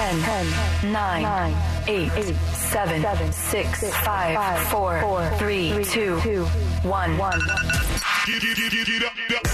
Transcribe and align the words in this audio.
10, 0.00 0.20
10 0.22 0.92
9, 0.92 1.22
9 1.22 1.54
8, 1.86 2.12
8 2.16 2.34
7, 2.34 3.02
7 3.02 3.32
6, 3.32 3.80
6 3.80 3.96
5, 3.98 4.34
5 4.34 4.68
4, 4.68 5.00
4 5.02 5.30
3, 5.36 5.84
2, 5.84 6.20
2 6.22 6.44
1 6.44 7.18
1 7.18 7.40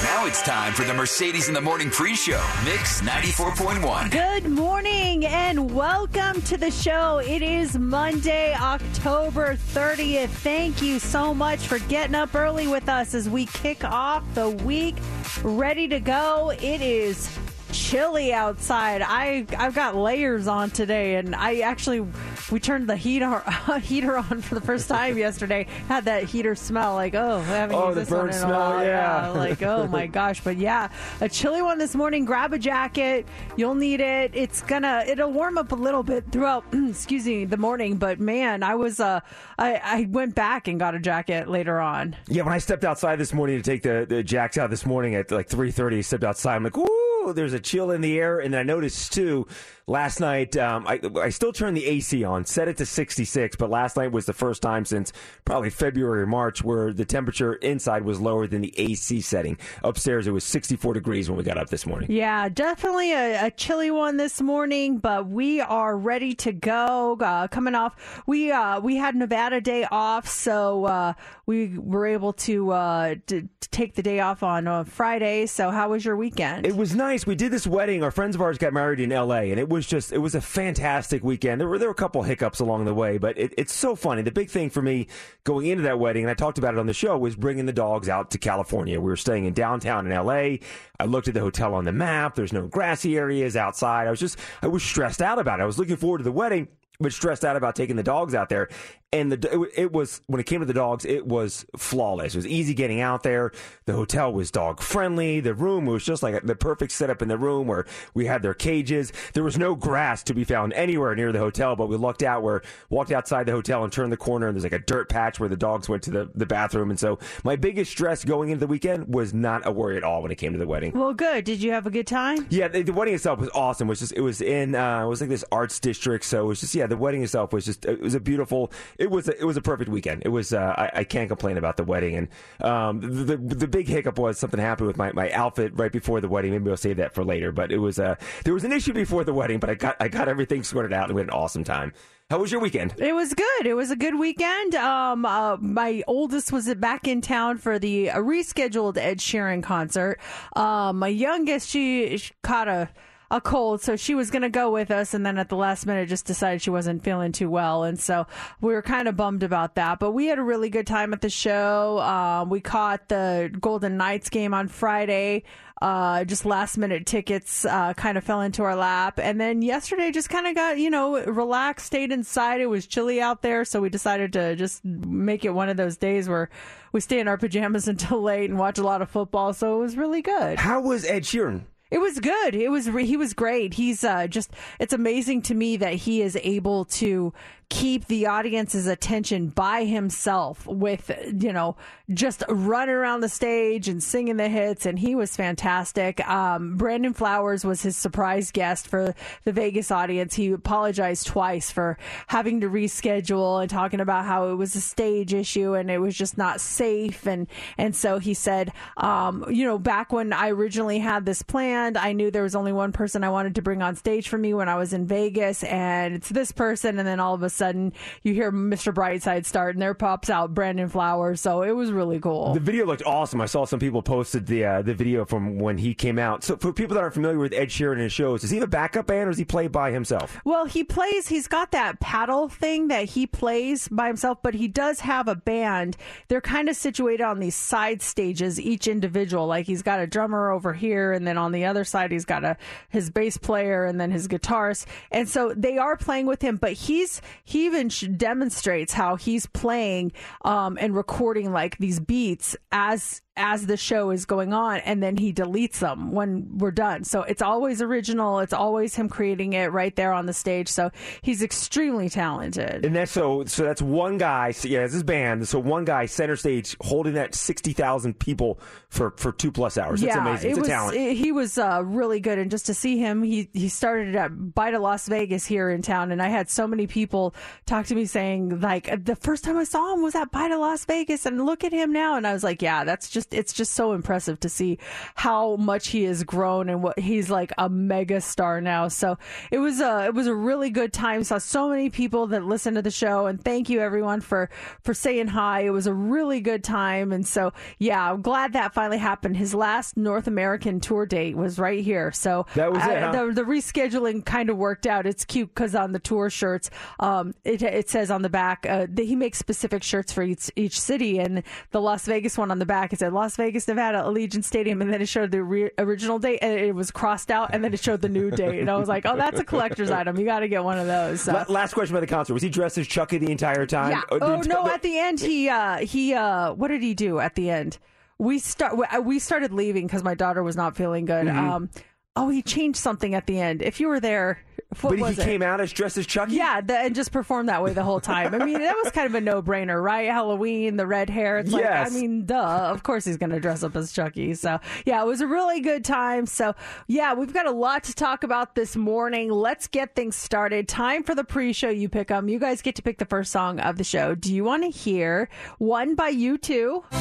Now 0.05 0.25
it's 0.25 0.43
time 0.43 0.73
for 0.73 0.85
the 0.85 0.95
Mercedes 0.95 1.49
in 1.49 1.55
the 1.55 1.61
Morning 1.61 1.91
pre-show. 1.91 2.41
Mix 2.65 3.01
94.1. 3.01 4.13
Good 4.13 4.49
morning 4.49 5.27
and 5.27 5.75
welcome 5.75 6.41
to 6.43 6.57
the 6.57 6.71
show. 6.71 7.19
It 7.19 7.43
is 7.43 7.77
Monday, 7.77 8.55
October 8.55 9.57
30th. 9.57 10.29
Thank 10.29 10.81
you 10.81 11.01
so 11.01 11.35
much 11.35 11.67
for 11.67 11.81
getting 11.81 12.15
up 12.15 12.37
early 12.37 12.69
with 12.69 12.89
us 12.89 13.15
as 13.15 13.29
we 13.29 13.47
kick 13.47 13.83
off 13.83 14.23
the 14.35 14.51
week. 14.51 14.95
Ready 15.43 15.89
to 15.89 15.99
go. 15.99 16.51
It 16.51 16.83
is 16.83 17.37
chilly 17.77 18.33
outside. 18.33 19.03
I 19.03 19.47
I've 19.59 19.75
got 19.75 19.95
layers 19.97 20.47
on 20.47 20.71
today, 20.71 21.17
and 21.17 21.35
I 21.35 21.61
actually 21.61 22.07
we 22.51 22.61
turned 22.61 22.89
the 22.89 22.97
heater 22.97 23.41
heater 23.83 24.17
on 24.17 24.41
for 24.41 24.55
the 24.55 24.61
first 24.61 24.89
time 24.89 25.19
yesterday. 25.19 25.67
Had 25.89 26.05
that 26.07 26.25
heater 26.25 26.55
smell 26.55 26.95
like 26.95 27.15
oh 27.15 27.39
I 27.39 27.43
haven't 27.45 27.77
Oh, 27.77 27.87
used 27.89 27.97
the 27.97 28.01
this 28.03 28.11
one 28.11 28.29
in 28.29 28.35
a 28.35 28.39
smell, 28.39 28.51
while. 28.71 28.85
yeah. 28.85 29.29
like 29.31 29.63
oh 29.63 29.87
my 29.89 30.07
gosh. 30.19 30.43
But 30.43 30.57
yeah, 30.57 30.89
a 31.21 31.29
chilly 31.29 31.63
one 31.63 31.79
this 31.79 31.95
morning. 31.95 32.25
Grab 32.25 32.53
a 32.53 32.59
jacket. 32.59 33.27
You'll 33.57 33.75
need 33.75 34.01
it. 34.01 34.31
It's 34.35 34.63
gonna 34.63 35.05
it'll 35.07 35.33
warm 35.33 35.59
up 35.59 35.73
a 35.73 35.77
little 35.77 36.03
bit 36.03 36.31
throughout. 36.33 36.65
excuse 36.73 37.27
me, 37.27 37.45
the 37.45 37.57
morning. 37.57 37.97
But 37.97 38.21
man, 38.21 38.63
I 38.63 38.75
was 38.75 39.01
uh 39.01 39.21
I 39.59 39.81
I 39.85 40.09
went 40.11 40.35
back 40.35 40.69
and 40.69 40.79
got 40.79 40.95
a 40.95 40.99
jacket 40.99 41.49
later 41.49 41.79
on. 41.81 42.17
Yeah, 42.29 42.43
when 42.43 42.53
I 42.53 42.59
stepped 42.59 42.85
outside 42.85 43.17
this 43.17 43.33
morning 43.33 43.57
to 43.57 43.63
take 43.63 43.83
the, 43.83 44.07
the 44.09 44.23
jacks 44.23 44.57
out 44.59 44.71
this 44.71 44.87
morning 44.87 45.15
at 45.15 45.31
like 45.31 45.49
3.30, 45.49 45.99
I 45.99 46.01
stepped 46.01 46.25
outside. 46.25 46.57
I'm 46.57 46.65
like, 46.65 46.77
ooh, 46.77 47.33
there's 47.35 47.53
a 47.53 47.61
chill 47.67 47.91
in 47.91 48.00
the 48.00 48.19
air. 48.19 48.39
And 48.39 48.55
I 48.56 48.62
noticed, 48.62 49.12
too, 49.12 49.47
last 49.89 50.19
night, 50.19 50.56
um, 50.56 50.84
I, 50.87 51.01
I 51.20 51.29
still 51.29 51.53
turned 51.53 51.77
the 51.77 51.87
AC 51.87 52.25
on, 52.25 52.45
set 52.45 52.67
it 52.67 52.77
to 52.79 52.87
66, 52.87 53.56
but 53.56 53.70
last 53.70 53.97
night 53.97 54.11
was 54.11 54.27
the 54.27 54.33
first 54.33 54.61
time 54.61 54.84
since 54.84 55.12
probably 55.44 55.71
February 55.71 56.22
or 56.22 56.27
March 56.27 56.65
where 56.65 56.93
the 56.93 57.05
temperature 57.05 57.55
inside 57.55 58.03
was 58.03 58.21
lower 58.21 58.47
than 58.47 58.62
the 58.62 58.75
AC 58.77 59.21
setting. 59.21 59.59
Upstairs, 59.84 60.27
it 60.27 60.33
was 60.33 60.44
64 60.44 60.94
degrees 60.94 61.31
when 61.31 61.38
we 61.38 61.44
got 61.44 61.56
up 61.56 61.69
this 61.69 61.87
morning. 61.87 62.11
Yeah, 62.11 62.49
definitely 62.49 63.12
a, 63.12 63.47
a 63.47 63.50
chilly 63.53 63.91
one 63.91 64.16
this 64.16 64.41
morning, 64.41 64.99
but 64.99 65.28
we 65.28 65.61
are 65.61 65.97
ready 65.97 66.34
to 66.34 66.53
go. 66.53 67.16
Uh, 67.21 67.47
coming 67.49 67.75
off, 67.75 68.22
we 68.27 68.50
uh, 68.50 68.81
we 68.81 68.97
had 68.97 69.15
Nevada 69.15 69.61
day 69.61 69.87
off, 69.91 70.27
so 70.27 70.84
uh, 70.87 71.12
we 71.47 71.78
were 71.78 72.06
able 72.06 72.32
to, 72.32 72.71
uh, 72.72 73.15
to 73.28 73.49
take 73.71 73.94
the 73.94 74.03
day 74.03 74.21
off 74.21 74.43
on 74.43 74.66
uh, 74.66 74.84
Friday. 74.84 75.47
So, 75.47 75.71
how 75.71 75.91
was 75.91 76.05
your 76.05 76.16
weekend? 76.16 76.66
It 76.66 76.77
was 76.77 76.94
nice. 76.94 77.27
We 77.27 77.34
did 77.34 77.53
this 77.53 77.66
wedding. 77.66 78.03
Our 78.03 78.11
friends 78.11 78.34
of 78.34 78.43
ours 78.43 78.59
got 78.59 78.72
married 78.72 79.00
in 79.00 79.12
L.A. 79.12 79.50
and 79.50 79.61
it 79.61 79.69
was 79.69 79.75
just 79.84 80.12
it 80.12 80.19
was 80.19 80.37
a 80.37 80.41
fantastic 80.41 81.25
weekend. 81.25 81.60
There 81.60 81.66
were 81.66 81.76
there 81.76 81.88
were 81.88 81.92
a 81.92 81.94
couple 81.94 82.22
hiccups 82.22 82.60
along 82.60 82.84
the 82.84 82.94
way, 82.94 83.19
but 83.19 83.37
it, 83.37 83.53
it's 83.59 83.75
so 83.75 83.97
funny. 83.97 84.22
The 84.22 84.31
big 84.31 84.48
thing 84.48 84.70
for 84.70 84.81
me 84.81 85.09
going 85.42 85.66
into 85.66 85.82
that 85.82 85.98
wedding, 85.98 86.22
and 86.22 86.31
I 86.31 86.34
talked 86.34 86.59
about 86.59 86.75
it 86.75 86.78
on 86.78 86.87
the 86.87 86.94
show, 86.94 87.19
was 87.19 87.34
bringing 87.34 87.66
the 87.66 87.72
dogs 87.72 88.09
out 88.09 88.31
to 88.31 88.38
California. 88.38 89.00
We 89.00 89.06
were 89.06 89.16
staying 89.16 89.44
in 89.44 89.54
downtown 89.54 90.06
in 90.06 90.12
L.A. 90.12 90.60
I 91.00 91.04
looked 91.04 91.26
at 91.26 91.34
the 91.34 91.41
hotel 91.41 91.75
on 91.75 91.84
the 91.84 91.92
map. 91.92 92.37
There's 92.37 92.53
no 92.53 92.69
grassy 92.69 93.19
areas 93.19 93.56
outside. 93.56 94.06
I 94.06 94.10
was 94.10 94.20
just 94.20 94.38
I 94.62 94.69
was 94.69 94.84
stressed 94.84 95.20
out 95.20 95.41
about 95.41 95.59
it. 95.59 95.64
I 95.64 95.66
was 95.66 95.78
looking 95.78 95.97
forward 95.97 96.19
to 96.19 96.25
the 96.25 96.32
wedding. 96.32 96.69
But 96.99 97.12
stressed 97.12 97.45
out 97.45 97.57
about 97.57 97.77
taking 97.77 97.97
the 97.97 98.03
dogs 98.03 98.34
out 98.34 98.49
there, 98.49 98.69
and 99.12 99.31
the 99.33 99.69
it, 99.77 99.93
was 99.93 100.21
when 100.27 100.41
it 100.41 100.45
came 100.45 100.61
to 100.61 100.67
the 100.67 100.75
dogs, 100.75 101.05
it 101.05 101.27
was 101.27 101.65
flawless. 101.77 102.34
It 102.34 102.39
was 102.39 102.47
easy 102.47 102.75
getting 102.75 103.01
out 103.01 103.23
there. 103.23 103.53
The 103.87 103.93
hotel 103.93 104.33
was 104.33 104.51
dog 104.51 104.81
friendly. 104.81 105.41
The 105.41 105.55
room 105.55 105.87
was 105.87 106.05
just 106.05 106.23
like 106.23 106.43
the 106.43 106.56
perfect 106.56 106.93
setup 106.93 107.23
in 107.23 107.29
the 107.29 107.39
room 107.39 107.67
where 107.67 107.87
we 108.15 108.27
had 108.27 108.43
their 108.43 108.55
cages. 108.55 109.12
There 109.33 109.45
was 109.45 109.56
no 109.56 109.75
grass 109.75 110.23
to 110.25 110.35
be 110.35 110.45
found 110.45 110.73
anywhere 110.73 111.15
near 111.15 111.33
the 111.33 111.39
hotel, 111.39 111.77
but 111.77 111.87
we 111.87 111.97
looked 111.97 112.23
out 112.23 112.43
where 112.43 112.62
walked 112.91 113.12
outside 113.12 113.47
the 113.47 113.53
hotel 113.53 113.85
and 113.85 113.93
turned 113.93 114.12
the 114.12 114.17
corner, 114.17 114.49
and 114.49 114.56
there's 114.56 114.65
like 114.65 114.73
a 114.73 114.79
dirt 114.79 115.09
patch 115.09 115.39
where 115.39 115.49
the 115.49 115.56
dogs 115.56 115.89
went 115.89 116.03
to 116.05 116.11
the, 116.11 116.31
the 116.35 116.47
bathroom. 116.47 116.91
And 116.91 116.99
so 116.99 117.19
my 117.45 117.56
biggest 117.56 117.91
stress 117.93 118.25
going 118.25 118.51
into 118.51 118.61
the 118.61 118.67
weekend 118.67 119.15
was 119.15 119.33
not 119.33 119.67
a 119.67 119.73
worry 119.73 119.97
at 119.97 120.05
all 120.05 120.23
when 120.23 120.33
it 120.33 120.37
came 120.37 120.53
to 120.53 120.59
the 120.59 120.67
wedding. 120.67 120.93
well, 120.93 121.15
good. 121.15 121.45
Did 121.45 121.62
you 121.62 121.71
have 121.73 121.87
a 121.87 121.91
good 121.91 122.06
time? 122.06 122.47
Yeah, 122.51 122.69
the, 122.69 122.83
the 122.83 122.93
wedding 122.93 123.15
itself 123.15 123.39
was 123.39 123.51
awesome. 123.55 123.89
It 123.89 123.91
was 123.91 124.01
just 124.01 124.12
it 124.15 124.21
was 124.21 124.41
in 124.41 124.75
uh, 124.75 125.05
it 125.05 125.09
was 125.09 125.21
like 125.21 125.31
this 125.31 125.45
arts 125.53 125.79
district, 125.79 126.25
so 126.25 126.45
it 126.45 126.47
was 126.47 126.61
just 126.61 126.75
yeah. 126.75 126.86
The 126.87 126.97
wedding 126.97 127.23
itself 127.23 127.53
was 127.53 127.65
just 127.65 127.85
it 127.85 128.01
was 128.01 128.15
a 128.15 128.21
beautiful. 128.21 128.73
It 128.99 129.11
was 129.11 129.29
a, 129.29 129.39
it 129.39 129.45
was 129.45 129.57
a 129.57 129.63
perfect 129.63 129.91
weekend. 129.91 130.23
It 130.25 130.31
was 130.31 130.53
uh, 130.53 130.75
I, 130.77 131.01
I 131.01 131.05
can't 131.05 131.29
complain 131.29 131.57
about 131.59 131.77
the 131.77 131.85
wedding. 131.85 132.17
And 132.17 132.29
um, 132.61 133.01
the, 133.01 133.37
the 133.37 133.69
big 133.69 133.89
hiccup 133.89 134.19
was 134.19 134.39
something 134.39 134.61
happened 134.61 134.87
with 134.87 134.97
my, 134.97 135.13
my 135.13 135.31
outfit 135.33 135.73
right 135.75 135.93
before 135.93 136.21
the 136.21 136.29
wedding. 136.29 136.53
Maybe 136.53 136.71
I'll 136.71 136.77
save 136.77 136.97
that 136.99 137.15
for 137.15 137.25
later. 137.25 137.53
But 137.53 137.73
it 137.73 137.79
was 137.79 137.99
uh, 137.99 138.17
there 138.45 138.55
was 138.55 138.65
an 138.65 138.73
issue 138.73 138.93
before 138.93 139.25
the 139.25 139.35
wedding, 139.35 139.59
but 139.59 139.71
I 139.71 139.75
got 139.75 139.97
I 140.01 140.09
got 140.09 140.29
everything 140.29 140.63
sorted 140.63 140.93
out 140.93 141.09
and 141.09 141.15
we 141.15 141.21
had 141.21 141.29
an 141.29 141.35
awesome 141.35 141.65
time. 141.65 141.93
How 142.29 142.39
was 142.39 142.51
your 142.51 142.61
weekend? 142.61 142.95
It 142.99 143.15
was 143.15 143.35
good. 143.35 143.67
It 143.67 143.75
was 143.75 143.93
a 143.93 143.97
good 143.97 144.19
weekend. 144.19 144.75
Um, 144.75 145.25
uh, 145.25 145.59
my 145.59 146.03
oldest 146.09 146.51
was 146.51 146.73
back 146.75 147.07
in 147.07 147.21
town 147.21 147.59
for 147.59 147.79
the 147.79 148.09
rescheduled 148.09 148.97
Ed 148.97 149.19
Sheeran 149.19 149.63
concert. 149.63 150.19
Um, 150.57 150.99
my 150.99 151.07
youngest, 151.07 151.69
she, 151.69 152.17
she 152.17 152.33
caught 152.43 152.67
a 152.67 152.89
a 153.31 153.41
cold, 153.41 153.82
so 153.82 153.97
she 153.97 154.14
was 154.14 154.31
going 154.31 154.42
to 154.42 154.50
go 154.50 154.70
with 154.70 154.91
us, 154.91 155.14
and 155.14 155.26
then 155.26 155.38
at 155.38 155.48
the 155.48 155.56
last 155.56 155.87
minute 155.87 156.09
just 156.09 156.26
decided 156.26 156.62
she 156.62 156.70
wasn't 156.70 157.03
feeling 157.03 157.32
too 157.32 157.50
well, 157.50 157.84
and 157.84 157.98
so 157.98 158.26
we 158.60 158.72
were 158.72 158.82
kind 158.82 159.09
of 159.09 159.16
bummed 159.16 159.42
about 159.42 159.75
that. 159.75 159.98
But 159.98 160.12
we 160.12 160.26
had 160.26 160.38
a 160.38 160.42
really 160.42 160.70
good 160.70 160.87
time 160.87 161.12
at 161.12 161.20
the 161.20 161.31
show. 161.31 161.98
Um, 162.00 162.50
we 162.50 162.60
caught 162.60 163.09
the 163.09 163.53
Golden 163.60 163.97
Knights 163.97 164.28
game 164.28 164.54
on 164.54 164.69
Friday. 164.69 165.44
Uh, 165.82 166.25
just 166.25 166.47
last 166.47 166.78
minute 166.78 167.04
tickets 167.04 167.66
uh, 167.66 167.92
kind 167.92 168.16
of 168.16 168.25
fell 168.25 168.41
into 168.41 168.62
our 168.62 168.76
lap, 168.76 169.19
and 169.19 169.38
then 169.41 169.60
yesterday 169.60 170.10
just 170.10 170.31
kind 170.31 170.47
of 170.47 170.54
got 170.54 170.78
you 170.78 170.88
know 170.88 171.22
relaxed, 171.25 171.87
stayed 171.87 172.12
inside. 172.12 172.60
It 172.60 172.66
was 172.66 172.87
chilly 172.87 173.20
out 173.20 173.43
there, 173.43 173.64
so 173.64 173.81
we 173.81 173.91
decided 173.91 174.32
to 174.34 174.56
just 174.56 174.84
make 174.84 175.44
it 175.44 175.50
one 175.50 175.69
of 175.69 175.76
those 175.76 175.97
days 175.97 176.28
where 176.28 176.48
we 176.93 177.00
stay 177.00 177.20
in 177.20 177.28
our 177.28 177.37
pajamas 177.37 177.88
until 177.88 178.22
late 178.22 178.48
and 178.48 178.58
watch 178.58 178.78
a 178.78 178.84
lot 178.84 179.03
of 179.03 179.10
football. 179.10 179.53
So 179.53 179.76
it 179.76 179.81
was 179.81 179.97
really 179.97 180.22
good. 180.22 180.58
How 180.58 180.81
was 180.81 181.04
Ed 181.04 181.25
Sheeran? 181.25 181.64
It 181.91 181.99
was 181.99 182.19
good. 182.19 182.55
It 182.55 182.69
was 182.69 182.91
re- 182.91 183.06
he 183.06 183.17
was 183.17 183.33
great. 183.33 183.75
He's 183.75 184.03
uh, 184.03 184.27
just 184.27 184.50
it's 184.81 184.93
amazing 184.93 185.43
to 185.43 185.55
me 185.55 185.77
that 185.77 185.94
he 185.94 186.21
is 186.23 186.37
able 186.43 186.85
to 186.87 187.33
keep 187.69 188.07
the 188.07 188.27
audience's 188.27 188.87
attention 188.87 189.49
by 189.49 189.85
himself 189.85 190.67
with 190.67 191.11
you 191.41 191.53
know 191.53 191.77
just 192.13 192.45
running 192.49 192.95
around 192.95 193.21
the 193.21 193.29
stage 193.29 193.89
and 193.89 194.03
singing 194.03 194.37
the 194.37 194.49
hits 194.49 194.87
and 194.87 194.99
he 194.99 195.15
was 195.15 195.37
fantastic. 195.37 196.27
Um, 196.29 196.77
brandon 196.77 197.13
flowers 197.13 197.65
was 197.65 197.83
his 197.83 197.97
surprise 197.97 198.51
guest 198.51 198.87
for 198.87 199.15
the 199.45 199.53
vegas 199.53 199.91
audience. 199.91 200.35
He 200.35 200.51
apologized 200.53 201.27
twice 201.27 201.71
for 201.71 201.99
having 202.29 202.61
to 202.61 202.69
reschedule 202.69 203.61
and 203.61 203.69
talking 203.69 204.01
about 204.01 204.25
how 204.25 204.49
it 204.49 204.55
was 204.55 204.77
a 204.77 204.81
stage 204.81 205.35
issue 205.35 205.75
and 205.75 205.91
it 205.91 205.99
was 205.99 206.17
just 206.17 206.39
not 206.39 206.61
safe. 206.61 207.27
And 207.27 207.49
and 207.77 207.95
so 207.95 208.19
he 208.19 208.35
said 208.35 208.73
um, 208.97 209.45
you 209.51 209.65
know 209.65 209.79
back 209.79 210.13
when 210.13 210.33
i 210.33 210.51
originally 210.51 210.99
had 210.99 211.25
this 211.27 211.43
planned 211.43 211.97
i 211.97 212.13
knew 212.13 212.31
there 212.31 212.43
was 212.43 212.55
only 212.55 212.73
one 212.73 212.93
person 212.93 213.23
i 213.25 213.29
wanted 213.29 213.55
to 213.55 213.63
bring 213.63 213.83
on 213.83 213.95
stage 213.95 214.29
for 214.29 214.39
me 214.39 214.55
when 214.55 214.69
i 214.69 214.77
was 214.77 214.93
in 214.93 215.07
vegas 215.07 215.63
and 215.65 216.15
it's 216.15 216.29
this 216.29 216.53
person. 216.53 216.99
And 216.99 217.07
then 217.07 217.21
all 217.21 217.35
of 217.35 217.43
a 217.43 217.51
sudden 217.56 217.93
you 218.23 218.35
hear 218.35 218.53
Mr. 218.53 218.93
Brightside 218.93 219.47
start, 219.47 219.75
and 219.75 219.82
there 219.82 219.94
pops 219.94 220.31
out 220.31 220.55
Brandon 220.55 220.88
Flowers. 220.88 221.41
So 221.41 221.62
it 221.62 221.73
was 221.73 221.93
really 221.93 222.20
cool. 222.20 222.55
The 222.55 222.61
video 222.61 222.87
looked 222.87 223.05
awesome. 223.05 223.41
I 223.41 223.47
saw 223.47 223.64
some 223.64 223.81
people 223.81 224.03
posted 224.03 224.47
the 224.47 224.64
uh, 224.64 224.82
the 224.82 224.94
video 224.94 225.25
from 225.25 225.58
when 225.58 225.79
he 225.79 225.94
came 225.94 226.19
out. 226.19 226.44
So 226.44 226.56
for 226.56 226.73
people 226.73 226.94
that 226.94 227.00
aren't 227.00 227.14
familiar 227.14 227.38
with 227.38 227.53
Ed 227.53 227.69
Sheeran 227.69 227.93
and 227.93 228.03
his 228.03 228.12
shows, 228.12 228.44
is 228.44 228.50
he 228.50 228.58
a 228.58 228.67
backup 228.67 229.06
band 229.06 229.29
or 229.29 229.31
does 229.31 229.38
he 229.38 229.44
play 229.44 229.69
by 229.69 229.91
himself? 229.91 230.38
Well, 230.44 230.67
he 230.67 230.85
plays, 230.85 231.29
he's 231.29 231.49
got 231.49 231.70
that 231.73 232.00
paddle 232.00 232.49
thing 232.49 232.88
that 232.88 233.06
he 233.06 233.26
plays 233.26 233.88
by 233.88 234.08
himself, 234.08 234.38
but 234.43 234.55
he 234.55 234.69
does 234.69 235.00
have 235.00 235.29
a 235.29 235.35
band. 235.35 235.97
They're 236.29 236.41
kind 236.41 236.69
of 236.69 236.76
situated 236.76 237.23
on 237.23 237.41
these 237.41 237.55
side 237.55 238.03
stages, 238.03 238.61
each 238.61 238.88
individual. 238.88 239.47
Like 239.47 239.67
he's 239.67 239.82
got 239.82 240.00
a 240.00 240.06
drummer 240.06 240.50
over 240.50 240.73
here, 240.73 241.12
and 241.12 241.26
then 241.26 241.38
on 241.38 241.53
the 241.53 241.64
other 241.64 241.85
side, 241.85 242.12
he's 242.12 242.25
got 242.25 242.44
a 242.44 242.56
his 242.88 243.11
bass 243.11 243.37
player 243.37 243.85
and 243.85 244.00
then 244.00 244.11
his 244.11 244.29
guitarist. 244.29 244.87
And 245.11 245.29
so 245.29 245.53
they 245.56 245.79
are 245.79 245.97
playing 245.97 246.26
with 246.26 246.43
him, 246.43 246.56
but 246.56 246.73
he's 246.73 247.20
he 247.46 247.64
even 247.64 247.88
demonstrates 248.16 248.93
how 248.93 249.16
he's 249.16 249.46
playing 249.46 250.12
um, 250.44 250.76
and 250.78 250.94
recording 250.94 251.52
like 251.52 251.78
these 251.78 252.00
beats 252.00 252.56
as 252.72 253.22
as 253.37 253.67
the 253.67 253.77
show 253.77 254.11
is 254.11 254.25
going 254.25 254.53
on 254.53 254.79
and 254.79 255.03
then 255.03 255.17
he 255.17 255.33
deletes 255.33 255.79
them 255.79 256.12
when 256.12 256.59
we're 256.59 256.71
done. 256.71 257.05
So 257.05 257.23
it's 257.23 257.43
always 257.43 257.83
original. 257.83 258.41
It's 258.41 258.53
always 258.53 258.94
him 258.94 259.09
creating 259.09 259.53
it 259.53 259.73
right 259.73 259.94
there 259.94 260.12
on 260.12 260.27
the 260.27 260.33
stage. 260.33 260.69
So 260.69 260.91
he's 261.23 261.43
extremely 261.43 262.09
talented. 262.09 262.85
And 262.85 262.94
that's 262.97 263.12
so 263.12 263.44
so 263.44 263.62
that's 263.65 263.83
one 263.83 264.19
guy. 264.19 264.53
So 264.53 264.69
yeah, 264.69 264.81
it's 264.81 264.94
his 264.94 265.03
band. 265.03 265.47
So 265.49 265.59
one 265.59 265.85
guy 265.85 266.06
center 266.06 266.37
stage 266.37 266.77
holding 266.81 267.15
that 267.15 267.35
sixty 267.35 267.73
thousand 267.73 268.19
people 268.19 268.59
for 268.88 269.12
for 269.17 269.33
two 269.33 269.53
plus 269.53 269.77
hours. 269.79 270.03
It's 270.03 270.15
yeah, 270.15 270.23
amazing. 270.23 270.50
It's 270.50 270.59
it 270.59 270.61
was, 270.61 270.69
talent. 270.69 270.97
it- 270.97 271.17
he 271.17 271.32
was 271.32 271.59
uh, 271.59 271.82
really 271.85 272.21
good, 272.21 272.39
and 272.39 272.50
just 272.50 272.67
to 272.67 272.75
see 272.75 272.99
him, 272.99 273.23
he 273.23 273.49
he 273.53 273.69
started 273.69 274.17
at 274.17 274.55
Bite 274.55 274.75
of 274.75 274.82
Las 274.82 275.09
Vegas 275.09 275.47
here 275.47 275.71
in 275.71 275.82
town, 275.82 276.12
and 276.12 276.23
I 276.23 276.29
had 276.29 276.49
so 276.50 276.67
many 276.67 276.87
people 276.87 277.35
talk 277.67 277.87
to 277.87 277.94
me 277.94 278.05
saying 278.06 278.61
like 278.61 279.05
the 279.05 279.17
first 279.17 279.44
time 279.44 279.56
I 279.56 279.65
saw 279.65 279.94
him 279.94 280.03
was 280.03 280.15
at 280.15 280.31
Bite 280.31 280.53
of 280.53 280.61
Las 280.61 280.85
Vegas, 280.85 281.27
and 281.27 281.44
look 281.44 281.65
at 281.65 281.73
him 281.73 281.93
now, 281.93 282.17
and 282.17 282.27
I 282.27 282.32
was 282.32 282.44
like, 282.44 282.62
yeah, 282.62 282.85
that's 282.85 283.09
just 283.09 283.25
it's 283.31 283.52
just 283.52 283.73
so 283.73 283.93
impressive 283.93 284.40
to 284.40 284.49
see 284.49 284.78
how 285.14 285.56
much 285.56 285.88
he 285.88 286.05
has 286.05 286.25
grown 286.25 286.69
and 286.69 286.82
what 286.82 286.99
he's 286.99 287.31
like 287.31 287.52
a 287.58 287.69
mega 287.69 288.20
star 288.20 288.61
now. 288.61 288.88
So 288.88 289.19
it 289.50 289.58
was 289.58 289.81
a 289.81 290.06
it 290.06 290.14
was 290.14 290.26
a 290.26 290.34
really 290.34 290.70
good 290.70 290.93
time. 290.93 291.25
Saw 291.25 291.38
so 291.38 291.69
many 291.69 291.90
people 291.90 292.26
that 292.28 292.44
listened 292.44 292.76
to 292.76 292.82
the 292.82 292.90
show, 292.90 293.26
and 293.26 293.43
thank 293.43 293.69
you 293.69 293.81
everyone 293.81 294.20
for 294.20 294.50
for 294.82 294.94
saying 294.94 295.28
hi. 295.28 295.62
It 295.62 295.70
was 295.70 295.87
a 295.87 295.94
really 295.94 296.40
good 296.40 296.64
time, 296.64 297.12
and 297.12 297.26
so 297.26 297.52
yeah, 297.78 298.12
I'm 298.12 298.23
glad 298.23 298.52
that 298.55 298.75
finally 298.75 298.99
happened. 298.99 299.37
His 299.37 299.55
last 299.55 299.96
North 299.96 300.26
American 300.26 300.81
tour 300.81 301.06
date 301.06 301.37
was 301.37 301.58
right 301.58 301.82
here, 301.82 302.12
so 302.12 302.46
That 302.55 302.72
was 302.72 302.82
it, 302.82 303.02
huh? 303.02 303.12
the, 303.12 303.32
the 303.32 303.43
rescheduling 303.43 304.25
kind 304.25 304.50
of 304.50 304.56
worked 304.56 304.87
out. 304.87 305.06
It's 305.06 305.25
cute 305.25 305.49
because 305.55 305.75
on 305.75 305.93
the 305.93 305.99
tour 305.99 306.31
shirts, 306.31 306.70
um, 307.00 307.34
it, 307.44 307.62
it 307.62 307.88
says 307.88 308.11
on 308.11 308.22
the 308.22 308.29
back 308.29 308.67
uh, 308.69 308.87
that 308.88 309.05
he 309.05 309.17
makes 309.17 309.38
specific 309.38 309.82
shirts 309.82 310.12
for 310.12 310.22
each 310.22 310.50
each 310.56 310.81
city, 310.81 311.19
and 311.19 311.43
the 311.70 311.81
Las 311.81 312.06
Vegas 312.06 312.37
one 312.38 312.50
on 312.50 312.58
the 312.58 312.67
back 312.67 312.93
it 312.93 312.99
said 312.99 313.12
Las 313.17 313.35
Vegas, 313.37 313.67
Nevada, 313.67 314.03
Allegiant 314.05 314.45
Stadium, 314.45 314.81
and 314.81 314.93
then 314.93 315.03
it 315.03 315.09
showed 315.09 315.31
the 315.33 315.43
re- 315.43 315.71
original 315.79 316.19
date, 316.19 316.39
and 316.43 316.53
it 316.53 316.75
was 316.75 316.91
crossed 316.91 317.31
out, 317.31 317.51
and 317.53 317.65
then 317.65 317.75
it 317.75 317.81
showed 317.81 318.01
the 318.03 318.09
new 318.09 318.31
date, 318.31 318.61
and 318.61 318.71
I 318.71 318.77
was 318.77 318.89
like, 318.89 319.05
oh, 319.07 319.17
that's 319.17 319.41
a 319.41 319.45
collector's 319.45 319.91
item. 319.91 320.19
You 320.19 320.25
got 320.25 320.41
to 320.41 320.49
get 320.49 320.63
one 320.63 320.79
of 320.79 320.87
those. 320.87 321.23
So. 321.23 321.33
La- 321.33 321.47
last 321.49 321.73
question 321.75 321.97
about 321.97 322.07
the 322.07 322.15
concert: 322.15 322.35
Was 322.35 322.43
he 322.43 322.49
dressed 322.51 322.79
as 322.79 322.87
Chucky 322.87 323.19
the 323.19 323.33
entire 323.33 323.67
time? 323.67 323.91
Yeah. 323.93 324.03
Uh, 324.13 324.19
Oh 324.21 324.41
no! 324.43 324.65
the- 324.65 324.73
At 324.73 324.83
the 324.83 324.99
end, 324.99 325.19
he 325.21 325.49
uh 325.49 325.79
he 325.79 326.15
uh 326.15 326.53
what 326.53 326.69
did 326.69 326.83
he 326.83 326.95
do 326.95 327.19
at 327.19 327.35
the 327.35 327.51
end? 327.51 327.79
We 328.19 328.39
start 328.39 328.77
we- 328.77 328.99
we 329.01 329.19
started 329.19 329.53
leaving 329.53 329.87
because 329.87 330.03
my 330.05 330.15
daughter 330.15 330.43
was 330.43 330.55
not 330.57 330.77
feeling 330.77 331.05
good. 331.07 331.27
Mm-hmm. 331.27 331.51
Um. 331.51 331.71
Oh, 332.15 332.29
he 332.31 332.43
changed 332.43 332.79
something 332.79 333.15
at 333.15 333.27
the 333.27 333.41
end. 333.41 333.61
If 333.63 333.81
you 333.81 333.89
were 333.89 334.01
there, 334.01 334.43
what 334.81 334.91
but 334.91 334.99
was 334.99 335.17
he 335.17 335.23
it? 335.23 335.25
came 335.25 335.43
out 335.43 335.61
as 335.61 335.73
dressed 335.73 335.97
as 335.97 336.07
Chucky. 336.07 336.35
Yeah, 336.35 336.61
the, 336.61 336.77
and 336.77 336.95
just 336.95 337.13
performed 337.13 337.49
that 337.49 337.63
way 337.63 337.73
the 337.73 337.85
whole 337.85 338.01
time. 338.01 338.35
I 338.35 338.45
mean, 338.45 338.59
that 338.61 338.75
was 338.83 338.93
kind 338.93 339.07
of 339.07 339.15
a 339.15 339.21
no-brainer, 339.21 339.81
right? 339.83 340.09
Halloween, 340.11 340.77
the 340.77 340.87
red 340.87 341.09
hair. 341.09 341.39
It's 341.39 341.53
like, 341.53 341.63
Yes. 341.63 341.91
I 341.91 341.95
mean, 341.95 342.27
duh. 342.27 342.71
Of 342.73 342.83
course 342.83 343.05
he's 343.05 343.17
going 343.17 343.31
to 343.31 343.39
dress 343.41 343.63
up 343.63 343.77
as 343.77 343.93
Chucky. 343.93 344.35
So, 344.35 344.59
yeah, 344.85 345.01
it 345.03 345.07
was 345.07 345.21
a 345.21 345.27
really 345.27 345.61
good 345.61 345.85
time. 345.85 346.27
So, 346.27 346.55
yeah, 346.89 347.15
we've 347.15 347.33
got 347.33 347.47
a 347.47 347.53
lot 347.53 347.85
to 347.85 347.95
talk 347.95 348.25
about 348.25 348.55
this 348.57 348.75
morning. 348.77 349.31
Let's 349.31 349.67
get 349.69 349.95
things 349.95 350.17
started. 350.17 350.67
Time 350.69 351.05
for 351.05 351.15
the 351.15 351.25
pre-show. 351.25 351.71
You 351.71 351.89
pick 351.89 352.09
them. 352.09 352.29
You 352.29 352.39
guys 352.41 352.61
get 352.61 352.75
to 352.75 352.83
pick 352.83 352.99
the 352.99 353.05
first 353.07 353.31
song 353.33 353.61
of 353.61 353.77
the 353.79 353.85
show. 353.85 354.15
Do 354.17 354.35
you 354.35 354.43
want 354.45 354.65
to 354.65 354.71
hear 354.71 355.29
one 355.59 355.95
by 355.95 356.09
you 356.09 356.39
two? 356.39 356.83
Do 356.91 356.99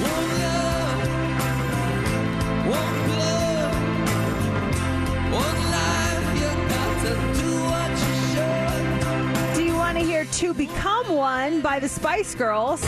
you 10.25 10.31
to 10.31 10.53
Become 10.53 11.15
One" 11.15 11.61
by 11.61 11.79
the 11.79 11.89
Spice 11.89 12.35
Girls? 12.35 12.83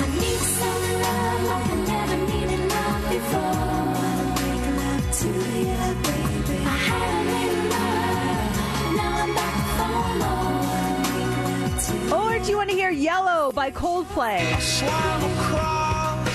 Or 12.11 12.39
do 12.39 12.49
you 12.49 12.57
want 12.57 12.69
to 12.69 12.75
hear 12.75 12.89
"Yellow" 12.89 13.51
by 13.51 13.71
Coldplay? 13.71 14.59
swam 14.59 15.23
across, 15.33 16.27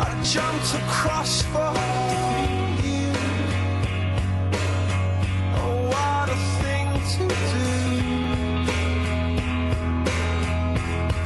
I 0.00 0.20
jumped 0.24 0.74
across 0.74 1.42
for 1.42 1.72
you. 2.86 3.12
Oh, 5.56 5.88
what 5.88 6.19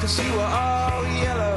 Cause 0.04 0.22
you 0.22 0.32
were 0.34 0.40
all 0.40 1.02
yellow. 1.16 1.56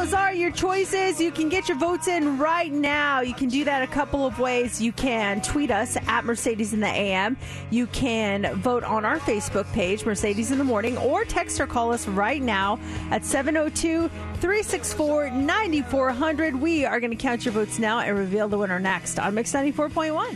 Those 0.00 0.14
are 0.14 0.32
your 0.32 0.50
choices. 0.50 1.20
You 1.20 1.30
can 1.30 1.50
get 1.50 1.68
your 1.68 1.76
votes 1.76 2.08
in 2.08 2.38
right 2.38 2.72
now. 2.72 3.20
You 3.20 3.34
can 3.34 3.50
do 3.50 3.64
that 3.64 3.82
a 3.82 3.86
couple 3.86 4.24
of 4.24 4.38
ways. 4.38 4.80
You 4.80 4.92
can 4.92 5.42
tweet 5.42 5.70
us 5.70 5.98
at 6.06 6.24
Mercedes 6.24 6.72
in 6.72 6.80
the 6.80 6.86
AM. 6.86 7.36
You 7.68 7.86
can 7.88 8.54
vote 8.62 8.82
on 8.82 9.04
our 9.04 9.18
Facebook 9.18 9.70
page, 9.74 10.06
Mercedes 10.06 10.50
in 10.50 10.56
the 10.56 10.64
Morning, 10.64 10.96
or 10.96 11.26
text 11.26 11.60
or 11.60 11.66
call 11.66 11.92
us 11.92 12.08
right 12.08 12.40
now 12.40 12.80
at 13.10 13.26
702 13.26 14.08
364 14.08 15.28
9400. 15.28 16.58
We 16.58 16.86
are 16.86 16.98
going 16.98 17.10
to 17.10 17.16
count 17.16 17.44
your 17.44 17.52
votes 17.52 17.78
now 17.78 18.00
and 18.00 18.16
reveal 18.16 18.48
the 18.48 18.56
winner 18.56 18.78
next 18.78 19.18
on 19.18 19.34
Mix 19.34 19.52
94.1. 19.52 20.34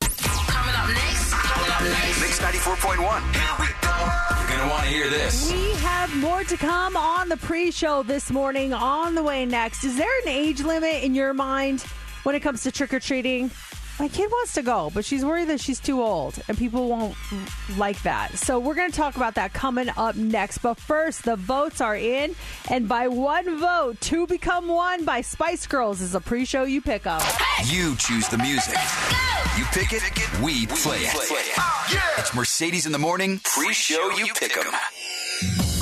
Coming 0.00 0.74
up 0.74 0.88
next. 0.88 1.30
Coming 1.30 1.70
up 1.70 1.82
next. 1.82 2.20
Mix 2.22 2.38
94.1. 2.40 3.73
Going 4.64 4.70
to 4.70 4.82
want 4.82 4.88
to 4.88 4.94
hear 4.94 5.10
this. 5.10 5.52
We 5.52 5.72
have 5.82 6.16
more 6.16 6.42
to 6.42 6.56
come 6.56 6.96
on 6.96 7.28
the 7.28 7.36
pre 7.36 7.70
show 7.70 8.02
this 8.02 8.30
morning. 8.30 8.72
On 8.72 9.14
the 9.14 9.22
way 9.22 9.44
next, 9.44 9.84
is 9.84 9.94
there 9.98 10.08
an 10.22 10.28
age 10.28 10.62
limit 10.62 11.04
in 11.04 11.14
your 11.14 11.34
mind 11.34 11.82
when 12.22 12.34
it 12.34 12.40
comes 12.40 12.62
to 12.62 12.72
trick 12.72 12.94
or 12.94 12.98
treating? 12.98 13.50
My 14.00 14.08
kid 14.08 14.28
wants 14.30 14.54
to 14.54 14.62
go, 14.62 14.90
but 14.92 15.04
she's 15.04 15.24
worried 15.24 15.48
that 15.48 15.60
she's 15.60 15.78
too 15.78 16.02
old 16.02 16.36
and 16.48 16.58
people 16.58 16.88
won't 16.88 17.14
like 17.76 18.02
that. 18.02 18.36
So, 18.36 18.58
we're 18.58 18.74
going 18.74 18.90
to 18.90 18.96
talk 18.96 19.16
about 19.16 19.36
that 19.36 19.52
coming 19.52 19.88
up 19.96 20.16
next. 20.16 20.58
But 20.58 20.80
first, 20.80 21.24
the 21.24 21.36
votes 21.36 21.80
are 21.80 21.96
in, 21.96 22.34
and 22.70 22.88
by 22.88 23.06
one 23.08 23.58
vote, 23.58 24.00
Two 24.00 24.26
Become 24.26 24.66
One 24.66 25.04
by 25.04 25.20
Spice 25.20 25.66
Girls 25.66 26.00
is 26.00 26.14
a 26.14 26.20
pre 26.20 26.44
show 26.44 26.64
you 26.64 26.80
pick 26.82 27.06
up. 27.06 27.22
You 27.66 27.94
choose 27.96 28.28
the 28.28 28.38
music. 28.38 28.76
You 29.56 29.64
pick 29.66 29.92
it, 29.92 30.02
we 30.42 30.66
play 30.66 30.98
it. 30.98 31.14
Oh, 31.56 32.14
it's 32.18 32.34
Mercedes 32.34 32.86
in 32.86 32.92
the 32.92 32.98
Morning, 32.98 33.40
pre-show 33.44 34.10
you 34.16 34.26
pick 34.34 34.52
pick 34.54 34.66
'em. 34.66 35.73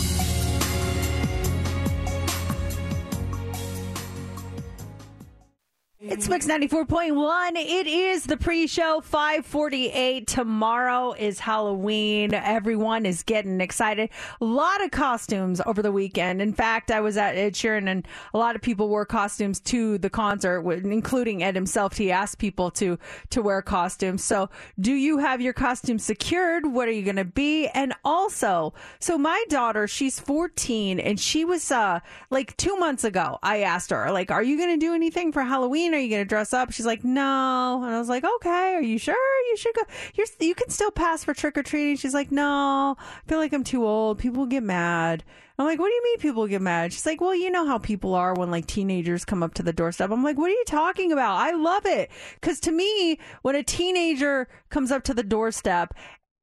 It's 6.04 6.28
Mix 6.28 6.48
94.1. 6.48 7.52
It 7.54 7.86
is 7.86 8.24
the 8.24 8.36
pre-show 8.36 9.02
548. 9.04 10.26
Tomorrow 10.26 11.12
is 11.12 11.38
Halloween. 11.38 12.34
Everyone 12.34 13.06
is 13.06 13.22
getting 13.22 13.60
excited. 13.60 14.10
A 14.40 14.44
lot 14.44 14.82
of 14.82 14.90
costumes 14.90 15.60
over 15.64 15.80
the 15.80 15.92
weekend. 15.92 16.42
In 16.42 16.54
fact, 16.54 16.90
I 16.90 16.98
was 16.98 17.16
at 17.16 17.36
Ed 17.36 17.54
Sheeran 17.54 17.88
and 17.88 18.08
a 18.34 18.38
lot 18.38 18.56
of 18.56 18.62
people 18.62 18.88
wore 18.88 19.06
costumes 19.06 19.60
to 19.60 19.96
the 19.98 20.10
concert, 20.10 20.62
including 20.68 21.44
Ed 21.44 21.54
himself. 21.54 21.96
He 21.96 22.10
asked 22.10 22.38
people 22.38 22.72
to, 22.72 22.98
to 23.30 23.40
wear 23.40 23.62
costumes. 23.62 24.24
So 24.24 24.50
do 24.80 24.92
you 24.92 25.18
have 25.18 25.40
your 25.40 25.52
costume 25.52 26.00
secured? 26.00 26.66
What 26.66 26.88
are 26.88 26.92
you 26.92 27.04
going 27.04 27.14
to 27.14 27.24
be? 27.24 27.68
And 27.68 27.94
also, 28.04 28.74
so 28.98 29.16
my 29.16 29.44
daughter, 29.48 29.86
she's 29.86 30.18
14 30.18 30.98
and 30.98 31.20
she 31.20 31.44
was, 31.44 31.70
uh, 31.70 32.00
like 32.28 32.56
two 32.56 32.74
months 32.74 33.04
ago, 33.04 33.38
I 33.40 33.60
asked 33.60 33.90
her, 33.90 34.10
like, 34.10 34.32
are 34.32 34.42
you 34.42 34.56
going 34.56 34.70
to 34.70 34.84
do 34.84 34.94
anything 34.94 35.30
for 35.30 35.44
Halloween? 35.44 35.91
Are 35.94 35.98
you 35.98 36.08
going 36.08 36.22
to 36.22 36.28
dress 36.28 36.52
up? 36.52 36.72
She's 36.72 36.86
like, 36.86 37.04
no. 37.04 37.82
And 37.84 37.94
I 37.94 37.98
was 37.98 38.08
like, 38.08 38.24
okay, 38.24 38.74
are 38.74 38.82
you 38.82 38.98
sure 38.98 39.14
you 39.48 39.56
should 39.56 39.74
go? 39.74 39.82
You're, 40.14 40.26
you 40.40 40.54
can 40.54 40.70
still 40.70 40.90
pass 40.90 41.24
for 41.24 41.34
trick 41.34 41.56
or 41.56 41.62
treating. 41.62 41.96
She's 41.96 42.14
like, 42.14 42.32
no, 42.32 42.96
I 42.98 43.28
feel 43.28 43.38
like 43.38 43.52
I'm 43.52 43.64
too 43.64 43.86
old. 43.86 44.18
People 44.18 44.46
get 44.46 44.62
mad. 44.62 45.24
I'm 45.58 45.66
like, 45.66 45.78
what 45.78 45.88
do 45.88 45.94
you 45.94 46.02
mean 46.04 46.18
people 46.18 46.46
get 46.46 46.62
mad? 46.62 46.92
She's 46.92 47.06
like, 47.06 47.20
well, 47.20 47.34
you 47.34 47.50
know 47.50 47.66
how 47.66 47.78
people 47.78 48.14
are 48.14 48.34
when 48.34 48.50
like 48.50 48.66
teenagers 48.66 49.24
come 49.24 49.42
up 49.42 49.54
to 49.54 49.62
the 49.62 49.72
doorstep. 49.72 50.10
I'm 50.10 50.24
like, 50.24 50.38
what 50.38 50.50
are 50.50 50.54
you 50.54 50.64
talking 50.66 51.12
about? 51.12 51.36
I 51.36 51.52
love 51.52 51.86
it. 51.86 52.10
Cause 52.40 52.58
to 52.60 52.72
me, 52.72 53.18
when 53.42 53.54
a 53.54 53.62
teenager 53.62 54.48
comes 54.70 54.90
up 54.90 55.04
to 55.04 55.14
the 55.14 55.22
doorstep 55.22 55.94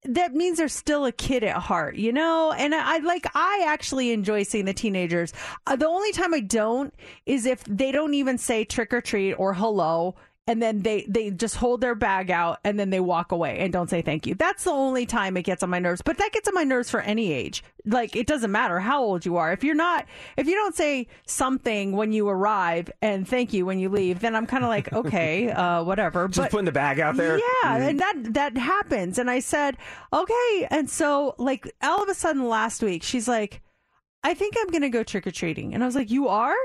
that 0.04 0.34
means 0.34 0.58
they're 0.58 0.68
still 0.68 1.06
a 1.06 1.12
kid 1.12 1.44
at 1.44 1.58
heart, 1.58 1.96
you 1.96 2.14
know? 2.14 2.54
And 2.54 2.74
I, 2.74 2.96
I 2.96 2.98
like, 3.00 3.26
I 3.36 3.66
actually 3.68 4.12
enjoy 4.12 4.44
seeing 4.44 4.66
the 4.66 4.74
teenagers. 4.74 5.34
Uh, 5.68 5.76
the 5.76 5.88
only 5.88 6.12
time 6.12 6.34
I 6.34 6.40
don't 6.40 6.94
is 7.26 7.46
if 7.46 7.64
they 7.66 7.92
don't 7.92 8.14
even 8.14 8.38
say 8.38 8.64
trick 8.64 8.94
or 8.94 9.02
treat 9.02 9.34
or 9.34 9.54
hello. 9.54 10.16
And 10.50 10.60
then 10.64 10.82
they, 10.82 11.06
they 11.08 11.30
just 11.30 11.56
hold 11.56 11.80
their 11.80 11.94
bag 11.94 12.32
out 12.32 12.58
and 12.64 12.80
then 12.80 12.90
they 12.90 13.00
walk 13.00 13.32
away 13.32 13.60
and 13.60 13.72
don't 13.72 13.88
say 13.88 14.02
thank 14.02 14.26
you. 14.26 14.34
That's 14.34 14.64
the 14.64 14.72
only 14.72 15.06
time 15.06 15.38
it 15.38 15.44
gets 15.44 15.62
on 15.62 15.70
my 15.70 15.78
nerves. 15.78 16.02
But 16.04 16.18
that 16.18 16.32
gets 16.32 16.48
on 16.48 16.56
my 16.56 16.64
nerves 16.64 16.90
for 16.90 17.02
any 17.02 17.32
age. 17.32 17.64
Like 17.86 18.16
it 18.16 18.26
doesn't 18.26 18.52
matter 18.52 18.80
how 18.80 19.04
old 19.04 19.28
you 19.28 19.38
are. 19.38 19.54
If 19.54 19.64
you're 19.64 19.76
not, 19.76 20.08
if 20.38 20.48
you 20.48 20.56
don't 20.56 20.76
say 20.76 21.06
something 21.28 21.92
when 21.92 22.12
you 22.12 22.28
arrive 22.28 22.90
and 23.00 23.28
thank 23.28 23.54
you 23.54 23.64
when 23.64 23.78
you 23.78 23.90
leave, 23.90 24.22
then 24.22 24.36
I'm 24.36 24.48
kind 24.48 24.64
of 24.64 24.70
like, 24.70 24.92
okay, 25.02 25.52
uh, 25.52 25.84
whatever. 25.84 26.28
Just 26.28 26.40
but 26.40 26.50
putting 26.52 26.66
the 26.66 26.72
bag 26.72 27.00
out 27.00 27.16
there. 27.16 27.38
yeah, 27.38 27.44
Mhm. 27.80 27.90
and 27.90 28.00
that 28.00 28.16
that 28.34 28.58
happens. 28.58 29.20
And 29.20 29.30
I 29.30 29.42
said, 29.42 29.78
okay. 30.12 30.68
And 30.72 30.90
so, 30.90 31.36
like, 31.38 31.72
all 31.84 32.02
of 32.02 32.10
a 32.10 32.16
sudden 32.16 32.50
last 32.50 32.82
week, 32.82 33.04
she's 33.04 33.28
like, 33.28 33.62
I 34.24 34.34
think 34.34 34.56
I'm 34.60 34.70
gonna 34.72 34.90
go 34.90 35.04
trick 35.04 35.28
or 35.28 35.32
treating. 35.32 35.76
And 35.76 35.84
I 35.84 35.86
was 35.86 35.96
like, 35.96 36.10
you 36.10 36.28
are? 36.28 36.56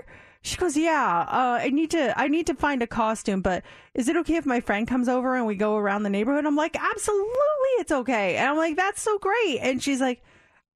She 0.45 0.59
goes, 0.59 0.77
yeah. 0.77 1.25
Uh, 1.27 1.59
I 1.63 1.71
need 1.71 1.91
to. 1.93 2.19
I 2.21 2.29
need 2.29 2.47
to 2.49 2.55
find 2.55 2.83
a 2.83 2.87
costume. 2.87 3.41
But 3.41 3.65
is 3.95 4.09
it 4.09 4.17
okay 4.19 4.37
if 4.37 4.45
my 4.45 4.61
friend 4.61 4.87
comes 4.87 5.09
over 5.09 5.37
and 5.37 5.47
we 5.47 5.55
go 5.55 5.77
around 5.77 6.03
the 6.03 6.11
neighborhood? 6.11 6.45
I'm 6.45 6.55
like, 6.55 6.77
absolutely, 6.79 7.73
it's 7.79 7.91
okay. 7.91 8.37
And 8.37 8.51
I'm 8.51 8.57
like, 8.59 8.77
that's 8.77 9.01
so 9.01 9.19
great. 9.19 9.59
And 9.61 9.83
she's 9.83 10.01
like. 10.01 10.23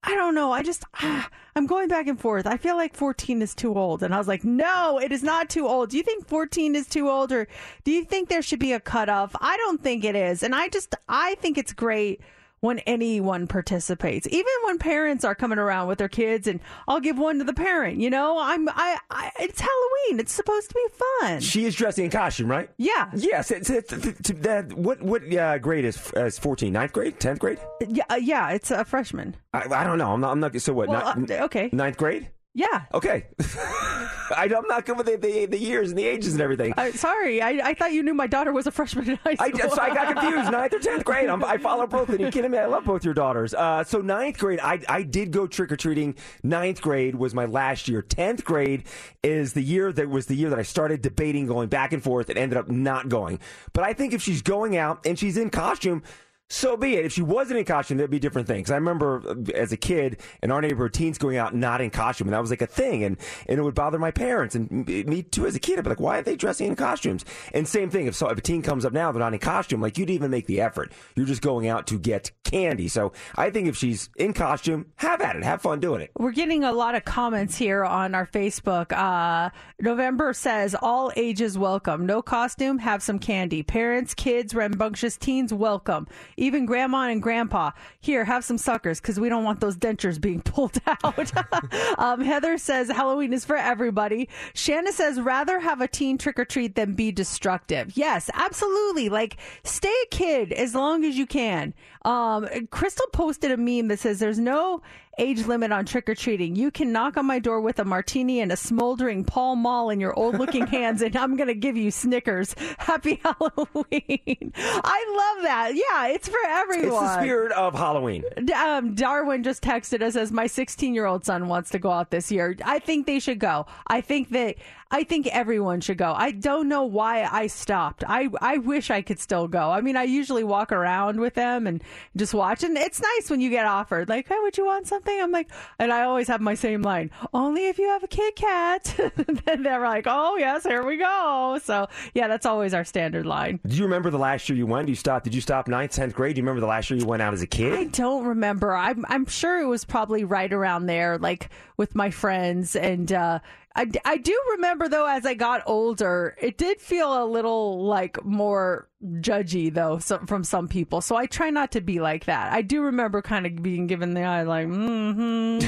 I 0.05 0.15
don't 0.15 0.37
know. 0.37 0.53
I 0.53 0.63
just, 0.63 0.85
ah, 1.03 1.29
I'm 1.57 1.67
going 1.67 1.89
back 1.89 2.07
and 2.07 2.21
forth. 2.21 2.47
I 2.47 2.57
feel 2.57 2.77
like 2.77 2.95
14 2.95 3.43
is 3.43 3.53
too 3.53 3.77
old. 3.77 4.05
And 4.05 4.15
I 4.15 4.19
was 4.19 4.29
like, 4.29 4.45
no, 4.45 5.01
it 5.01 5.11
is 5.11 5.25
not 5.25 5.51
too 5.51 5.67
old. 5.67 5.91
Do 5.91 5.97
you 5.97 6.05
think 6.05 6.29
14 6.29 6.77
is 6.77 6.87
too 6.87 7.11
old 7.11 7.33
or 7.33 7.49
do 7.83 7.91
you 7.91 8.05
think 8.05 8.29
there 8.29 8.41
should 8.41 8.61
be 8.61 8.73
a 8.73 8.79
cutoff? 8.79 9.35
I 9.41 9.57
don't 9.57 9.83
think 9.83 10.05
it 10.05 10.15
is. 10.15 10.45
And 10.45 10.55
I 10.55 10.69
just, 10.69 10.95
I 11.09 11.35
think 11.41 11.59
it's 11.59 11.73
great 11.73 12.21
when 12.61 12.79
anyone 12.81 13.47
participates, 13.47 14.27
even 14.29 14.53
when 14.65 14.79
parents 14.79 15.25
are 15.25 15.35
coming 15.35 15.59
around 15.59 15.89
with 15.89 15.99
their 15.99 16.09
kids 16.09 16.47
and 16.47 16.61
I'll 16.87 17.01
give 17.01 17.19
one 17.19 17.39
to 17.39 17.45
the 17.45 17.53
parent, 17.53 17.99
you 18.01 18.11
know, 18.11 18.39
I'm, 18.41 18.69
I, 18.69 18.99
I 19.11 19.31
it's 19.41 19.61
Halloween. 19.61 20.21
It's 20.21 20.33
supposed 20.33 20.69
to 20.71 20.75
be 20.75 21.05
fun. 21.21 21.41
She 21.41 21.65
is 21.65 21.75
dressing 21.75 22.07
in 22.07 22.11
costume, 22.11 22.51
right? 22.51 22.71
Yeah. 22.79 23.11
Yes. 23.15 23.51
It's, 23.51 23.71
it's, 23.71 23.93
it's, 23.93 24.31
that, 24.41 24.73
what 24.73 25.03
what 25.03 25.23
uh, 25.37 25.59
grade 25.59 25.85
is 25.85 26.13
is 26.17 26.39
14? 26.39 26.73
Ninth 26.73 26.93
grade? 26.93 27.19
Tenth 27.21 27.39
grade? 27.39 27.59
Yeah. 27.87 28.05
uh, 28.11 28.17
Yeah. 28.17 28.51
It's 28.51 28.71
a 28.71 28.85
freshman. 28.85 29.37
I, 29.53 29.65
I 29.73 29.85
don't 29.85 29.99
know. 29.99 30.13
I'm 30.13 30.21
not. 30.21 30.33
I'm 30.33 30.41
not. 30.41 30.61
So 30.61 30.73
what? 30.73 30.89
Well, 30.89 31.15
ni- 31.17 31.35
uh, 31.35 31.45
okay. 31.47 31.71
Ninth 31.73 31.97
grade? 31.97 32.31
Yeah. 32.59 32.87
Okay. 32.93 33.25
I, 33.41 34.51
I'm 34.53 34.67
not 34.67 34.85
good 34.85 34.97
with 34.97 35.07
the, 35.07 35.17
the, 35.17 35.47
the 35.47 35.59
years 35.59 35.91
and 35.91 35.99
the 35.99 36.05
ages 36.05 36.33
and 36.33 36.43
everything. 36.43 36.75
I, 36.77 36.91
sorry. 36.91 37.41
I, 37.41 37.51
I 37.51 37.75
thought 37.75 37.93
you 37.93 38.03
knew 38.03 38.15
my 38.15 38.27
daughter 38.27 38.53
was 38.53 38.67
a 38.67 38.73
freshman 38.73 39.11
in 39.11 39.17
high 39.19 39.37
I, 39.39 39.53
school. 39.53 39.71
so 39.71 39.81
I 39.81 39.95
got 39.95 40.17
confused. 40.19 40.51
Ninth 40.51 40.75
or 40.75 40.81
tenth 40.81 41.05
grade. 41.05 41.29
I'm, 41.29 41.45
I 41.45 41.59
follow 41.59 41.87
both. 41.87 42.09
And 42.09 42.19
you 42.19 42.33
kidding 42.33 42.51
me? 42.51 42.59
I 42.59 42.67
love 42.67 42.85
both 42.85 43.05
your 43.05 43.15
daughters. 43.15 43.55
Uh, 43.55 43.85
so 43.85 44.01
ninth 44.01 44.39
grade, 44.39 44.59
I 44.59 44.81
I 44.89 45.03
did 45.05 45.31
go 45.31 45.47
trick 45.47 45.71
or 45.71 45.77
treating. 45.77 46.17
Ninth 46.43 46.83
grade 46.83 47.15
was 47.15 47.33
my 47.33 47.45
last 47.45 47.87
year. 47.87 48.03
Tenth 48.03 48.45
grade 48.45 48.83
is 49.23 49.53
the 49.53 49.63
year 49.63 49.93
that 49.93 50.09
was 50.09 50.27
the 50.27 50.35
year 50.35 50.51
that 50.51 50.59
I 50.59 50.63
started 50.63 51.01
debating 51.01 51.47
going 51.47 51.69
back 51.69 51.93
and 51.93 52.03
forth 52.03 52.29
and 52.29 52.37
ended 52.37 52.59
up 52.59 52.69
not 52.69 53.09
going. 53.09 53.39
But 53.73 53.85
I 53.85 53.93
think 53.93 54.15
if 54.15 54.21
she's 54.21 54.43
going 54.43 54.77
out 54.77 55.07
and 55.07 55.17
she's 55.17 55.37
in 55.37 55.51
costume. 55.51 56.03
So 56.51 56.77
be 56.77 56.95
it. 56.95 57.05
If 57.05 57.13
she 57.13 57.23
wasn't 57.23 57.59
in 57.59 57.65
costume, 57.67 57.99
that'd 57.99 58.11
be 58.11 58.19
different 58.19 58.49
things. 58.49 58.71
I 58.71 58.77
remember 58.77 59.23
uh, 59.27 59.53
as 59.55 59.71
a 59.73 59.77
kid 59.77 60.21
in 60.43 60.51
our 60.51 60.63
neighborhood, 60.63 60.95
teens 60.95 61.19
going 61.19 61.37
out 61.37 61.55
not 61.55 61.81
in 61.81 61.91
costume, 61.91 62.29
and 62.29 62.35
that 62.35 62.41
was 62.41 62.51
like 62.51 62.63
a 62.63 62.67
thing, 62.67 63.05
and, 63.05 63.19
and 63.47 63.59
it 63.59 63.63
would 63.63 63.75
bother 63.75 63.99
my 63.99 64.11
parents 64.11 64.55
and 64.55 64.87
me 64.87 65.23
too 65.23 65.47
as 65.47 65.55
a 65.55 65.61
kid. 65.61 65.79
I'd 65.79 65.85
be 65.85 65.91
like, 65.91 66.01
why 66.01 66.19
are 66.19 66.23
they 66.23 66.37
dressing 66.37 66.69
in 66.69 66.77
costumes? 66.77 67.25
And 67.53 67.69
same 67.69 67.91
thing. 67.91 68.07
If 68.07 68.15
so, 68.15 68.29
if 68.29 68.39
a 68.39 68.41
teen 68.41 68.63
comes 68.63 68.85
up 68.85 68.93
now, 68.93 69.13
they're 69.13 69.21
not 69.21 69.35
in 69.35 69.41
costume. 69.41 69.83
Like 69.83 69.99
you'd 69.99 70.11
even 70.11 70.31
make 70.31 70.47
the 70.47 70.61
effort. 70.61 70.93
You're 71.15 71.27
just 71.27 71.43
going 71.43 71.69
out 71.69 71.87
to 71.89 71.99
get 71.99 72.31
candy. 72.45 72.89
So 72.89 73.13
I 73.37 73.51
think 73.51 73.69
if 73.69 73.77
she's 73.77 74.09
in 74.17 74.33
costume, 74.33 74.87
have 74.97 75.21
at 75.21 75.37
it. 75.37 75.45
Have 75.45 75.61
fun 75.61 75.81
doing 75.81 76.01
it. 76.01 76.11
We're 76.19 76.33
getting 76.33 76.65
a 76.65 76.73
lot 76.73 76.95
of 76.95 77.05
comments 77.05 77.57
here 77.57 77.85
on 77.85 78.15
our 78.15 78.27
Facebook. 78.27 78.93
Uh, 78.93 79.51
November 79.81 80.33
says 80.33 80.75
all 80.81 81.13
ages 81.17 81.59
welcome. 81.59 82.07
No 82.07 82.23
costume, 82.23 82.79
have 82.79 83.03
some 83.03 83.19
candy. 83.19 83.63
Parents, 83.63 84.15
kids, 84.15 84.55
rambunctious 84.55 85.19
teens 85.19 85.53
welcome. 85.53 86.09
Even 86.39 86.67
grandma 86.67 87.09
and 87.09 87.21
grandpa. 87.21 87.73
Here, 88.01 88.25
have 88.25 88.45
some 88.45 88.59
suckers 88.59 89.01
because 89.01 89.19
we 89.19 89.29
don't 89.29 89.45
want 89.45 89.61
those 89.61 89.77
dentures 89.77 90.21
being 90.21 90.41
pulled 90.43 90.79
out. 90.87 91.33
um, 91.99 92.21
Heather 92.21 92.57
says 92.59 92.89
Halloween 92.89 93.33
is 93.33 93.45
for 93.45 93.57
everybody. 93.57 94.29
Shanna 94.55 94.93
says 94.93 95.21
rather 95.21 95.59
have 95.59 95.81
a 95.81 95.89
teen 95.89 96.17
trick 96.17 96.39
or 96.39 96.45
treat 96.45 96.77
than 96.77 96.95
be 96.95 97.11
destructive. 97.11 97.97
Yes, 97.97 98.31
absolutely. 98.35 99.09
Like 99.09 99.37
stay 99.65 99.95
a 100.05 100.07
kid 100.07 100.53
as 100.53 100.75
long 100.75 101.05
as 101.05 101.17
you 101.17 101.27
can. 101.27 101.75
Um, 102.05 102.49
Crystal 102.71 103.07
posted 103.13 103.51
a 103.51 103.57
meme 103.57 103.89
that 103.89 103.99
says 103.99 104.21
there's 104.21 104.39
no 104.39 104.83
age 105.19 105.47
limit 105.47 105.73
on 105.73 105.85
trick 105.85 106.09
or 106.09 106.15
treating. 106.15 106.57
You 106.57 106.71
can 106.71 106.93
knock 106.93 107.17
on 107.17 107.27
my 107.27 107.39
door 107.39 107.61
with 107.61 107.79
a 107.79 107.85
martini 107.85 108.41
and 108.41 108.53
a 108.53 108.57
smoldering 108.57 109.25
Pall 109.25 109.57
Mall 109.57 109.91
in 109.91 110.01
your 110.01 110.19
old 110.19 110.39
looking 110.39 110.67
hands, 110.69 111.03
and 111.03 111.17
I'm 111.17 111.37
going 111.37 111.49
to 111.49 111.55
give 111.55 111.77
you 111.77 111.91
Snickers. 111.91 112.55
Happy 112.79 113.21
Halloween. 113.23 114.53
I 114.57 115.35
love 115.37 115.45
that. 115.45 115.73
Yeah, 115.75 116.09
it's 116.09 116.29
for 116.29 116.39
everyone. 116.47 117.05
It's 117.05 117.15
the 117.15 117.21
spirit 117.21 117.53
of 117.53 117.75
Halloween. 117.75 118.25
Um, 118.55 118.95
Darwin 118.95 119.43
just 119.43 119.63
texted 119.63 120.03
us 120.03 120.17
as 120.17 120.33
my 120.33 120.47
16 120.47 120.95
year 120.95 121.07
old 121.07 121.25
son 121.25 121.49
wants 121.49 121.71
to 121.71 121.79
go 121.79 121.91
out 121.91 122.11
this 122.11 122.31
year. 122.31 122.57
I 122.65 122.79
think 122.79 123.07
they 123.07 123.19
should 123.19 123.39
go. 123.39 123.67
I 123.87 124.01
think 124.01 124.31
that 124.31 124.57
I 124.91 125.05
think 125.05 125.27
everyone 125.27 125.83
should 125.83 125.99
go. 125.99 126.15
I 126.17 126.31
don't 126.31 126.69
know 126.69 126.85
why 126.85 127.29
I 127.31 127.49
stopped. 127.49 128.05
I 128.09 128.31
I 128.41 128.57
wish 128.59 128.91
I 128.91 129.03
could 129.03 129.19
still 129.19 129.47
go. 129.47 129.71
I 129.71 129.83
mean, 129.83 129.97
I 129.97 130.05
usually 130.05 130.45
walk 130.45 130.73
around 130.73 131.21
with 131.21 131.35
them 131.35 131.67
and 131.67 131.83
just 132.17 132.33
watch, 132.33 132.63
and 132.65 132.77
it's 132.77 133.01
nice 133.01 133.29
when 133.29 133.41
you 133.43 133.51
get 133.51 133.67
offered 133.67 134.09
like, 134.09 134.29
"Hey, 134.29 134.37
would 134.41 134.57
you 134.57 134.65
want 134.65 134.87
something?" 134.87 135.08
I'm 135.21 135.33
like, 135.33 135.51
and 135.79 135.93
I 135.93 136.03
always 136.03 136.29
have 136.29 136.41
my 136.41 136.55
same 136.55 136.83
line: 136.83 137.11
"Only 137.33 137.69
if 137.69 137.79
you 137.79 137.89
have 137.89 138.03
a 138.03 138.09
Kit 138.09 138.37
Kat." 138.37 138.95
then 139.45 139.63
they're 139.63 139.81
like, 139.81 140.07
"Oh 140.07 140.37
yes, 140.37 140.65
here 140.65 140.85
we 140.85 140.97
go." 140.97 141.59
So 141.63 141.89
yeah, 142.15 142.29
that's 142.29 142.47
always 142.47 142.75
our 142.75 142.85
standard 142.85 143.27
line. 143.27 143.61
Do 143.67 143.77
you 143.77 143.85
remember 143.85 144.11
the 144.11 144.19
last 144.19 144.49
year 144.49 144.57
you 144.59 144.67
went? 144.67 144.89
You 144.89 144.95
stop? 144.95 145.23
Did 145.25 145.35
you 145.35 145.41
stop 145.41 145.69
ninth, 145.69 145.93
tenth 145.93 146.15
grade? 146.15 146.35
Do 146.35 146.41
you 146.41 146.45
remember 146.45 146.61
the 146.61 146.67
last 146.67 146.91
year 146.91 146.99
you 146.99 147.07
went 147.07 147.23
out 147.23 147.33
as 147.33 147.43
a 147.43 147.47
kid? 147.47 147.75
I 147.75 147.85
don't 147.85 148.25
remember. 148.25 148.75
I'm 148.75 149.05
I'm 149.09 149.27
sure 149.27 149.61
it 149.61 149.67
was 149.67 149.85
probably 149.85 150.25
right 150.25 150.53
around 150.53 150.87
there, 150.87 151.19
like 151.19 151.51
with 151.79 151.95
my 151.95 152.11
friends, 152.11 152.77
and 152.77 153.11
uh, 153.11 153.39
I 153.79 153.91
I 154.05 154.17
do 154.19 154.39
remember 154.53 154.89
though 154.89 155.07
as 155.07 155.25
I 155.25 155.35
got 155.35 155.63
older, 155.65 156.37
it 156.41 156.59
did 156.59 156.81
feel 156.81 157.23
a 157.23 157.25
little 157.25 157.85
like 157.85 158.23
more 158.25 158.89
judgy 159.21 159.73
though 159.73 159.99
some, 159.99 160.27
from 160.27 160.43
some 160.43 160.67
people. 160.67 161.01
So 161.01 161.15
I 161.15 161.27
try 161.27 161.51
not 161.51 161.71
to 161.73 161.81
be 161.81 162.01
like 162.01 162.25
that. 162.25 162.53
I 162.53 162.63
do 162.63 162.83
remember 162.83 163.23
kind 163.23 163.47
of 163.47 163.63
being 163.63 163.87
given 163.87 164.15
the 164.15 164.23
eye, 164.23 164.43
like 164.43 164.67
mm-hmm. 164.67 165.61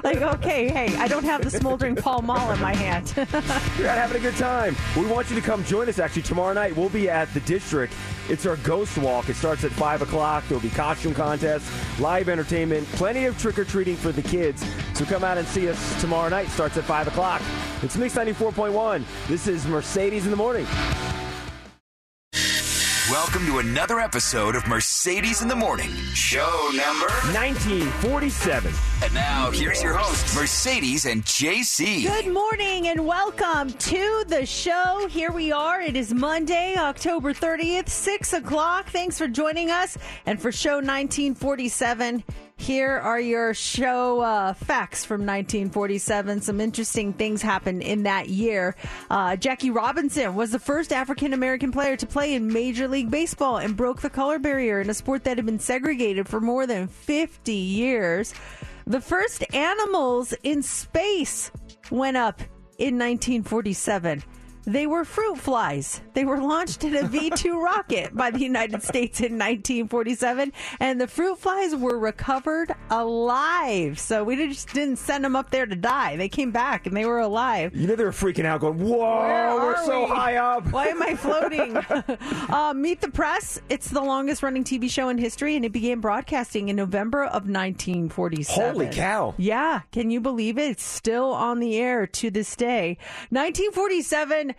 like 0.04 0.22
okay, 0.22 0.68
hey, 0.68 0.94
I 0.96 1.08
don't 1.08 1.24
have 1.24 1.42
the 1.42 1.50
smoldering 1.50 1.96
Pall 1.96 2.22
Mall 2.22 2.52
in 2.52 2.60
my 2.60 2.74
hand. 2.74 3.12
You're 3.78 3.88
out 3.88 3.98
having 3.98 4.18
a 4.18 4.20
good 4.20 4.36
time. 4.36 4.76
We 4.96 5.04
want 5.06 5.28
you 5.28 5.34
to 5.34 5.42
come 5.42 5.64
join 5.64 5.88
us 5.88 5.98
actually 5.98 6.22
tomorrow 6.22 6.52
night. 6.52 6.76
We'll 6.76 6.88
be 6.88 7.10
at 7.10 7.34
the 7.34 7.40
district. 7.40 7.94
It's 8.28 8.46
our 8.46 8.56
ghost 8.58 8.96
walk. 8.98 9.28
It 9.28 9.34
starts 9.34 9.64
at 9.64 9.72
5 9.72 10.02
o'clock. 10.02 10.44
There'll 10.48 10.62
be 10.62 10.70
costume 10.70 11.14
contests, 11.14 11.68
live 12.00 12.28
entertainment, 12.28 12.86
plenty 12.92 13.24
of 13.24 13.36
trick 13.38 13.58
or 13.58 13.64
treating 13.64 13.96
for 13.96 14.12
the 14.12 14.22
kids. 14.22 14.64
So 14.94 15.04
come 15.04 15.24
out 15.24 15.38
and 15.38 15.46
see 15.48 15.68
us 15.68 16.00
tomorrow 16.00 16.28
night. 16.28 16.48
Starts 16.48 16.76
at 16.76 16.84
5 16.84 17.08
o'clock. 17.08 17.42
It's 17.82 17.96
Mix 17.96 18.14
94.1. 18.14 19.04
This 19.26 19.48
is 19.48 19.66
Mercedes 19.66 20.24
in 20.24 20.30
the 20.30 20.36
Morning. 20.36 20.66
Welcome 23.10 23.44
to 23.46 23.58
another 23.58 24.00
episode 24.00 24.54
of 24.54 24.66
Mercedes 24.66 25.42
in 25.42 25.48
the 25.48 25.56
Morning, 25.56 25.90
show 26.14 26.70
number 26.74 27.08
1947. 27.34 28.72
And 29.02 29.12
now, 29.12 29.50
here's 29.50 29.82
your 29.82 29.92
host, 29.94 30.34
Mercedes 30.34 31.04
and 31.04 31.22
JC. 31.24 32.04
Good 32.04 32.32
morning 32.32 32.88
and 32.88 33.06
welcome 33.06 33.70
to 33.70 34.24
the 34.28 34.46
show. 34.46 35.08
Here 35.10 35.32
we 35.32 35.52
are. 35.52 35.82
It 35.82 35.94
is 35.96 36.14
Monday, 36.14 36.76
October 36.78 37.34
30th, 37.34 37.88
6 37.88 38.32
o'clock. 38.32 38.88
Thanks 38.88 39.18
for 39.18 39.28
joining 39.28 39.70
us. 39.70 39.98
And 40.24 40.40
for 40.40 40.52
show 40.52 40.76
1947, 40.76 42.24
here 42.62 42.96
are 42.96 43.18
your 43.18 43.54
show 43.54 44.20
uh, 44.20 44.54
facts 44.54 45.04
from 45.04 45.22
1947. 45.22 46.40
Some 46.42 46.60
interesting 46.60 47.12
things 47.12 47.42
happened 47.42 47.82
in 47.82 48.04
that 48.04 48.28
year. 48.28 48.76
Uh, 49.10 49.34
Jackie 49.34 49.70
Robinson 49.70 50.36
was 50.36 50.52
the 50.52 50.60
first 50.60 50.92
African 50.92 51.32
American 51.32 51.72
player 51.72 51.96
to 51.96 52.06
play 52.06 52.34
in 52.34 52.52
Major 52.52 52.86
League 52.86 53.10
Baseball 53.10 53.56
and 53.56 53.76
broke 53.76 54.00
the 54.00 54.08
color 54.08 54.38
barrier 54.38 54.80
in 54.80 54.88
a 54.88 54.94
sport 54.94 55.24
that 55.24 55.38
had 55.38 55.44
been 55.44 55.58
segregated 55.58 56.28
for 56.28 56.40
more 56.40 56.66
than 56.66 56.86
50 56.86 57.52
years. 57.52 58.32
The 58.86 59.00
first 59.00 59.44
animals 59.52 60.32
in 60.44 60.62
space 60.62 61.50
went 61.90 62.16
up 62.16 62.40
in 62.78 62.96
1947. 62.96 64.22
They 64.64 64.86
were 64.86 65.04
fruit 65.04 65.38
flies. 65.38 66.00
They 66.14 66.24
were 66.24 66.40
launched 66.40 66.84
in 66.84 66.94
a 66.96 67.02
V 67.06 67.30
2 67.30 67.60
rocket 67.64 68.14
by 68.14 68.30
the 68.30 68.40
United 68.40 68.82
States 68.82 69.20
in 69.20 69.32
1947, 69.32 70.52
and 70.78 71.00
the 71.00 71.08
fruit 71.08 71.38
flies 71.38 71.74
were 71.74 71.98
recovered 71.98 72.72
alive. 72.90 73.98
So 73.98 74.22
we 74.22 74.36
just 74.36 74.72
didn't 74.72 74.96
send 74.96 75.24
them 75.24 75.34
up 75.34 75.50
there 75.50 75.66
to 75.66 75.74
die. 75.74 76.16
They 76.16 76.28
came 76.28 76.52
back 76.52 76.86
and 76.86 76.96
they 76.96 77.04
were 77.04 77.18
alive. 77.18 77.74
You 77.74 77.88
know 77.88 77.96
they 77.96 78.04
were 78.04 78.10
freaking 78.12 78.44
out, 78.44 78.60
going, 78.60 78.78
"Whoa, 78.78 79.56
we're 79.56 79.84
so 79.84 80.04
we? 80.04 80.10
high 80.10 80.36
up." 80.36 80.70
Why 80.70 80.86
am 80.86 81.02
I 81.02 81.16
floating? 81.16 81.76
uh, 82.50 82.72
Meet 82.74 83.00
the 83.00 83.10
Press. 83.10 83.60
It's 83.68 83.88
the 83.88 84.00
longest 84.02 84.42
running 84.42 84.62
TV 84.64 84.88
show 84.88 85.08
in 85.08 85.18
history, 85.18 85.56
and 85.56 85.64
it 85.64 85.72
began 85.72 86.00
broadcasting 86.00 86.68
in 86.68 86.76
November 86.76 87.24
of 87.24 87.48
1947. 87.48 88.72
Holy 88.72 88.88
cow. 88.88 89.34
Yeah, 89.38 89.80
can 89.90 90.10
you 90.10 90.20
believe 90.20 90.58
it? 90.58 90.70
It's 90.70 90.84
still 90.84 91.32
on 91.32 91.58
the 91.58 91.76
air 91.78 92.06
to 92.06 92.30
this 92.30 92.54
day. 92.54 92.98
1947, 93.30 94.51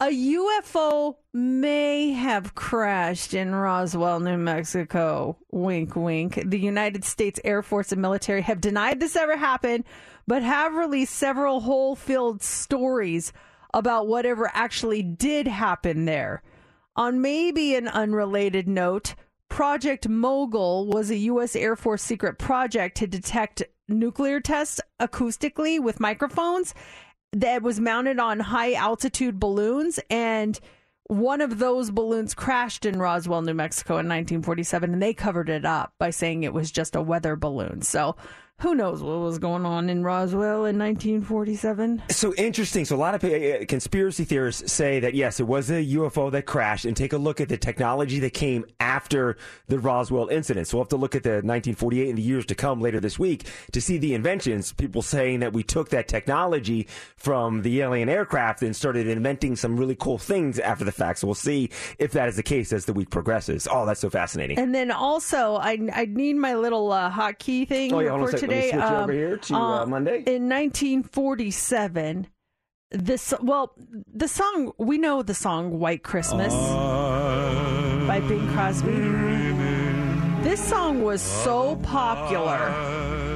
a 0.00 0.06
UFO 0.06 1.16
may 1.32 2.12
have 2.12 2.54
crashed 2.54 3.34
in 3.34 3.52
Roswell, 3.52 4.20
New 4.20 4.36
Mexico. 4.36 5.36
Wink, 5.50 5.96
wink. 5.96 6.40
The 6.46 6.58
United 6.58 7.04
States 7.04 7.40
Air 7.42 7.62
Force 7.62 7.90
and 7.90 8.00
military 8.00 8.42
have 8.42 8.60
denied 8.60 9.00
this 9.00 9.16
ever 9.16 9.36
happened, 9.36 9.84
but 10.28 10.44
have 10.44 10.74
released 10.74 11.16
several 11.16 11.60
hole 11.60 11.96
filled 11.96 12.42
stories 12.42 13.32
about 13.74 14.06
whatever 14.06 14.48
actually 14.54 15.02
did 15.02 15.48
happen 15.48 16.04
there. 16.04 16.42
On 16.94 17.20
maybe 17.20 17.74
an 17.74 17.88
unrelated 17.88 18.68
note, 18.68 19.16
Project 19.48 20.08
Mogul 20.08 20.86
was 20.86 21.10
a 21.10 21.16
U.S. 21.16 21.56
Air 21.56 21.74
Force 21.74 22.02
secret 22.02 22.38
project 22.38 22.96
to 22.98 23.08
detect 23.08 23.64
nuclear 23.88 24.40
tests 24.40 24.80
acoustically 25.00 25.80
with 25.80 25.98
microphones 25.98 26.74
that 27.32 27.62
was 27.62 27.80
mounted 27.80 28.18
on 28.18 28.40
high 28.40 28.74
altitude 28.74 29.38
balloons. 29.38 30.00
And 30.10 30.58
one 31.04 31.40
of 31.40 31.58
those 31.58 31.90
balloons 31.90 32.34
crashed 32.34 32.84
in 32.84 32.98
Roswell, 32.98 33.42
New 33.42 33.54
Mexico 33.54 33.94
in 33.94 34.08
1947, 34.08 34.92
and 34.92 35.02
they 35.02 35.14
covered 35.14 35.48
it 35.48 35.64
up 35.64 35.92
by 35.98 36.10
saying 36.10 36.42
it 36.42 36.52
was 36.52 36.70
just 36.70 36.94
a 36.94 37.02
weather 37.02 37.36
balloon. 37.36 37.82
So 37.82 38.16
who 38.60 38.74
knows 38.74 39.00
what 39.04 39.20
was 39.20 39.38
going 39.38 39.64
on 39.64 39.88
in 39.88 40.02
Roswell 40.02 40.64
in 40.64 40.76
1947? 40.76 42.02
So 42.10 42.34
interesting. 42.34 42.84
So 42.84 42.96
a 42.96 42.98
lot 42.98 43.14
of 43.14 43.22
uh, 43.22 43.64
conspiracy 43.66 44.24
theorists 44.24 44.72
say 44.72 44.98
that 44.98 45.14
yes, 45.14 45.38
it 45.38 45.44
was 45.44 45.70
a 45.70 45.84
UFO 45.84 46.32
that 46.32 46.44
crashed, 46.46 46.84
and 46.84 46.96
take 46.96 47.12
a 47.12 47.18
look 47.18 47.40
at 47.40 47.48
the 47.48 47.56
technology 47.56 48.18
that 48.18 48.34
came 48.34 48.64
after 48.80 49.36
the 49.68 49.78
Roswell 49.78 50.26
incident. 50.26 50.66
So 50.66 50.76
we'll 50.76 50.84
have 50.84 50.88
to 50.88 50.96
look 50.96 51.14
at 51.14 51.22
the 51.22 51.30
1948 51.30 52.08
and 52.08 52.18
the 52.18 52.22
years 52.22 52.46
to 52.46 52.56
come 52.56 52.80
later 52.80 52.98
this 52.98 53.16
week 53.16 53.46
to 53.70 53.80
see 53.80 53.96
the 53.96 54.14
inventions. 54.14 54.72
People 54.72 55.02
saying 55.02 55.38
that 55.38 55.52
we 55.52 55.62
took 55.62 55.90
that 55.90 56.08
technology 56.08 56.88
from 57.16 57.62
the 57.62 57.80
alien 57.80 58.08
aircraft 58.08 58.62
and 58.62 58.74
started 58.74 59.06
inventing 59.06 59.54
some 59.54 59.76
really 59.76 59.94
cool 59.94 60.18
things 60.18 60.58
after 60.58 60.84
the 60.84 60.90
fact. 60.90 61.20
So 61.20 61.28
we'll 61.28 61.34
see 61.34 61.70
if 62.00 62.10
that 62.12 62.28
is 62.28 62.34
the 62.34 62.42
case 62.42 62.72
as 62.72 62.86
the 62.86 62.92
week 62.92 63.10
progresses. 63.10 63.68
Oh, 63.70 63.86
that's 63.86 64.00
so 64.00 64.10
fascinating. 64.10 64.58
And 64.58 64.74
then 64.74 64.90
also, 64.90 65.54
I, 65.56 65.78
I 65.92 66.06
need 66.06 66.34
my 66.34 66.56
little 66.56 66.90
uh, 66.90 67.08
hotkey 67.08 67.68
thing 67.68 67.92
Oh, 67.92 68.00
yeah, 68.00 68.18
for 68.18 68.30
a 68.30 68.47
sec. 68.48 68.50
Let 68.50 68.56
me 68.56 68.56
today. 68.56 68.70
switch 68.70 68.82
over 68.82 69.02
Um, 69.02 69.10
here 69.10 69.36
to, 69.36 69.54
uh, 69.54 69.86
Monday. 69.86 70.16
In 70.26 70.48
1947, 70.48 72.26
this 72.90 73.34
well, 73.42 73.74
the 74.12 74.28
song 74.28 74.72
we 74.78 74.96
know 74.98 75.22
the 75.22 75.34
song 75.34 75.78
"White 75.78 76.02
Christmas" 76.02 76.54
by 78.06 78.20
Bing 78.28 78.46
Crosby. 78.52 78.92
This 80.42 80.62
song 80.66 81.02
was 81.02 81.20
so 81.20 81.76
popular 81.82 82.72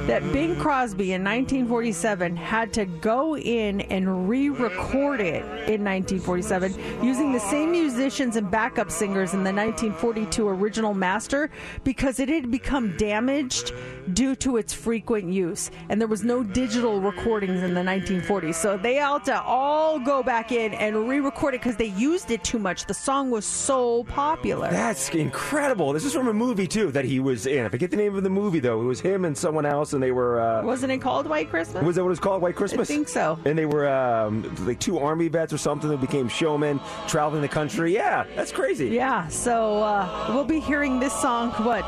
that 0.07 0.21
Bing 0.33 0.55
Crosby 0.57 1.13
in 1.13 1.23
1947 1.23 2.35
had 2.35 2.73
to 2.73 2.85
go 2.85 3.37
in 3.37 3.81
and 3.81 4.27
re-record 4.27 5.21
it 5.21 5.43
in 5.69 5.83
1947 5.83 6.73
using 7.01 7.31
the 7.31 7.39
same 7.39 7.71
musicians 7.71 8.35
and 8.35 8.51
backup 8.51 8.91
singers 8.91 9.33
in 9.33 9.43
the 9.43 9.53
1942 9.53 10.47
original 10.49 10.93
master 10.93 11.49
because 11.85 12.19
it 12.19 12.27
had 12.27 12.51
become 12.51 12.95
damaged 12.97 13.71
due 14.13 14.35
to 14.35 14.57
its 14.57 14.73
frequent 14.73 15.31
use 15.31 15.71
and 15.87 16.01
there 16.01 16.07
was 16.09 16.23
no 16.23 16.43
digital 16.43 16.99
recordings 16.99 17.63
in 17.63 17.73
the 17.73 17.81
1940s 17.81 18.55
so 18.55 18.77
they 18.77 18.95
had 18.95 19.23
to 19.23 19.41
all 19.43 19.99
go 19.99 20.21
back 20.21 20.51
in 20.51 20.73
and 20.73 21.07
re-record 21.07 21.53
it 21.53 21.61
because 21.61 21.77
they 21.77 21.85
used 21.85 22.29
it 22.29 22.43
too 22.43 22.59
much 22.59 22.85
the 22.87 22.93
song 22.93 23.31
was 23.31 23.45
so 23.45 24.03
popular 24.05 24.69
That's 24.69 25.09
incredible. 25.09 25.93
This 25.93 26.03
is 26.03 26.13
from 26.13 26.27
a 26.27 26.33
movie 26.33 26.67
too 26.67 26.91
that 26.91 27.05
he 27.05 27.19
was 27.19 27.45
in. 27.45 27.65
I 27.65 27.69
forget 27.69 27.91
the 27.91 27.97
name 27.97 28.15
of 28.15 28.23
the 28.23 28.29
movie 28.29 28.59
though. 28.59 28.81
It 28.81 28.85
was 28.85 28.99
him 28.99 29.23
and 29.25 29.37
someone 29.37 29.65
else, 29.65 29.92
and 29.93 30.01
they 30.03 30.11
were. 30.11 30.39
Uh, 30.41 30.63
wasn't 30.63 30.91
it 30.91 30.99
called 30.99 31.27
white 31.27 31.49
christmas 31.49 31.83
was 31.83 31.95
that 31.95 32.03
what 32.03 32.11
it's 32.11 32.19
called? 32.19 32.41
White 32.41 32.55
Christmas. 32.55 32.89
I 32.89 32.93
think 32.93 33.07
so. 33.07 33.37
And 33.45 33.57
they 33.57 33.65
were 33.65 33.87
um, 33.87 34.43
like 34.65 34.79
two 34.79 34.97
army 34.99 35.27
vets 35.27 35.53
or 35.53 35.57
something 35.57 35.89
that 35.89 36.01
became 36.01 36.27
showmen 36.27 36.79
traveling 37.07 37.41
the 37.41 37.47
country. 37.47 37.93
Yeah, 37.93 38.25
that's 38.35 38.51
crazy. 38.51 38.87
Yeah, 38.89 39.27
so 39.27 39.81
uh, 39.83 40.31
we'll 40.33 40.43
be 40.45 40.59
hearing 40.59 40.99
this 40.99 41.13
song, 41.21 41.51
what, 41.63 41.83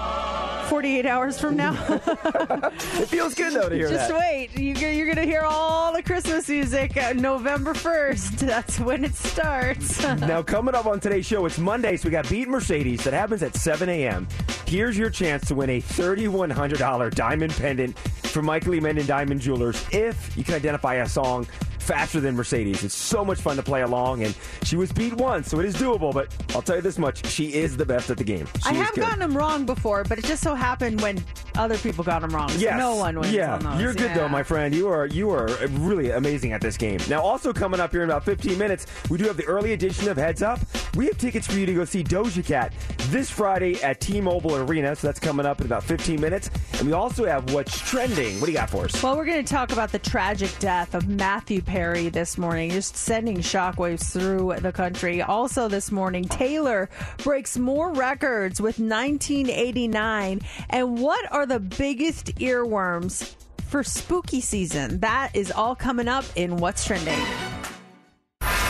48 0.70 1.06
hours 1.06 1.40
from 1.40 1.56
now? 1.56 1.74
It 2.98 3.08
feels 3.10 3.34
good 3.36 3.54
though 3.54 3.70
to 3.70 3.76
hear 3.76 3.90
Just 3.90 4.10
that. 4.10 4.18
wait. 4.20 4.58
You, 4.58 4.74
you're 4.74 5.06
going 5.06 5.18
to 5.18 5.24
hear 5.26 5.42
all 5.42 5.94
the 5.94 6.02
Christmas 6.02 6.48
music 6.50 6.98
uh, 6.98 7.14
November 7.14 7.74
1st. 7.74 8.40
That's 8.48 8.80
when 8.80 9.04
it 9.06 9.16
starts. 9.16 10.04
Now, 10.26 10.42
coming 10.42 10.74
up 10.76 10.86
on 10.86 11.00
today's 11.00 11.26
show, 11.26 11.46
it's 11.46 11.60
Monday, 11.60 11.98
so 11.98 12.08
we 12.08 12.12
got 12.12 12.28
Beat 12.30 12.48
Mercedes 12.48 13.04
that 13.04 13.14
happens 13.14 13.44
at 13.44 13.56
7 13.56 13.88
a.m. 13.90 14.28
Here's 14.66 14.98
your 14.98 15.10
chance 15.10 15.48
to 15.50 15.56
win 15.56 15.70
a 15.70 15.82
$3,100 15.82 17.14
diamond 17.14 17.52
pendant 17.54 17.95
from 17.96 18.46
Michael 18.46 18.76
E. 18.76 18.80
Minden 18.80 19.06
Diamond 19.06 19.42
Jewelers 19.42 19.84
if 19.92 20.36
you 20.38 20.44
can 20.44 20.56
identify 20.56 20.96
a 20.96 21.08
song 21.08 21.48
faster 21.86 22.20
than 22.20 22.36
Mercedes. 22.36 22.84
It's 22.84 22.96
so 22.96 23.24
much 23.24 23.40
fun 23.40 23.56
to 23.58 23.64
play 23.64 23.82
along, 23.84 24.24
and 24.24 24.36
she 24.64 24.76
was 24.76 24.92
beat 24.92 25.14
once, 25.14 25.50
so 25.50 25.60
it 25.60 25.66
is 25.66 25.76
doable, 25.76 26.14
but 26.14 26.36
I'll 26.56 26.62
tell 26.62 26.76
you 26.76 26.82
this 26.82 26.98
much 26.98 27.26
she 27.28 27.54
is 27.54 27.78
the 27.78 27.86
best 27.86 28.10
at 28.10 28.18
the 28.18 28.24
game. 28.24 28.48
She 28.64 28.70
I 28.70 28.74
have 28.74 28.96
gotten 28.96 29.20
them 29.20 29.38
wrong 29.38 29.66
before, 29.66 30.04
but 30.04 30.18
it 30.18 30.26
just 30.26 30.42
so 30.44 30.56
happened 30.56 31.02
when 31.02 31.24
other 31.56 31.78
people 31.78 32.04
got 32.04 32.22
them 32.22 32.32
wrong. 32.32 32.50
So 32.50 32.60
Yes. 32.60 32.78
no 32.80 32.96
one 32.96 33.20
wins 33.20 33.34
Yeah, 33.34 33.54
on 33.54 33.60
those. 33.60 33.82
you're 33.82 33.94
good 33.94 34.10
Yeah. 34.12 34.16
though, 34.18 34.28
my 34.30 34.44
friend. 34.44 34.74
You 34.74 34.88
are 34.90 35.06
you 35.06 35.30
are 35.30 35.48
really 35.72 36.12
amazing 36.12 36.52
at 36.54 36.62
this 36.62 36.76
game. 36.78 37.00
Now, 37.08 37.22
also 37.22 37.54
coming 37.54 37.80
up 37.80 37.92
here 37.92 38.04
in 38.04 38.10
about 38.10 38.26
15 38.26 38.58
minutes, 38.58 38.88
we 39.10 39.18
do 39.18 39.26
have 39.26 39.38
the 39.38 39.46
early 39.46 39.74
edition 39.74 40.10
of 40.10 40.18
Heads 40.18 40.42
Up. 40.42 40.60
We 40.96 41.06
have 41.06 41.18
tickets 41.18 41.46
for 41.48 41.54
you 41.54 41.66
to 41.66 41.74
go 41.74 41.86
see 41.86 42.04
Doja 42.04 42.44
Cat 42.46 42.74
this 43.10 43.30
Friday 43.30 43.82
at 43.84 44.02
T-Mobile 44.02 44.56
Arena. 44.58 44.96
So 44.96 45.08
that's 45.08 45.20
coming 45.20 45.46
up 45.46 45.60
in 45.62 45.68
about 45.68 45.84
15 45.84 46.20
minutes. 46.20 46.50
And 46.80 46.88
we 46.88 46.94
also 46.94 47.26
have 47.26 47.54
what's 47.54 47.80
trending. 47.80 48.40
What 48.40 48.48
do 48.48 48.52
you 48.52 48.58
got 48.58 48.70
for 48.70 48.86
us? 48.86 49.02
Well, 49.04 49.16
we're 49.16 49.26
going 49.26 49.44
to 49.44 49.54
talk 49.54 49.72
about 49.72 49.92
the 49.92 50.00
tragic 50.00 50.58
death 50.60 50.94
of 50.96 51.08
Matthew 51.08 51.62
Perry 51.76 52.08
this 52.08 52.38
morning, 52.38 52.70
just 52.70 52.96
sending 52.96 53.40
shockwaves 53.40 54.10
through 54.10 54.56
the 54.62 54.72
country. 54.72 55.22
Also, 55.22 55.68
this 55.68 55.92
morning, 55.92 56.24
Taylor 56.24 56.90
breaks 57.18 57.58
more 57.58 57.92
records 57.92 58.62
with 58.62 58.80
1989. 58.80 60.40
And 60.70 61.00
what 61.00 61.30
are 61.34 61.46
the 61.46 61.60
biggest 61.60 62.28
earworms 62.36 63.36
for 63.68 63.84
spooky 63.84 64.40
season? 64.40 65.02
That 65.02 65.32
is 65.34 65.52
all 65.52 65.76
coming 65.76 66.08
up 66.08 66.24
in 66.38 66.56
What's 66.56 66.86
Trending. 66.86 67.14
Are 67.14 67.20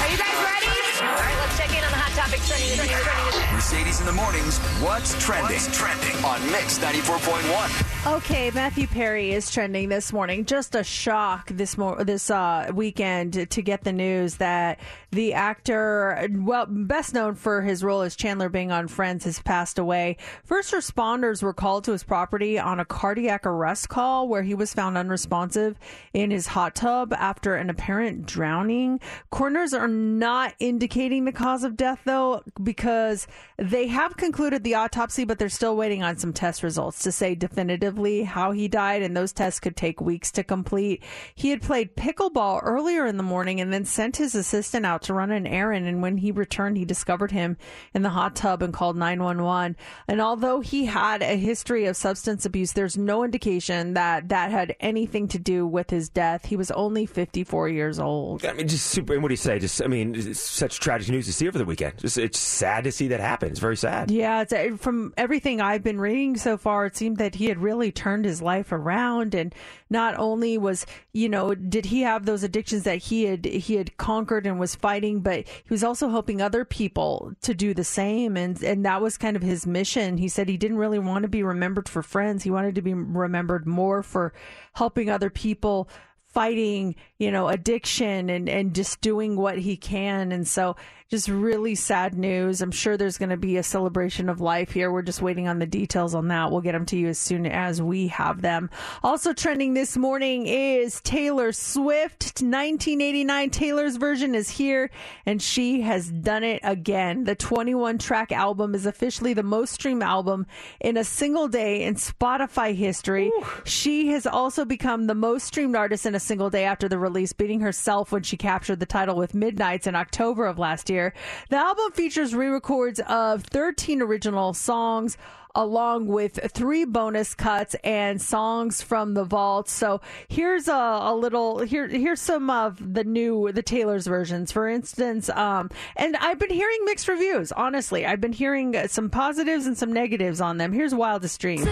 you 0.09 0.17
guys 0.17 0.41
ready? 0.41 0.65
All 1.05 1.13
right, 1.13 1.37
let's 1.41 1.57
check 1.59 1.69
in 1.77 1.83
on 1.83 1.91
the 1.91 1.97
hot 1.97 2.25
topics 2.25 2.47
trending 2.49 2.75
trending 2.75 3.25
this 3.25 3.44
Mercedes 3.65 3.99
in 3.99 4.05
the 4.05 4.11
mornings. 4.11 4.59
What's 4.79 5.19
trending? 5.19 5.57
trending 5.71 6.23
on 6.23 6.39
Mix 6.51 6.77
94.1. 6.77 8.15
Okay, 8.17 8.51
Matthew 8.51 8.85
Perry 8.85 9.31
is 9.31 9.49
trending 9.49 9.89
this 9.89 10.13
morning. 10.13 10.45
Just 10.45 10.75
a 10.75 10.83
shock 10.83 11.47
this 11.47 11.75
mo- 11.75 12.03
this 12.03 12.29
uh, 12.29 12.69
weekend 12.75 13.49
to 13.49 13.61
get 13.63 13.83
the 13.83 13.91
news 13.91 14.35
that 14.35 14.79
the 15.11 15.33
actor, 15.33 16.27
well, 16.31 16.67
best 16.67 17.15
known 17.15 17.33
for 17.33 17.63
his 17.63 17.83
role 17.83 18.01
as 18.01 18.15
Chandler 18.15 18.49
Bing 18.49 18.71
on 18.71 18.87
Friends, 18.87 19.25
has 19.25 19.39
passed 19.39 19.79
away. 19.79 20.17
First 20.43 20.71
responders 20.71 21.41
were 21.41 21.53
called 21.53 21.85
to 21.85 21.91
his 21.91 22.03
property 22.03 22.59
on 22.59 22.79
a 22.79 22.85
cardiac 22.85 23.47
arrest 23.47 23.89
call 23.89 24.27
where 24.27 24.43
he 24.43 24.53
was 24.53 24.75
found 24.75 24.95
unresponsive 24.95 25.79
in 26.13 26.29
his 26.29 26.45
hot 26.45 26.75
tub 26.75 27.13
after 27.13 27.55
an 27.55 27.71
apparent 27.71 28.27
drowning. 28.27 28.99
Coroners 29.31 29.73
are 29.73 29.87
not 29.87 30.53
indicating 30.59 31.25
the 31.25 31.31
cause 31.31 31.63
of 31.63 31.75
death 31.75 32.01
though, 32.05 32.43
because 32.61 33.25
they 33.57 33.87
have 33.87 34.17
concluded 34.17 34.63
the 34.63 34.75
autopsy, 34.75 35.23
but 35.23 35.39
they're 35.39 35.49
still 35.49 35.77
waiting 35.77 36.03
on 36.03 36.17
some 36.17 36.33
test 36.33 36.61
results 36.63 37.03
to 37.03 37.11
say 37.11 37.35
definitively 37.35 38.23
how 38.23 38.51
he 38.51 38.67
died, 38.67 39.01
and 39.01 39.15
those 39.15 39.31
tests 39.31 39.59
could 39.59 39.77
take 39.77 40.01
weeks 40.01 40.31
to 40.33 40.43
complete. 40.43 41.03
He 41.35 41.51
had 41.51 41.61
played 41.61 41.95
pickleball 41.95 42.59
earlier 42.63 43.05
in 43.05 43.17
the 43.17 43.23
morning 43.23 43.61
and 43.61 43.71
then 43.71 43.85
sent 43.85 44.17
his 44.17 44.35
assistant 44.35 44.85
out 44.85 45.03
to 45.03 45.13
run 45.13 45.31
an 45.31 45.47
errand, 45.47 45.87
and 45.87 46.01
when 46.01 46.17
he 46.17 46.31
returned, 46.31 46.77
he 46.77 46.85
discovered 46.85 47.31
him 47.31 47.57
in 47.93 48.01
the 48.01 48.09
hot 48.09 48.35
tub 48.35 48.61
and 48.61 48.73
called 48.73 48.97
911. 48.97 49.77
And 50.07 50.21
although 50.21 50.59
he 50.59 50.85
had 50.85 51.21
a 51.21 51.37
history 51.37 51.85
of 51.85 51.95
substance 51.95 52.45
abuse, 52.45 52.73
there's 52.73 52.97
no 52.97 53.23
indication 53.23 53.93
that 53.93 54.29
that 54.29 54.51
had 54.51 54.75
anything 54.79 55.27
to 55.29 55.39
do 55.39 55.65
with 55.65 55.89
his 55.89 56.09
death. 56.09 56.45
He 56.45 56.57
was 56.57 56.71
only 56.71 57.05
54 57.05 57.69
years 57.69 57.99
old. 57.99 58.45
I 58.45 58.53
mean, 58.53 58.67
just 58.67 58.87
super. 58.87 59.17
What 59.19 59.29
do 59.29 59.33
you 59.33 59.37
say? 59.37 59.59
Just, 59.59 59.81
I 59.81 59.87
mean, 59.87 60.33
such 60.33 60.79
tragic 60.79 61.09
news 61.09 61.25
to 61.27 61.33
see 61.33 61.47
over 61.47 61.57
the 61.57 61.65
weekend. 61.65 61.99
Just, 61.99 62.17
it's 62.17 62.39
sad 62.39 62.83
to 62.83 62.91
see 62.91 63.07
that 63.09 63.19
happen. 63.19 63.44
It's 63.45 63.59
very 63.59 63.77
sad. 63.77 64.11
Yeah, 64.11 64.41
it's, 64.41 64.53
uh, 64.53 64.75
from 64.77 65.13
everything 65.17 65.61
I've 65.61 65.83
been 65.83 65.99
reading 65.99 66.35
so 66.35 66.57
far, 66.57 66.85
it 66.87 66.97
seemed 66.97 67.17
that 67.17 67.35
he 67.35 67.45
had 67.45 67.59
really 67.59 67.75
really 67.75 67.91
turned 67.91 68.25
his 68.25 68.41
life 68.41 68.71
around. 68.71 69.35
And 69.35 69.53
not 69.89 70.17
only 70.17 70.57
was, 70.57 70.85
you 71.13 71.29
know, 71.29 71.53
did 71.53 71.85
he 71.85 72.01
have 72.01 72.25
those 72.25 72.43
addictions 72.43 72.83
that 72.83 72.97
he 72.97 73.25
had 73.25 73.45
he 73.45 73.75
had 73.75 73.97
conquered 73.97 74.47
and 74.47 74.59
was 74.59 74.75
fighting, 74.75 75.21
but 75.21 75.47
he 75.47 75.69
was 75.69 75.83
also 75.83 76.09
helping 76.09 76.41
other 76.41 76.65
people 76.65 77.33
to 77.41 77.53
do 77.53 77.73
the 77.73 77.83
same. 77.83 78.37
And 78.37 78.61
and 78.63 78.85
that 78.85 79.01
was 79.01 79.17
kind 79.17 79.35
of 79.35 79.43
his 79.43 79.67
mission. 79.67 80.17
He 80.17 80.29
said 80.29 80.49
he 80.49 80.57
didn't 80.57 80.77
really 80.77 80.99
want 80.99 81.23
to 81.23 81.29
be 81.29 81.43
remembered 81.43 81.89
for 81.89 82.01
friends. 82.01 82.43
He 82.43 82.51
wanted 82.51 82.75
to 82.75 82.81
be 82.81 82.93
remembered 82.93 83.67
more 83.67 84.01
for 84.01 84.33
helping 84.73 85.09
other 85.09 85.29
people 85.29 85.89
fighting, 86.35 86.95
you 87.17 87.31
know, 87.31 87.47
addiction 87.47 88.29
and, 88.29 88.49
and 88.49 88.75
just 88.75 88.99
doing 88.99 89.37
what 89.37 89.57
he 89.57 89.77
can. 89.77 90.33
And 90.33 90.45
so 90.45 90.75
just 91.11 91.27
really 91.27 91.75
sad 91.75 92.15
news. 92.15 92.61
I'm 92.61 92.71
sure 92.71 92.97
there's 92.97 93.19
going 93.19 93.29
to 93.29 93.37
be 93.37 93.57
a 93.57 93.63
celebration 93.63 94.27
of 94.27 94.41
life 94.41 94.71
here. 94.71 94.91
We're 94.91 95.03
just 95.03 95.21
waiting 95.21 95.47
on 95.47 95.59
the 95.59 95.67
details 95.67 96.15
on 96.15 96.29
that. 96.29 96.49
We'll 96.49 96.61
get 96.61 96.71
them 96.71 96.87
to 96.87 96.97
you 96.97 97.09
as 97.09 97.19
soon 97.19 97.45
as 97.45 97.79
we 97.79 98.07
have 98.07 98.41
them. 98.41 98.71
Also 99.03 99.31
trending 99.31 99.75
this 99.75 99.95
morning 99.95 100.47
is 100.47 100.99
Taylor 101.01 101.51
Swift. 101.51 102.41
1989 102.41 103.51
Taylor's 103.51 103.97
version 103.97 104.33
is 104.33 104.49
here 104.49 104.89
and 105.27 105.39
she 105.39 105.81
has 105.81 106.09
done 106.09 106.43
it 106.43 106.59
again. 106.63 107.23
The 107.23 107.35
21 107.35 107.99
track 107.99 108.31
album 108.31 108.73
is 108.73 108.87
officially 108.87 109.35
the 109.35 109.43
most 109.43 109.75
streamed 109.75 110.01
album 110.01 110.47
in 110.81 110.97
a 110.97 111.03
single 111.03 111.47
day 111.47 111.83
in 111.83 111.95
Spotify 111.95 112.73
history. 112.73 113.27
Ooh. 113.27 113.45
She 113.63 114.07
has 114.07 114.25
also 114.25 114.65
become 114.65 115.05
the 115.05 115.13
most 115.13 115.45
streamed 115.45 115.75
artist 115.75 116.07
in 116.07 116.15
a 116.15 116.19
single 116.19 116.49
day 116.49 116.63
after 116.63 116.89
the 116.89 116.97
release, 116.97 117.31
beating 117.31 117.59
herself 117.59 118.11
when 118.11 118.23
she 118.23 118.37
captured 118.37 118.79
the 118.79 118.87
title 118.87 119.15
with 119.15 119.35
Midnights 119.35 119.85
in 119.85 119.93
October 119.93 120.47
of 120.47 120.57
last 120.57 120.89
year 120.89 120.94
year. 120.95 121.13
The 121.49 121.57
album 121.57 121.91
features 121.91 122.33
re 122.33 122.47
records 122.47 122.99
of 123.07 123.43
13 123.43 124.01
original 124.01 124.53
songs 124.53 125.17
along 125.55 126.07
with 126.07 126.39
three 126.51 126.85
bonus 126.85 127.33
cuts 127.33 127.75
and 127.83 128.21
songs 128.21 128.81
from 128.81 129.13
the 129.13 129.23
vault. 129.23 129.69
So 129.69 130.01
here's 130.27 130.67
a, 130.67 130.73
a 130.73 131.15
little 131.15 131.59
here 131.59 131.87
here's 131.87 132.21
some 132.21 132.49
of 132.49 132.93
the 132.93 133.03
new 133.03 133.51
the 133.51 133.63
Taylor's 133.63 134.05
versions. 134.05 134.51
For 134.51 134.67
instance, 134.67 135.29
um, 135.29 135.69
and 135.95 136.15
I've 136.17 136.39
been 136.39 136.49
hearing 136.49 136.79
mixed 136.85 137.07
reviews. 137.07 137.51
Honestly, 137.51 138.05
I've 138.05 138.21
been 138.21 138.33
hearing 138.33 138.75
some 138.87 139.09
positives 139.09 139.65
and 139.65 139.77
some 139.77 139.93
negatives 139.93 140.41
on 140.41 140.57
them. 140.57 140.73
Here's 140.73 140.93
Wildest 140.93 141.39
Dreams. 141.39 141.65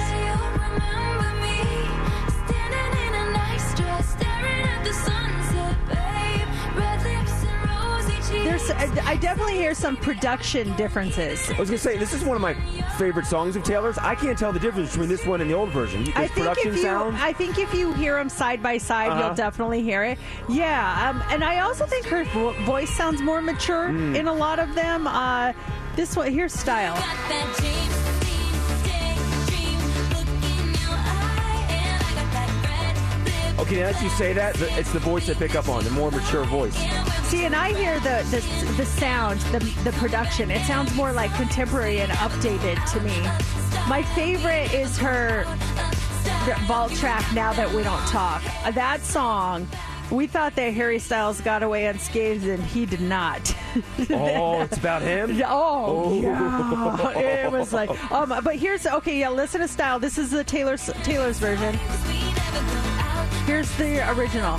I 8.72 9.18
definitely 9.18 9.56
hear 9.56 9.74
some 9.74 9.98
production 9.98 10.76
differences. 10.76 11.50
I 11.52 11.60
was 11.60 11.70
gonna 11.70 11.78
say 11.78 11.98
this 11.98 12.14
is 12.14 12.24
one 12.24 12.36
of 12.36 12.42
my 12.42 12.54
favorite 12.98 13.26
songs 13.26 13.56
of 13.56 13.64
Taylor's. 13.64 13.98
I 13.98 14.16
can't 14.16 14.38
tell 14.38 14.54
the 14.54 14.60
difference 14.60 14.92
between 14.92 15.10
this 15.10 15.26
one 15.26 15.42
and 15.42 15.50
the 15.50 15.56
old 15.56 15.70
version. 15.70 16.06
This 16.06 16.16
I 16.16 16.28
think 16.28 16.48
production 16.48 16.72
if 16.72 16.78
you, 16.78 16.82
sound. 16.84 17.18
I 17.18 17.34
think 17.34 17.58
if 17.58 17.74
you 17.74 17.94
hear 17.94 18.16
them 18.16 18.30
side 18.30 18.62
by 18.62 18.78
side, 18.78 19.10
uh-huh. 19.10 19.20
you'll 19.20 19.36
definitely 19.36 19.82
hear 19.82 20.04
it. 20.04 20.18
Yeah, 20.50 21.10
um, 21.10 21.24
and 21.30 21.44
I 21.44 21.60
also 21.60 21.86
think 21.86 22.06
her 22.08 22.24
vo- 22.26 22.54
voice 22.66 22.90
sounds 22.90 23.22
more 23.22 23.42
mature 23.42 23.90
mm. 23.90 24.16
in 24.16 24.28
a 24.28 24.34
lot 24.34 24.60
of 24.60 24.74
them. 24.76 25.08
Uh, 25.08 25.54
this 25.96 26.16
one 26.16 26.32
here's 26.32 26.54
style. 26.54 26.96
Okay, 33.64 33.80
now 33.80 33.94
that 33.94 34.04
you 34.04 34.10
say 34.10 34.34
that, 34.34 34.60
it's 34.60 34.92
the 34.92 35.00
voice 35.00 35.30
I 35.30 35.36
pick 35.36 35.56
up 35.56 35.70
on, 35.70 35.86
the 35.86 35.90
more 35.92 36.12
mature 36.12 36.44
voice. 36.44 36.76
See, 37.30 37.46
and 37.46 37.56
I 37.56 37.74
hear 37.74 37.98
the 38.02 38.22
the, 38.30 38.74
the 38.74 38.86
sound, 38.86 39.40
the, 39.54 39.60
the 39.86 39.94
production. 39.94 40.52
It 40.52 40.66
sounds 40.66 40.94
more 40.96 41.14
like 41.14 41.34
contemporary 41.36 42.02
and 42.02 42.12
updated 42.12 42.84
to 42.92 43.00
me. 43.00 43.18
My 43.88 44.04
favorite 44.16 44.74
is 44.74 44.98
her 44.98 45.46
vault 46.68 46.92
track, 46.96 47.24
Now 47.34 47.54
That 47.54 47.72
We 47.72 47.84
Don't 47.84 48.06
Talk. 48.06 48.44
That 48.74 49.00
song, 49.02 49.66
we 50.12 50.28
thought 50.28 50.58
that 50.58 50.74
Harry 50.74 51.00
Styles 51.00 51.40
got 51.40 51.64
away 51.64 51.86
unscathed, 51.86 52.46
and 52.46 52.62
he 52.62 52.86
did 52.86 53.00
not. 53.00 53.56
oh, 54.10 54.60
it's 54.64 54.78
about 54.78 55.04
him? 55.04 55.42
Oh, 55.46 55.86
oh, 55.88 56.22
yeah. 56.22 57.46
It 57.46 57.52
was 57.54 57.72
like, 57.72 57.90
um, 58.12 58.28
but 58.44 58.58
here's, 58.58 58.86
okay, 58.86 59.22
yeah, 59.22 59.30
listen 59.30 59.62
to 59.62 59.70
Style. 59.70 60.00
This 60.00 60.18
is 60.18 60.32
the 60.32 60.44
Taylor's, 60.44 60.92
Taylor's 61.04 61.40
version. 61.40 61.80
Here's 63.46 63.70
the 63.76 64.10
original. 64.12 64.58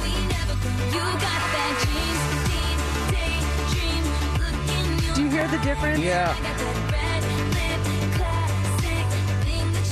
Do 5.15 5.23
you 5.23 5.31
hear 5.31 5.49
the 5.49 5.59
difference? 5.65 6.01
Yeah. 6.01 6.84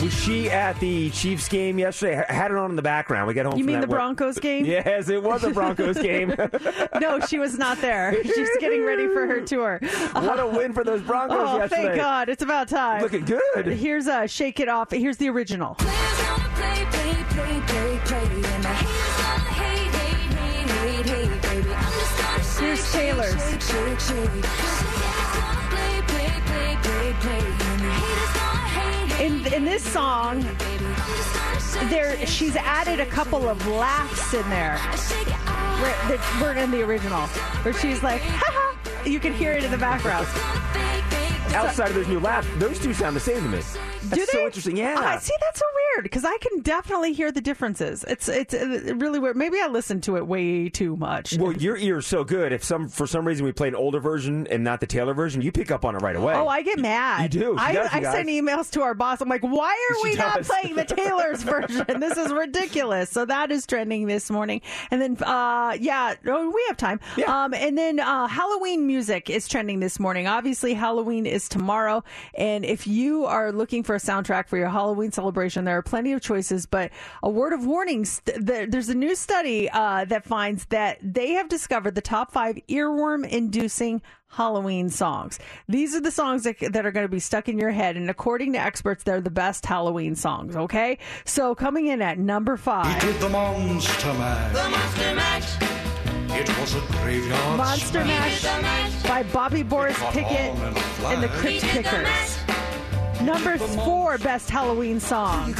Was 0.02 0.12
she 0.12 0.50
at 0.50 0.80
the 0.80 1.10
Chiefs 1.10 1.48
game 1.48 1.78
yesterday? 1.78 2.24
I 2.28 2.32
had 2.32 2.50
it 2.50 2.56
on 2.56 2.70
in 2.70 2.76
the 2.76 2.82
background. 2.82 3.28
We 3.28 3.34
got 3.34 3.46
home. 3.46 3.56
You 3.56 3.64
mean 3.64 3.80
the 3.80 3.86
Broncos 3.86 4.40
game? 4.40 4.66
Yes, 4.72 5.08
it 5.08 5.22
was 5.22 5.44
a 5.44 5.50
Broncos 5.50 5.98
game. 5.98 6.34
no, 7.00 7.20
she 7.20 7.38
was 7.38 7.56
not 7.56 7.80
there. 7.80 8.16
She's 8.24 8.48
getting 8.58 8.84
ready 8.84 9.06
for 9.06 9.26
her 9.26 9.40
tour. 9.42 9.78
What 10.12 10.40
a 10.40 10.46
win 10.46 10.72
for 10.72 10.82
those 10.82 11.02
Broncos 11.02 11.36
oh, 11.38 11.58
yesterday! 11.58 11.82
thank 11.82 11.96
God, 11.96 12.28
it's 12.28 12.42
about 12.42 12.68
time. 12.68 13.02
Looking 13.02 13.24
good. 13.24 13.66
Here's 13.66 14.08
a 14.08 14.26
shake 14.26 14.58
it 14.58 14.68
off. 14.68 14.90
Here's 14.90 15.18
the 15.18 15.28
original. 15.28 15.76
Here's 22.58 22.92
Taylor's. 22.92 24.91
In, 29.52 29.64
this 29.66 29.82
song, 29.84 30.40
there 31.90 32.26
she's 32.26 32.56
added 32.56 33.00
a 33.00 33.06
couple 33.06 33.48
of 33.48 33.66
laughs 33.66 34.32
in 34.32 34.48
there 34.48 34.76
that 36.08 36.38
weren't 36.40 36.58
in 36.58 36.70
the 36.70 36.82
original, 36.82 37.26
where 37.62 37.74
she's 37.74 38.02
like, 38.02 38.22
ha 38.22 38.50
ha. 38.50 39.04
You 39.04 39.20
can 39.20 39.32
hear 39.34 39.52
it 39.52 39.64
in 39.64 39.70
the 39.70 39.78
background. 39.78 40.26
Outside 41.54 41.88
of 41.88 41.94
those 41.94 42.08
new 42.08 42.20
laughs, 42.20 42.48
those 42.56 42.78
two 42.78 42.94
sound 42.94 43.14
the 43.14 43.20
same 43.20 43.42
to 43.42 43.48
me. 43.48 43.58
That's 43.58 43.76
Do 44.10 44.16
they? 44.20 44.24
so 44.26 44.46
interesting. 44.46 44.76
Yeah. 44.76 44.98
Uh, 44.98 45.18
see, 45.18 45.34
that's 45.40 45.58
so 45.58 45.66
weird 45.94 46.04
because 46.04 46.24
I 46.24 46.36
can 46.38 46.60
definitely 46.60 47.12
hear 47.12 47.32
the 47.32 47.40
differences. 47.40 48.04
It's 48.08 48.28
it's 48.28 48.54
uh, 48.54 48.94
really 48.96 49.18
weird. 49.18 49.36
Maybe 49.36 49.58
I 49.60 49.68
listened 49.68 50.02
to 50.04 50.16
it 50.16 50.26
way 50.26 50.68
too 50.68 50.96
much. 50.96 51.36
Well, 51.38 51.52
your 51.52 51.76
ear's 51.76 52.06
so 52.06 52.24
good. 52.24 52.52
If 52.52 52.64
some 52.64 52.88
for 52.88 53.06
some 53.06 53.26
reason 53.26 53.44
we 53.44 53.52
play 53.52 53.68
an 53.68 53.74
older 53.74 54.00
version 54.00 54.46
and 54.48 54.64
not 54.64 54.80
the 54.80 54.86
Taylor 54.86 55.14
version, 55.14 55.42
you 55.42 55.52
pick 55.52 55.70
up 55.70 55.84
on 55.84 55.94
it 55.94 55.98
right 55.98 56.16
away. 56.16 56.34
Oh, 56.34 56.48
I 56.48 56.62
get 56.62 56.78
mad. 56.78 57.34
You 57.34 57.40
do. 57.40 57.56
I, 57.58 57.72
does, 57.72 57.88
I 57.92 58.02
send 58.02 58.28
emails 58.28 58.70
to 58.72 58.82
our 58.82 58.94
boss. 58.94 59.20
I'm 59.20 59.28
like, 59.28 59.42
why 59.42 59.70
are 59.90 59.96
She 59.96 60.10
we 60.10 60.16
not 60.16 60.42
playing 60.42 60.76
the 60.76 60.84
Taylor's 60.84 61.42
version? 61.42 62.00
This 62.00 62.16
is 62.16 62.32
ridiculous. 62.32 63.10
So 63.10 63.24
that 63.24 63.50
is 63.50 63.66
trending 63.66 64.06
this 64.06 64.30
morning. 64.30 64.60
And 64.90 65.00
then, 65.00 65.16
uh, 65.22 65.76
yeah, 65.78 66.14
oh, 66.26 66.50
we 66.50 66.64
have 66.68 66.76
time. 66.76 67.00
Yeah. 67.16 67.44
Um, 67.44 67.54
and 67.54 67.76
then 67.76 68.00
uh, 68.00 68.26
Halloween 68.26 68.86
music 68.86 69.30
is 69.30 69.48
trending 69.48 69.80
this 69.80 70.00
morning. 70.00 70.26
Obviously, 70.26 70.74
Halloween 70.74 71.26
is 71.26 71.48
tomorrow. 71.48 72.04
And 72.34 72.64
if 72.64 72.86
you 72.86 73.26
are 73.26 73.52
looking 73.52 73.82
for 73.82 73.94
a 73.94 73.98
soundtrack 73.98 74.48
for 74.48 74.56
your 74.56 74.68
Halloween 74.68 75.12
celebration, 75.12 75.64
there 75.64 75.81
are 75.82 75.90
plenty 75.90 76.12
of 76.12 76.20
choices. 76.20 76.66
But 76.66 76.90
a 77.22 77.30
word 77.30 77.52
of 77.52 77.66
warning: 77.66 78.04
st- 78.04 78.46
th- 78.46 78.70
there's 78.70 78.88
a 78.88 78.94
new 78.94 79.14
study 79.14 79.68
uh, 79.70 80.04
that 80.06 80.24
finds 80.24 80.66
that 80.66 80.98
they 81.02 81.32
have 81.32 81.48
discovered 81.48 81.94
the 81.94 82.00
top 82.00 82.32
five 82.32 82.58
earworm-inducing 82.68 84.02
Halloween 84.28 84.88
songs. 84.88 85.38
These 85.68 85.94
are 85.94 86.00
the 86.00 86.10
songs 86.10 86.44
that, 86.44 86.56
that 86.72 86.86
are 86.86 86.92
going 86.92 87.04
to 87.04 87.10
be 87.10 87.18
stuck 87.20 87.48
in 87.48 87.58
your 87.58 87.70
head, 87.70 87.96
and 87.96 88.08
according 88.08 88.52
to 88.54 88.58
experts, 88.58 89.04
they're 89.04 89.20
the 89.20 89.30
best 89.30 89.66
Halloween 89.66 90.14
songs. 90.14 90.56
Okay, 90.56 90.98
so 91.24 91.54
coming 91.54 91.86
in 91.88 92.00
at 92.00 92.18
number 92.18 92.56
five. 92.56 93.02
He 93.02 93.12
did 93.12 93.20
the 93.20 93.28
monster 93.28 94.14
mash. 94.14 94.52
The 94.54 94.68
monster 94.70 95.14
mash. 95.14 95.82
It 96.34 96.48
was 96.58 96.74
a 96.74 96.80
graveyard 97.02 97.58
Monster 97.58 98.02
smash. 98.02 98.42
Mash 98.42 99.02
by 99.02 99.22
Bobby 99.22 99.62
Boris 99.62 99.98
Pickett 100.12 100.50
on 100.52 100.68
in 100.68 100.76
a 100.76 100.80
flash. 100.80 101.14
and 101.14 101.22
the 101.22 101.28
Crypt 101.28 101.60
Kickers. 101.60 102.41
Number 103.24 103.56
four 103.56 104.18
best 104.18 104.50
Halloween 104.50 104.98
song. 104.98 105.54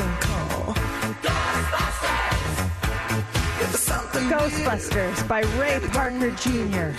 Ghostbusters 4.28 5.28
by 5.28 5.42
Ray 5.60 5.78
Parker 5.92 6.30
Jr. 6.32 6.90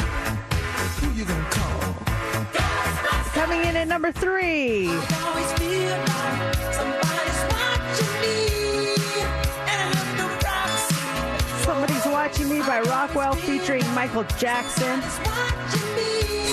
Coming 3.34 3.62
in 3.66 3.76
at 3.76 3.88
number 3.90 4.12
three. 4.14 4.88
Somebody's 11.64 12.06
Watching 12.06 12.50
Me 12.50 12.60
by 12.60 12.82
Rockwell 12.82 13.34
featuring 13.34 13.84
Michael 13.94 14.24
Jackson. 14.38 15.02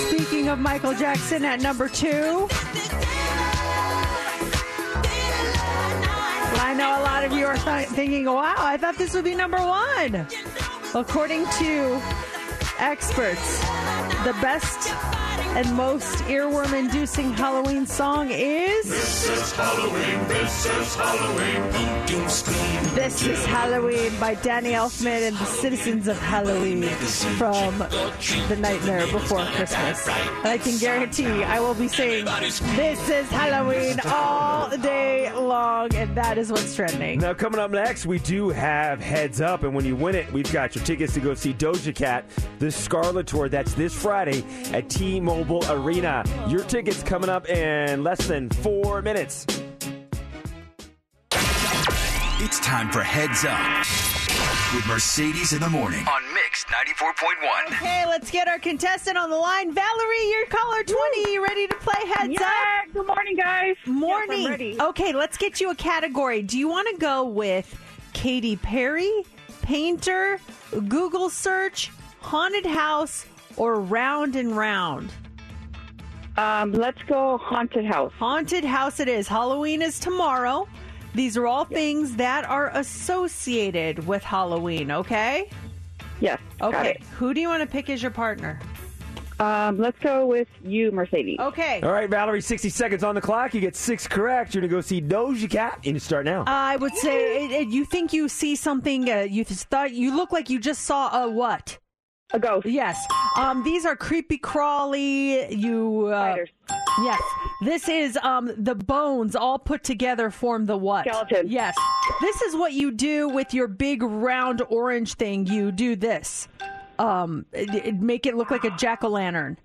Speaking 0.09 0.49
of 0.49 0.59
Michael 0.59 0.93
Jackson 0.93 1.45
at 1.45 1.61
number 1.61 1.87
two. 1.87 2.49
I 6.63 6.75
know 6.75 6.89
a 6.89 7.01
lot 7.01 7.23
of 7.23 7.33
you 7.33 7.45
are 7.47 7.57
th- 7.57 7.87
thinking, 7.89 8.25
wow, 8.25 8.53
I 8.57 8.77
thought 8.77 8.95
this 8.95 9.15
would 9.15 9.23
be 9.25 9.33
number 9.33 9.57
one. 9.57 10.27
According 10.93 11.45
to 11.57 11.99
experts, 12.77 13.59
the 14.23 14.37
best 14.41 14.89
and 15.53 15.75
most 15.75 16.23
earworm 16.25 16.71
inducing 16.77 17.33
Halloween 17.33 17.85
song 17.85 18.29
is. 18.31 18.85
This 18.89 19.29
is 19.29 19.51
Halloween, 19.51 20.27
this 20.29 20.65
is 20.65 20.95
Halloween, 20.95 22.29
scream. 22.29 22.95
This 22.95 23.25
is 23.27 23.45
Halloween 23.45 24.17
by 24.17 24.35
Danny 24.35 24.71
Elfman 24.71 25.27
and 25.27 25.35
the 25.35 25.45
Citizens 25.45 26.07
of 26.07 26.17
Halloween 26.17 26.83
from 27.37 27.77
The 27.79 28.57
Nightmare 28.57 29.05
Before 29.07 29.43
Christmas. 29.47 30.07
And 30.07 30.47
I 30.47 30.57
can 30.57 30.77
guarantee 30.77 31.43
I 31.43 31.59
will 31.59 31.73
be 31.73 31.89
saying 31.89 32.25
This 32.25 33.09
is 33.09 33.29
Halloween 33.29 33.99
all 34.05 34.69
day 34.77 35.33
long, 35.33 35.93
and 35.95 36.15
that 36.15 36.37
is 36.37 36.49
what's 36.49 36.73
trending. 36.75 37.19
Now, 37.19 37.33
coming 37.33 37.59
up 37.59 37.71
next, 37.71 38.05
we 38.05 38.19
do 38.19 38.49
have 38.49 39.01
Heads 39.01 39.41
Up, 39.41 39.63
and 39.63 39.75
when 39.75 39.83
you 39.83 39.97
win 39.97 40.15
it, 40.15 40.31
we've 40.31 40.51
got 40.53 40.75
your 40.75 40.85
tickets 40.85 41.13
to 41.15 41.19
go 41.19 41.33
see 41.33 41.53
Doja 41.53 41.93
Cat, 41.93 42.23
the 42.59 42.71
Scarlet 42.71 43.27
Tour. 43.27 43.49
That's 43.49 43.73
this 43.73 43.93
Friday 43.93 44.45
at 44.71 44.89
T 44.89 45.19
Mobile 45.19 45.40
Arena. 45.49 46.23
Your 46.47 46.63
tickets 46.63 47.01
coming 47.03 47.29
up 47.29 47.49
in 47.49 48.03
less 48.03 48.27
than 48.27 48.49
four 48.49 49.01
minutes. 49.01 49.45
It's 52.43 52.59
time 52.59 52.91
for 52.91 53.01
Heads 53.01 53.43
Up 53.45 53.79
with 54.75 54.85
Mercedes 54.87 55.53
in 55.53 55.59
the 55.59 55.69
morning 55.69 56.05
on 56.07 56.33
Mix 56.33 56.63
94.1. 56.65 57.67
Okay, 57.77 58.05
let's 58.07 58.31
get 58.31 58.47
our 58.47 58.59
contestant 58.59 59.17
on 59.17 59.29
the 59.29 59.35
line. 59.37 59.73
Valerie, 59.73 60.29
you're 60.29 60.45
caller 60.47 60.83
20. 60.83 61.31
You 61.31 61.43
ready 61.43 61.67
to 61.67 61.75
play 61.75 62.07
Heads 62.15 62.33
Yeah, 62.39 62.47
Up? 62.87 62.93
good 62.93 63.07
morning, 63.07 63.35
guys. 63.35 63.75
Morning. 63.85 64.37
Yes, 64.39 64.45
I'm 64.45 64.51
ready. 64.51 64.81
Okay, 64.81 65.13
let's 65.13 65.37
get 65.37 65.59
you 65.59 65.71
a 65.71 65.75
category. 65.75 66.41
Do 66.41 66.57
you 66.57 66.67
want 66.67 66.87
to 66.93 66.97
go 66.97 67.23
with 67.25 67.73
Katy 68.13 68.55
Perry, 68.57 69.23
painter, 69.61 70.39
Google 70.87 71.29
search, 71.29 71.91
haunted 72.21 72.65
house, 72.65 73.25
or 73.57 73.79
round 73.79 74.35
and 74.35 74.55
round? 74.55 75.11
Um, 76.37 76.71
let's 76.71 77.01
go 77.03 77.37
haunted 77.37 77.85
house. 77.85 78.13
Haunted 78.17 78.63
house 78.63 78.99
it 78.99 79.07
is. 79.07 79.27
Halloween 79.27 79.81
is 79.81 79.99
tomorrow. 79.99 80.67
These 81.13 81.35
are 81.35 81.45
all 81.45 81.65
things 81.65 82.15
that 82.15 82.45
are 82.45 82.69
associated 82.75 84.07
with 84.07 84.23
Halloween, 84.23 84.91
okay? 84.91 85.49
Yes. 86.21 86.39
got 86.59 86.73
Okay. 86.73 86.91
it. 86.91 87.03
Who 87.17 87.33
do 87.33 87.41
you 87.41 87.49
want 87.49 87.61
to 87.61 87.67
pick 87.67 87.89
as 87.89 88.01
your 88.01 88.11
partner? 88.11 88.59
Um, 89.41 89.79
let's 89.79 89.97
go 89.99 90.25
with 90.27 90.47
you, 90.63 90.91
Mercedes. 90.91 91.39
Okay. 91.39 91.81
All 91.81 91.91
right, 91.91 92.07
Valerie, 92.09 92.41
60 92.41 92.69
seconds 92.69 93.03
on 93.03 93.15
the 93.15 93.21
clock. 93.21 93.53
You 93.55 93.59
get 93.59 93.75
six 93.75 94.07
correct. 94.07 94.53
You're 94.53 94.61
going 94.61 94.69
to 94.69 94.75
go 94.77 94.81
see 94.81 95.01
Doja 95.01 95.49
Cat. 95.49 95.79
And 95.83 95.95
you 95.95 95.99
start 95.99 96.25
now. 96.25 96.43
I 96.45 96.75
would 96.75 96.95
say 96.95 97.45
it, 97.45 97.51
it- 97.51 97.67
you 97.69 97.83
think 97.83 98.13
you 98.13 98.29
see 98.29 98.55
something. 98.55 99.09
Uh, 99.09 99.21
you 99.21 99.43
th- 99.43 99.61
thought 99.61 99.91
you 99.93 100.15
look 100.15 100.31
like 100.31 100.49
you 100.49 100.59
just 100.59 100.83
saw 100.83 101.23
a 101.23 101.29
what? 101.29 101.79
A 102.33 102.39
ghost. 102.39 102.65
Yes. 102.65 103.05
Um, 103.37 103.63
these 103.63 103.85
are 103.85 103.95
creepy 103.95 104.37
crawly. 104.37 105.53
You. 105.53 106.07
Uh, 106.07 106.31
Spiders. 106.33 106.49
yes. 107.03 107.21
This 107.63 107.89
is 107.89 108.17
um 108.23 108.51
the 108.57 108.75
bones 108.75 109.35
all 109.35 109.59
put 109.59 109.83
together 109.83 110.31
form 110.31 110.65
the 110.65 110.77
what? 110.77 111.05
Skeleton. 111.07 111.49
Yes. 111.49 111.75
This 112.21 112.41
is 112.41 112.55
what 112.55 112.73
you 112.73 112.91
do 112.91 113.27
with 113.29 113.53
your 113.53 113.67
big 113.67 114.01
round 114.01 114.61
orange 114.69 115.15
thing. 115.15 115.45
You 115.45 115.71
do 115.71 115.95
this. 115.95 116.47
Um, 116.99 117.45
it, 117.51 117.73
it- 117.87 117.95
make 118.01 118.25
it 118.25 118.35
look 118.35 118.49
like 118.51 118.63
a 118.63 118.71
jack 118.77 119.03
o' 119.03 119.09
lantern. 119.09 119.57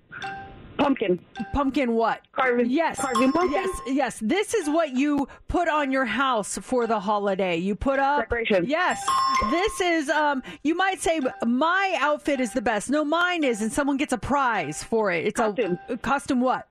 Pumpkin. 0.77 1.19
Pumpkin 1.53 1.93
what? 1.93 2.21
Carving. 2.33 2.69
Yes. 2.71 3.01
Carving 3.01 3.33
pumpkin. 3.33 3.53
Yes, 3.63 3.81
yes. 3.87 4.19
This 4.23 4.55
is 4.55 4.69
what 4.69 4.97
you 4.97 5.27
put 5.49 5.69
on 5.69 5.91
your 5.91 6.05
house 6.05 6.59
for 6.59 6.87
the 6.87 7.01
holiday. 7.01 7.57
You 7.57 7.75
put 7.75 7.99
up 7.99 8.21
Decoration. 8.21 8.65
Yes. 8.67 9.05
This 9.51 9.81
is 9.81 10.09
um 10.11 10.43
you 10.63 10.75
might 10.77 11.01
say 11.01 11.21
my 11.47 11.97
outfit 12.01 12.41
is 12.41 12.53
the 12.53 12.63
best. 12.63 12.91
No, 12.91 13.05
mine 13.05 13.45
is 13.45 13.63
and 13.63 13.73
someone 13.73 13.97
gets 13.97 14.13
a 14.13 14.19
prize 14.19 14.83
for 14.83 15.11
it. 15.13 15.27
It's 15.27 15.37
Costume. 15.41 15.79
a 15.89 15.97
costume 15.97 16.41
what? 16.41 16.67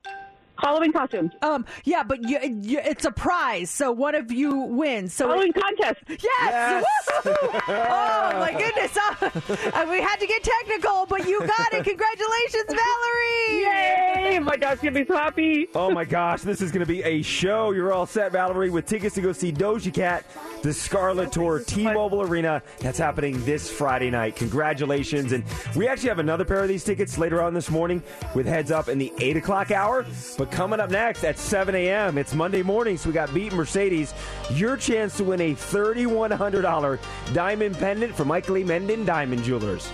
Halloween 0.58 0.92
costumes. 0.92 1.32
Um 1.42 1.64
yeah, 1.84 2.02
but 2.02 2.22
you, 2.28 2.38
you, 2.62 2.78
it's 2.82 3.04
a 3.04 3.10
prize. 3.10 3.70
So 3.70 3.92
one 3.92 4.14
of 4.14 4.30
you 4.32 4.56
wins. 4.56 5.14
So 5.14 5.28
Halloween 5.28 5.52
contest. 5.52 6.00
Yes! 6.08 6.20
Yes. 6.42 6.84
Oh 7.68 8.38
my 8.38 8.52
goodness! 8.52 8.96
Uh, 8.96 9.86
we 9.90 10.00
had 10.00 10.16
to 10.16 10.26
get 10.26 10.42
technical, 10.42 11.06
but 11.06 11.26
you 11.26 11.40
got 11.40 11.72
it. 11.72 11.84
Congratulations, 11.84 12.64
Valerie! 12.68 13.62
Yay! 13.62 14.38
My 14.40 14.56
dad's 14.56 14.80
gonna 14.80 14.92
be 14.98 15.04
so 15.06 15.16
happy. 15.16 15.68
Oh 15.74 15.90
my 15.90 16.04
gosh, 16.04 16.42
this 16.42 16.60
is 16.60 16.70
going 16.70 16.84
to 16.84 16.86
be 16.92 17.02
a 17.02 17.22
show. 17.22 17.72
You're 17.72 17.92
all 17.92 18.06
set, 18.06 18.32
Valerie, 18.32 18.70
with 18.70 18.86
tickets 18.86 19.14
to 19.16 19.20
go 19.20 19.32
see 19.32 19.52
Doja 19.52 19.92
Cat, 19.92 20.24
the 20.62 20.72
Scarlet 20.72 21.32
Tour, 21.32 21.60
T-Mobile 21.60 22.22
Arena. 22.22 22.62
That's 22.78 22.98
happening 22.98 23.42
this 23.44 23.70
Friday 23.70 24.10
night. 24.10 24.36
Congratulations! 24.36 25.32
And 25.32 25.44
we 25.74 25.88
actually 25.88 26.08
have 26.10 26.18
another 26.18 26.44
pair 26.44 26.62
of 26.62 26.68
these 26.68 26.84
tickets 26.84 27.18
later 27.18 27.42
on 27.42 27.54
this 27.54 27.70
morning 27.70 28.02
with 28.34 28.46
heads 28.46 28.70
up 28.70 28.88
in 28.88 28.98
the 28.98 29.12
eight 29.20 29.36
o'clock 29.36 29.70
hour. 29.70 30.06
But 30.38 30.45
coming 30.46 30.80
up 30.80 30.90
next 30.90 31.24
at 31.24 31.38
7 31.38 31.74
a.m., 31.74 32.18
it's 32.18 32.34
Monday 32.34 32.62
morning, 32.62 32.96
so 32.96 33.08
we 33.08 33.12
got 33.12 33.32
Beat 33.34 33.52
Mercedes. 33.52 34.14
Your 34.52 34.76
chance 34.76 35.16
to 35.18 35.24
win 35.24 35.40
a 35.40 35.54
$3,100 35.54 36.98
diamond 37.34 37.76
pendant 37.78 38.14
from 38.14 38.28
Michael 38.28 38.58
E. 38.58 38.64
Minden 38.64 39.04
Diamond 39.04 39.42
Jewelers. 39.42 39.90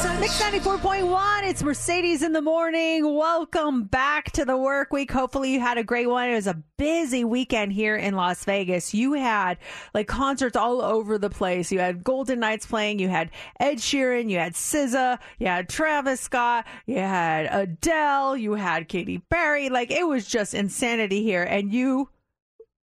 Mix 0.00 0.40
94.1, 0.40 1.42
it's 1.42 1.62
Mercedes 1.62 2.22
in 2.22 2.32
the 2.32 2.40
morning. 2.40 3.04
Welcome 3.14 3.84
back 3.84 4.30
to 4.32 4.46
the 4.46 4.56
work 4.56 4.94
week. 4.94 5.10
Hopefully, 5.10 5.52
you 5.52 5.60
had 5.60 5.76
a 5.76 5.84
great 5.84 6.08
one. 6.08 6.30
It 6.30 6.36
was 6.36 6.46
a 6.46 6.62
busy 6.78 7.22
weekend 7.22 7.74
here 7.74 7.96
in 7.96 8.14
Las 8.14 8.42
Vegas. 8.46 8.94
You 8.94 9.12
had 9.12 9.58
like 9.92 10.08
concerts 10.08 10.56
all 10.56 10.80
over 10.80 11.18
the 11.18 11.28
place. 11.28 11.70
You 11.70 11.80
had 11.80 12.02
Golden 12.02 12.40
Knights 12.40 12.64
playing, 12.64 12.98
you 12.98 13.10
had 13.10 13.30
Ed 13.58 13.76
Sheeran, 13.76 14.30
you 14.30 14.38
had 14.38 14.54
SZA, 14.54 15.18
you 15.38 15.48
had 15.48 15.68
Travis 15.68 16.22
Scott, 16.22 16.66
you 16.86 16.96
had 16.96 17.46
Adele, 17.50 18.38
you 18.38 18.54
had 18.54 18.88
Katy 18.88 19.18
Perry. 19.18 19.68
Like, 19.68 19.90
it 19.90 20.06
was 20.06 20.26
just 20.26 20.54
insanity 20.54 21.22
here. 21.22 21.42
And 21.42 21.74
you 21.74 22.08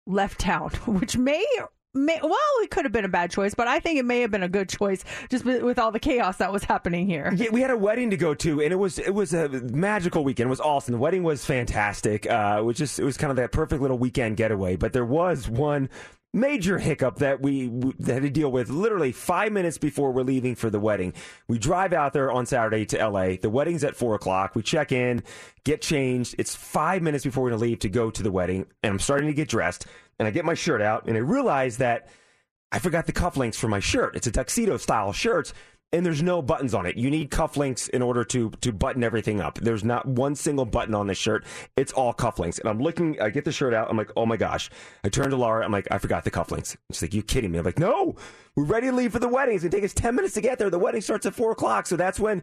left 0.08 0.40
town, 0.40 0.70
which 0.88 1.16
may. 1.16 1.46
May, 1.96 2.20
well, 2.24 2.40
it 2.62 2.72
could 2.72 2.86
have 2.86 2.92
been 2.92 3.06
a 3.06 3.10
bad 3.10 3.30
choice, 3.30 3.54
but 3.54 3.68
I 3.68 3.80
think 3.80 4.00
it 4.00 4.06
may 4.06 4.22
have 4.22 4.32
been 4.32 4.42
a 4.42 4.50
good 4.50 4.68
choice 4.68 5.04
just 5.30 5.46
with 5.46 5.78
all 5.78 5.92
the 5.92 6.00
chaos 6.00 6.38
that 6.38 6.52
was 6.52 6.64
happening 6.64 7.06
here. 7.06 7.32
Yeah, 7.36 7.50
we 7.52 7.62
had 7.62 7.70
a 7.70 7.78
wedding 7.78 8.10
to 8.10 8.18
go 8.18 8.34
to, 8.34 8.62
and 8.62 8.72
it 8.72 8.78
was 8.78 8.98
it 8.98 9.14
was 9.14 9.34
a 9.34 9.48
magical 9.50 10.24
weekend. 10.24 10.48
It 10.48 10.50
was 10.50 10.60
awesome. 10.60 10.94
The 10.94 10.98
wedding 10.98 11.22
was 11.24 11.46
fantastic. 11.46 12.28
Uh, 12.28 12.58
it 12.60 12.64
was 12.64 12.78
just 12.78 12.98
it 12.98 13.04
was 13.04 13.16
kind 13.18 13.30
of 13.30 13.38
that 13.38 13.52
perfect 13.52 13.82
little 13.82 14.00
weekend 14.00 14.38
getaway. 14.38 14.76
But 14.76 14.94
there 14.94 15.06
was 15.06 15.48
one 15.48 15.88
major 16.34 16.80
hiccup 16.80 17.18
that 17.18 17.42
we, 17.42 17.68
we 17.68 17.94
had 18.06 18.24
to 18.24 18.30
deal 18.30 18.52
with 18.52 18.70
literally 18.70 19.12
five 19.12 19.52
minutes 19.52 19.78
before 19.78 20.12
we're 20.12 20.24
leaving 20.24 20.56
for 20.56 20.70
the 20.70 20.80
wedding. 20.80 21.14
We 21.48 21.60
drive 21.60 21.94
out 21.94 22.14
there 22.14 22.32
on 22.32 22.46
Saturday 22.48 22.86
to 22.88 23.08
LA. 23.08 23.36
The 23.40 23.50
wedding's 23.50 23.84
at 23.84 23.96
four 23.96 24.16
o'clock. 24.16 24.56
We 24.56 24.64
check 24.64 24.92
in, 24.92 25.24
get 25.64 25.82
changed. 25.82 26.36
It's 26.40 26.56
five 26.56 27.04
minutes 27.04 27.24
before 27.24 27.44
we're 27.44 27.52
going 27.52 27.60
to 27.60 27.66
leave 27.66 27.80
to 27.80 27.90
go 27.90 28.10
to 28.10 28.24
the 28.24 28.32
wedding, 28.32 28.66
and 28.82 28.92
I'm 28.92 29.00
starting 29.00 29.28
to 29.28 29.34
get 29.34 29.48
dressed. 29.48 29.86
And 30.20 30.28
I 30.28 30.32
get 30.32 30.46
my 30.46 30.54
shirt 30.54 30.82
out, 30.82 31.08
and 31.08 31.16
I 31.18 31.20
realize 31.22 31.78
that 31.78 32.10
I 32.72 32.80
forgot 32.80 33.06
the 33.06 33.14
cufflinks 33.14 33.56
for 33.56 33.68
my 33.68 33.80
shirt. 33.80 34.16
It's 34.16 34.26
a 34.26 34.32
tuxedo 34.32 34.78
style 34.78 35.14
shirt, 35.14 35.54
and 35.94 36.04
there's 36.04 36.24
no 36.24 36.42
buttons 36.42 36.74
on 36.74 36.86
it. 36.88 36.98
You 36.98 37.10
need 37.10 37.30
cufflinks 37.30 37.88
in 37.90 38.02
order 38.02 38.26
to 38.26 38.50
to 38.50 38.74
button 38.74 39.04
everything 39.04 39.40
up. 39.40 39.60
There's 39.60 39.84
not 39.84 40.06
one 40.06 40.36
single 40.36 40.66
button 40.66 40.96
on 40.96 41.08
this 41.08 41.18
shirt. 41.18 41.46
It's 41.78 41.94
all 41.94 42.14
cufflinks. 42.14 42.60
And 42.60 42.68
I'm 42.68 42.80
looking, 42.80 43.22
I 43.22 43.30
get 43.30 43.46
the 43.46 43.52
shirt 43.52 43.74
out. 43.74 43.90
I'm 43.90 43.96
like, 43.96 44.12
oh 44.18 44.26
my 44.26 44.36
gosh. 44.36 44.70
I 45.04 45.10
turn 45.10 45.30
to 45.30 45.38
Laura. 45.38 45.64
I'm 45.64 45.72
like, 45.72 45.88
I 45.92 46.00
forgot 46.00 46.24
the 46.24 46.32
cufflinks. 46.32 46.76
She's 46.92 47.04
like, 47.04 47.14
you 47.14 47.22
kidding 47.22 47.52
me? 47.52 47.60
I'm 47.60 47.66
like, 47.66 47.80
no, 47.80 48.16
we're 48.56 48.66
ready 48.66 48.88
to 48.88 48.94
leave 48.94 49.12
for 49.14 49.20
the 49.20 49.30
wedding. 49.30 49.56
It's 49.56 49.64
gonna 49.64 49.72
take 49.72 49.84
us 49.84 49.94
10 49.94 50.16
minutes 50.16 50.34
to 50.34 50.42
get 50.42 50.58
there. 50.58 50.72
The 50.72 50.80
wedding 50.80 51.02
starts 51.02 51.26
at 51.28 51.36
four 51.36 51.52
o'clock. 51.52 51.86
So 51.86 51.96
that's 51.96 52.20
when 52.20 52.42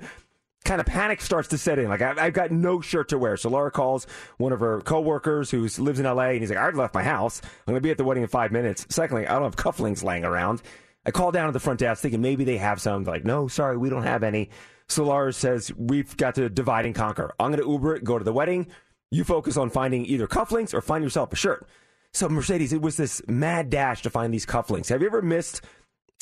kind 0.64 0.80
of 0.80 0.86
panic 0.86 1.20
starts 1.20 1.48
to 1.48 1.58
set 1.58 1.78
in. 1.78 1.88
Like 1.88 2.02
I, 2.02 2.14
I've 2.18 2.34
got 2.34 2.52
no 2.52 2.80
shirt 2.80 3.08
to 3.08 3.18
wear. 3.18 3.36
So 3.36 3.48
Laura 3.50 3.72
calls 3.72 4.06
one 4.36 4.52
of 4.52 4.60
her 4.60 4.80
coworkers 4.82 5.50
who 5.50 5.62
lives 5.78 5.98
in 5.98 6.04
LA, 6.06 6.30
and 6.30 6.40
he's 6.40 6.50
like, 6.50 6.58
"I 6.58 6.62
already 6.62 6.78
left 6.78 6.94
my 6.94 7.02
house. 7.02 7.40
I'm 7.42 7.72
gonna 7.72 7.80
be 7.80 7.90
at 7.90 7.96
the 7.96 8.04
wedding 8.04 8.22
in 8.22 8.28
five 8.28 8.52
minutes." 8.52 8.86
Secondly, 8.90 9.26
I 9.26 9.32
don't 9.34 9.44
have 9.44 9.56
cufflinks 9.56 10.04
laying 10.04 10.24
around. 10.24 10.62
I 11.06 11.10
call 11.10 11.32
down 11.32 11.46
to 11.46 11.52
the 11.52 11.60
front 11.60 11.80
desk 11.80 12.02
thinking 12.02 12.20
maybe 12.20 12.44
they 12.44 12.58
have 12.58 12.80
some. 12.80 13.04
They're 13.04 13.14
like, 13.14 13.24
"No, 13.24 13.48
sorry, 13.48 13.76
we 13.76 13.88
don't 13.90 14.02
have 14.02 14.22
any." 14.22 14.50
So 14.88 15.04
Laura 15.04 15.32
says, 15.32 15.72
"We've 15.76 16.14
got 16.16 16.34
to 16.34 16.48
divide 16.48 16.84
and 16.86 16.94
conquer. 16.94 17.32
I'm 17.40 17.50
gonna 17.50 17.66
Uber 17.68 17.96
it, 17.96 18.04
go 18.04 18.18
to 18.18 18.24
the 18.24 18.32
wedding. 18.32 18.66
You 19.10 19.24
focus 19.24 19.56
on 19.56 19.70
finding 19.70 20.04
either 20.06 20.26
cufflinks 20.26 20.74
or 20.74 20.80
find 20.80 21.02
yourself 21.02 21.32
a 21.32 21.36
shirt." 21.36 21.66
So 22.12 22.28
Mercedes, 22.28 22.72
it 22.72 22.82
was 22.82 22.96
this 22.96 23.22
mad 23.28 23.70
dash 23.70 24.02
to 24.02 24.10
find 24.10 24.34
these 24.34 24.44
cufflinks. 24.44 24.88
Have 24.88 25.00
you 25.00 25.06
ever 25.06 25.22
missed 25.22 25.62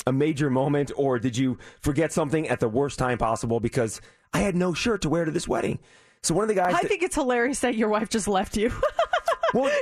a 0.07 0.13
major 0.13 0.49
moment, 0.49 0.91
or 0.95 1.19
did 1.19 1.35
you 1.35 1.57
forget 1.81 2.13
something 2.13 2.47
at 2.47 2.59
the 2.59 2.69
worst 2.69 2.97
time 2.99 3.17
possible? 3.17 3.59
Because 3.59 3.99
I 4.33 4.39
had 4.39 4.55
no 4.55 4.73
shirt 4.73 5.01
to 5.01 5.09
wear 5.09 5.25
to 5.25 5.31
this 5.31 5.47
wedding. 5.47 5.79
So 6.23 6.33
one 6.35 6.43
of 6.43 6.47
the 6.49 6.55
guys, 6.55 6.73
I 6.73 6.81
that- 6.81 6.87
think 6.87 7.03
it's 7.03 7.15
hilarious 7.15 7.59
that 7.61 7.75
your 7.75 7.89
wife 7.89 8.09
just 8.09 8.27
left 8.27 8.55
you. 8.55 8.71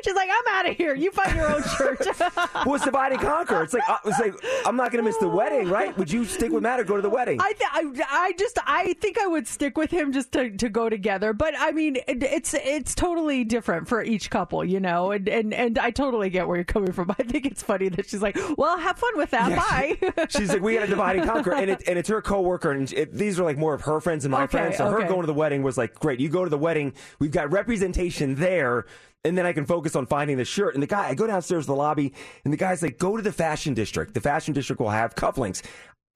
She's 0.04 0.16
like, 0.16 0.30
I'm 0.32 0.56
out 0.56 0.70
of 0.70 0.76
here. 0.78 0.96
You 0.96 1.12
find 1.12 1.36
your 1.36 1.52
own 1.52 1.64
church. 1.78 2.00
well, 2.66 2.76
it's 2.76 2.86
divide 2.86 3.12
and 3.14 3.22
conquer. 3.22 3.64
It's 3.64 3.74
like 3.74 3.88
uh, 3.90 3.98
it's 4.06 4.20
like 4.20 4.34
I'm 4.66 4.76
not 4.76 4.92
going 4.92 5.04
to 5.04 5.08
miss 5.08 5.18
the 5.18 5.28
wedding, 5.28 5.70
right? 5.70 5.98
Would 5.98 6.12
you 6.12 6.26
stick 6.26 6.52
with 6.52 6.64
Matt 6.64 6.80
or 6.80 6.84
go 6.84 6.96
to 6.96 7.02
the 7.02 7.10
wedding? 7.10 7.40
I, 7.42 7.54
th- 7.54 7.70
I, 8.02 8.06
I 8.10 8.34
just 8.38 8.58
I 8.66 8.94
think 8.94 9.20
I 9.20 9.28
would 9.28 9.48
stick 9.48 9.78
with 9.78 9.92
him 9.92 10.12
just 10.12 10.32
to, 10.34 10.50
to 10.52 10.70
go 10.70 10.90
together. 10.90 11.34
But 11.34 11.54
I 11.58 11.72
mean, 11.72 11.98
it, 12.08 12.24
it's 12.24 12.54
it's 12.54 12.96
totally 12.96 13.44
different 13.44 13.88
for 13.88 14.04
each 14.04 14.30
couple, 14.30 14.64
you 14.64 14.80
know. 14.80 15.12
And, 15.12 15.28
and 15.30 15.54
and 15.54 15.80
I 15.80 15.92
totally 15.92 16.30
get 16.30 16.48
where 16.48 16.58
you're 16.58 16.64
coming 16.66 16.92
from. 16.92 17.12
I 17.20 17.24
think 17.24 17.46
it's 17.46 17.64
funny 17.64 17.90
that 17.90 18.10
she's 18.10 18.22
like, 18.22 18.38
"Well, 18.58 18.78
have 18.78 18.98
fun 18.98 19.18
with 19.18 19.32
that. 19.32 19.50
Yeah, 19.50 19.58
Bye." 19.58 20.28
she- 20.30 20.38
she's 20.40 20.50
like, 20.50 20.62
we 20.62 20.76
got 20.76 20.82
to 20.82 20.88
divide 20.88 21.18
and 21.18 21.26
conquer, 21.30 21.54
and 21.54 21.70
it, 21.70 21.84
and 21.88 21.98
it's 21.98 22.10
her 22.10 22.22
coworker, 22.22 22.72
and 22.72 22.92
it, 22.94 23.14
these 23.14 23.40
are 23.40 23.44
like 23.44 23.58
more 23.58 23.74
of 23.74 23.82
her 23.82 24.00
friends 24.00 24.26
and 24.26 24.32
my 24.32 24.44
Okay, 24.44 24.58
friends. 24.58 24.78
So 24.78 24.90
her 24.90 25.00
going 25.08 25.22
to 25.22 25.28
the 25.28 25.34
wedding 25.34 25.64
was 25.64 25.78
like, 25.78 25.96
great. 25.96 26.20
You 26.20 26.30
go 26.30 26.44
to 26.44 26.50
the 26.50 26.58
wedding, 26.58 26.94
we've 27.20 27.32
got 27.32 27.52
representation 27.52 28.36
there. 28.36 28.86
And 29.24 29.38
then 29.38 29.46
I 29.46 29.54
can 29.54 29.66
focus 29.66 29.96
on 29.96 30.06
finding 30.06 30.38
the 30.38 30.46
shirt. 30.46 30.74
And 30.74 30.82
the 30.82 30.88
guy, 30.88 31.10
I 31.10 31.16
go 31.16 31.28
downstairs 31.28 31.66
to 31.66 31.72
the 31.72 31.76
lobby, 31.76 32.14
and 32.44 32.54
the 32.54 32.58
guy's 32.58 32.82
like, 32.82 32.98
go 32.98 33.18
to 33.18 33.24
the 33.24 33.32
fashion 33.32 33.74
district. 33.74 34.14
The 34.14 34.22
fashion 34.22 34.54
district 34.54 34.80
will 34.80 34.90
have 34.90 35.16
cufflinks. 35.16 35.64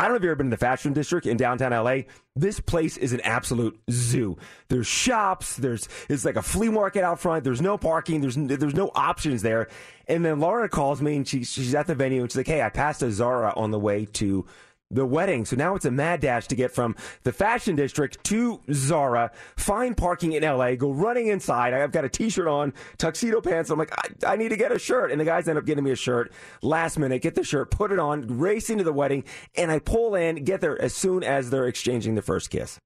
I 0.01 0.05
don't 0.05 0.13
know 0.13 0.17
if 0.17 0.23
you've 0.23 0.29
ever 0.31 0.37
been 0.37 0.47
to 0.47 0.55
the 0.55 0.65
fashion 0.65 0.93
district 0.93 1.27
in 1.27 1.37
downtown 1.37 1.71
LA. 1.71 2.03
This 2.35 2.59
place 2.59 2.97
is 2.97 3.13
an 3.13 3.21
absolute 3.21 3.79
zoo. 3.91 4.35
There's 4.67 4.87
shops. 4.87 5.57
There's 5.57 5.87
it's 6.09 6.25
like 6.25 6.37
a 6.37 6.41
flea 6.41 6.69
market 6.69 7.03
out 7.03 7.19
front. 7.19 7.43
There's 7.43 7.61
no 7.61 7.77
parking. 7.77 8.19
There's 8.19 8.35
there's 8.35 8.73
no 8.73 8.89
options 8.95 9.43
there. 9.43 9.67
And 10.07 10.25
then 10.25 10.39
Laura 10.39 10.69
calls 10.69 11.03
me 11.03 11.17
and 11.17 11.27
she, 11.27 11.43
she's 11.43 11.75
at 11.75 11.85
the 11.85 11.93
venue 11.93 12.21
and 12.21 12.31
she's 12.31 12.37
like, 12.37 12.47
"Hey, 12.47 12.63
I 12.63 12.69
passed 12.69 13.03
a 13.03 13.11
Zara 13.11 13.53
on 13.55 13.69
the 13.69 13.77
way 13.77 14.05
to 14.13 14.47
the 14.93 15.05
wedding. 15.05 15.45
So 15.45 15.55
now 15.55 15.75
it's 15.75 15.85
a 15.85 15.91
mad 15.91 16.21
dash 16.21 16.47
to 16.47 16.55
get 16.55 16.71
from 16.71 16.95
the 17.23 17.31
fashion 17.31 17.75
district 17.75 18.23
to 18.25 18.61
Zara, 18.71 19.31
find 19.55 19.95
parking 19.95 20.33
in 20.33 20.43
LA, 20.43 20.75
go 20.75 20.91
running 20.91 21.27
inside. 21.27 21.73
I've 21.73 21.91
got 21.91 22.05
a 22.05 22.09
t-shirt 22.09 22.47
on, 22.47 22.73
tuxedo 22.97 23.41
pants. 23.41 23.69
I'm 23.69 23.79
like, 23.79 23.93
I, 23.97 24.33
I 24.33 24.35
need 24.35 24.49
to 24.49 24.57
get 24.57 24.71
a 24.71 24.79
shirt. 24.79 25.11
And 25.11 25.19
the 25.19 25.25
guys 25.25 25.47
end 25.47 25.57
up 25.57 25.65
getting 25.65 25.83
me 25.83 25.91
a 25.91 25.95
shirt 25.95 26.31
last 26.61 26.99
minute, 26.99 27.21
get 27.21 27.35
the 27.35 27.43
shirt, 27.43 27.71
put 27.71 27.91
it 27.91 27.99
on, 27.99 28.39
race 28.39 28.69
into 28.69 28.83
the 28.83 28.93
wedding. 28.93 29.23
And 29.55 29.71
I 29.71 29.79
pull 29.79 30.15
in, 30.15 30.43
get 30.43 30.61
there 30.61 30.79
as 30.81 30.93
soon 30.93 31.23
as 31.23 31.49
they're 31.49 31.67
exchanging 31.67 32.15
the 32.15 32.21
first 32.21 32.49
kiss. 32.49 32.79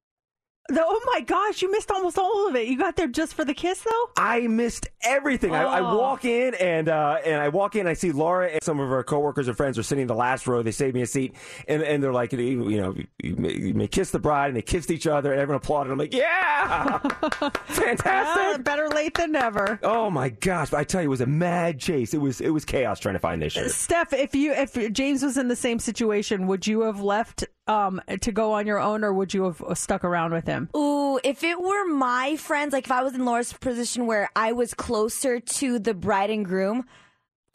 The- 0.68 0.84
oh 0.84 1.02
my 1.06 1.22
gosh, 1.22 1.62
you 1.62 1.72
missed 1.72 1.92
almost 1.92 2.18
all 2.18 2.48
of 2.48 2.56
it. 2.56 2.68
You 2.68 2.78
got 2.78 2.96
there 2.96 3.08
just 3.08 3.34
for 3.36 3.46
the 3.46 3.54
kiss, 3.54 3.82
though. 3.82 4.10
I 4.18 4.48
missed 4.48 4.88
everything. 5.04 5.54
I, 5.54 5.64
I 5.64 5.80
Oh. 5.82 5.98
walk 5.98 6.26
in 6.26 6.56
and 6.56 6.90
uh, 6.90 7.18
and 7.24 7.40
I 7.42 7.50
walk 7.50 7.76
in. 7.76 7.86
I 7.88 7.94
see 7.94 8.12
Laura 8.12 8.48
and 8.50 8.64
some 8.64 8.80
of 8.80 8.90
her 8.90 9.04
coworkers 9.04 9.48
and 9.48 9.56
friends 9.56 9.78
are 9.78 9.84
sitting 9.84 10.04
in 10.04 10.08
the 10.08 10.16
last 10.16 10.48
row. 10.48 10.64
They 10.64 10.72
saved 10.72 10.96
me 10.96 11.02
a 11.04 11.08
seat, 11.08 11.36
and 11.68 11.84
and 11.84 12.02
they're 12.04 12.14
like, 12.14 12.34
you 12.34 12.82
know, 12.82 12.96
you 13.22 13.36
may, 13.36 13.54
you 13.54 13.74
may 13.74 13.88
kiss 13.88 14.10
the 14.12 14.20
bride, 14.20 14.48
and 14.48 14.56
they 14.58 14.62
kissed 14.64 14.90
each 14.90 15.06
other, 15.08 15.32
and 15.32 15.40
everyone 15.40 15.58
applauded. 15.62 15.92
I'm 15.92 16.00
like, 16.00 16.14
yeah, 16.14 16.98
fantastic. 17.66 18.64
Better 18.64 18.90
late 18.90 19.14
than 19.16 19.32
never. 19.34 19.80
Oh 19.84 20.10
my 20.10 20.30
gosh! 20.30 20.74
I 20.74 20.84
tell 20.84 21.02
you, 21.02 21.08
it 21.08 21.10
was 21.10 21.22
a 21.22 21.26
mad 21.28 21.80
chase. 21.80 22.14
It 22.14 22.20
was 22.22 22.42
it 22.42 22.50
was 22.50 22.66
chaos 22.66 23.00
trying 23.00 23.16
to 23.16 23.20
find 23.20 23.42
this 23.42 23.54
shirt. 23.54 23.72
Steph, 23.72 24.14
if 24.14 24.34
you 24.36 24.52
if 24.54 24.92
James 24.92 25.24
was 25.24 25.38
in 25.38 25.48
the 25.48 25.56
same 25.56 25.80
situation, 25.80 26.48
would 26.48 26.66
you 26.66 26.82
have 26.82 27.02
left 27.02 27.46
um, 27.68 28.02
to 28.22 28.32
go 28.32 28.54
on 28.54 28.68
your 28.68 28.80
own, 28.80 29.04
or 29.04 29.14
would 29.14 29.34
you 29.34 29.44
have 29.46 29.62
stuck 29.78 30.04
around 30.04 30.34
with 30.34 30.46
him? 30.46 30.70
Ooh, 30.76 31.20
if 31.24 31.44
it 31.44 31.60
were 31.60 31.86
my 31.88 32.36
friends, 32.36 32.74
like 32.74 32.86
if 32.86 32.92
I 32.92 33.04
was 33.04 33.14
in 33.16 33.26
Laura's 33.26 33.54
position 33.54 34.06
where 34.06 34.30
I 34.36 34.52
was 34.52 34.74
closer 34.74 35.40
to 35.40 35.80
the 35.80 35.94
bride 35.94 36.30
and 36.30 36.46
groom, 36.46 36.86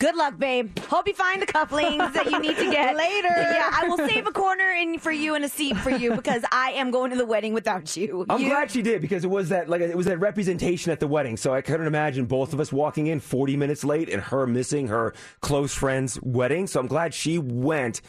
good 0.00 0.16
luck, 0.16 0.38
babe. 0.38 0.78
Hope 0.80 1.06
you 1.06 1.12
find 1.14 1.42
the 1.42 1.46
couplings 1.46 2.12
that 2.14 2.30
you 2.30 2.38
need 2.40 2.56
to 2.56 2.70
get 2.70 2.96
Later. 3.00 3.28
Yeah, 3.28 3.70
I 3.70 3.86
will 3.86 3.98
save 3.98 4.26
a 4.26 4.32
corner 4.32 4.70
in 4.72 4.98
for 4.98 5.12
you 5.12 5.34
and 5.34 5.44
a 5.44 5.48
seat 5.48 5.76
for 5.76 5.90
you 5.90 6.16
because 6.16 6.42
I 6.50 6.70
am 6.72 6.90
going 6.90 7.10
to 7.10 7.16
the 7.16 7.26
wedding 7.26 7.52
without 7.52 7.96
you. 7.96 8.24
I'm 8.30 8.40
You- 8.40 8.48
glad 8.48 8.70
she 8.70 8.80
did 8.82 9.02
because 9.02 9.24
it 9.24 9.30
was 9.30 9.50
that 9.50 9.68
like 9.68 9.82
it 9.82 9.96
was 9.96 10.06
that 10.06 10.18
representation 10.18 10.90
at 10.90 11.00
the 11.00 11.06
wedding. 11.06 11.36
So 11.36 11.52
I 11.54 11.60
couldn't 11.60 11.86
imagine 11.86 12.24
both 12.24 12.52
of 12.54 12.60
us 12.60 12.72
walking 12.72 13.08
in 13.08 13.20
40 13.20 13.56
minutes 13.56 13.84
late 13.84 14.08
and 14.08 14.22
her 14.22 14.46
missing 14.46 14.88
her 14.88 15.12
close 15.40 15.74
friend's 15.74 16.18
wedding. 16.22 16.66
So 16.66 16.80
I'm 16.80 16.86
glad 16.88 17.12
she 17.14 17.38
went. 17.38 18.00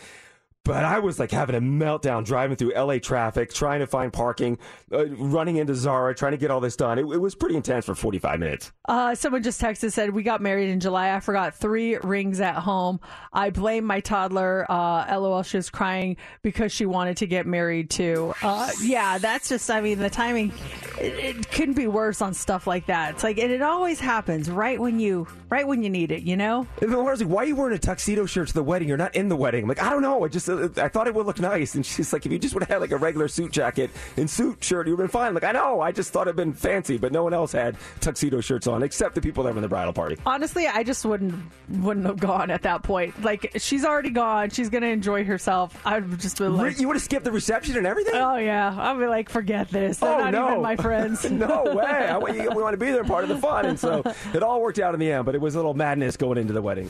But 0.63 0.85
I 0.85 0.99
was 0.99 1.17
like 1.17 1.31
having 1.31 1.55
a 1.55 1.61
meltdown 1.61 2.23
driving 2.23 2.55
through 2.55 2.73
LA 2.75 2.99
traffic, 2.99 3.51
trying 3.51 3.79
to 3.79 3.87
find 3.87 4.13
parking, 4.13 4.59
uh, 4.91 5.07
running 5.15 5.55
into 5.55 5.73
Zara, 5.73 6.13
trying 6.13 6.33
to 6.33 6.37
get 6.37 6.51
all 6.51 6.59
this 6.59 6.75
done. 6.75 6.99
It, 6.99 7.01
it 7.01 7.17
was 7.17 7.33
pretty 7.33 7.55
intense 7.55 7.85
for 7.85 7.95
45 7.95 8.39
minutes. 8.39 8.71
Uh, 8.87 9.15
someone 9.15 9.41
just 9.41 9.59
texted 9.59 9.91
said 9.91 10.11
we 10.11 10.21
got 10.21 10.39
married 10.39 10.69
in 10.69 10.79
July. 10.79 11.15
I 11.15 11.19
forgot 11.19 11.55
three 11.55 11.97
rings 11.97 12.39
at 12.41 12.55
home. 12.55 12.99
I 13.33 13.49
blame 13.49 13.85
my 13.85 14.01
toddler. 14.01 14.67
Uh, 14.69 15.17
LOL, 15.19 15.41
she 15.41 15.57
was 15.57 15.71
crying 15.71 16.17
because 16.43 16.71
she 16.71 16.85
wanted 16.85 17.17
to 17.17 17.25
get 17.25 17.47
married 17.47 17.89
too. 17.89 18.35
Uh, 18.43 18.69
yeah, 18.83 19.17
that's 19.17 19.49
just. 19.49 19.71
I 19.71 19.81
mean, 19.81 19.97
the 19.97 20.11
timing 20.11 20.53
it, 20.99 21.37
it 21.37 21.51
couldn't 21.51 21.75
be 21.75 21.87
worse 21.87 22.21
on 22.21 22.35
stuff 22.35 22.67
like 22.67 22.85
that. 22.85 23.15
It's 23.15 23.23
like 23.23 23.39
and 23.39 23.51
it 23.51 23.63
always 23.63 23.99
happens 23.99 24.51
right 24.51 24.79
when 24.79 24.99
you 24.99 25.27
right 25.49 25.67
when 25.67 25.81
you 25.81 25.89
need 25.89 26.11
it. 26.11 26.21
You 26.21 26.37
know. 26.37 26.67
And 26.81 26.91
then 26.91 26.99
Laura's 26.99 27.21
like, 27.21 27.29
"Why 27.29 27.43
are 27.43 27.45
you 27.45 27.55
wearing 27.55 27.75
a 27.75 27.79
tuxedo 27.79 28.27
shirt 28.27 28.49
to 28.49 28.53
the 28.53 28.63
wedding? 28.63 28.87
You're 28.87 28.97
not 28.97 29.15
in 29.15 29.27
the 29.27 29.35
wedding." 29.35 29.63
I'm 29.63 29.69
like, 29.69 29.81
"I 29.81 29.89
don't 29.89 30.03
know. 30.03 30.23
I 30.23 30.27
just 30.27 30.50
uh, 30.51 30.69
I 30.83 30.87
thought 30.89 31.07
it 31.07 31.13
would 31.15 31.25
look 31.25 31.39
nice." 31.39 31.75
And 31.75 31.85
she's 31.85 32.11
like, 32.13 32.25
"If 32.25 32.31
you 32.31 32.39
just 32.39 32.53
would 32.53 32.63
have 32.63 32.69
had 32.69 32.81
like 32.81 32.91
a 32.91 32.97
regular 32.97 33.27
suit 33.27 33.51
jacket 33.51 33.89
and 34.17 34.29
suit 34.29 34.63
shirt, 34.63 34.87
you 34.87 34.95
would 34.95 35.03
have 35.03 35.11
been 35.11 35.19
fine." 35.21 35.33
Like, 35.33 35.43
"I 35.43 35.51
know. 35.51 35.81
I 35.81 35.91
just 35.91 36.11
thought 36.13 36.27
it'd 36.27 36.35
been 36.35 36.53
fancy, 36.53 36.97
but 36.97 37.11
no 37.11 37.23
one 37.23 37.33
else 37.33 37.51
had 37.51 37.75
tuxedo 37.99 38.41
shirts 38.41 38.67
on 38.67 38.83
except 38.83 39.15
the 39.15 39.21
people 39.21 39.43
that 39.43 39.51
were 39.51 39.57
in 39.57 39.61
the 39.63 39.67
bridal 39.67 39.93
party." 39.93 40.17
Honestly, 40.25 40.67
I 40.67 40.83
just 40.83 41.05
wouldn't 41.05 41.35
wouldn't 41.69 42.05
have 42.05 42.19
gone 42.19 42.51
at 42.51 42.63
that 42.63 42.83
point. 42.83 43.21
Like 43.23 43.51
she's 43.57 43.85
already 43.85 44.09
gone. 44.11 44.49
She's 44.49 44.69
gonna 44.69 44.87
enjoy 44.87 45.23
herself. 45.23 45.79
I've 45.85 46.17
just 46.19 46.37
been 46.37 46.55
like, 46.57 46.79
you 46.79 46.87
would 46.87 46.95
have 46.97 47.03
skipped 47.03 47.25
the 47.25 47.31
reception 47.31 47.77
and 47.77 47.87
everything. 47.87 48.15
Oh 48.15 48.35
yeah, 48.37 48.75
I'd 48.77 48.99
be 48.99 49.07
like, 49.07 49.29
forget 49.29 49.69
this. 49.69 49.97
They're 49.97 50.13
oh 50.13 50.17
not 50.19 50.31
no, 50.31 50.47
even 50.51 50.61
my 50.61 50.75
friends. 50.75 51.29
no 51.31 51.63
way. 51.73 51.83
I, 51.85 52.17
you- 52.31 52.51
we 52.55 52.61
want 52.63 52.73
to 52.73 52.77
be 52.77 52.91
there, 52.91 53.03
part 53.03 53.23
of 53.23 53.29
the 53.29 53.37
fun, 53.37 53.65
and 53.65 53.79
so 53.79 54.03
it 54.33 54.43
all 54.43 54.61
worked 54.61 54.79
out 54.79 54.93
in 54.93 54.99
the 54.99 55.11
end. 55.11 55.25
But 55.25 55.35
it 55.35 55.41
was 55.41 55.55
a 55.55 55.57
little 55.57 55.73
madness 55.73 56.17
going 56.17 56.37
into 56.37 56.53
the 56.53 56.61
wedding. 56.61 56.89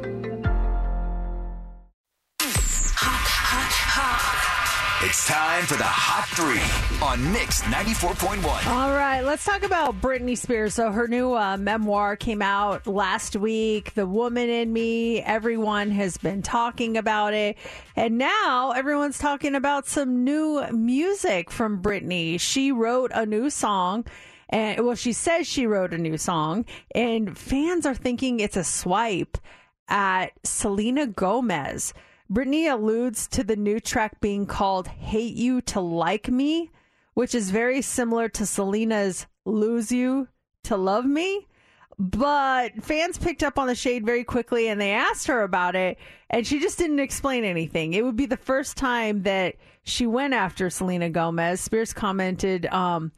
It's 5.03 5.27
time 5.27 5.65
for 5.65 5.77
the 5.77 5.83
Hot 5.83 6.27
Three 6.29 6.61
on 7.03 7.33
Mix 7.33 7.63
94.1. 7.63 8.67
All 8.67 8.91
right, 8.91 9.21
let's 9.21 9.43
talk 9.43 9.63
about 9.63 9.99
Britney 9.99 10.37
Spears. 10.37 10.75
So 10.75 10.91
her 10.91 11.07
new 11.07 11.33
uh, 11.33 11.57
memoir 11.57 12.15
came 12.15 12.43
out 12.43 12.85
last 12.85 13.35
week, 13.35 13.95
The 13.95 14.05
Woman 14.05 14.47
in 14.47 14.71
Me. 14.71 15.19
Everyone 15.19 15.89
has 15.89 16.17
been 16.17 16.43
talking 16.43 16.97
about 16.97 17.33
it. 17.33 17.57
And 17.95 18.19
now 18.19 18.73
everyone's 18.73 19.17
talking 19.17 19.55
about 19.55 19.87
some 19.87 20.23
new 20.23 20.63
music 20.71 21.49
from 21.49 21.81
Britney. 21.81 22.39
She 22.39 22.71
wrote 22.71 23.09
a 23.11 23.25
new 23.25 23.49
song. 23.49 24.05
And 24.49 24.85
well, 24.85 24.93
she 24.93 25.13
says 25.13 25.47
she 25.47 25.65
wrote 25.65 25.95
a 25.95 25.97
new 25.97 26.19
song, 26.19 26.65
and 26.93 27.35
fans 27.35 27.87
are 27.87 27.95
thinking 27.95 28.39
it's 28.39 28.57
a 28.57 28.63
swipe 28.63 29.39
at 29.87 30.33
Selena 30.43 31.07
Gomez. 31.07 31.91
Britney 32.31 32.71
alludes 32.71 33.27
to 33.27 33.43
the 33.43 33.57
new 33.57 33.81
track 33.81 34.21
being 34.21 34.45
called 34.45 34.87
Hate 34.87 35.35
You 35.35 35.59
to 35.63 35.81
Like 35.81 36.29
Me, 36.29 36.71
which 37.13 37.35
is 37.35 37.51
very 37.51 37.81
similar 37.81 38.29
to 38.29 38.45
Selena's 38.45 39.27
Lose 39.43 39.91
You 39.91 40.29
to 40.63 40.77
Love 40.77 41.05
Me. 41.05 41.45
But 41.99 42.81
fans 42.81 43.17
picked 43.17 43.43
up 43.43 43.59
on 43.59 43.67
the 43.67 43.75
shade 43.75 44.05
very 44.05 44.23
quickly 44.23 44.69
and 44.69 44.79
they 44.79 44.91
asked 44.91 45.27
her 45.27 45.43
about 45.43 45.75
it, 45.75 45.97
and 46.29 46.47
she 46.47 46.61
just 46.61 46.77
didn't 46.77 47.01
explain 47.01 47.43
anything. 47.43 47.93
It 47.93 48.05
would 48.05 48.15
be 48.15 48.27
the 48.27 48.37
first 48.37 48.77
time 48.77 49.23
that 49.23 49.55
she 49.83 50.07
went 50.07 50.33
after 50.33 50.69
Selena 50.69 51.09
Gomez. 51.09 51.59
Spears 51.59 51.91
commented, 51.91 52.65
um, 52.67 53.11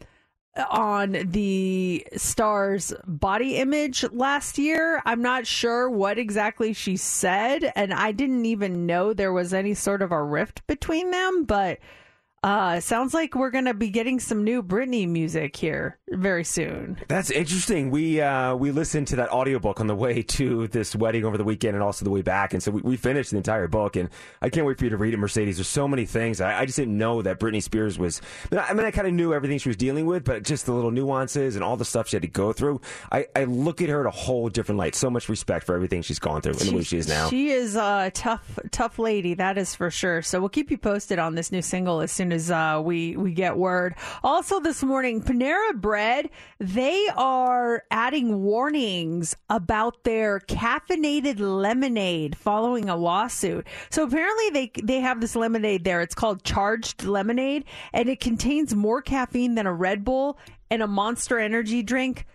on 0.70 1.18
the 1.24 2.06
star's 2.16 2.94
body 3.06 3.58
image 3.58 4.04
last 4.12 4.58
year. 4.58 5.02
I'm 5.06 5.22
not 5.22 5.48
sure 5.48 5.89
what 5.89 6.20
exactly 6.20 6.74
she 6.74 6.96
said, 6.98 7.72
and 7.76 7.94
I 7.94 8.12
didn't 8.12 8.46
even 8.46 8.86
know 8.86 9.13
there 9.13 9.34
was 9.34 9.54
any 9.54 9.74
sort 9.74 10.02
of 10.02 10.12
a 10.12 10.24
rift 10.24 10.66
between 10.68 11.12
them, 11.12 11.46
but 11.46 11.80
uh, 12.44 12.80
sounds 12.82 13.14
like 13.14 13.36
we're 13.36 13.50
going 13.50 13.66
to 13.66 13.74
be 13.74 13.90
getting 13.90 14.20
some 14.20 14.44
new 14.44 14.62
Britney 14.62 15.08
music 15.08 15.56
here 15.56 15.98
very 16.10 16.44
soon. 16.44 17.00
That's 17.08 17.32
interesting. 17.32 17.90
We 17.90 18.20
uh, 18.20 18.56
we 18.56 18.72
listened 18.72 19.08
to 19.08 19.16
that 19.18 19.32
audiobook 19.32 19.80
on 19.80 19.88
the 19.88 19.96
way 19.96 20.22
to 20.34 20.68
this 20.68 20.94
wedding 20.94 21.24
over 21.24 21.38
the 21.38 21.46
weekend 21.46 21.76
and 21.76 21.84
also 21.84 22.04
the 22.04 22.12
way 22.12 22.22
back. 22.22 22.54
And 22.54 22.62
so 22.62 22.72
we, 22.72 22.82
we 22.82 22.98
finished 22.98 23.32
the 23.32 23.38
entire 23.38 23.70
book. 23.70 23.96
And 23.96 24.10
I 24.42 24.50
can't 24.50 24.66
wait 24.66 24.78
for 24.78 24.84
you 24.84 24.90
to 24.90 24.98
read 24.98 25.14
it, 25.14 25.18
Mercedes. 25.18 25.56
There's 25.56 25.70
so 25.70 25.88
many 25.88 26.06
things. 26.06 26.41
I, 26.41 26.60
I 26.60 26.66
just 26.66 26.78
didn't 26.78 26.98
know 26.98 27.22
that 27.22 27.39
Britney 27.39 27.64
Spears 27.64 27.98
was. 27.98 28.22
I 28.52 28.56
mean, 28.56 28.66
I, 28.68 28.74
mean, 28.74 28.86
I 28.86 28.91
kind 28.91 29.08
of 29.08 29.14
knew 29.14 29.34
everything 29.34 29.58
she 29.58 29.70
was 29.70 29.78
dealing 29.78 30.06
with, 30.06 30.26
but 30.26 30.44
just 30.44 30.66
the 30.66 30.74
little 30.74 30.91
nuances 30.91 31.56
and 31.56 31.64
all 31.64 31.78
the 31.78 31.86
stuff 31.86 32.10
she 32.10 32.18
had 32.18 32.24
to 32.24 32.28
go 32.28 32.52
through. 32.52 32.82
I, 33.10 33.28
I 33.36 33.46
look 33.46 33.82
at 33.82 33.88
her 33.88 34.02
in 34.02 34.08
a 34.08 34.12
whole 34.12 34.50
different 34.50 34.80
light. 34.80 34.96
So 34.96 35.10
much 35.10 35.30
respect 35.30 35.66
for 35.66 35.76
everything 35.76 36.02
she's 36.02 36.20
gone 36.20 36.41
through 36.41 36.54
and 36.54 36.70
the 36.70 36.76
way 36.76 36.84
she 36.84 36.98
is 36.98 37.08
now. 37.08 37.30
She 37.30 37.52
is 37.52 37.78
a 37.78 38.12
tough, 38.14 38.60
tough 38.72 39.00
lady. 39.00 39.34
That 39.34 39.58
is 39.58 39.76
for 39.76 39.89
sure. 39.89 40.22
So 40.22 40.41
we'll 40.41 40.50
keep 40.50 40.72
you 40.72 40.78
posted 40.78 41.20
on 41.20 41.36
this 41.36 41.50
new 41.50 41.62
single 41.62 42.02
as 42.02 42.12
soon 42.12 42.33
as 42.34 42.52
uh, 42.52 42.82
we 42.84 43.16
we 43.16 43.32
get 43.32 43.58
word. 43.58 43.96
Also, 44.24 44.60
this 44.60 44.84
morning, 44.84 45.22
Panera 45.22 45.80
Bread 45.80 46.30
they 46.60 47.08
are 47.16 47.84
adding 47.92 48.42
warnings 48.42 49.36
about 49.50 50.04
their 50.04 50.40
caffeinated 50.40 51.40
lemonade 51.40 52.38
following 52.38 52.90
a 52.90 52.96
lawsuit. 52.96 53.68
So 53.90 54.04
apparently, 54.04 54.50
they 54.50 54.72
they 54.84 55.00
have 55.00 55.22
this 55.22 55.36
lemonade 55.36 55.84
there. 55.84 56.02
It's 56.02 56.16
called 56.16 56.44
Charged 56.44 57.04
Lemonade, 57.04 57.66
and 57.94 58.10
it 58.10 58.20
contains 58.20 58.76
more 58.76 59.02
caffeine 59.02 59.56
than 59.56 59.68
a 59.68 59.74
Red 59.74 60.04
Bull 60.04 60.38
and 60.70 60.82
a 60.82 60.88
Monster 60.88 61.40
Energy 61.40 61.84
drink 61.84 62.26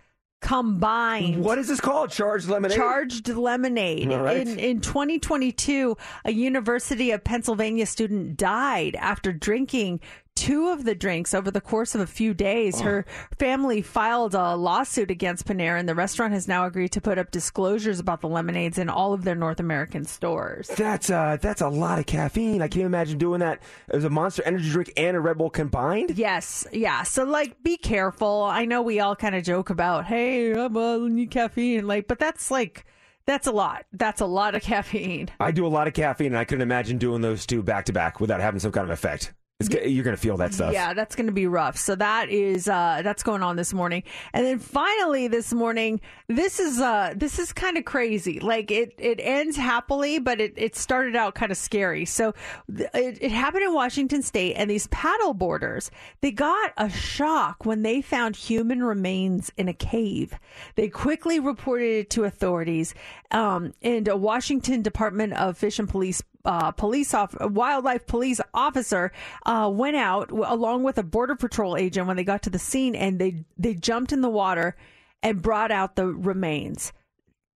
combined. 0.41 1.43
What 1.43 1.57
is 1.57 1.67
this 1.67 1.81
called? 1.81 2.11
Charged 2.11 2.47
lemonade. 2.47 2.77
Charged 2.77 3.27
lemonade. 3.29 4.11
All 4.11 4.21
right. 4.21 4.37
In 4.47 4.59
in 4.59 4.81
2022, 4.81 5.97
a 6.25 6.31
University 6.31 7.11
of 7.11 7.23
Pennsylvania 7.23 7.85
student 7.85 8.37
died 8.37 8.95
after 8.95 9.31
drinking 9.31 9.99
two 10.39 10.69
of 10.69 10.85
the 10.85 10.95
drinks 10.95 11.33
over 11.33 11.51
the 11.51 11.59
course 11.59 11.95
of 11.95 11.99
a 12.01 12.07
few 12.07 12.33
days. 12.33 12.79
Her 12.79 13.05
family 13.37 13.81
filed 13.81 14.33
a 14.33 14.55
lawsuit 14.55 15.11
against 15.11 15.45
Panera, 15.45 15.77
and 15.77 15.87
the 15.87 15.93
restaurant 15.93 16.31
has 16.31 16.47
now 16.47 16.65
agreed 16.65 16.93
to 16.93 17.01
put 17.01 17.17
up 17.17 17.29
disclosures 17.29 17.99
about 17.99 18.21
the 18.21 18.29
lemonades 18.29 18.77
in 18.77 18.89
all 18.89 19.11
of 19.11 19.25
their 19.25 19.35
North 19.35 19.59
American 19.59 20.05
stores. 20.05 20.69
That's 20.69 21.09
uh, 21.09 21.37
that's 21.41 21.59
a 21.59 21.67
lot 21.67 21.99
of 21.99 22.05
caffeine. 22.05 22.61
I 22.61 22.69
can't 22.69 22.85
imagine 22.85 23.17
doing 23.17 23.41
that 23.41 23.61
It 23.89 23.95
was 23.95 24.05
a 24.05 24.09
Monster 24.09 24.43
Energy 24.45 24.69
drink 24.69 24.93
and 24.95 25.17
a 25.17 25.19
Red 25.19 25.37
Bull 25.37 25.49
combined. 25.49 26.17
Yes, 26.17 26.65
yeah. 26.71 27.03
So 27.03 27.25
like, 27.25 27.61
be 27.61 27.75
careful. 27.75 28.43
I 28.43 28.63
know 28.63 28.81
we 28.81 29.01
all 29.01 29.17
kind 29.17 29.35
of 29.35 29.43
joke 29.43 29.69
about, 29.69 30.05
"Hey, 30.05 30.53
I'm 30.53 30.77
uh, 30.77 30.99
need 30.99 31.31
caffeine," 31.31 31.85
like, 31.85 32.07
but 32.07 32.17
that's 32.17 32.49
like. 32.49 32.85
That's 33.25 33.45
a 33.45 33.51
lot. 33.51 33.85
That's 33.93 34.21
a 34.21 34.25
lot 34.25 34.55
of 34.55 34.61
caffeine. 34.71 35.29
I 35.39 35.51
do 35.51 35.63
a 35.63 35.69
lot 35.69 35.87
of 35.87 35.93
caffeine, 35.93 36.27
and 36.27 36.37
I 36.37 36.45
couldn't 36.45 36.63
imagine 36.63 36.97
doing 36.97 37.21
those 37.21 37.45
two 37.45 37.61
back 37.61 37.85
to 37.85 37.93
back 37.93 38.19
without 38.19 38.41
having 38.41 38.59
some 38.59 38.71
kind 38.71 38.85
of 38.85 38.89
effect. 38.89 39.33
It's, 39.59 39.69
you're 39.69 40.05
going 40.05 40.15
to 40.15 40.21
feel 40.21 40.37
that 40.37 40.53
stuff. 40.53 40.71
Yeah, 40.71 40.93
that's 40.93 41.17
going 41.17 41.25
to 41.25 41.33
be 41.33 41.45
rough. 41.45 41.75
So 41.75 41.93
that 41.95 42.29
is 42.29 42.69
uh, 42.69 43.01
that's 43.03 43.23
going 43.23 43.43
on 43.43 43.57
this 43.57 43.73
morning, 43.73 44.03
and 44.31 44.45
then 44.45 44.57
finally 44.57 45.27
this 45.27 45.53
morning, 45.53 45.99
this 46.29 46.61
is 46.61 46.79
uh, 46.79 47.13
this 47.13 47.39
is 47.39 47.51
kind 47.51 47.77
of 47.77 47.83
crazy. 47.83 48.39
Like 48.39 48.71
it 48.71 48.93
it 48.97 49.19
ends 49.21 49.57
happily, 49.57 50.17
but 50.17 50.39
it, 50.39 50.53
it 50.55 50.77
started 50.77 51.17
out 51.17 51.35
kind 51.35 51.51
of 51.51 51.57
scary. 51.57 52.05
So 52.05 52.33
it, 52.69 53.17
it 53.19 53.31
happened 53.31 53.63
in 53.63 53.73
Washington 53.73 54.21
State, 54.21 54.53
and 54.53 54.69
these 54.69 54.87
paddle 54.87 55.33
boarders 55.33 55.91
they 56.21 56.31
got 56.31 56.71
a 56.77 56.89
shock 56.89 57.65
when 57.65 57.81
they 57.81 58.01
found 58.01 58.37
human 58.37 58.81
remains 58.81 59.51
in 59.57 59.67
a 59.67 59.73
cave. 59.73 60.35
They 60.75 60.87
quickly 60.87 61.37
reported 61.41 61.99
it 61.99 62.09
to 62.11 62.23
authorities, 62.23 62.95
um, 63.31 63.73
and 63.81 64.07
a 64.07 64.15
Washington 64.15 64.83
Department 64.83 65.33
of 65.33 65.57
Fish 65.57 65.79
and 65.79 65.89
Police 65.89 66.23
uh, 66.45 66.71
police 66.71 67.13
off 67.13 67.35
wildlife 67.39 68.07
police 68.07 68.39
officer 68.53 69.11
uh, 69.45 69.69
went 69.71 69.95
out 69.95 70.31
along 70.31 70.83
with 70.83 70.97
a 70.97 71.03
border 71.03 71.35
patrol 71.35 71.75
agent 71.75 72.07
when 72.07 72.17
they 72.17 72.23
got 72.23 72.41
to 72.43 72.49
the 72.49 72.59
scene 72.59 72.95
and 72.95 73.19
they 73.19 73.43
they 73.57 73.73
jumped 73.73 74.11
in 74.11 74.21
the 74.21 74.29
water 74.29 74.75
and 75.21 75.41
brought 75.41 75.71
out 75.71 75.95
the 75.95 76.07
remains. 76.07 76.93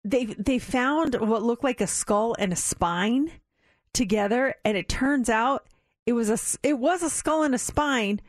They 0.03 0.25
they 0.25 0.59
found 0.59 1.15
what 1.15 1.43
looked 1.43 1.63
like 1.63 1.81
a 1.81 1.87
skull 1.87 2.35
and 2.37 2.51
a 2.51 2.57
spine 2.57 3.31
together, 3.93 4.55
and 4.65 4.75
it 4.75 4.89
turns 4.89 5.29
out 5.29 5.65
it 6.05 6.13
was 6.13 6.29
a 6.29 6.67
it 6.67 6.77
was 6.77 7.03
a 7.03 7.09
skull 7.09 7.43
and 7.43 7.55
a 7.55 7.59
spine, 7.59 8.19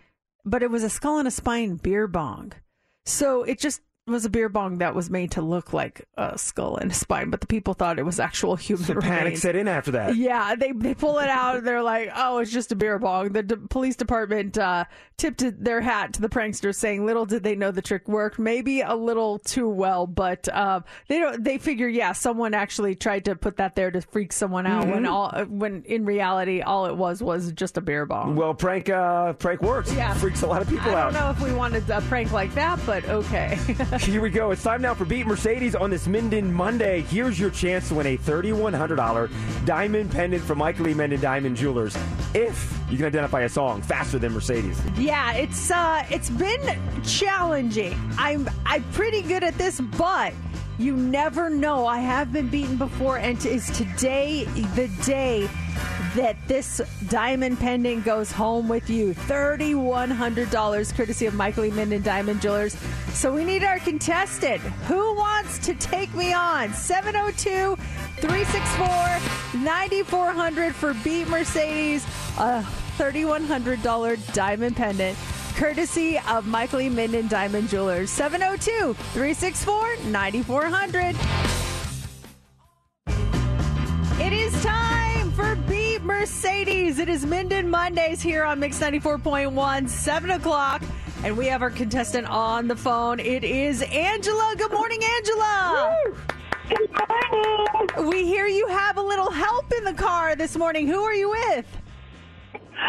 but 0.44 0.62
it 0.62 0.70
was 0.70 0.84
a 0.84 0.90
skull 0.90 1.18
and 1.18 1.26
a 1.26 1.32
spine 1.32 1.76
beer 1.76 2.06
bong. 2.06 2.52
So 3.04 3.42
it 3.42 3.58
just 3.58 3.80
was 4.06 4.26
a 4.26 4.30
beer 4.30 4.50
bong 4.50 4.78
that 4.78 4.94
was 4.94 5.08
made 5.08 5.30
to 5.30 5.40
look 5.40 5.72
like 5.72 6.06
a 6.18 6.36
skull 6.36 6.76
and 6.76 6.90
a 6.90 6.94
spine, 6.94 7.30
but 7.30 7.40
the 7.40 7.46
people 7.46 7.72
thought 7.72 7.98
it 7.98 8.02
was 8.04 8.20
actual 8.20 8.54
human 8.54 8.84
So 8.84 9.00
panic 9.00 9.38
set 9.38 9.56
in 9.56 9.66
after 9.66 9.92
that. 9.92 10.14
Yeah, 10.16 10.54
they 10.54 10.72
they 10.72 10.92
pull 10.94 11.18
it 11.20 11.30
out. 11.30 11.56
and 11.56 11.66
They're 11.66 11.82
like, 11.82 12.10
"Oh, 12.14 12.38
it's 12.38 12.50
just 12.50 12.70
a 12.70 12.76
beer 12.76 12.98
bong." 12.98 13.30
The 13.32 13.42
d- 13.42 13.56
police 13.70 13.96
department 13.96 14.58
uh, 14.58 14.84
tipped 15.16 15.42
their 15.64 15.80
hat 15.80 16.12
to 16.14 16.20
the 16.20 16.28
pranksters, 16.28 16.74
saying, 16.74 17.06
"Little 17.06 17.24
did 17.24 17.42
they 17.44 17.54
know 17.56 17.70
the 17.70 17.80
trick 17.80 18.06
worked. 18.06 18.38
Maybe 18.38 18.82
a 18.82 18.94
little 18.94 19.38
too 19.38 19.70
well, 19.70 20.06
but 20.06 20.48
uh, 20.48 20.80
they 21.08 21.18
don't. 21.18 21.42
They 21.42 21.56
figure, 21.56 21.88
yeah, 21.88 22.12
someone 22.12 22.52
actually 22.52 22.94
tried 22.96 23.24
to 23.24 23.36
put 23.36 23.56
that 23.56 23.74
there 23.74 23.90
to 23.90 24.02
freak 24.02 24.34
someone 24.34 24.66
out. 24.66 24.86
When 24.86 25.04
Mhm. 25.04 25.10
all 25.10 25.44
when 25.46 25.82
in 25.86 26.04
reality, 26.04 26.60
all 26.60 26.84
it 26.86 26.96
was 26.96 27.22
was 27.22 27.52
just 27.52 27.78
a 27.78 27.80
beer 27.80 28.04
bong. 28.04 28.36
Well, 28.36 28.52
prank 28.52 28.90
uh, 28.90 29.32
prank 29.32 29.62
works. 29.62 29.90
Yeah. 29.94 30.12
freaks 30.12 30.42
a 30.42 30.46
lot 30.46 30.60
of 30.60 30.68
people 30.68 30.90
I 30.90 30.94
out. 30.94 30.98
I 30.98 31.02
don't 31.04 31.14
know 31.14 31.30
if 31.30 31.40
we 31.50 31.56
wanted 31.56 31.88
a 31.88 32.02
prank 32.02 32.32
like 32.32 32.52
that, 32.54 32.78
but 32.84 33.02
okay. 33.08 33.58
Here 34.00 34.20
we 34.20 34.28
go. 34.28 34.50
It's 34.50 34.62
time 34.62 34.82
now 34.82 34.92
for 34.92 35.04
Beat 35.04 35.24
Mercedes 35.24 35.76
on 35.76 35.88
this 35.88 36.08
Minden 36.08 36.52
Monday. 36.52 37.02
Here's 37.02 37.38
your 37.38 37.50
chance 37.50 37.88
to 37.88 37.94
win 37.94 38.08
a 38.08 38.18
$3,100 38.18 39.30
diamond 39.64 40.10
pendant 40.10 40.42
from 40.42 40.58
Michael 40.58 40.88
E. 40.88 40.94
Minden 40.94 41.20
Diamond 41.20 41.56
Jewelers 41.56 41.96
if 42.34 42.76
you 42.90 42.96
can 42.96 43.06
identify 43.06 43.42
a 43.42 43.48
song 43.48 43.80
faster 43.82 44.18
than 44.18 44.32
Mercedes. 44.32 44.80
Yeah, 44.98 45.32
it's 45.34 45.70
uh 45.70 46.04
it's 46.10 46.28
been 46.28 46.60
challenging. 47.04 47.96
I'm 48.18 48.50
I'm 48.66 48.82
pretty 48.92 49.22
good 49.22 49.44
at 49.44 49.56
this, 49.58 49.80
but 49.80 50.34
you 50.76 50.96
never 50.96 51.48
know. 51.48 51.86
I 51.86 51.98
have 51.98 52.32
been 52.32 52.48
beaten 52.48 52.76
before 52.76 53.18
and 53.18 53.42
is 53.46 53.70
today 53.70 54.44
the 54.74 54.88
day 55.04 55.48
that 56.14 56.36
this 56.46 56.80
diamond 57.08 57.58
pendant 57.58 58.04
goes 58.04 58.30
home 58.30 58.68
with 58.68 58.88
you. 58.88 59.14
$3,100 59.14 60.94
courtesy 60.96 61.26
of 61.26 61.34
Michael 61.34 61.64
E. 61.64 61.70
Minden 61.70 62.02
Diamond 62.02 62.40
Jewelers. 62.40 62.76
So 63.12 63.32
we 63.32 63.44
need 63.44 63.64
our 63.64 63.78
contestant. 63.80 64.60
Who 64.88 65.14
wants 65.16 65.58
to 65.66 65.74
take 65.74 66.14
me 66.14 66.32
on? 66.32 66.72
702 66.72 67.76
364 68.20 69.60
9400 69.60 70.74
for 70.74 70.94
Beat 71.02 71.28
Mercedes. 71.28 72.04
A 72.38 72.64
$3,100 72.96 74.32
diamond 74.32 74.76
pendant. 74.76 75.18
Courtesy 75.56 76.18
of 76.28 76.46
Michael 76.46 76.80
E. 76.80 76.88
Minden 76.88 77.28
Diamond 77.28 77.68
Jewelers. 77.68 78.10
702 78.10 78.94
364 78.94 79.96
9400. 80.10 81.16
It 84.20 84.32
is 84.32 84.64
time 84.64 85.32
for 85.32 85.56
Mercedes. 86.04 86.98
It 86.98 87.08
is 87.08 87.24
Minden 87.24 87.70
Mondays 87.70 88.20
here 88.20 88.44
on 88.44 88.60
Mix 88.60 88.78
94.1, 88.78 89.88
7 89.88 90.30
o'clock. 90.30 90.82
And 91.24 91.36
we 91.36 91.46
have 91.46 91.62
our 91.62 91.70
contestant 91.70 92.26
on 92.28 92.68
the 92.68 92.76
phone. 92.76 93.18
It 93.18 93.42
is 93.42 93.80
Angela. 93.82 94.54
Good 94.58 94.72
morning, 94.72 95.00
Angela. 95.02 95.96
Good 96.68 96.90
morning. 96.90 98.10
We 98.10 98.24
hear 98.24 98.46
you 98.46 98.66
have 98.66 98.98
a 98.98 99.02
little 99.02 99.30
help 99.30 99.72
in 99.72 99.84
the 99.84 99.94
car 99.94 100.36
this 100.36 100.56
morning. 100.56 100.86
Who 100.86 101.02
are 101.02 101.14
you 101.14 101.30
with? 101.30 101.66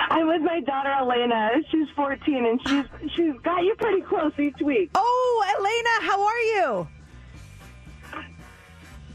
I'm 0.10 0.28
with 0.28 0.42
my 0.42 0.60
daughter 0.62 0.92
Elena. 0.92 1.52
She's 1.72 1.88
14 1.96 2.46
and 2.46 2.60
she's 2.68 3.12
she's 3.16 3.34
got 3.44 3.64
you 3.64 3.76
pretty 3.78 4.02
close 4.02 4.34
each 4.38 4.62
week. 4.62 4.92
Oh, 4.96 5.46
Elena, 5.58 6.12
how 6.12 6.22
are 6.26 6.40
you? 6.40 6.88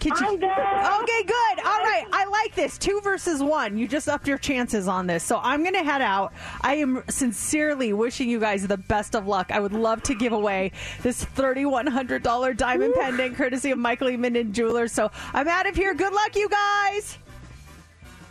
I'm 0.08 0.38
good. 0.38 0.44
Okay, 0.44 1.22
good. 1.24 1.64
All 1.64 1.82
right. 1.82 2.06
I 2.12 2.26
like 2.26 2.54
this. 2.54 2.78
Two 2.78 3.00
versus 3.02 3.42
one. 3.42 3.76
You 3.76 3.86
just 3.86 4.08
upped 4.08 4.26
your 4.26 4.38
chances 4.38 4.88
on 4.88 5.06
this. 5.06 5.22
So 5.22 5.40
I'm 5.42 5.62
going 5.62 5.74
to 5.74 5.82
head 5.82 6.02
out. 6.02 6.32
I 6.62 6.76
am 6.76 7.02
sincerely 7.08 7.92
wishing 7.92 8.28
you 8.28 8.40
guys 8.40 8.66
the 8.66 8.76
best 8.76 9.14
of 9.14 9.26
luck. 9.26 9.50
I 9.50 9.60
would 9.60 9.72
love 9.72 10.02
to 10.04 10.14
give 10.14 10.32
away 10.32 10.72
this 11.02 11.24
$3,100 11.24 12.56
diamond 12.56 12.94
pendant 12.94 13.36
courtesy 13.36 13.70
of 13.70 13.78
Michael 13.78 14.10
E. 14.10 14.16
Minden 14.16 14.52
Jewelers. 14.52 14.92
So 14.92 15.10
I'm 15.32 15.48
out 15.48 15.66
of 15.66 15.76
here. 15.76 15.94
Good 15.94 16.12
luck, 16.12 16.34
you 16.34 16.48
guys. 16.48 17.18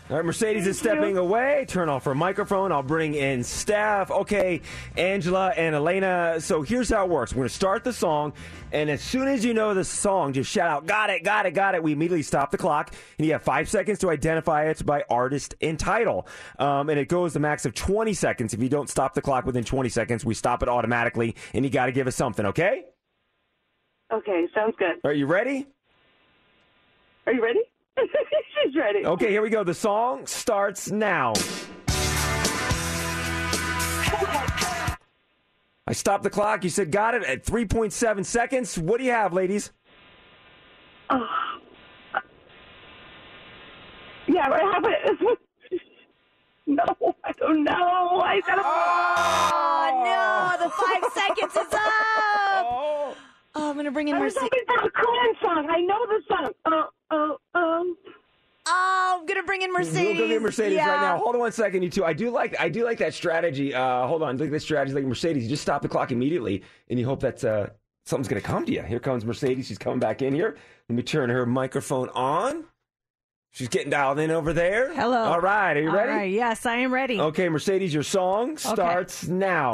All 0.09 0.15
right, 0.15 0.25
Mercedes 0.25 0.65
is 0.65 0.81
Thank 0.81 0.95
you. 0.95 1.01
stepping 1.01 1.17
away. 1.17 1.65
Turn 1.67 1.87
off 1.87 2.05
her 2.05 2.15
microphone. 2.15 2.71
I'll 2.71 2.81
bring 2.81 3.13
in 3.13 3.43
staff. 3.43 4.09
Okay, 4.09 4.61
Angela 4.97 5.49
and 5.49 5.75
Elena. 5.75 6.37
So 6.39 6.63
here's 6.63 6.89
how 6.89 7.05
it 7.05 7.11
works. 7.11 7.31
We're 7.31 7.41
going 7.41 7.49
to 7.49 7.53
start 7.53 7.83
the 7.83 7.93
song, 7.93 8.33
and 8.71 8.89
as 8.89 9.03
soon 9.03 9.27
as 9.27 9.45
you 9.45 9.53
know 9.53 9.75
the 9.75 9.83
song, 9.83 10.33
just 10.33 10.49
shout 10.49 10.67
out, 10.71 10.87
got 10.87 11.11
it, 11.11 11.23
got 11.23 11.45
it, 11.45 11.51
got 11.51 11.75
it. 11.75 11.83
We 11.83 11.91
immediately 11.91 12.23
stop 12.23 12.49
the 12.49 12.57
clock, 12.57 12.91
and 13.19 13.27
you 13.27 13.33
have 13.33 13.43
five 13.43 13.69
seconds 13.69 13.99
to 13.99 14.09
identify 14.09 14.63
it 14.65 14.83
by 14.83 15.03
artist 15.11 15.53
and 15.61 15.77
title. 15.77 16.25
Um, 16.57 16.89
and 16.89 16.99
it 16.99 17.07
goes 17.07 17.33
the 17.33 17.39
max 17.39 17.67
of 17.67 17.75
20 17.75 18.11
seconds. 18.15 18.55
If 18.55 18.63
you 18.63 18.69
don't 18.69 18.89
stop 18.89 19.13
the 19.13 19.21
clock 19.21 19.45
within 19.45 19.63
20 19.63 19.89
seconds, 19.89 20.25
we 20.25 20.33
stop 20.33 20.63
it 20.63 20.69
automatically, 20.69 21.35
and 21.53 21.63
you 21.63 21.69
got 21.69 21.85
to 21.85 21.91
give 21.91 22.07
us 22.07 22.15
something, 22.15 22.47
okay? 22.47 22.85
Okay, 24.11 24.47
sounds 24.55 24.73
good. 24.79 24.95
Are 25.03 25.13
you 25.13 25.27
ready? 25.27 25.67
Are 27.27 27.33
you 27.33 27.43
ready? 27.43 27.59
She's 28.63 28.75
ready. 28.75 29.05
Okay, 29.05 29.29
here 29.29 29.41
we 29.41 29.49
go. 29.49 29.63
The 29.63 29.73
song 29.73 30.25
starts 30.25 30.91
now. 30.91 31.33
I 35.87 35.93
stopped 35.93 36.23
the 36.23 36.29
clock. 36.29 36.63
You 36.63 36.69
said 36.69 36.91
got 36.91 37.15
it 37.15 37.23
at 37.23 37.43
3.7 37.43 38.25
seconds. 38.25 38.77
What 38.77 38.99
do 38.99 39.05
you 39.05 39.11
have, 39.11 39.33
ladies? 39.33 39.71
Oh. 41.09 41.25
Yeah, 44.27 44.49
I 44.51 44.73
have 44.73 44.83
it. 44.85 45.39
No, 46.69 46.83
I 47.23 47.31
don't 47.31 47.63
know. 47.63 48.21
I 48.23 48.41
gotta. 48.45 48.61
Oh, 48.63 49.89
no, 50.05 50.63
the 50.63 50.69
five 50.69 51.03
seconds 51.15 51.51
is 51.53 51.73
up. 51.73 51.81
Oh, 52.63 53.15
I'm 53.55 53.73
going 53.73 53.85
to 53.85 53.91
bring 53.91 54.07
in 54.07 54.15
I 54.15 54.19
was 54.19 54.35
Mercedes. 54.35 54.49
hoping 54.67 54.79
for 54.81 54.87
a 54.87 54.91
Cohen 54.91 55.33
song. 55.41 55.67
I 55.69 55.81
know 55.81 56.05
the 56.07 56.21
song. 56.27 56.51
Oh, 56.65 56.89
oh, 57.11 57.37
oh. 57.55 57.95
Oh, 58.71 59.17
I'm 59.19 59.25
going 59.25 59.39
to 59.39 59.45
bring 59.45 59.63
in 59.63 59.73
Mercedes. 59.73 60.17
We'll 60.17 60.27
go 60.27 60.27
get 60.27 60.41
Mercedes 60.41 60.73
yeah. 60.73 60.89
right 60.89 61.01
now. 61.01 61.17
Hold 61.17 61.35
on 61.35 61.39
one 61.41 61.51
second, 61.51 61.81
you 61.81 61.89
two. 61.89 62.05
I 62.05 62.13
do 62.13 62.29
like 62.29 62.59
I 62.59 62.69
do 62.69 62.83
like 62.83 62.99
that 62.99 63.13
strategy. 63.15 63.73
Uh, 63.73 64.05
hold 64.05 64.21
on, 64.21 64.37
look 64.37 64.47
at 64.47 64.51
this 64.51 64.63
strategy. 64.63 64.93
Like 64.93 65.05
Mercedes, 65.05 65.43
you 65.43 65.49
just 65.49 65.63
stop 65.63 65.81
the 65.81 65.87
clock 65.87 66.11
immediately, 66.11 66.61
and 66.89 66.99
you 66.99 67.05
hope 67.05 67.21
that 67.21 67.43
uh, 67.43 67.67
something's 68.05 68.27
going 68.27 68.41
to 68.41 68.47
come 68.47 68.65
to 68.65 68.71
you. 68.71 68.83
Here 68.83 68.99
comes 68.99 69.25
Mercedes. 69.25 69.67
She's 69.67 69.79
coming 69.79 69.99
back 69.99 70.21
in 70.21 70.35
here. 70.35 70.55
Let 70.87 70.95
me 70.95 71.01
turn 71.01 71.31
her 71.31 71.47
microphone 71.47 72.09
on. 72.09 72.65
She's 73.51 73.69
getting 73.69 73.89
dialed 73.89 74.19
in 74.19 74.29
over 74.29 74.53
there. 74.53 74.93
Hello. 74.93 75.17
All 75.17 75.41
right, 75.41 75.75
are 75.75 75.81
you 75.81 75.89
All 75.89 75.95
ready? 75.95 76.11
right, 76.11 76.31
yes, 76.31 76.67
I 76.67 76.75
am 76.77 76.93
ready. 76.93 77.19
Okay, 77.19 77.49
Mercedes, 77.49 77.91
your 77.91 78.03
song 78.03 78.57
starts 78.57 79.27
now. 79.27 79.71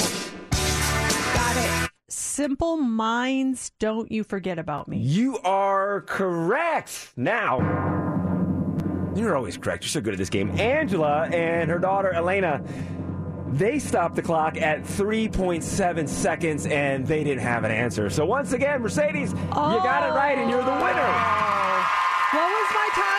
Simple 2.08 2.78
minds, 2.78 3.72
don't 3.80 4.12
you 4.12 4.24
forget 4.24 4.60
about 4.60 4.88
me. 4.88 5.00
You 5.00 5.40
are 5.40 6.02
correct. 6.02 7.12
Now, 7.18 7.58
you're 9.16 9.36
always 9.36 9.58
correct. 9.58 9.84
You're 9.86 9.90
so 9.90 10.02
good 10.02 10.14
at 10.14 10.20
this 10.20 10.30
game. 10.30 10.52
Angela 10.52 11.28
and 11.30 11.68
her 11.72 11.80
daughter 11.80 12.14
Elena, 12.14 12.62
they 13.48 13.80
stopped 13.80 14.16
the 14.16 14.22
clock 14.22 14.56
at 14.58 14.84
3.7 14.84 16.08
seconds 16.08 16.68
and 16.68 17.08
they 17.08 17.24
didn't 17.24 17.42
have 17.42 17.64
an 17.64 17.72
answer. 17.72 18.08
So 18.12 18.24
once 18.24 18.54
again, 18.54 18.84
Mercedes, 18.84 19.32
you 19.32 19.38
got 19.50 20.08
it 20.08 20.14
right 20.14 20.38
and 20.38 20.48
you're 20.48 20.64
the 20.64 20.72
winner. 20.74 21.12
What 22.34 22.50
was 22.52 22.72
my 22.72 22.90
time? 22.94 23.15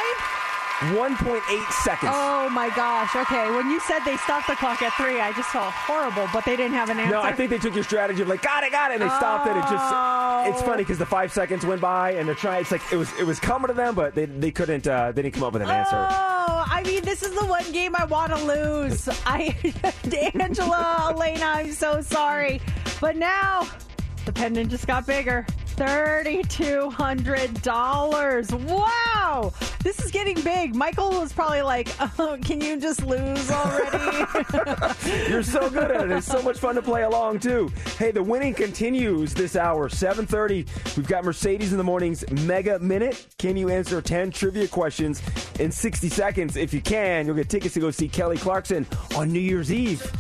1.8 0.76 1.72
seconds. 1.84 2.12
Oh 2.14 2.50
my 2.50 2.68
gosh. 2.76 3.14
Okay, 3.16 3.50
when 3.50 3.70
you 3.70 3.80
said 3.80 4.00
they 4.04 4.16
stopped 4.18 4.46
the 4.46 4.56
clock 4.56 4.82
at 4.82 4.92
three, 4.94 5.20
I 5.20 5.32
just 5.32 5.48
felt 5.48 5.72
horrible, 5.72 6.28
but 6.34 6.44
they 6.44 6.54
didn't 6.54 6.74
have 6.74 6.90
an 6.90 6.98
answer. 6.98 7.12
No, 7.12 7.22
I 7.22 7.32
think 7.32 7.48
they 7.48 7.58
took 7.58 7.74
your 7.74 7.84
strategy 7.84 8.20
of 8.20 8.28
like, 8.28 8.42
got 8.42 8.62
it, 8.62 8.72
got 8.72 8.90
it, 8.90 9.00
and 9.00 9.02
they 9.02 9.14
stopped 9.16 9.46
it. 9.46 9.56
It 9.56 9.62
just, 9.62 10.54
it's 10.54 10.62
funny 10.62 10.82
because 10.82 10.98
the 10.98 11.06
five 11.06 11.32
seconds 11.32 11.64
went 11.64 11.80
by 11.80 12.12
and 12.12 12.28
they're 12.28 12.34
trying. 12.34 12.60
It's 12.60 12.70
like 12.70 12.82
it 12.92 12.96
was, 12.96 13.10
it 13.18 13.24
was 13.24 13.40
coming 13.40 13.68
to 13.68 13.74
them, 13.74 13.94
but 13.94 14.14
they, 14.14 14.26
they 14.26 14.50
couldn't, 14.50 14.86
uh, 14.86 15.12
they 15.12 15.22
didn't 15.22 15.34
come 15.34 15.44
up 15.44 15.54
with 15.54 15.62
an 15.62 15.70
answer. 15.70 15.96
Oh, 15.96 16.64
I 16.66 16.82
mean, 16.84 17.02
this 17.04 17.22
is 17.22 17.34
the 17.34 17.46
one 17.46 17.70
game 17.72 17.94
I 17.96 18.04
want 18.04 18.32
to 18.32 18.44
lose. 18.44 19.08
I, 19.26 19.56
Angela, 20.38 21.06
Elena, 21.10 21.44
I'm 21.46 21.72
so 21.72 22.02
sorry, 22.02 22.60
but 23.00 23.16
now 23.16 23.66
the 24.26 24.32
pendant 24.32 24.70
just 24.70 24.86
got 24.86 25.06
bigger. 25.06 25.46
Thirty-two 25.76 26.90
hundred 26.90 27.62
dollars. 27.62 28.50
Wow, 28.52 29.52
this 29.82 30.00
is 30.04 30.10
getting 30.10 30.40
big. 30.40 30.74
Michael 30.74 31.10
was 31.10 31.32
probably 31.32 31.62
like, 31.62 31.88
oh, 32.18 32.36
"Can 32.44 32.60
you 32.60 32.80
just 32.80 33.04
lose 33.04 33.50
already?" 33.50 34.26
You're 35.30 35.42
so 35.42 35.70
good 35.70 35.90
at 35.90 36.06
it. 36.06 36.10
It's 36.10 36.26
so 36.26 36.42
much 36.42 36.58
fun 36.58 36.74
to 36.74 36.82
play 36.82 37.02
along 37.02 37.40
too. 37.40 37.70
Hey, 37.98 38.10
the 38.10 38.22
winning 38.22 38.54
continues 38.54 39.32
this 39.32 39.54
hour, 39.54 39.88
7:30. 39.88 40.96
We've 40.96 41.06
got 41.06 41.24
Mercedes 41.24 41.72
in 41.72 41.78
the 41.78 41.84
morning's 41.84 42.28
Mega 42.30 42.78
Minute. 42.78 43.26
Can 43.38 43.56
you 43.56 43.68
answer 43.68 44.02
10 44.02 44.32
trivia 44.32 44.66
questions 44.66 45.22
in 45.60 45.70
60 45.70 46.08
seconds? 46.08 46.56
If 46.56 46.74
you 46.74 46.80
can, 46.80 47.26
you'll 47.26 47.36
get 47.36 47.48
tickets 47.48 47.74
to 47.74 47.80
go 47.80 47.90
see 47.90 48.08
Kelly 48.08 48.38
Clarkson 48.38 48.86
on 49.14 49.30
New 49.32 49.40
Year's 49.40 49.72
Eve. 49.72 50.10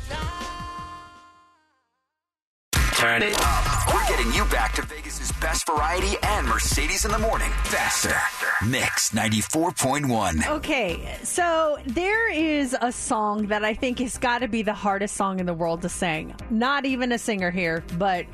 Turn 2.96 3.22
it 3.22 3.38
up. 3.38 3.92
We're 3.92 4.08
getting 4.08 4.32
you 4.32 4.46
back 4.46 4.72
to 4.76 4.82
Vegas's 4.82 5.30
best 5.32 5.66
variety 5.66 6.16
and 6.22 6.46
Mercedes 6.46 7.04
in 7.04 7.10
the 7.10 7.18
morning. 7.18 7.50
Faster. 7.64 8.16
Mix 8.64 9.10
94.1. 9.10 10.48
Okay, 10.48 11.18
so 11.22 11.76
there 11.84 12.32
is 12.32 12.74
a 12.80 12.90
song 12.90 13.48
that 13.48 13.66
I 13.66 13.74
think 13.74 13.98
has 13.98 14.16
got 14.16 14.38
to 14.38 14.48
be 14.48 14.62
the 14.62 14.72
hardest 14.72 15.14
song 15.14 15.40
in 15.40 15.46
the 15.46 15.52
world 15.52 15.82
to 15.82 15.90
sing. 15.90 16.34
Not 16.48 16.86
even 16.86 17.12
a 17.12 17.18
singer 17.18 17.50
here, 17.50 17.84
but 17.98 18.24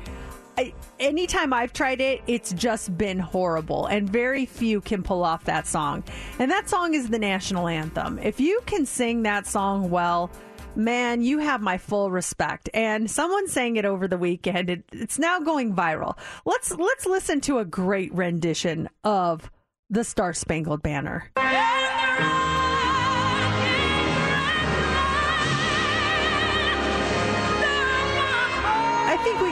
I, 0.57 0.73
anytime 0.97 1.51
I've 1.51 1.73
tried 1.73 1.99
it, 1.99 2.21
it's 2.27 2.53
just 2.53 2.97
been 2.97 3.19
horrible, 3.19 3.87
and 3.87 4.09
very 4.09 4.45
few 4.45 4.79
can 4.79 5.03
pull 5.03 5.25
off 5.25 5.43
that 5.43 5.67
song. 5.67 6.05
And 6.39 6.49
that 6.49 6.69
song 6.69 6.93
is 6.93 7.09
the 7.09 7.19
national 7.19 7.67
anthem. 7.67 8.17
If 8.17 8.39
you 8.39 8.61
can 8.65 8.85
sing 8.85 9.23
that 9.23 9.45
song 9.45 9.89
well, 9.89 10.31
man, 10.75 11.21
you 11.21 11.39
have 11.39 11.61
my 11.61 11.77
full 11.77 12.11
respect. 12.11 12.69
And 12.73 13.09
someone 13.09 13.47
sang 13.47 13.75
it 13.75 13.85
over 13.85 14.07
the 14.07 14.17
weekend. 14.17 14.69
It, 14.69 14.83
it's 14.91 15.19
now 15.19 15.39
going 15.39 15.75
viral. 15.75 16.17
Let's 16.45 16.71
let's 16.71 17.05
listen 17.05 17.41
to 17.41 17.59
a 17.59 17.65
great 17.65 18.13
rendition 18.13 18.89
of 19.03 19.51
the 19.89 20.03
Star 20.03 20.33
Spangled 20.33 20.81
Banner. 20.81 21.31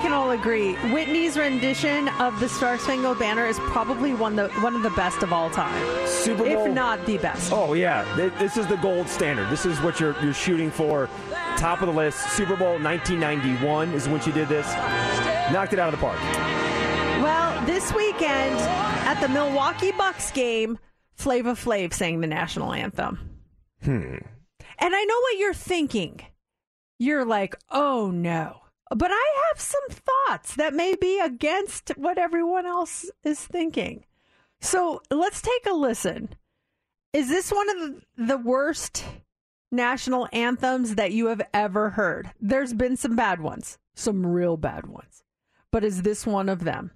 Can 0.01 0.13
all 0.13 0.31
agree 0.31 0.73
Whitney's 0.91 1.37
rendition 1.37 2.07
of 2.19 2.39
the 2.39 2.49
Star 2.49 2.79
Spangled 2.79 3.19
Banner 3.19 3.45
is 3.45 3.59
probably 3.59 4.15
one 4.15 4.35
the 4.35 4.49
one 4.61 4.75
of 4.75 4.81
the 4.81 4.89
best 4.91 5.21
of 5.21 5.31
all 5.31 5.49
time, 5.51 6.07
Super 6.07 6.43
Bowl. 6.43 6.65
if 6.65 6.73
not 6.73 7.05
the 7.05 7.19
best. 7.19 7.51
Oh 7.53 7.73
yeah, 7.73 8.03
this 8.15 8.57
is 8.57 8.65
the 8.65 8.77
gold 8.77 9.07
standard. 9.07 9.47
This 9.49 9.63
is 9.65 9.79
what 9.81 9.99
you're 9.99 10.19
you're 10.23 10.33
shooting 10.33 10.71
for. 10.71 11.07
Top 11.55 11.81
of 11.81 11.87
the 11.87 11.93
list. 11.93 12.19
Super 12.31 12.55
Bowl 12.55 12.79
1991 12.79 13.91
is 13.93 14.09
when 14.09 14.19
she 14.21 14.31
did 14.31 14.47
this. 14.49 14.65
Knocked 15.53 15.73
it 15.73 15.79
out 15.79 15.93
of 15.93 15.99
the 15.99 16.03
park. 16.03 16.19
Well, 17.21 17.63
this 17.67 17.93
weekend 17.93 18.55
at 19.05 19.21
the 19.21 19.29
Milwaukee 19.29 19.91
Bucks 19.91 20.31
game, 20.31 20.79
Flavor 21.13 21.51
Flav 21.53 21.93
sang 21.93 22.21
the 22.21 22.27
national 22.27 22.73
anthem. 22.73 23.19
Hmm. 23.83 24.15
And 24.79 24.95
I 24.95 25.03
know 25.03 25.19
what 25.19 25.37
you're 25.37 25.53
thinking. 25.53 26.21
You're 26.97 27.25
like, 27.25 27.55
oh 27.69 28.09
no. 28.09 28.60
But 28.93 29.11
I 29.11 29.33
have 29.49 29.61
some 29.61 29.81
thoughts 29.89 30.55
that 30.55 30.73
may 30.73 30.95
be 30.95 31.19
against 31.19 31.89
what 31.95 32.17
everyone 32.17 32.65
else 32.65 33.09
is 33.23 33.39
thinking. 33.39 34.03
So 34.59 35.01
let's 35.09 35.41
take 35.41 35.65
a 35.65 35.73
listen. 35.73 36.35
Is 37.13 37.29
this 37.29 37.51
one 37.51 37.69
of 37.69 38.05
the, 38.17 38.37
worst 38.37 39.05
national 39.71 40.27
anthems 40.33 40.95
that 40.95 41.13
you 41.13 41.27
have 41.27 41.41
ever 41.53 41.91
heard? 41.91 42.31
There's 42.39 42.73
been 42.73 42.97
some 42.97 43.15
bad 43.15 43.39
ones, 43.39 43.77
some 43.95 44.25
real 44.25 44.57
bad 44.57 44.87
ones. 44.87 45.23
But 45.71 45.85
is 45.85 46.01
this 46.01 46.27
one 46.27 46.49
of 46.49 46.65
them? 46.65 46.91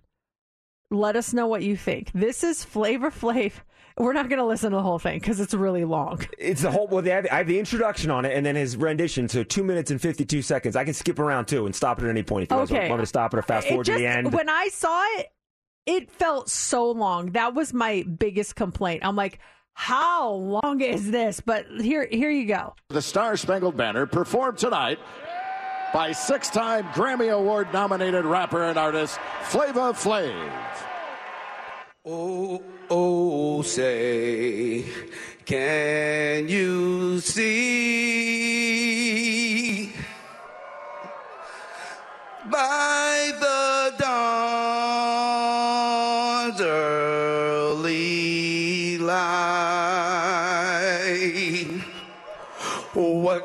Let 0.91 1.15
us 1.15 1.33
know 1.33 1.47
what 1.47 1.63
you 1.63 1.77
think. 1.77 2.11
This 2.13 2.43
is 2.43 2.63
Flavor 2.63 3.09
Flav. 3.09 3.53
We're 3.97 4.11
not 4.13 4.27
going 4.27 4.39
to 4.39 4.45
listen 4.45 4.71
to 4.71 4.77
the 4.77 4.83
whole 4.83 4.99
thing 4.99 5.19
because 5.19 5.39
it's 5.39 5.53
really 5.53 5.85
long. 5.85 6.19
It's 6.37 6.63
the 6.63 6.71
whole. 6.71 6.87
Well, 6.87 7.01
they 7.01 7.11
have, 7.11 7.27
I 7.31 7.37
have 7.37 7.47
the 7.47 7.57
introduction 7.57 8.11
on 8.11 8.25
it, 8.25 8.35
and 8.35 8.45
then 8.45 8.55
his 8.55 8.75
rendition. 8.75 9.29
So 9.29 9.43
two 9.43 9.63
minutes 9.63 9.89
and 9.89 10.01
fifty-two 10.01 10.41
seconds. 10.41 10.75
I 10.75 10.83
can 10.83 10.93
skip 10.93 11.17
around 11.17 11.45
too 11.45 11.65
and 11.65 11.73
stop 11.73 11.99
it 11.99 12.03
at 12.03 12.09
any 12.09 12.23
point 12.23 12.43
if 12.43 12.51
you 12.51 12.57
guys 12.57 12.71
Okay. 12.71 12.89
want 12.89 12.99
me 12.99 13.03
to 13.03 13.07
stop 13.07 13.33
it 13.33 13.37
or 13.37 13.41
fast 13.41 13.67
It 13.67 13.69
forward 13.69 13.85
to 13.85 13.93
the 13.93 14.05
end. 14.05 14.33
When 14.33 14.49
I 14.49 14.67
saw 14.67 15.01
it, 15.19 15.27
it 15.85 16.11
felt 16.11 16.49
so 16.49 16.91
long. 16.91 17.31
That 17.31 17.53
was 17.53 17.73
my 17.73 18.03
biggest 18.03 18.55
complaint. 18.57 19.05
I'm 19.05 19.15
like, 19.15 19.39
how 19.73 20.29
long 20.31 20.81
is 20.81 21.11
this? 21.11 21.39
But 21.39 21.65
here, 21.79 22.05
here 22.11 22.31
you 22.31 22.47
go. 22.47 22.75
The 22.89 23.01
Star 23.01 23.37
Spangled 23.37 23.77
Banner 23.77 24.05
performed 24.05 24.57
tonight 24.57 24.99
by 25.93 26.11
six 26.11 26.49
time 26.49 26.83
Grammy 26.87 27.31
Award 27.33 27.71
nominated 27.71 28.25
rapper 28.25 28.63
and 28.65 28.77
artist 28.77 29.19
Flavor 29.43 29.93
Flav. 29.93 30.51
Oh, 32.05 32.61
oh, 32.89 33.61
say, 33.61 34.85
can 35.45 36.47
you 36.49 37.19
see? 37.19 38.25
By 42.51 43.31
the 43.39 43.93
dawn's 43.97 45.01
early 46.61 47.37
light 48.97 49.75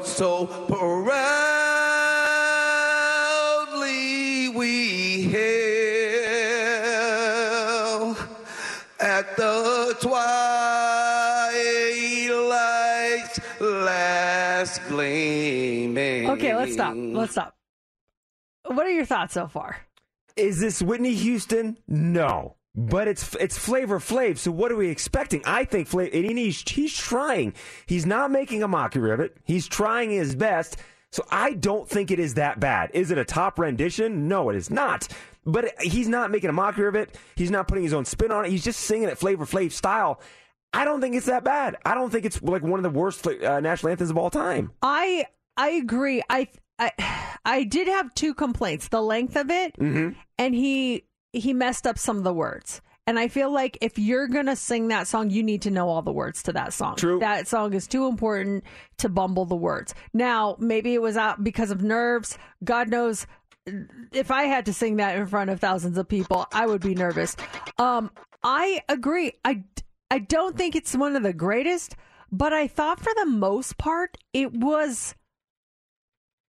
so 0.05 0.47
last 15.01 15.11
gleaming. 15.11 16.31
Okay, 16.31 16.55
let's 16.55 16.73
stop. 16.73 16.95
Let's 16.97 17.33
stop. 17.33 17.57
What 18.67 18.87
are 18.87 18.91
your 18.91 19.05
thoughts 19.05 19.35
so 19.35 19.49
far? 19.49 19.79
Is 20.37 20.61
this 20.61 20.81
Whitney 20.81 21.15
Houston? 21.15 21.79
No. 21.89 22.57
But 22.75 23.09
it's 23.09 23.35
it's 23.37 23.59
Flavor 23.59 23.99
Flav, 23.99 24.39
so 24.39 24.53
what 24.53 24.71
are 24.71 24.77
we 24.77 24.89
expecting? 24.91 25.43
I 25.45 25.65
think 25.65 25.89
Flavor, 25.89 26.17
and 26.17 26.39
he's, 26.39 26.63
he's 26.69 26.97
trying. 26.97 27.55
He's 27.87 28.07
not 28.07 28.31
making 28.31 28.63
a 28.63 28.69
mockery 28.69 29.11
of 29.11 29.19
it. 29.19 29.37
He's 29.45 29.67
trying 29.67 30.11
his 30.11 30.37
best. 30.37 30.77
So 31.11 31.27
I 31.33 31.55
don't 31.55 31.89
think 31.89 32.13
it 32.13 32.21
is 32.21 32.35
that 32.35 32.61
bad. 32.61 32.93
Is 32.95 33.11
it 33.11 33.19
a 33.19 33.25
top 33.25 33.59
rendition? 33.59 34.29
No, 34.29 34.49
it 34.51 34.57
is 34.57 34.71
not. 34.71 35.09
But 35.45 35.75
he's 35.81 36.07
not 36.07 36.31
making 36.31 36.51
a 36.51 36.53
mockery 36.53 36.87
of 36.87 36.95
it. 36.95 37.19
He's 37.35 37.51
not 37.51 37.67
putting 37.67 37.83
his 37.83 37.93
own 37.93 38.05
spin 38.05 38.31
on 38.31 38.45
it. 38.45 38.51
He's 38.51 38.63
just 38.63 38.79
singing 38.79 39.09
it 39.09 39.19
Flavor 39.19 39.47
Flav 39.47 39.73
style. 39.73 40.21
I 40.73 40.85
don't 40.85 41.01
think 41.01 41.15
it's 41.17 41.27
that 41.27 41.45
bad. 41.45 41.77
I 41.85 41.95
don't 41.95 42.11
think 42.11 42.25
it's 42.25 42.41
like 42.43 42.63
one 42.63 42.79
of 42.79 42.83
the 42.85 42.91
worst 42.99 43.27
uh, 43.27 43.61
national 43.61 43.91
anthems 43.91 44.11
of 44.11 44.19
all 44.19 44.31
time. 44.31 44.73
I 44.83 45.27
I 45.57 45.71
agree. 45.71 46.23
I 46.31 46.49
I 46.79 46.93
I 47.45 47.65
did 47.65 47.89
have 47.89 48.15
two 48.15 48.35
complaints: 48.35 48.89
the 48.89 49.03
length 49.03 49.37
of 49.37 49.51
it, 49.51 49.77
Mhm. 49.77 50.15
and 50.39 50.55
he 50.55 51.05
he 51.33 51.53
messed 51.53 51.87
up 51.87 51.99
some 51.99 52.19
of 52.19 52.25
the 52.25 52.35
words. 52.35 52.81
And 53.07 53.19
I 53.19 53.27
feel 53.27 53.51
like 53.51 53.77
if 53.81 53.99
you're 53.99 54.29
gonna 54.29 54.55
sing 54.55 54.89
that 54.89 55.09
song, 55.09 55.31
you 55.31 55.43
need 55.43 55.63
to 55.63 55.71
know 55.71 55.89
all 55.89 56.03
the 56.03 56.13
words 56.13 56.43
to 56.45 56.53
that 56.53 56.73
song. 56.73 56.95
True. 56.97 57.19
That 57.19 57.49
song 57.49 57.73
is 57.75 57.89
too 57.89 58.07
important 58.07 58.63
to 58.99 59.09
bumble 59.09 59.47
the 59.47 59.57
words. 59.57 59.95
Now, 60.13 60.55
maybe 60.61 60.95
it 60.95 61.03
was 61.03 61.17
out 61.17 61.43
because 61.43 61.71
of 61.73 61.83
nerves. 61.83 62.39
God 62.63 62.89
knows. 62.89 63.27
If 64.13 64.31
I 64.31 64.45
had 64.45 64.67
to 64.67 64.73
sing 64.73 64.97
that 64.97 65.17
in 65.17 65.27
front 65.27 65.51
of 65.51 65.61
thousands 65.61 65.99
of 65.99 66.09
people, 66.09 66.47
I 66.53 66.67
would 66.67 66.81
be 66.81 66.95
nervous. 66.95 67.37
Um, 67.79 68.11
I 68.45 68.81
agree. 68.89 69.33
I 69.45 69.65
I 70.11 70.19
don't 70.19 70.57
think 70.57 70.75
it's 70.75 70.95
one 70.97 71.15
of 71.17 71.23
the 71.23 71.33
greatest, 71.33 71.95
but 72.33 72.53
I 72.53 72.67
thought 72.67 72.99
for 73.01 73.13
the 73.17 73.27
most 73.27 73.79
part 73.79 74.19
it 74.33 74.53
was 74.53 75.15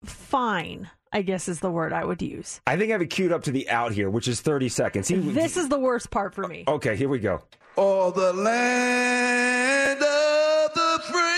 fine. 0.06 0.90
I 1.12 1.24
guess 1.24 1.48
is 1.48 1.60
the 1.60 1.72
word 1.72 1.92
I 1.92 2.06
would 2.06 2.22
use. 2.22 2.62
I 2.68 2.78
think 2.78 2.92
I 2.92 2.94
have 2.94 3.02
it 3.02 3.10
queued 3.10 3.32
up 3.32 3.44
to 3.46 3.52
the 3.52 3.68
out 3.70 3.92
here, 3.94 4.10
which 4.12 4.28
is 4.28 4.42
30 4.42 4.70
seconds. 4.70 5.08
He- 5.08 5.16
This 5.16 5.58
is 5.58 5.68
the 5.68 5.80
worst 5.80 6.12
part 6.12 6.36
for 6.36 6.48
me. 6.48 6.66
okay, 6.68 6.96
here 6.96 7.10
we 7.10 7.18
go. 7.20 7.42
Oh, 7.78 8.12
the 8.12 8.32
land 8.34 10.00
of 10.02 10.74
the 10.76 11.02
free 11.12 11.30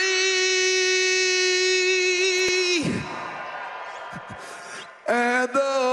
and 5.08 5.50
the 5.54 5.91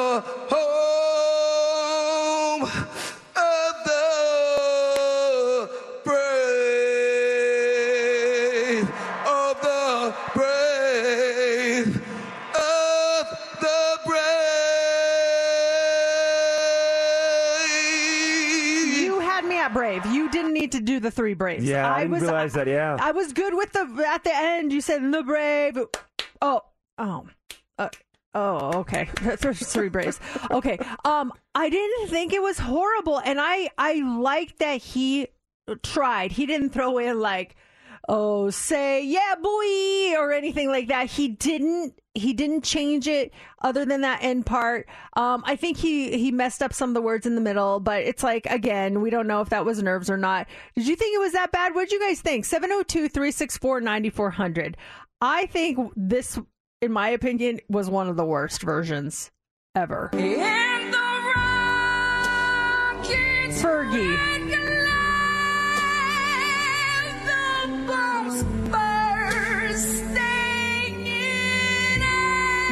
the 21.09 21.15
three 21.15 21.35
braves. 21.35 21.65
Yeah, 21.65 21.93
I 21.93 22.03
didn't 22.03 22.21
realize 22.21 22.53
that, 22.55 22.67
yeah. 22.67 22.97
I 23.01 23.13
was 23.13 23.33
good 23.33 23.55
with 23.55 23.73
the 23.73 24.05
at 24.07 24.25
the 24.25 24.35
end. 24.35 24.73
You 24.73 24.81
said 24.81 25.03
the 25.13 25.23
brave. 25.23 25.79
Oh, 26.43 26.63
oh, 26.99 27.27
uh, 27.79 27.89
oh. 28.35 28.81
Okay, 28.81 29.07
three 29.37 29.89
braves. 29.89 30.21
Okay. 30.51 30.79
Um, 31.05 31.33
I 31.55 31.69
didn't 31.71 32.09
think 32.09 32.33
it 32.33 32.43
was 32.43 32.59
horrible, 32.59 33.19
and 33.19 33.39
I 33.41 33.71
I 33.79 33.95
liked 33.95 34.59
that 34.59 34.81
he 34.81 35.29
tried. 35.83 36.33
He 36.33 36.47
didn't 36.47 36.71
throw 36.71 36.99
in 36.99 37.21
like. 37.21 37.57
Oh, 38.11 38.49
say 38.49 39.05
yeah, 39.05 39.35
boy, 39.41 40.17
or 40.19 40.33
anything 40.33 40.69
like 40.69 40.89
that. 40.89 41.11
He 41.11 41.29
didn't. 41.29 41.93
He 42.15 42.33
didn't 42.33 42.65
change 42.65 43.07
it, 43.07 43.33
other 43.63 43.85
than 43.85 44.01
that 44.01 44.25
end 44.25 44.47
part. 44.47 44.89
Um, 45.13 45.45
I 45.47 45.57
think 45.57 45.77
he 45.77 46.17
he 46.17 46.33
messed 46.33 46.63
up 46.63 46.73
some 46.73 46.89
of 46.91 46.95
the 46.95 47.03
words 47.03 47.27
in 47.27 47.35
the 47.35 47.43
middle, 47.43 47.81
but 47.81 48.03
it's 48.03 48.23
like 48.23 48.47
again, 48.47 49.03
we 49.03 49.11
don't 49.11 49.27
know 49.27 49.43
if 49.43 49.51
that 49.51 49.67
was 49.67 49.83
nerves 49.83 50.09
or 50.09 50.17
not. 50.17 50.47
Did 50.75 50.87
you 50.89 50.97
think 50.97 51.15
it 51.15 51.21
was 51.21 51.33
that 51.33 51.53
bad? 51.53 51.75
What 51.75 51.91
did 51.91 51.93
you 51.93 52.01
guys 52.01 52.23
think? 52.23 52.47
702-364-9400. 52.47 54.75
I 55.21 55.45
think 55.47 55.79
this, 55.95 56.39
in 56.81 56.93
my 56.93 57.11
opinion, 57.11 57.61
was 57.69 57.91
one 57.91 58.09
of 58.09 58.17
the 58.17 58.25
worst 58.25 58.63
versions 58.63 59.31
ever. 59.75 60.09
Fergie. 63.61 64.38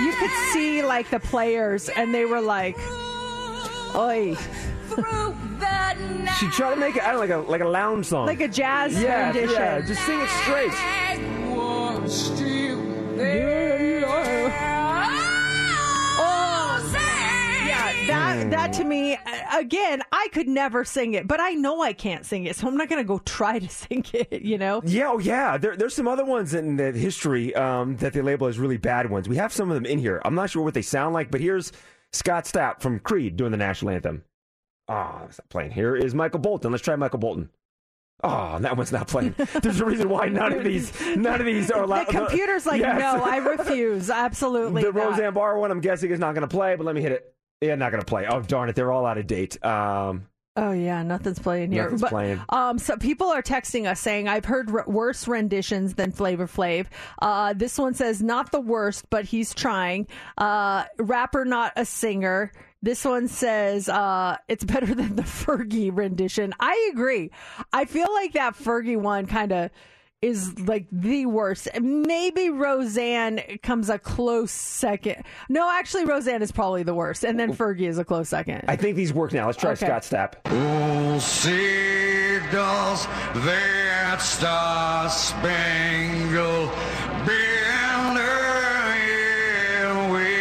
You 0.05 0.13
could 0.19 0.31
see 0.53 0.83
like 0.83 1.09
the 1.11 1.21
players, 1.21 1.89
and 1.89 2.13
they 2.13 2.25
were 2.25 2.41
like, 2.41 2.77
"Oi." 3.95 4.37
She 6.39 6.49
tried 6.51 6.75
to 6.75 6.81
make 6.81 6.97
it, 6.97 7.03
I 7.03 7.13
don't 7.13 7.15
know, 7.15 7.21
like 7.21 7.31
a 7.31 7.51
like 7.51 7.61
a 7.61 7.69
lounge 7.69 8.07
song. 8.07 8.27
Like 8.27 8.41
a 8.41 8.49
jazz 8.49 9.01
yeah, 9.01 9.27
rendition. 9.27 9.57
Yeah, 9.57 9.81
just 9.81 10.05
sing 10.05 10.21
it 10.21 10.29
straight. 10.43 10.73
That 18.07 18.51
that 18.51 18.73
to 18.75 18.85
me 18.85 19.19
again, 19.55 20.03
I 20.13 20.29
could 20.33 20.49
never 20.49 20.85
sing 20.85 21.15
it, 21.15 21.27
but 21.27 21.41
I 21.41 21.51
know 21.51 21.83
I 21.83 21.93
can't 21.93 22.25
sing 22.25 22.45
it, 22.45 22.57
so 22.57 22.69
I'm 22.69 22.77
not 22.77 22.89
going 22.89 23.03
to 23.03 23.07
go 23.07 23.19
try 23.19 23.59
to 23.59 23.69
sing 23.85 24.05
it. 24.13 24.43
You 24.43 24.59
know? 24.59 24.83
Yeah, 24.85 25.11
oh 25.11 25.19
yeah. 25.19 25.57
There, 25.57 25.77
there's 25.77 25.95
some 25.95 26.09
other 26.09 26.25
ones 26.25 26.55
in 26.55 26.77
the 26.77 26.93
history 26.93 27.55
um, 27.55 27.97
that 27.97 28.13
they 28.13 28.21
label 28.21 28.47
as 28.47 28.59
really 28.59 28.77
bad 28.77 29.11
ones. 29.11 29.29
We 29.29 29.37
have 29.37 29.53
some 29.53 29.71
of 29.71 29.75
them 29.75 29.87
in 29.87 29.99
here. 29.99 30.21
I'm 30.25 30.35
not 30.35 30.51
sure 30.51 30.63
what 30.63 30.75
they 30.75 30.83
sound 30.83 31.15
like, 31.15 31.31
but 31.31 31.41
here's 31.41 31.73
Scott 32.13 32.45
Stapp 32.45 32.81
from 32.81 32.99
Creed 33.01 33.37
doing 33.37 33.51
the 33.51 33.57
national 33.57 33.93
anthem. 33.93 34.25
Oh, 34.89 35.23
it's 35.29 35.39
not 35.39 35.49
playing. 35.49 35.73
Here 35.73 35.97
is 35.97 36.15
Michael 36.15 36.39
Bolton. 36.41 36.71
Let's 36.71 36.85
try 36.85 36.95
Michael 36.97 37.19
Bolton. 37.19 37.51
Oh, 38.25 38.59
that 38.61 38.77
one's 38.77 38.93
not 38.93 39.09
playing. 39.09 39.35
There's 39.63 39.81
a 39.81 39.85
reason 39.85 40.09
why 40.09 40.27
none 40.29 40.53
of 40.53 40.65
these, 40.65 40.93
none 41.17 41.39
of 41.41 41.45
these 41.47 41.71
are 41.71 41.83
allowed. 41.83 42.07
The 42.07 42.13
computer's 42.13 42.65
like, 42.65 42.81
Yes. 42.81 42.99
no, 42.99 43.23
I 43.23 43.37
refuse. 43.39 44.09
Absolutely. 44.09 44.83
the 44.83 44.93
not. 44.93 45.11
Roseanne 45.11 45.35
Barr 45.35 45.59
one, 45.59 45.71
I'm 45.71 45.81
guessing, 45.81 46.11
is 46.11 46.19
not 46.19 46.35
going 46.35 46.49
to 46.49 46.55
play. 46.55 46.77
But 46.77 46.87
let 46.87 46.95
me 46.95 47.03
hit 47.03 47.13
it. 47.13 47.35
Yeah, 47.61 47.75
not 47.75 47.91
going 47.91 48.03
to 48.03 48.07
play. 48.07 48.27
Oh 48.27 48.43
darn 48.43 48.69
it, 48.69 48.77
they're 48.77 48.93
all 48.93 49.07
out 49.07 49.19
of 49.19 49.27
date. 49.27 49.65
Um, 49.65 50.27
Oh 50.59 50.73
yeah, 50.73 51.03
nothing's 51.03 51.39
playing 51.39 51.71
here. 51.71 51.83
Nothing's 51.83 52.01
but, 52.01 52.11
playing. 52.11 52.41
Um, 52.49 52.79
so 52.79 52.97
people 52.97 53.29
are 53.29 53.43
texting 53.43 53.87
us 53.87 54.01
saying 54.01 54.27
I've 54.27 54.47
heard 54.47 54.71
r- 54.71 54.85
worse 54.87 55.29
renditions 55.29 55.95
than 55.95 56.13
Flavor 56.13 56.47
Flav. 56.47 56.87
Uh, 57.21 57.53
this 57.53 57.79
one 57.79 57.93
says 57.93 58.23
not 58.23 58.53
the 58.53 58.61
worst, 58.61 59.05
but 59.11 59.27
he's 59.27 59.53
trying. 59.53 60.07
Uh, 60.39 60.85
rapper, 60.99 61.45
not 61.45 61.75
a 61.77 61.85
singer. 61.85 62.53
This 62.83 63.05
one 63.05 63.29
says 63.29 63.91
uh, 63.91 64.39
it's 64.49 64.65
better 64.65 64.87
than 64.95 65.17
the 65.17 65.23
Fergie 65.23 65.91
rendition. 65.95 66.55
I 66.59 66.91
agree. 66.91 67.33
I 67.75 67.85
feel 67.85 68.09
like 68.15 68.33
that 68.33 68.55
Fergie 68.55 68.99
one 68.99 69.27
kind 69.27 69.53
of 69.53 69.71
is 70.27 70.59
like 70.61 70.87
the 70.91 71.27
worst. 71.27 71.69
Maybe 71.81 72.51
Roseanne 72.51 73.41
comes 73.63 73.89
a 73.89 73.99
close 73.99 74.51
second. 74.51 75.23
No, 75.49 75.71
actually, 75.71 76.05
Roseanne 76.05 76.43
is 76.43 76.51
probably 76.53 76.83
the 76.83 76.95
worst, 76.95 77.25
and 77.25 77.39
then 77.39 77.55
Fergie 77.55 77.89
is 77.89 77.99
a 77.99 78.05
close 78.05 78.29
second. 78.29 78.65
I 78.69 78.77
think 78.77 78.97
these 78.97 79.13
work 79.13 79.33
now. 79.33 79.47
Let's 79.47 79.59
try 79.59 79.71
Okay. 79.73 79.87
Scott 79.87 80.03
Stapp. 80.03 80.35
Oh, 80.47 81.19
seagulls, 81.19 83.07
that 83.45 84.19
star 84.21 85.09
spangled 85.11 86.71
banner 87.27 88.23
in 88.97 90.11
where 90.11 90.37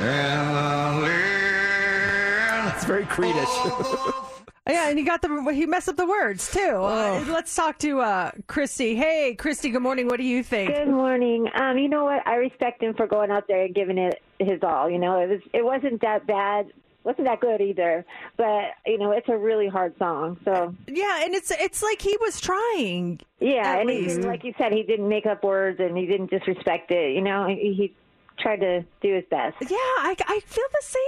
and 0.00 0.56
the 0.56 1.02
land 1.06 2.72
It's 2.74 2.84
very 2.84 3.04
Creedish. 3.04 4.32
Yeah, 4.68 4.88
and 4.88 4.98
he 4.98 5.04
got 5.04 5.22
the 5.22 5.52
he 5.52 5.64
messed 5.66 5.88
up 5.88 5.96
the 5.96 6.06
words 6.06 6.50
too. 6.50 6.60
Uh, 6.60 7.24
let's 7.28 7.54
talk 7.54 7.78
to 7.78 8.00
uh, 8.00 8.32
Christy. 8.48 8.96
Hey, 8.96 9.34
Christy. 9.38 9.70
Good 9.70 9.82
morning. 9.82 10.06
What 10.08 10.16
do 10.18 10.24
you 10.24 10.42
think? 10.42 10.74
Good 10.74 10.88
morning. 10.88 11.46
Um, 11.54 11.78
you 11.78 11.88
know 11.88 12.04
what? 12.04 12.26
I 12.26 12.34
respect 12.36 12.82
him 12.82 12.94
for 12.94 13.06
going 13.06 13.30
out 13.30 13.46
there 13.46 13.64
and 13.64 13.74
giving 13.74 13.96
it 13.96 14.20
his 14.40 14.60
all. 14.64 14.90
You 14.90 14.98
know, 14.98 15.20
it 15.20 15.28
was 15.28 15.40
it 15.54 15.64
wasn't 15.64 16.00
that 16.00 16.26
bad, 16.26 16.72
wasn't 17.04 17.26
that 17.28 17.40
good 17.40 17.60
either. 17.60 18.04
But 18.36 18.70
you 18.86 18.98
know, 18.98 19.12
it's 19.12 19.28
a 19.28 19.36
really 19.36 19.68
hard 19.68 19.96
song. 19.98 20.36
So 20.44 20.74
Yeah, 20.88 21.22
and 21.24 21.32
it's 21.34 21.52
it's 21.52 21.80
like 21.82 22.02
he 22.02 22.16
was 22.20 22.40
trying. 22.40 23.20
yeah, 23.38 23.74
at 23.74 23.80
and 23.82 23.88
least. 23.88 24.18
he, 24.18 24.22
like 24.24 24.42
you 24.42 24.52
said, 24.58 24.72
he 24.72 24.82
didn't 24.82 25.08
make 25.08 25.26
up 25.26 25.44
words 25.44 25.78
and 25.78 25.96
he 25.96 26.06
didn't 26.06 26.30
disrespect 26.30 26.90
it. 26.90 27.14
You 27.14 27.22
know, 27.22 27.46
he, 27.46 27.72
he 27.72 27.94
tried 28.38 28.60
to 28.60 28.84
do 29.00 29.14
his 29.14 29.24
best. 29.30 29.56
Yeah, 29.60 29.76
I, 29.76 30.16
I 30.26 30.40
feel 30.40 30.64
the 30.72 30.82
same 30.82 31.02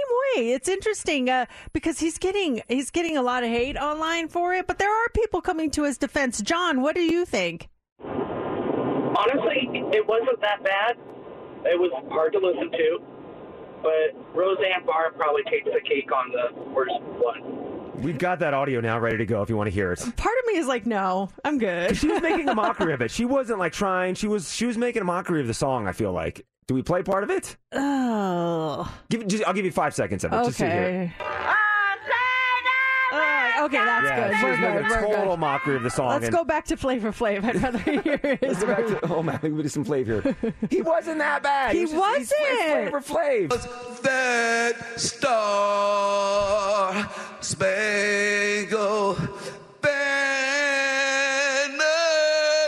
way. 0.45 0.51
It's 0.53 0.67
interesting 0.67 1.29
uh, 1.29 1.45
because 1.73 1.99
he's 1.99 2.17
getting 2.17 2.61
he's 2.67 2.91
getting 2.91 3.17
a 3.17 3.21
lot 3.21 3.43
of 3.43 3.49
hate 3.49 3.77
online 3.77 4.27
for 4.27 4.53
it, 4.53 4.67
but 4.67 4.79
there 4.79 4.91
are 4.91 5.09
people 5.09 5.41
coming 5.41 5.71
to 5.71 5.83
his 5.83 5.97
defense. 5.97 6.41
John, 6.41 6.81
what 6.81 6.95
do 6.95 7.01
you 7.01 7.25
think? 7.25 7.69
honestly, 9.19 9.67
it 9.91 10.05
wasn't 10.07 10.39
that 10.41 10.63
bad. 10.63 10.95
It 11.67 11.77
was 11.77 11.91
hard 12.09 12.33
to 12.33 12.39
listen 12.39 12.71
to, 12.71 12.99
but 13.83 14.15
Roseanne 14.35 14.85
Barr 14.85 15.11
probably 15.11 15.43
takes 15.51 15.65
the 15.65 15.81
cake 15.83 16.09
on 16.11 16.31
the 16.31 16.55
worst 16.71 16.95
one. 17.19 17.68
We've 17.95 18.17
got 18.17 18.39
that 18.39 18.53
audio 18.53 18.79
now 18.81 18.99
ready 18.99 19.17
to 19.17 19.25
go 19.25 19.41
if 19.41 19.49
you 19.49 19.57
want 19.57 19.67
to 19.67 19.71
hear 19.73 19.91
it. 19.91 19.99
Part 19.99 20.35
of 20.39 20.47
me 20.47 20.57
is 20.57 20.67
like, 20.67 20.85
no, 20.85 21.29
I'm 21.43 21.57
good. 21.57 21.97
She 21.97 22.07
was 22.07 22.21
making 22.21 22.47
a 22.47 22.55
mockery 22.55 22.93
of 22.93 23.01
it. 23.01 23.11
She 23.11 23.25
wasn't 23.25 23.59
like 23.59 23.73
trying. 23.73 24.15
She 24.15 24.27
was 24.27 24.53
she 24.53 24.65
was 24.65 24.77
making 24.77 25.01
a 25.01 25.05
mockery 25.05 25.41
of 25.41 25.47
the 25.47 25.53
song. 25.53 25.87
I 25.87 25.91
feel 25.91 26.11
like. 26.11 26.45
Do 26.67 26.75
we 26.75 26.83
play 26.83 27.01
part 27.01 27.23
of 27.23 27.31
it? 27.31 27.57
Oh. 27.71 28.93
Give 29.09 29.27
just, 29.27 29.43
I'll 29.45 29.53
give 29.53 29.65
you 29.65 29.71
five 29.71 29.95
seconds 29.95 30.23
of 30.23 30.31
it. 30.31 30.43
Just 30.45 30.59
so 30.59 30.65
you 30.65 30.71
hear 30.71 30.81
it. 30.83 31.21
Okay. 31.21 31.55
Alright, 33.61 33.73
okay, 33.73 33.85
that's 33.85 34.05
yeah, 34.05 34.27
good. 34.29 34.37
she 34.37 34.43
We're 34.43 34.51
was 34.51 34.59
making 34.59 34.75
good. 34.75 34.85
a 34.85 34.89
We're 34.89 35.01
total 35.15 35.31
good. 35.33 35.39
mockery 35.39 35.75
of 35.75 35.83
the 35.83 35.89
song. 35.89 36.09
Let's 36.09 36.25
and- 36.25 36.35
go 36.35 36.43
back 36.43 36.65
to 36.65 36.77
Flavor 36.77 37.11
Flav. 37.11 37.43
I'd 37.43 37.55
rather 37.61 37.77
hear 37.79 38.01
his 38.01 38.37
Let's 38.41 38.59
go 38.63 38.67
back 38.67 38.85
to, 38.87 38.99
oh 39.13 39.23
man, 39.23 39.39
we 39.41 39.49
do 39.49 39.67
some 39.69 39.83
flavor. 39.83 40.35
He 40.69 40.81
wasn't 40.81 41.17
that 41.19 41.43
bad. 41.43 41.75
He 41.75 41.81
was 41.81 41.91
just- 41.91 42.17
he's 42.17 42.33
wasn't. 42.39 42.91
Flavor 42.91 43.01
Flav. 43.01 43.49
That 44.01 44.99
star 44.99 47.09
spangled 47.41 49.17
banner 49.81 51.79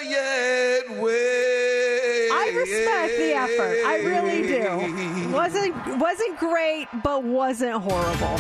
yet 0.08 0.90
wave. 1.02 2.32
I 2.32 2.54
respect 2.56 3.18
the 3.18 3.34
effort. 3.34 3.78
I 3.86 4.00
really 4.04 4.42
do. 4.48 5.32
Wasn't 5.34 5.76
wasn't 6.00 6.38
great, 6.40 6.88
but 7.04 7.24
wasn't 7.24 7.74
horrible. 7.82 8.38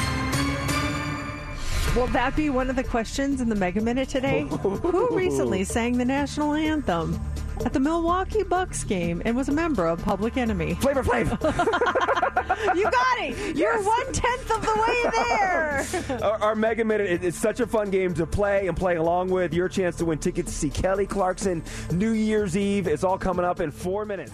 Will 1.95 2.07
that 2.07 2.35
be 2.37 2.49
one 2.49 2.69
of 2.69 2.77
the 2.77 2.83
questions 2.85 3.41
in 3.41 3.49
the 3.49 3.55
Mega 3.55 3.81
Minute 3.81 4.07
today? 4.07 4.43
Who 4.49 5.09
recently 5.15 5.63
sang 5.65 5.97
the 5.97 6.05
national 6.05 6.53
anthem 6.53 7.19
at 7.65 7.73
the 7.73 7.81
Milwaukee 7.81 8.43
Bucks 8.43 8.85
game 8.85 9.21
and 9.25 9.35
was 9.35 9.49
a 9.49 9.51
member 9.51 9.85
of 9.85 10.01
Public 10.01 10.37
Enemy? 10.37 10.75
Flavor 10.75 11.03
Flav. 11.03 11.31
you 12.77 12.83
got 12.83 13.17
it. 13.19 13.57
You're 13.57 13.83
one 13.83 14.05
tenth 14.13 14.51
of 14.51 14.61
the 14.61 14.81
way 14.81 15.11
there. 15.11 16.21
Our, 16.23 16.41
our 16.41 16.55
Mega 16.55 16.85
Minute, 16.85 17.07
it- 17.09 17.23
it's 17.25 17.37
such 17.37 17.59
a 17.59 17.67
fun 17.67 17.89
game 17.91 18.13
to 18.13 18.25
play 18.25 18.67
and 18.67 18.77
play 18.77 18.95
along 18.95 19.29
with. 19.29 19.53
Your 19.53 19.67
chance 19.67 19.97
to 19.97 20.05
win 20.05 20.17
tickets 20.17 20.49
to 20.51 20.57
see 20.57 20.69
Kelly 20.69 21.05
Clarkson 21.05 21.61
New 21.91 22.11
Year's 22.11 22.55
Eve. 22.55 22.87
It's 22.87 23.03
all 23.03 23.17
coming 23.17 23.43
up 23.43 23.59
in 23.59 23.69
four 23.69 24.05
minutes. 24.05 24.31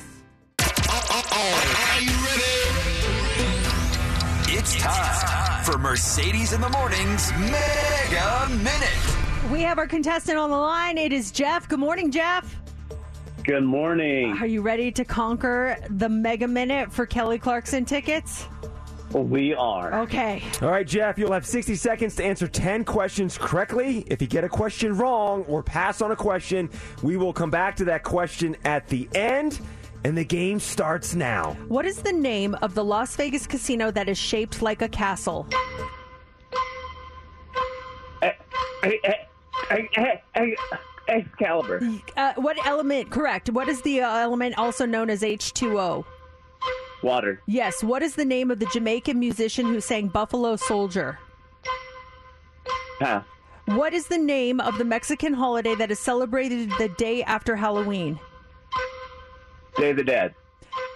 It's 4.70 4.84
time 4.84 5.64
for 5.64 5.78
Mercedes 5.78 6.52
in 6.52 6.60
the 6.60 6.68
Morning's 6.68 7.32
Mega 7.32 8.50
Minute. 8.50 9.50
We 9.50 9.62
have 9.62 9.78
our 9.78 9.88
contestant 9.88 10.38
on 10.38 10.50
the 10.50 10.58
line. 10.58 10.98
It 10.98 11.14
is 11.14 11.32
Jeff. 11.32 11.70
Good 11.70 11.80
morning, 11.80 12.12
Jeff. 12.12 12.54
Good 13.46 13.64
morning. 13.64 14.36
Are 14.42 14.46
you 14.46 14.62
ready 14.62 14.92
to 14.92 15.06
conquer 15.06 15.78
the 15.90 16.10
Mega 16.10 16.50
Minute 16.50 16.92
for 16.92 17.06
Kelly 17.06 17.40
Clarkson 17.40 17.86
tickets? 17.86 18.46
We 19.14 19.54
are. 19.54 20.02
Okay. 20.02 20.44
All 20.62 20.70
right, 20.70 20.86
Jeff, 20.86 21.18
you'll 21.18 21.32
have 21.32 21.46
60 21.46 21.76
seconds 21.76 22.18
to 22.18 22.26
answer 22.26 22.46
10 22.46 22.84
questions 22.84 23.38
correctly. 23.38 24.04
If 24.08 24.22
you 24.22 24.28
get 24.28 24.44
a 24.44 24.50
question 24.50 24.98
wrong 24.98 25.44
or 25.44 25.64
pass 25.64 26.02
on 26.02 26.12
a 26.12 26.16
question, 26.16 26.70
we 27.02 27.16
will 27.16 27.32
come 27.32 27.50
back 27.50 27.78
to 27.78 27.86
that 27.86 28.04
question 28.04 28.58
at 28.66 28.86
the 28.90 29.08
end, 29.16 29.62
and 30.08 30.18
the 30.18 30.24
game 30.24 30.58
starts 30.58 31.16
now. 31.16 31.58
What 31.68 31.86
is 31.86 32.02
the 32.02 32.14
name 32.14 32.56
of 32.62 32.76
the 32.76 32.84
Las 32.84 33.18
Vegas 33.18 33.46
casino 33.46 33.92
that 33.92 34.08
is 34.08 34.18
shaped 34.18 34.62
like 34.62 34.82
a 34.82 34.88
castle? 34.88 35.46
Eh, 38.22 38.32
eh, 38.84 40.18
eh, 40.36 40.56
Excalibur. 41.10 41.82
Uh, 42.16 42.34
what 42.38 42.58
element? 42.66 43.10
Correct. 43.10 43.50
What 43.50 43.68
is 43.68 43.82
the 43.82 44.00
uh, 44.00 44.18
element 44.18 44.58
also 44.58 44.86
known 44.86 45.10
as 45.10 45.24
H2O? 45.24 46.06
Water. 47.04 47.42
Yes. 47.46 47.84
What 47.84 48.02
is 48.02 48.16
the 48.16 48.26
name 48.26 48.50
of 48.50 48.60
the 48.60 48.66
Jamaican 48.68 49.20
musician 49.20 49.66
who 49.66 49.82
sang 49.82 50.08
Buffalo 50.08 50.56
Soldier? 50.56 51.20
Pass. 53.00 53.26
What 53.66 53.94
is 53.94 54.08
the 54.08 54.18
name 54.18 54.62
of 54.62 54.78
the 54.78 54.86
Mexican 54.86 55.34
holiday 55.34 55.76
that 55.76 55.92
is 55.92 56.00
celebrated 56.00 56.72
the 56.78 56.88
day 56.98 57.24
after 57.24 57.58
Halloween? 57.58 58.18
Day 59.78 59.92
of 59.92 59.98
the 59.98 60.04
Dead. 60.04 60.34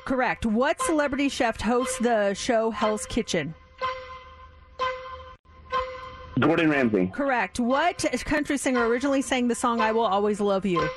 Correct. 0.06 0.46
What 0.46 0.82
celebrity 0.82 1.30
chef 1.30 1.60
hosts 1.62 1.98
the 2.00 2.34
show 2.34 2.72
Hell's 2.72 3.06
Kitchen? 3.06 3.54
Gordon 6.40 6.70
Ramsay. 6.70 7.08
Correct. 7.14 7.60
What 7.60 8.04
country 8.26 8.58
singer 8.58 8.88
originally 8.88 9.22
sang 9.22 9.48
the 9.48 9.56
song 9.56 9.80
I 9.80 9.92
Will 9.92 10.06
Always 10.06 10.40
Love 10.40 10.66
You? 10.66 10.90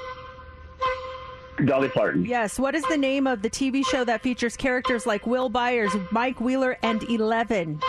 Dolly 1.66 1.88
Parton. 1.88 2.24
Yes. 2.24 2.58
What 2.58 2.74
is 2.74 2.82
the 2.84 2.96
name 2.96 3.26
of 3.26 3.42
the 3.42 3.50
TV 3.50 3.86
show 3.86 4.04
that 4.04 4.22
features 4.22 4.56
characters 4.56 5.06
like 5.06 5.26
Will 5.26 5.48
Byers, 5.48 5.92
Mike 6.10 6.40
Wheeler, 6.40 6.78
and 6.82 7.02
Eleven? 7.04 7.80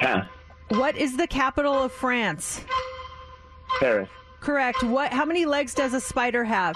Pass. 0.00 0.26
What 0.68 0.96
is 0.96 1.16
the 1.16 1.26
capital 1.28 1.74
of 1.74 1.92
France? 1.92 2.60
Paris. 3.80 4.08
Correct. 4.40 4.82
What? 4.82 5.12
How 5.12 5.24
many 5.24 5.46
legs 5.46 5.74
does 5.74 5.94
a 5.94 6.00
spider 6.00 6.44
have? 6.44 6.74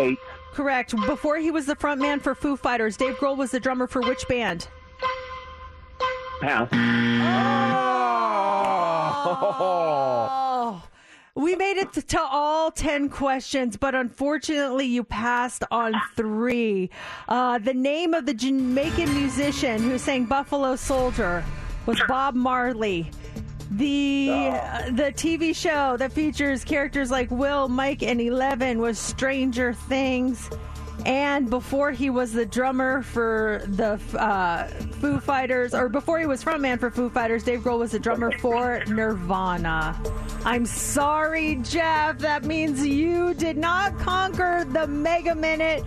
Eight. 0.00 0.18
Correct. 0.52 0.94
Before 1.06 1.36
he 1.36 1.50
was 1.50 1.66
the 1.66 1.76
frontman 1.76 2.20
for 2.20 2.34
Foo 2.34 2.56
Fighters, 2.56 2.96
Dave 2.96 3.16
Grohl 3.16 3.36
was 3.36 3.50
the 3.50 3.60
drummer 3.60 3.86
for 3.86 4.02
which 4.02 4.26
band? 4.28 4.68
Pass. 6.40 6.68
Oh. 9.30 10.82
We 11.34 11.54
made 11.54 11.76
it 11.76 11.92
to 11.92 12.20
all 12.20 12.72
10 12.72 13.10
questions, 13.10 13.76
but 13.76 13.94
unfortunately, 13.94 14.86
you 14.86 15.04
passed 15.04 15.62
on 15.70 15.94
three. 16.16 16.90
Uh, 17.28 17.58
the 17.58 17.74
name 17.74 18.12
of 18.12 18.26
the 18.26 18.34
Jamaican 18.34 19.14
musician 19.14 19.80
who 19.80 19.98
sang 19.98 20.24
Buffalo 20.24 20.74
Soldier 20.74 21.44
was 21.86 22.00
Bob 22.08 22.34
Marley. 22.34 23.10
The 23.70 24.30
uh, 24.30 24.90
the 24.92 25.12
TV 25.12 25.54
show 25.54 25.96
that 25.98 26.12
features 26.12 26.64
characters 26.64 27.10
like 27.10 27.30
Will, 27.30 27.68
Mike, 27.68 28.02
and 28.02 28.20
Eleven 28.20 28.78
was 28.78 28.98
Stranger 28.98 29.74
Things. 29.74 30.48
And 31.04 31.48
before 31.48 31.92
he 31.92 32.10
was 32.10 32.32
the 32.32 32.44
drummer 32.46 33.02
for 33.02 33.62
the 33.66 34.00
uh, 34.18 34.66
Foo 35.00 35.20
Fighters, 35.20 35.74
or 35.74 35.88
before 35.88 36.18
he 36.18 36.26
was 36.26 36.42
frontman 36.42 36.80
for 36.80 36.90
Foo 36.90 37.08
Fighters, 37.08 37.44
Dave 37.44 37.60
Grohl 37.60 37.78
was 37.78 37.92
the 37.92 37.98
drummer 37.98 38.32
for 38.38 38.82
Nirvana. 38.86 40.00
I'm 40.44 40.66
sorry, 40.66 41.56
Jeff. 41.62 42.18
That 42.18 42.44
means 42.44 42.84
you 42.84 43.34
did 43.34 43.56
not 43.56 43.98
conquer 43.98 44.64
the 44.64 44.86
Mega 44.86 45.34
Minute. 45.34 45.84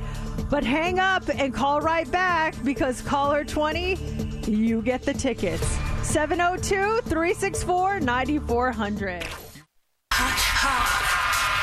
But 0.49 0.63
hang 0.63 0.99
up 0.99 1.23
and 1.29 1.53
call 1.53 1.81
right 1.81 2.09
back 2.11 2.55
because 2.63 3.01
caller 3.01 3.43
20, 3.43 4.30
you 4.47 4.81
get 4.81 5.03
the 5.03 5.13
tickets. 5.13 5.65
702 6.03 7.01
364 7.09 7.99
9400. 7.99 9.23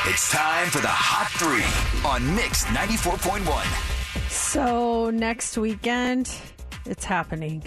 It's 0.06 0.30
time 0.30 0.68
for 0.68 0.78
the 0.80 0.88
Hot 0.88 1.28
Three 1.32 2.08
on 2.08 2.34
Mix 2.34 2.64
94.1. 2.66 4.30
So 4.30 5.10
next 5.10 5.58
weekend, 5.58 6.32
it's 6.86 7.04
happening. 7.04 7.62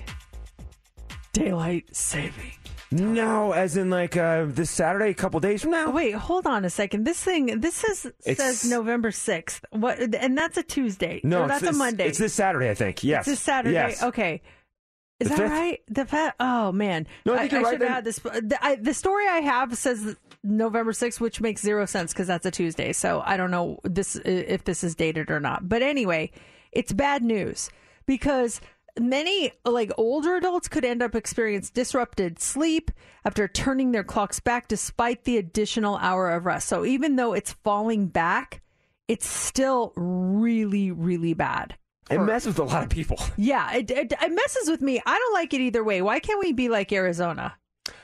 Daylight 1.33 1.95
saving. 1.95 2.51
No, 2.93 3.53
as 3.53 3.77
in 3.77 3.89
like 3.89 4.17
uh, 4.17 4.45
this 4.47 4.69
Saturday, 4.69 5.11
a 5.11 5.13
couple 5.13 5.39
days 5.39 5.61
from 5.61 5.71
now. 5.71 5.91
Wait, 5.91 6.13
hold 6.13 6.45
on 6.45 6.65
a 6.65 6.69
second. 6.69 7.05
This 7.05 7.23
thing, 7.23 7.61
this 7.61 7.75
says 7.75 8.05
It's- 8.25 8.37
says 8.37 8.69
November 8.69 9.11
sixth. 9.11 9.63
What? 9.71 9.99
And 9.99 10.37
that's 10.37 10.57
a 10.57 10.63
Tuesday. 10.63 11.21
No, 11.23 11.47
that's 11.47 11.61
this, 11.61 11.75
a 11.75 11.77
Monday. 11.77 12.07
It's 12.07 12.17
this 12.17 12.33
Saturday, 12.33 12.69
I 12.69 12.73
think. 12.73 13.01
Yes. 13.03 13.19
It's 13.21 13.27
this 13.27 13.39
Saturday. 13.39 13.73
Yes. 13.75 14.03
Okay. 14.03 14.41
Is 15.21 15.27
The 15.27 15.35
that 15.35 15.37
fifth? 15.37 15.51
right? 15.51 15.81
The 15.87 16.05
fa- 16.05 16.33
Oh 16.39 16.71
man. 16.71 17.05
No, 17.25 17.35
I 17.35 17.47
think 17.47 17.51
you're 17.51 17.61
right 17.61 17.71
should 17.73 17.81
have 17.81 17.89
had 17.91 18.03
this. 18.05 18.17
The, 18.19 18.57
I, 18.59 18.75
the 18.75 18.93
story 18.93 19.27
I 19.27 19.37
have 19.41 19.77
says 19.77 20.15
November 20.43 20.93
sixth, 20.93 21.21
which 21.21 21.39
makes 21.39 21.61
zero 21.61 21.85
sense 21.85 22.11
because 22.11 22.25
that's 22.27 22.45
a 22.45 22.51
Tuesday. 22.51 22.91
So 22.91 23.21
I 23.23 23.37
don't 23.37 23.51
know 23.51 23.79
this 23.83 24.15
if 24.25 24.63
this 24.63 24.83
is 24.83 24.95
dated 24.95 25.29
or 25.29 25.39
not. 25.39 25.69
But 25.69 25.83
anyway, 25.83 26.31
it's 26.71 26.91
bad 26.91 27.21
news 27.23 27.69
because 28.07 28.61
many 28.99 29.51
like 29.63 29.91
older 29.97 30.35
adults 30.37 30.67
could 30.67 30.83
end 30.83 31.03
up 31.03 31.13
experiencing 31.15 31.71
disrupted 31.75 32.39
sleep 32.39 32.89
after 33.23 33.47
turning 33.47 33.91
their 33.91 34.03
clocks 34.03 34.39
back 34.39 34.67
despite 34.67 35.23
the 35.23 35.37
additional 35.37 35.97
hour 35.97 36.31
of 36.31 36.45
rest. 36.47 36.67
So 36.67 36.83
even 36.83 37.15
though 37.15 37.33
it's 37.33 37.53
falling 37.63 38.07
back, 38.07 38.61
it's 39.07 39.27
still 39.27 39.93
really 39.95 40.89
really 40.91 41.35
bad. 41.35 41.75
It 42.11 42.19
messes 42.19 42.47
with 42.47 42.59
a 42.59 42.63
lot 42.63 42.83
of 42.83 42.89
people. 42.89 43.19
Yeah, 43.37 43.73
it, 43.73 43.89
it, 43.89 44.13
it 44.21 44.31
messes 44.31 44.69
with 44.69 44.81
me. 44.81 45.01
I 45.05 45.17
don't 45.17 45.33
like 45.33 45.53
it 45.53 45.61
either 45.61 45.83
way. 45.83 46.01
Why 46.01 46.19
can't 46.19 46.39
we 46.39 46.53
be 46.53 46.69
like 46.69 46.91
Arizona? 46.91 47.55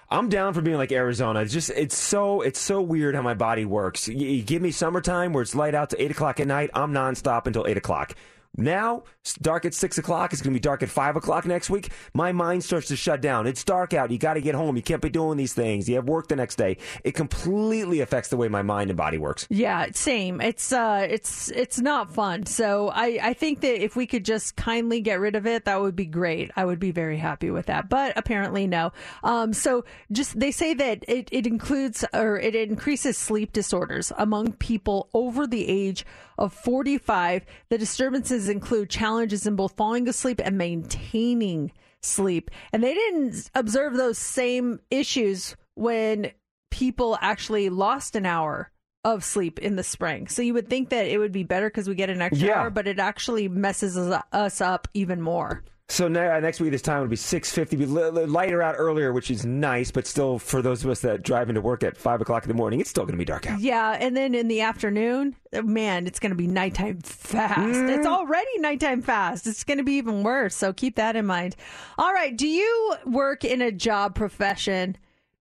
I'm 0.10 0.30
down 0.30 0.54
for 0.54 0.62
being 0.62 0.78
like 0.78 0.92
Arizona. 0.92 1.42
It's 1.42 1.52
just 1.52 1.70
it's 1.72 1.98
so 1.98 2.42
it's 2.42 2.60
so 2.60 2.82
weird 2.82 3.14
how 3.14 3.22
my 3.22 3.34
body 3.34 3.66
works. 3.66 4.08
You, 4.08 4.16
you 4.28 4.42
give 4.42 4.62
me 4.62 4.72
summertime 4.72 5.34
where 5.34 5.42
it's 5.42 5.54
light 5.54 5.76
out 5.76 5.90
to 5.90 6.02
eight 6.02 6.12
o'clock 6.12 6.40
at 6.40 6.48
night. 6.48 6.70
I'm 6.74 6.94
nonstop 6.94 7.46
until 7.46 7.68
eight 7.68 7.78
o'clock. 7.78 8.16
Now, 8.58 9.04
dark 9.40 9.66
at 9.66 9.74
six 9.76 10.00
o'clock. 10.00 10.34
It's 10.34 10.42
going 10.42 10.54
to 10.54 10.60
be 10.60 10.62
dark 10.62 10.82
at 10.82 10.90
five 10.90 11.16
o'clock 11.16 11.46
next 11.46 11.70
week. 11.70 11.92
My 12.14 12.32
mind 12.32 12.64
starts 12.64 12.88
to 12.88 12.96
shut 12.96 13.22
down. 13.22 13.46
It's 13.46 13.64
dark 13.64 13.94
out. 13.94 14.10
You 14.10 14.18
got 14.18 14.34
to 14.34 14.42
get 14.42 14.56
home. 14.56 14.76
You 14.76 14.82
can't 14.82 15.02
be 15.02 15.10
doing 15.10 15.38
these 15.38 15.54
things. 15.54 15.88
You 15.88 15.96
have 15.96 16.06
work 16.06 16.28
the 16.28 16.36
next 16.36 16.56
day. 16.56 16.78
It 17.04 17.12
completely 17.12 18.00
affects 18.00 18.30
the 18.30 18.38
way 18.38 18.48
my 18.48 18.64
mind 18.64 18.90
and 18.90 18.98
body 18.98 19.20
works. 19.20 19.46
Yeah, 19.50 19.88
same. 19.94 20.42
It's 20.42 20.72
uh 20.72 21.08
it's 21.10 21.50
it's 21.52 21.80
not 21.80 22.14
fun. 22.14 22.46
So 22.48 22.90
I 22.90 23.20
I 23.22 23.34
think 23.34 23.62
that 23.62 23.84
if 23.84 23.96
we 23.96 24.08
could 24.08 24.26
just 24.26 24.56
kindly 24.56 25.02
get 25.02 25.20
rid 25.20 25.36
of 25.36 25.46
it, 25.46 25.66
that 25.66 25.80
would 25.80 25.96
be 25.96 26.06
great. 26.06 26.52
I 26.56 26.66
would 26.66 26.80
be 26.80 26.92
very 26.92 27.18
happy 27.18 27.52
with 27.52 27.68
that. 27.68 27.90
But 27.90 28.14
apparently 28.18 28.66
no. 28.66 28.92
Um 29.24 29.54
so 29.54 29.86
just 30.12 30.40
they 30.40 30.52
say 30.52 30.74
that 30.74 31.06
it, 31.08 31.30
it 31.32 31.46
includes 31.46 32.04
or 32.14 32.40
it 32.40 32.56
increases 32.56 33.18
sleep 33.18 33.54
disorders 33.54 34.12
among 34.18 34.54
people 34.54 35.10
over 35.14 35.46
the 35.46 35.68
age 35.68 36.06
of 36.38 36.54
45. 36.54 37.46
The 37.70 37.78
disturbances 37.78 38.50
include 38.50 38.90
challenges 38.90 39.46
in 39.48 39.56
both 39.56 39.76
falling 39.76 40.08
asleep 40.08 40.42
and 40.44 40.58
maintaining 40.58 41.72
sleep. 42.02 42.52
And 42.72 42.84
they 42.84 42.94
didn't 42.94 43.50
observe 43.56 43.96
those 43.96 44.18
same 44.18 44.80
issues 44.92 45.56
when 45.76 46.32
people 46.72 47.18
actually 47.22 47.70
lost 47.70 48.16
an 48.16 48.26
hour 48.26 48.72
of 49.04 49.24
sleep 49.24 49.58
in 49.60 49.76
the 49.78 49.84
spring. 49.84 50.28
So 50.28 50.42
you 50.42 50.54
would 50.54 50.70
think 50.70 50.90
that 50.90 51.08
it 51.08 51.18
would 51.18 51.32
be 51.32 51.44
better 51.44 51.70
because 51.70 51.88
we 51.88 51.96
get 51.96 52.10
an 52.10 52.22
extra 52.22 52.48
Yeah. 52.50 52.60
hour, 52.62 52.70
but 52.70 52.88
it 52.88 53.00
actually 53.00 53.48
messes 53.48 53.98
us- 53.98 54.24
us 54.34 54.60
up 54.60 54.88
even 54.94 55.22
more. 55.22 55.64
So 55.90 56.10
ne- 56.10 56.28
uh, 56.28 56.40
next 56.42 56.60
week, 56.60 56.72
this 56.72 56.82
time 56.82 57.00
would 57.00 57.10
be 57.10 57.16
six 57.16 57.50
fifty. 57.52 57.78
Be 57.78 57.86
li- 57.86 58.10
li- 58.10 58.26
lighter 58.26 58.62
out 58.62 58.76
earlier, 58.78 59.14
which 59.14 59.32
is 59.32 59.46
nice, 59.46 59.90
but 59.90 60.06
still 60.06 60.38
for 60.38 60.62
those 60.62 60.84
of 60.84 60.90
us 60.90 61.00
that 61.00 61.24
drive 61.24 61.48
into 61.48 61.62
work 61.62 61.82
at 61.82 61.96
five 61.96 62.20
o'clock 62.20 62.44
in 62.44 62.50
the 62.50 62.54
morning, 62.56 62.82
it's 62.82 62.90
still 62.90 63.04
going 63.04 63.14
to 63.14 63.18
be 63.18 63.24
dark 63.24 63.50
out. 63.50 63.62
Yeah, 63.62 63.92
and 63.98 64.16
then 64.16 64.36
in 64.36 64.50
the 64.50 64.60
afternoon, 64.62 65.36
man, 65.64 66.06
it's 66.06 66.20
going 66.20 66.32
to 66.32 66.36
be 66.36 66.46
nighttime 66.46 67.00
fast. 67.00 67.60
Mm. 67.60 67.98
It's 67.98 68.06
already 68.06 68.60
nighttime 68.60 69.02
fast. 69.02 69.48
It's 69.48 69.64
going 69.64 69.78
to 69.78 69.84
be 69.86 69.94
even 69.94 70.24
worse. 70.24 70.56
So 70.56 70.74
keep 70.74 70.98
that 70.98 71.16
in 71.16 71.26
mind. 71.26 71.56
All 71.98 72.12
right. 72.12 72.36
Do 72.36 72.48
you 72.48 72.96
work 73.06 73.46
in 73.46 73.62
a 73.62 73.72
job 73.72 74.14
profession 74.14 74.98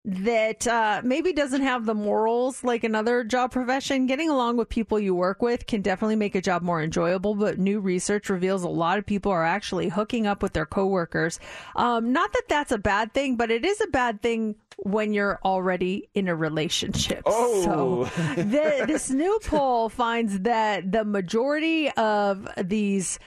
that 0.06 0.66
uh, 0.68 1.00
maybe 1.02 1.32
doesn't 1.32 1.62
have 1.62 1.84
the 1.84 1.94
morals 1.94 2.62
like 2.62 2.84
another 2.84 3.24
job 3.24 3.50
profession? 3.50 4.06
Getting 4.06 4.30
along 4.30 4.56
with 4.56 4.68
people 4.68 5.00
you 5.00 5.14
work 5.14 5.42
with 5.42 5.66
can 5.66 5.82
definitely 5.82 6.16
make 6.16 6.36
a 6.36 6.40
job 6.40 6.62
more 6.62 6.80
enjoyable, 6.80 7.34
but 7.34 7.58
new 7.58 7.80
research 7.80 8.30
reveals 8.30 8.62
a 8.62 8.68
lot 8.68 8.98
of 8.98 9.06
people 9.06 9.32
are 9.32 9.44
actually 9.44 9.88
hooking 9.88 10.26
up 10.26 10.42
with 10.42 10.52
their 10.52 10.64
coworkers. 10.64 11.40
Um, 11.74 12.12
not 12.12 12.32
that 12.32 12.44
that's 12.48 12.72
a 12.72 12.78
bad 12.78 13.12
thing, 13.12 13.36
but 13.36 13.50
it 13.50 13.64
is 13.64 13.80
a 13.80 13.88
bad 13.88 14.22
thing 14.22 14.54
when 14.78 15.12
you're 15.12 15.40
already 15.44 16.08
in 16.14 16.28
a 16.28 16.36
relationship. 16.36 17.22
Oh. 17.26 17.64
So 17.64 18.24
the, 18.36 18.84
this 18.86 19.10
new 19.10 19.38
poll 19.44 19.88
finds 19.88 20.40
that 20.40 20.92
the 20.92 21.04
majority 21.04 21.90
of 21.92 22.48
these 22.62 23.18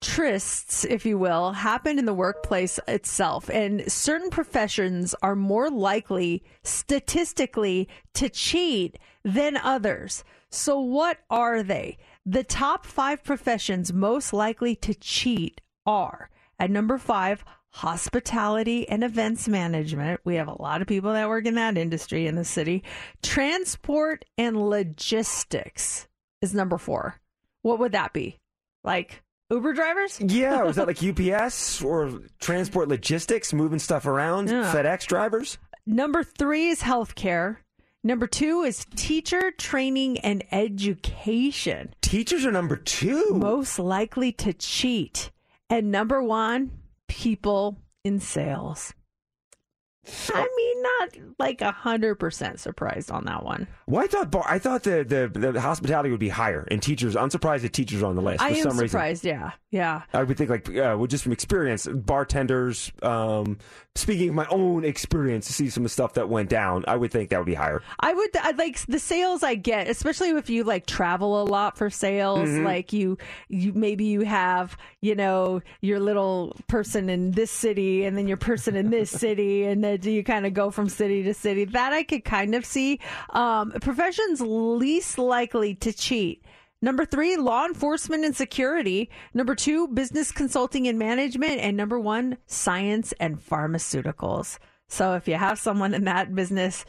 trysts, 0.00 0.84
if 0.84 1.04
you 1.04 1.18
will, 1.18 1.52
happen 1.52 1.98
in 1.98 2.04
the 2.04 2.14
workplace 2.14 2.78
itself. 2.86 3.48
And 3.48 3.90
certain 3.90 4.30
professions 4.30 5.14
are 5.22 5.36
more 5.36 5.70
likely 5.70 6.44
statistically 6.62 7.88
to 8.14 8.28
cheat 8.28 8.98
than 9.24 9.56
others. 9.56 10.24
So, 10.50 10.80
what 10.80 11.18
are 11.30 11.62
they? 11.62 11.98
The 12.24 12.44
top 12.44 12.86
five 12.86 13.24
professions 13.24 13.92
most 13.92 14.32
likely 14.32 14.76
to 14.76 14.94
cheat 14.94 15.60
are 15.86 16.30
at 16.58 16.70
number 16.70 16.98
five, 16.98 17.44
hospitality 17.70 18.88
and 18.88 19.04
events 19.04 19.48
management. 19.48 20.20
We 20.24 20.36
have 20.36 20.48
a 20.48 20.62
lot 20.62 20.80
of 20.80 20.88
people 20.88 21.12
that 21.12 21.28
work 21.28 21.46
in 21.46 21.54
that 21.54 21.78
industry 21.78 22.26
in 22.26 22.34
the 22.34 22.44
city. 22.44 22.82
Transport 23.22 24.24
and 24.36 24.68
logistics 24.68 26.08
is 26.40 26.54
number 26.54 26.78
four. 26.78 27.16
What 27.62 27.78
would 27.78 27.92
that 27.92 28.12
be? 28.12 28.38
Like 28.84 29.22
Uber 29.50 29.72
drivers? 29.72 30.20
Yeah, 30.20 30.62
or 30.62 30.68
is 30.68 30.76
that 30.76 30.86
like 30.92 31.02
UPS 31.02 31.82
or 31.82 32.20
transport 32.40 32.88
logistics, 32.88 33.52
moving 33.52 33.78
stuff 33.78 34.06
around? 34.06 34.48
Yeah. 34.50 34.72
FedEx 34.72 35.06
drivers? 35.06 35.58
Number 35.86 36.22
three 36.22 36.68
is 36.68 36.82
healthcare. 36.82 37.58
Number 38.04 38.26
two 38.26 38.62
is 38.62 38.86
teacher 38.94 39.50
training 39.52 40.18
and 40.20 40.44
education. 40.52 41.94
Teachers 42.02 42.44
are 42.44 42.52
number 42.52 42.76
two. 42.76 43.30
Most 43.30 43.78
likely 43.78 44.32
to 44.32 44.52
cheat. 44.52 45.30
And 45.70 45.90
number 45.90 46.22
one, 46.22 46.70
people 47.08 47.78
in 48.04 48.20
sales. 48.20 48.92
I 50.34 50.48
mean, 50.56 50.82
not 50.82 51.34
like 51.38 51.60
a 51.60 51.70
hundred 51.72 52.16
percent 52.16 52.60
surprised 52.60 53.10
on 53.10 53.24
that 53.26 53.44
one. 53.44 53.66
Well, 53.86 54.02
I 54.02 54.06
thought 54.06 54.30
bar- 54.30 54.46
I 54.46 54.58
thought 54.58 54.82
the, 54.82 55.04
the 55.04 55.52
the 55.52 55.60
hospitality 55.60 56.10
would 56.10 56.20
be 56.20 56.28
higher, 56.28 56.66
and 56.70 56.82
teachers. 56.82 57.16
I'm 57.16 57.30
surprised 57.30 57.64
that 57.64 57.72
teachers 57.72 58.02
are 58.02 58.06
on 58.06 58.16
the 58.16 58.22
list 58.22 58.42
I 58.42 58.50
am 58.50 58.56
some 58.56 58.72
reason. 58.72 58.88
surprised. 58.88 59.24
Yeah, 59.24 59.52
yeah. 59.70 60.02
I 60.12 60.22
would 60.22 60.36
think 60.36 60.50
like 60.50 60.68
uh, 60.68 60.96
well, 60.98 61.06
just 61.06 61.22
from 61.24 61.32
experience, 61.32 61.86
bartenders. 61.86 62.90
Um, 63.02 63.58
speaking 63.94 64.28
of 64.30 64.34
my 64.34 64.46
own 64.50 64.84
experience, 64.84 65.46
to 65.48 65.52
see 65.52 65.68
some 65.70 65.82
of 65.82 65.86
the 65.86 65.92
stuff 65.92 66.14
that 66.14 66.28
went 66.28 66.48
down, 66.48 66.84
I 66.88 66.96
would 66.96 67.10
think 67.10 67.30
that 67.30 67.38
would 67.38 67.46
be 67.46 67.54
higher. 67.54 67.82
I 68.00 68.12
would 68.14 68.30
I 68.36 68.52
like 68.52 68.78
the 68.86 68.98
sales 68.98 69.42
I 69.42 69.54
get, 69.54 69.88
especially 69.88 70.30
if 70.30 70.48
you 70.50 70.64
like 70.64 70.86
travel 70.86 71.42
a 71.42 71.44
lot 71.44 71.76
for 71.78 71.90
sales. 71.90 72.48
Mhm. 72.48 72.64
Like 72.64 72.92
you, 72.92 73.18
you 73.48 73.72
maybe 73.72 74.04
you 74.06 74.22
have 74.22 74.76
you 75.00 75.14
know 75.14 75.60
your 75.80 76.00
little 76.00 76.56
person 76.68 77.08
in 77.10 77.32
this 77.32 77.50
city, 77.50 78.04
and 78.04 78.16
then 78.16 78.26
your 78.28 78.36
person 78.36 78.76
in 78.76 78.90
this 78.90 79.10
city, 79.18 79.64
and 79.64 79.82
then 79.84 79.97
you 80.04 80.24
kind 80.24 80.46
of 80.46 80.54
go 80.54 80.70
from 80.70 80.88
city 80.88 81.22
to 81.22 81.34
city. 81.34 81.64
That 81.64 81.92
I 81.92 82.02
could 82.02 82.24
kind 82.24 82.54
of 82.54 82.64
see. 82.64 83.00
Um, 83.30 83.72
professions 83.72 84.40
least 84.40 85.18
likely 85.18 85.74
to 85.76 85.92
cheat. 85.92 86.44
Number 86.80 87.04
three, 87.04 87.36
law 87.36 87.66
enforcement 87.66 88.24
and 88.24 88.36
security. 88.36 89.10
Number 89.34 89.54
two, 89.54 89.88
business 89.88 90.30
consulting 90.30 90.86
and 90.86 90.98
management. 90.98 91.60
And 91.60 91.76
number 91.76 91.98
one, 91.98 92.38
science 92.46 93.12
and 93.18 93.38
pharmaceuticals. 93.38 94.58
So 94.88 95.14
if 95.14 95.26
you 95.26 95.34
have 95.34 95.58
someone 95.58 95.92
in 95.92 96.04
that 96.04 96.34
business, 96.34 96.84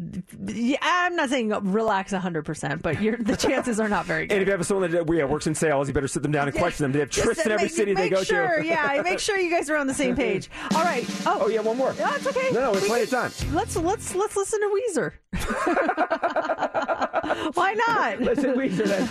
I'm 0.00 1.16
not 1.16 1.28
saying 1.28 1.48
relax 1.48 2.12
100%, 2.12 2.82
but 2.82 3.02
you're, 3.02 3.16
the 3.16 3.36
chances 3.36 3.80
are 3.80 3.88
not 3.88 4.06
very 4.06 4.26
good. 4.26 4.34
And 4.38 4.42
if 4.42 4.46
you 4.46 4.52
have 4.52 4.64
someone 4.64 4.88
that 4.92 5.12
yeah, 5.12 5.24
works 5.24 5.48
in 5.48 5.56
sales, 5.56 5.88
you 5.88 5.94
better 5.94 6.06
sit 6.06 6.22
them 6.22 6.30
down 6.30 6.46
and 6.46 6.56
question 6.56 6.84
them. 6.84 6.92
They 6.92 7.00
have 7.00 7.10
trysts 7.10 7.44
in 7.44 7.50
every 7.50 7.64
make- 7.64 7.72
city 7.72 7.94
they 7.94 8.02
make 8.02 8.12
go 8.12 8.22
sure, 8.22 8.58
to? 8.58 8.64
Yeah, 8.64 9.00
make 9.02 9.18
sure 9.18 9.36
you 9.38 9.50
guys 9.50 9.68
are 9.68 9.76
on 9.76 9.88
the 9.88 9.94
same 9.94 10.14
page. 10.24 10.48
All 10.76 10.84
right. 10.84 11.04
Oh, 11.26 11.38
oh 11.42 11.48
yeah, 11.48 11.58
one 11.60 11.76
more. 11.76 11.92
No, 11.94 12.14
it's 12.14 12.26
okay. 12.28 12.50
No, 12.52 12.60
no, 12.60 12.70
we 12.70 12.74
have 12.76 12.82
We 12.82 12.88
plenty 12.88 13.02
of 13.04 13.10
time. 13.10 13.32
Let's 13.52 13.74
let's 13.76 14.14
let's 14.14 14.36
listen 14.36 14.60
to 14.60 14.68
Weezer. 14.68 15.12
Why 17.54 17.74
not? 17.74 18.20
Listen, 18.20 18.52
to 18.52 18.58
Weezer. 18.58 18.84
then. 18.86 19.08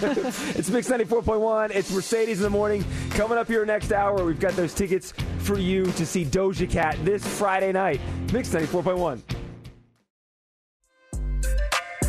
it's 0.58 0.70
Mix 0.70 0.88
94.1. 0.90 1.72
It's 1.72 1.92
Mercedes 1.92 2.38
in 2.38 2.44
the 2.44 2.50
morning. 2.50 2.86
Coming 3.10 3.38
up 3.38 3.48
here 3.48 3.66
next 3.66 3.92
hour, 3.92 4.24
we've 4.24 4.40
got 4.40 4.54
those 4.54 4.74
tickets 4.74 5.12
for 5.40 5.60
you 5.60 5.84
to 5.86 6.06
see 6.06 6.24
Doja 6.24 6.70
Cat 6.70 6.98
this 7.04 7.26
Friday 7.38 7.74
night. 7.74 8.00
Mix 8.32 8.48
94.1. 8.50 9.20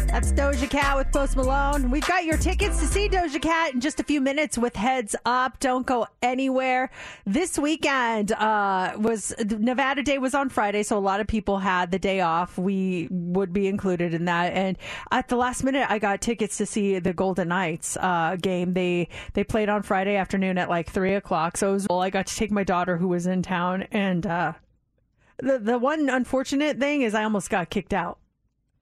That's 0.09 0.33
Doja 0.33 0.71
Cat 0.71 0.97
with 0.97 1.13
Post 1.13 1.37
Malone. 1.37 1.91
We've 1.91 2.07
got 2.07 2.25
your 2.25 2.39
tickets 2.39 2.81
to 2.81 2.87
see 2.87 3.11
Doja 3.11 3.41
Cat 3.41 3.75
in 3.75 3.81
just 3.81 4.01
a 4.01 4.03
few 4.03 4.23
minutes 4.23 4.57
with 4.57 4.75
Heads 4.75 5.15
Up. 5.27 5.61
Don't 5.61 5.85
go 5.85 6.07
anywhere. 6.23 6.91
This 7.27 7.59
weekend 7.59 8.33
uh, 8.33 8.95
was 8.97 9.35
Nevada 9.39 10.03
Day 10.03 10.17
was 10.17 10.35
on 10.35 10.49
Friday, 10.49 10.83
so 10.83 10.97
a 10.97 10.99
lot 10.99 11.21
of 11.21 11.27
people 11.27 11.59
had 11.59 11.91
the 11.91 11.99
day 11.99 12.21
off. 12.21 12.57
We 12.57 13.09
would 13.11 13.53
be 13.53 13.69
included 13.69 14.15
in 14.15 14.25
that. 14.25 14.55
And 14.55 14.79
at 15.13 15.29
the 15.29 15.37
last 15.37 15.63
minute, 15.63 15.87
I 15.91 15.99
got 15.99 16.23
tickets 16.23 16.57
to 16.57 16.67
see 16.67 16.99
the 16.99 17.13
Golden 17.13 17.49
Knights 17.49 17.99
uh, 17.99 18.37
game. 18.41 18.73
They 18.73 19.09
they 19.35 19.45
played 19.45 19.69
on 19.69 19.83
Friday 19.83 20.17
afternoon 20.17 20.57
at 20.57 20.71
like 20.71 20.91
three 20.91 21.15
o'clock. 21.15 21.59
So 21.59 21.71
it 21.71 21.73
was 21.75 21.87
well, 21.89 22.01
I 22.01 22.09
got 22.09 22.27
to 22.29 22.35
take 22.35 22.51
my 22.51 22.65
daughter 22.65 22.97
who 22.97 23.09
was 23.09 23.27
in 23.27 23.43
town, 23.43 23.83
and 23.93 24.27
uh, 24.27 24.55
the 25.39 25.59
the 25.59 25.79
one 25.79 26.09
unfortunate 26.09 26.79
thing 26.79 27.03
is 27.03 27.15
I 27.15 27.25
almost 27.25 27.51
got 27.51 27.69
kicked 27.69 27.93
out. 27.93 28.19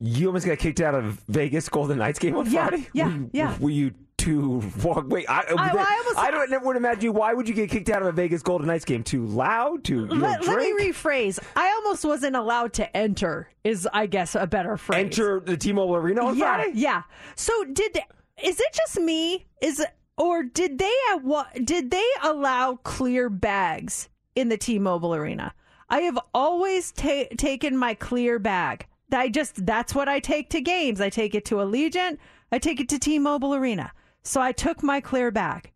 You 0.01 0.27
almost 0.27 0.47
got 0.47 0.59
kicked 0.59 0.81
out 0.81 0.95
of 0.95 1.21
Vegas 1.29 1.69
Golden 1.69 1.99
Knights 1.99 2.19
game 2.19 2.37
on 2.37 2.51
Yeah, 2.51 2.69
Friday. 2.69 2.87
yeah, 2.93 3.07
were 3.07 3.11
you, 3.15 3.31
yeah. 3.33 3.59
Were 3.59 3.71
you 3.71 3.93
too 4.19 4.63
walk? 4.83 5.09
Wait, 5.09 5.25
I, 5.29 5.41
I- 5.41 5.45
I 5.49 5.97
almost- 5.99 6.19
I 6.19 6.31
don't 6.31 6.51
never 6.51 6.67
would 6.67 6.77
imagine. 6.77 7.13
Why 7.15 7.33
would 7.33 7.49
you 7.49 7.55
get 7.55 7.71
kicked 7.71 7.89
out 7.89 8.03
of 8.03 8.09
a 8.09 8.13
Vegas 8.13 8.43
Golden 8.43 8.67
Knights 8.67 8.85
game? 8.85 9.03
Too 9.03 9.25
loud? 9.25 9.85
Too 9.85 10.07
Let, 10.07 10.47
let 10.47 10.59
me 10.59 10.91
rephrase. 10.91 11.39
I 11.55 11.71
almost 11.71 12.05
wasn't 12.05 12.37
allowed 12.37 12.73
to 12.75 12.97
enter. 12.97 13.49
Is 13.65 13.89
I 13.93 14.07
guess 14.07 14.35
a 14.35 14.47
better 14.47 14.77
phrase. 14.77 14.99
Enter 15.05 15.41
the 15.41 15.57
T-Mobile 15.57 15.97
Arena 15.97 16.25
on 16.27 16.37
yeah, 16.37 16.55
Friday. 16.57 16.73
yeah. 16.75 17.03
So 17.35 17.65
did 17.65 17.99
is 18.43 18.61
it 18.61 18.73
just 18.75 19.01
me? 19.01 19.47
Is 19.63 19.85
or 20.19 20.43
did 20.43 20.79
they 20.79 20.93
uh, 21.11 21.17
at 21.17 21.25
what 21.25 21.65
did 21.65 21.91
they 21.91 22.07
allow 22.23 22.77
clear 22.85 23.29
bags 23.31 24.09
in 24.35 24.49
the 24.51 24.57
T-Mobile 24.59 25.15
Arena? 25.15 25.55
I 25.89 26.01
have 26.01 26.19
always 26.35 26.93
ta- 26.93 27.29
taken 27.39 27.77
my 27.77 27.95
clear 27.95 28.39
bag. 28.39 28.87
I 29.13 29.29
just 29.29 29.65
that's 29.65 29.95
what 29.95 30.09
I 30.09 30.21
take 30.21 30.51
to 30.51 30.61
games. 30.61 31.01
I 31.01 31.11
take 31.11 31.35
it 31.35 31.45
to 31.47 31.57
Allegiant. 31.57 32.19
I 32.53 32.59
take 32.59 32.81
it 32.81 32.89
to 32.91 32.99
T-Mobile 32.99 33.55
Arena. 33.55 33.93
So 34.23 34.41
I 34.41 34.53
took 34.53 34.83
my 34.83 35.01
clear 35.01 35.31
bag 35.31 35.73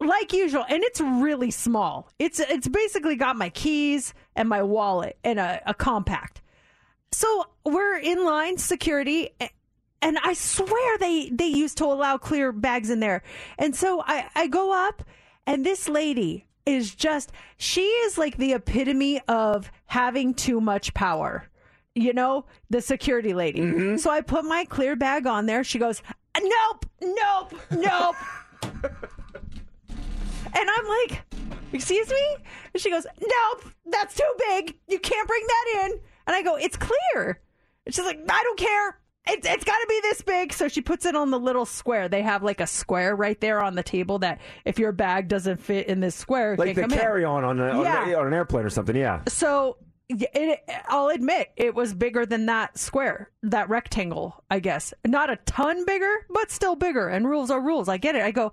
like 0.00 0.32
usual 0.32 0.64
and 0.68 0.84
it's 0.84 1.00
really 1.00 1.50
small 1.50 2.08
it's 2.20 2.38
it's 2.38 2.68
basically 2.68 3.16
got 3.16 3.34
my 3.34 3.48
keys 3.48 4.14
and 4.36 4.48
my 4.48 4.62
wallet 4.62 5.18
and 5.24 5.40
a, 5.40 5.60
a 5.66 5.74
compact 5.74 6.40
so 7.10 7.46
we're 7.64 7.98
in 7.98 8.24
line 8.24 8.56
security 8.58 9.30
and 10.00 10.18
I 10.22 10.34
swear 10.34 10.98
they 10.98 11.30
they 11.30 11.46
used 11.46 11.78
to 11.78 11.86
allow 11.86 12.18
clear 12.18 12.52
bags 12.52 12.90
in 12.90 13.00
there. 13.00 13.22
And 13.58 13.74
so 13.74 14.02
I 14.06 14.28
I 14.34 14.46
go 14.46 14.72
up, 14.72 15.02
and 15.46 15.64
this 15.64 15.88
lady 15.88 16.46
is 16.66 16.94
just 16.94 17.32
she 17.56 17.82
is 17.82 18.18
like 18.18 18.36
the 18.36 18.52
epitome 18.52 19.20
of 19.28 19.70
having 19.86 20.34
too 20.34 20.60
much 20.60 20.94
power. 20.94 21.48
You 21.94 22.12
know, 22.12 22.44
the 22.70 22.80
security 22.80 23.34
lady. 23.34 23.60
Mm-hmm. 23.60 23.96
So 23.96 24.10
I 24.10 24.20
put 24.20 24.44
my 24.44 24.64
clear 24.64 24.94
bag 24.96 25.26
on 25.26 25.46
there. 25.46 25.64
She 25.64 25.78
goes, 25.78 26.02
"Nope, 26.40 26.86
nope, 27.02 27.54
nope." 27.72 28.16
And 30.56 30.68
I'm 30.70 30.86
like, 30.86 31.22
excuse 31.72 32.08
me? 32.08 32.36
And 32.72 32.80
she 32.82 32.90
goes, 32.90 33.06
nope, 33.20 33.72
that's 33.86 34.16
too 34.16 34.32
big. 34.48 34.78
You 34.88 34.98
can't 34.98 35.28
bring 35.28 35.42
that 35.46 35.84
in. 35.84 36.00
And 36.26 36.34
I 36.36 36.42
go, 36.42 36.56
it's 36.56 36.76
clear. 36.76 37.40
And 37.84 37.94
she's 37.94 38.04
like, 38.04 38.18
I 38.28 38.42
don't 38.42 38.58
care. 38.58 38.98
It, 39.28 39.40
it's 39.44 39.64
got 39.64 39.78
to 39.78 39.86
be 39.88 40.00
this 40.02 40.22
big. 40.22 40.54
So 40.54 40.68
she 40.68 40.80
puts 40.80 41.04
it 41.04 41.14
on 41.14 41.30
the 41.30 41.38
little 41.38 41.66
square. 41.66 42.08
They 42.08 42.22
have 42.22 42.42
like 42.42 42.60
a 42.60 42.66
square 42.66 43.14
right 43.14 43.38
there 43.40 43.62
on 43.62 43.74
the 43.74 43.82
table 43.82 44.18
that 44.20 44.40
if 44.64 44.78
your 44.78 44.90
bag 44.92 45.28
doesn't 45.28 45.58
fit 45.60 45.86
in 45.86 46.00
this 46.00 46.14
square, 46.14 46.56
Like 46.56 46.74
the 46.74 46.82
come 46.82 46.92
in. 46.92 46.98
carry 46.98 47.24
on 47.24 47.44
on, 47.44 47.60
a, 47.60 47.82
Yeah. 47.82 48.14
on 48.18 48.26
an 48.28 48.32
airplane 48.32 48.64
or 48.64 48.70
something. 48.70 48.96
Yeah. 48.96 49.20
So 49.28 49.76
it, 50.08 50.60
I'll 50.88 51.08
admit 51.08 51.50
it 51.56 51.74
was 51.74 51.94
bigger 51.94 52.24
than 52.24 52.46
that 52.46 52.78
square, 52.78 53.30
that 53.42 53.68
rectangle, 53.68 54.42
I 54.50 54.60
guess. 54.60 54.94
Not 55.06 55.30
a 55.30 55.36
ton 55.36 55.84
bigger, 55.84 56.26
but 56.30 56.50
still 56.50 56.76
bigger. 56.76 57.08
And 57.08 57.28
rules 57.28 57.50
are 57.50 57.60
rules. 57.60 57.88
I 57.88 57.98
get 57.98 58.14
it. 58.14 58.22
I 58.22 58.30
go, 58.30 58.52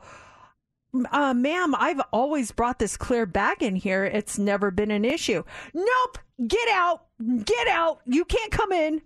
uh, 1.12 1.34
ma'am, 1.34 1.74
I've 1.76 2.02
always 2.12 2.52
brought 2.52 2.80
this 2.80 2.98
clear 2.98 3.26
bag 3.26 3.64
in 3.64 3.76
here. 3.76 4.06
It's 4.06 4.38
never 4.38 4.72
been 4.72 4.92
an 4.92 5.06
issue. 5.06 5.44
Nope. 5.74 6.18
Get 6.48 6.68
out. 6.70 7.06
Get 7.46 7.68
out. 7.68 8.02
You 8.06 8.26
can't 8.26 8.52
come 8.52 8.72
in. 8.72 9.02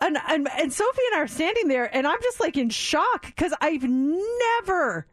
And, 0.00 0.16
and 0.28 0.48
and 0.56 0.72
Sophie 0.72 1.02
and 1.10 1.16
I 1.18 1.24
are 1.24 1.26
standing 1.26 1.66
there, 1.66 1.92
and 1.94 2.06
I'm 2.06 2.22
just 2.22 2.38
like 2.38 2.56
in 2.56 2.70
shock 2.70 3.26
because 3.26 3.52
I've 3.60 3.82
never, 3.82 5.08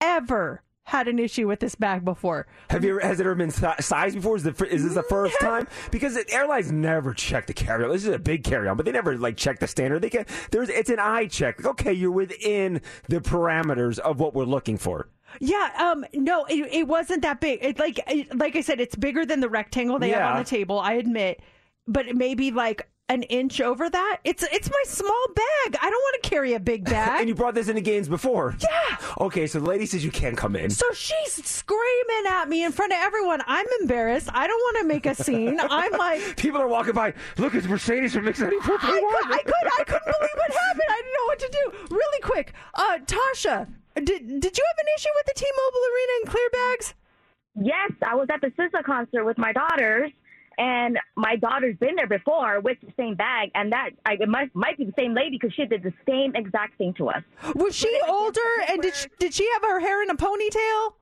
ever 0.00 0.63
had 0.84 1.08
an 1.08 1.18
issue 1.18 1.48
with 1.48 1.60
this 1.60 1.74
bag 1.74 2.04
before. 2.04 2.46
Have 2.70 2.84
you 2.84 2.90
ever, 2.90 3.00
has 3.00 3.18
it 3.18 3.24
ever 3.24 3.34
been 3.34 3.50
sized 3.50 4.16
before? 4.16 4.36
Is, 4.36 4.42
the, 4.42 4.50
is 4.70 4.84
this 4.84 4.94
the 4.94 5.02
first 5.02 5.38
time? 5.40 5.66
Because 5.90 6.14
the 6.14 6.24
airlines 6.30 6.70
never 6.70 7.14
check 7.14 7.46
the 7.46 7.54
carry 7.54 7.84
on. 7.84 7.90
This 7.90 8.04
is 8.04 8.14
a 8.14 8.18
big 8.18 8.44
carry 8.44 8.68
on, 8.68 8.76
but 8.76 8.84
they 8.86 8.92
never 8.92 9.16
like 9.16 9.36
check 9.36 9.58
the 9.58 9.66
standard. 9.66 10.02
They 10.02 10.10
can. 10.10 10.26
There's 10.50 10.68
it's 10.68 10.90
an 10.90 10.98
eye 10.98 11.26
check. 11.26 11.58
Like, 11.58 11.66
okay, 11.66 11.92
you're 11.92 12.10
within 12.10 12.82
the 13.08 13.20
parameters 13.20 13.98
of 13.98 14.20
what 14.20 14.34
we're 14.34 14.44
looking 14.44 14.76
for. 14.76 15.08
Yeah, 15.40 15.70
um, 15.78 16.04
no, 16.14 16.44
it, 16.44 16.68
it 16.72 16.86
wasn't 16.86 17.22
that 17.22 17.40
big. 17.40 17.58
It 17.62 17.78
like, 17.78 17.98
it, 18.08 18.36
like 18.36 18.54
I 18.54 18.60
said, 18.60 18.78
it's 18.78 18.94
bigger 18.94 19.26
than 19.26 19.40
the 19.40 19.48
rectangle 19.48 19.98
they 19.98 20.10
have 20.10 20.36
on 20.36 20.38
the 20.38 20.48
table. 20.48 20.78
I 20.78 20.92
admit, 20.92 21.40
but 21.88 22.06
it 22.06 22.14
may 22.14 22.34
be 22.34 22.50
like 22.50 22.88
an 23.08 23.22
inch 23.24 23.60
over 23.60 23.88
that. 23.90 24.18
It's 24.24 24.42
it's 24.50 24.70
my 24.70 24.82
small 24.86 25.26
bag. 25.34 25.76
I 25.80 25.90
don't 25.90 25.92
want 26.00 26.22
to 26.22 26.28
carry 26.30 26.54
a 26.54 26.60
big 26.60 26.84
bag. 26.90 27.20
and 27.20 27.28
you 27.28 27.34
brought 27.34 27.54
this 27.54 27.68
into 27.68 27.80
games 27.82 28.08
before. 28.08 28.56
Yeah. 28.60 28.96
Okay, 29.20 29.46
so 29.46 29.60
the 29.60 29.66
lady 29.66 29.86
says 29.86 30.04
you 30.04 30.10
can't 30.10 30.36
come 30.36 30.56
in. 30.56 30.70
so 30.70 30.86
she's 30.92 31.32
screaming 31.44 32.24
at 32.30 32.48
me 32.48 32.64
in 32.64 32.72
front 32.72 32.92
of 32.92 32.98
everyone. 33.00 33.42
I'm 33.46 33.66
embarrassed. 33.80 34.28
I 34.32 34.46
don't 34.46 34.58
want 34.58 34.78
to 34.78 34.84
make 34.88 35.06
a 35.06 35.14
scene. 35.14 35.60
I'm 35.70 35.92
like, 35.92 36.36
People 36.36 36.60
are 36.60 36.68
walking 36.68 36.94
by. 36.94 37.12
Look, 37.36 37.54
it's 37.54 37.66
Mercedes 37.66 38.14
from 38.14 38.24
Mix 38.24 38.40
94.1. 38.40 38.50
I, 38.52 38.58
could, 38.64 38.82
I 39.30 39.38
could, 39.44 39.54
I 39.80 39.84
couldn't 39.84 40.04
believe 40.04 40.36
what 40.36 40.50
happened. 40.52 40.88
I 40.88 40.96
didn't 41.02 41.12
know 41.12 41.26
what 41.26 41.38
to 41.38 41.48
do. 41.88 41.94
Really 41.94 42.20
quick, 42.22 42.52
uh, 42.74 42.98
Tasha, 43.04 43.68
did 43.96 44.04
did 44.40 44.58
you 44.58 44.64
have 44.66 44.78
an 44.78 44.86
issue 44.96 45.08
with 45.16 45.26
the 45.26 45.32
T-Mobile 45.36 45.84
Arena 45.92 46.12
and 46.22 46.30
clear 46.30 46.50
bags? 46.50 46.94
Yes, 47.56 47.92
I 48.04 48.14
was 48.16 48.28
at 48.32 48.40
the 48.40 48.48
SZA 48.48 48.82
concert 48.84 49.24
with 49.24 49.38
my 49.38 49.52
daughters, 49.52 50.10
and 50.58 50.98
my 51.16 51.36
daughter's 51.36 51.76
been 51.76 51.96
there 51.96 52.06
before 52.06 52.60
with 52.60 52.78
the 52.80 52.92
same 52.96 53.14
bag, 53.14 53.50
and 53.54 53.72
that 53.72 53.90
I, 54.06 54.14
it 54.14 54.28
might, 54.28 54.54
might 54.54 54.78
be 54.78 54.84
the 54.84 54.94
same 54.98 55.14
lady 55.14 55.38
because 55.40 55.54
she 55.54 55.64
did 55.66 55.82
the 55.82 55.92
same 56.08 56.34
exact 56.34 56.78
thing 56.78 56.94
to 56.94 57.08
us. 57.08 57.22
Was 57.54 57.74
she 57.74 58.00
older 58.08 58.40
and 58.68 58.82
did 58.82 58.94
she, 58.94 59.08
did 59.18 59.34
she 59.34 59.48
have 59.54 59.62
her 59.62 59.80
hair 59.80 60.02
in 60.02 60.10
a 60.10 60.16
ponytail? 60.16 60.92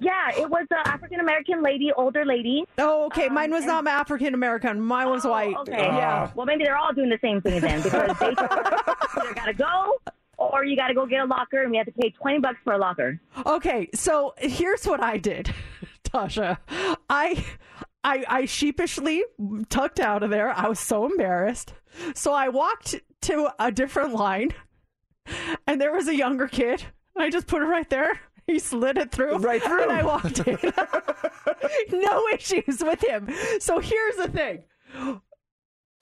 Yeah, 0.00 0.30
it 0.36 0.48
was 0.48 0.66
an 0.70 0.78
African 0.86 1.20
American 1.20 1.62
lady, 1.62 1.92
older 1.96 2.24
lady. 2.24 2.64
Oh, 2.78 3.06
okay. 3.06 3.28
Mine 3.28 3.52
um, 3.52 3.58
was 3.58 3.66
not 3.66 3.86
African 3.86 4.34
American. 4.34 4.80
Mine 4.80 5.10
was 5.10 5.24
oh, 5.24 5.30
white. 5.30 5.54
Okay, 5.56 5.76
Yeah. 5.76 6.30
Well, 6.34 6.46
maybe 6.46 6.64
they're 6.64 6.76
all 6.76 6.92
doing 6.92 7.10
the 7.10 7.18
same 7.22 7.40
thing 7.40 7.60
then 7.60 7.82
because 7.82 8.18
they 8.18 8.26
either 8.26 9.34
got 9.34 9.44
to 9.44 9.54
go 9.54 9.98
or 10.38 10.64
you 10.64 10.76
got 10.76 10.88
to 10.88 10.94
go 10.94 11.06
get 11.06 11.20
a 11.20 11.24
locker, 11.24 11.62
and 11.62 11.70
we 11.70 11.76
have 11.76 11.86
to 11.86 11.92
pay 11.92 12.10
twenty 12.10 12.40
bucks 12.40 12.58
for 12.64 12.72
a 12.72 12.78
locker. 12.78 13.20
Okay, 13.46 13.88
so 13.94 14.34
here's 14.38 14.84
what 14.86 15.02
I 15.02 15.18
did, 15.18 15.54
Tasha. 16.04 16.58
I, 17.08 17.44
I, 18.04 18.24
I 18.28 18.44
sheepishly 18.46 19.24
tucked 19.68 20.00
out 20.00 20.22
of 20.22 20.30
there. 20.30 20.50
I 20.50 20.68
was 20.68 20.80
so 20.80 21.06
embarrassed. 21.06 21.72
So 22.14 22.32
I 22.32 22.48
walked 22.48 23.00
to 23.22 23.50
a 23.58 23.70
different 23.70 24.14
line, 24.14 24.52
and 25.66 25.80
there 25.80 25.92
was 25.92 26.08
a 26.08 26.16
younger 26.16 26.48
kid. 26.48 26.84
I 27.16 27.30
just 27.30 27.46
put 27.46 27.62
it 27.62 27.66
right 27.66 27.88
there. 27.88 28.18
He 28.46 28.58
slid 28.58 28.98
it 28.98 29.12
through. 29.12 29.38
Right 29.38 29.62
through. 29.62 29.82
And 29.84 29.92
I 29.92 30.04
walked 30.04 30.40
in. 30.40 30.58
no 32.00 32.26
issues 32.34 32.82
with 32.82 33.02
him. 33.04 33.28
So 33.60 33.78
here's 33.78 34.16
the 34.16 34.28
thing. 34.28 34.64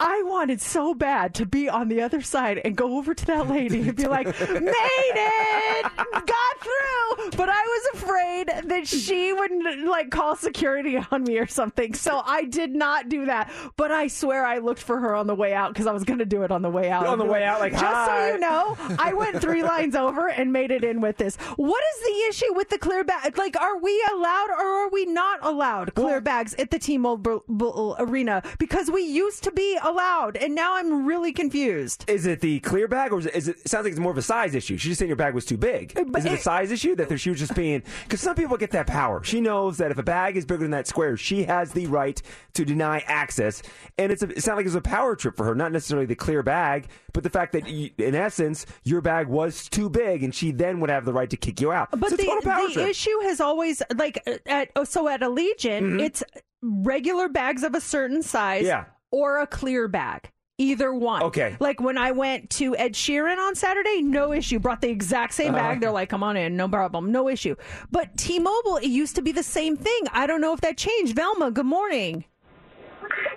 I 0.01 0.23
wanted 0.25 0.61
so 0.63 0.95
bad 0.95 1.35
to 1.35 1.47
be 1.47 1.69
on 1.69 1.89
the 1.89 2.01
other 2.01 2.23
side 2.23 2.61
and 2.65 2.75
go 2.75 2.97
over 2.97 3.13
to 3.13 3.27
that 3.27 3.49
lady 3.49 3.83
and 3.83 3.95
be 3.95 4.07
like, 4.07 4.27
made 4.27 5.13
it! 5.15 5.87
Got 5.95 6.61
through! 6.61 7.31
But 7.37 7.51
I 7.51 7.63
was 7.63 8.03
afraid 8.03 8.51
that 8.71 8.89
she 8.89 9.33
would 9.33 9.51
like 9.85 10.11
call 10.11 10.37
security 10.37 10.99
on 11.11 11.25
me 11.25 11.39
or 11.39 11.47
something. 11.47 11.95
So 11.95 12.23
I 12.25 12.45
did 12.45 12.75
not 12.75 13.09
do 13.09 13.27
that. 13.27 13.53
But 13.77 13.93
I 13.93 14.09
swear 14.09 14.45
I 14.47 14.59
looked 14.59 14.83
for 14.83 14.99
her 14.99 15.15
on 15.15 15.27
the 15.27 15.35
way 15.35 15.53
out 15.53 15.73
because 15.73 15.87
I 15.87 15.93
was 15.93 16.05
going 16.05 16.19
to 16.19 16.25
do 16.25 16.43
it 16.43 16.51
on 16.51 16.63
the 16.63 16.71
way 16.71 16.91
out. 16.91 17.07
On 17.07 17.19
the 17.19 17.25
way 17.25 17.45
out, 17.45 17.61
like, 17.61 17.73
just 17.73 17.85
"Hi." 17.85 18.07
so 18.07 18.35
you 18.35 18.41
know, 18.41 18.77
I 18.99 19.13
went 19.13 19.41
three 19.41 19.63
lines 19.63 19.95
over 19.95 20.29
and 20.29 20.53
made 20.53 20.71
it 20.71 20.83
in 20.83 21.01
with 21.01 21.19
this. 21.19 21.37
What 21.57 21.83
is 21.95 22.03
the 22.03 22.29
issue 22.29 22.55
with 22.55 22.71
the 22.71 22.79
clear 22.79 23.05
bag? 23.05 23.37
Like, 23.37 23.61
are 23.61 23.79
we 23.79 24.03
allowed 24.13 24.49
or 24.51 24.65
are 24.65 24.89
we 24.89 25.05
not 25.05 25.45
allowed 25.45 25.95
clear 25.95 26.21
bags 26.21 26.55
at 26.55 26.71
the 26.71 26.79
T-Mobile 26.79 27.97
Arena? 27.99 28.43
Because 28.59 28.91
we 28.91 29.03
used 29.03 29.45
to 29.45 29.51
be 29.53 29.79
allowed, 29.91 30.37
and 30.37 30.55
now 30.55 30.77
I'm 30.77 31.07
really 31.07 31.33
confused. 31.33 32.05
Is 32.09 32.27
it 32.27 32.41
the 32.41 32.61
clear 32.61 32.89
bag, 32.89 33.13
or 33.13 33.19
is 33.19 33.27
it, 33.27 33.35
is 33.35 33.49
it, 33.49 33.57
it 33.59 33.69
sounds 33.69 33.85
like 33.85 33.93
it's 33.93 34.01
more 34.01 34.13
of 34.13 34.19
a 34.19 34.23
size 34.23 34.55
issue? 34.55 34.77
She's 34.77 34.91
just 34.91 34.99
saying 34.99 35.09
your 35.09 35.17
bag 35.17 35.35
was 35.35 35.45
too 35.45 35.57
big. 35.57 35.93
Uh, 35.97 36.05
is 36.17 36.25
it 36.25 36.33
a 36.33 36.39
size 36.39 36.71
issue 36.71 36.95
that 36.97 37.19
she 37.19 37.31
was 37.31 37.39
just 37.39 37.55
being? 37.55 37.83
Because 38.05 38.21
some 38.21 38.35
people 38.35 38.57
get 38.57 38.71
that 38.71 38.87
power. 38.87 39.23
She 39.23 39.41
knows 39.41 39.79
that 39.79 39.91
if 39.91 39.99
a 39.99 40.03
bag 40.03 40.37
is 40.37 40.45
bigger 40.45 40.63
than 40.63 40.71
that 40.73 40.87
square, 40.87 41.17
she 41.17 41.45
has 41.45 41.73
the 41.73 41.87
right 41.87 42.21
to 42.55 42.65
deny 42.65 43.01
access. 43.07 43.63
And 43.99 44.13
it's 44.13 44.23
a, 44.23 44.29
it 44.29 44.43
sounds 44.43 44.57
like 44.57 44.65
it 44.65 44.69
was 44.69 44.75
a 44.75 44.81
power 44.81 45.17
trip 45.17 45.37
for 45.37 45.45
her, 45.45 45.55
not 45.55 45.73
necessarily 45.73 46.07
the 46.07 46.15
clear 46.17 46.43
bag, 46.43 46.89
but 47.13 47.23
the 47.23 47.31
fact 47.31 47.53
that 47.53 47.69
you, 47.69 47.91
in 47.99 48.15
essence 48.15 48.67
your 48.85 49.01
bag 49.01 49.27
was 49.27 49.69
too 49.69 49.91
big, 49.91 50.23
and 50.23 50.35
she 50.35 50.51
then 50.51 50.81
would 50.81 50.91
have 50.91 51.05
the 51.05 51.13
right 51.13 51.31
to 51.31 51.37
kick 51.37 51.61
you 51.61 51.73
out. 51.73 51.91
But 51.91 52.13
a 52.13 52.17
the, 52.17 52.73
the 52.75 52.89
issue 52.89 53.21
has 53.23 53.41
always 53.41 53.83
like 53.95 54.27
at 54.47 54.71
so 54.89 55.09
at 55.09 55.21
Allegiant, 55.21 55.83
mm-hmm. 55.83 56.01
it's 56.01 56.23
regular 56.63 57.29
bags 57.29 57.63
of 57.63 57.75
a 57.75 57.81
certain 57.81 58.23
size, 58.23 58.65
Yeah. 58.65 58.85
Or 59.11 59.39
a 59.41 59.47
clear 59.47 59.89
bag. 59.89 60.31
Either 60.59 60.93
one. 60.93 61.23
Okay. 61.23 61.57
Like 61.59 61.81
when 61.81 61.97
I 61.97 62.13
went 62.13 62.51
to 62.51 62.77
Ed 62.77 62.93
Sheeran 62.93 63.39
on 63.39 63.55
Saturday, 63.55 64.03
no 64.03 64.33
issue. 64.35 64.59
Brought 64.59 64.83
the 64.83 64.91
exact 64.91 65.33
same 65.33 65.55
Uh-huh. 65.55 65.69
bag. 65.71 65.81
They're 65.81 65.91
like, 65.91 66.11
come 66.11 66.23
on 66.23 66.37
in, 66.37 66.55
no 66.55 66.69
problem, 66.69 67.11
no 67.11 67.29
issue. 67.31 67.57
But 67.91 68.15
T-Mobile, 68.19 68.77
it 68.77 68.89
used 68.89 69.17
to 69.17 69.23
be 69.23 69.33
the 69.33 69.43
same 69.43 69.75
thing. 69.77 70.03
I 70.13 70.27
don't 70.27 70.43
know 70.43 70.53
if 70.53 70.61
that 70.61 70.77
changed. 70.77 71.17
Velma, 71.17 71.51
good 71.51 71.65
morning. 71.65 72.25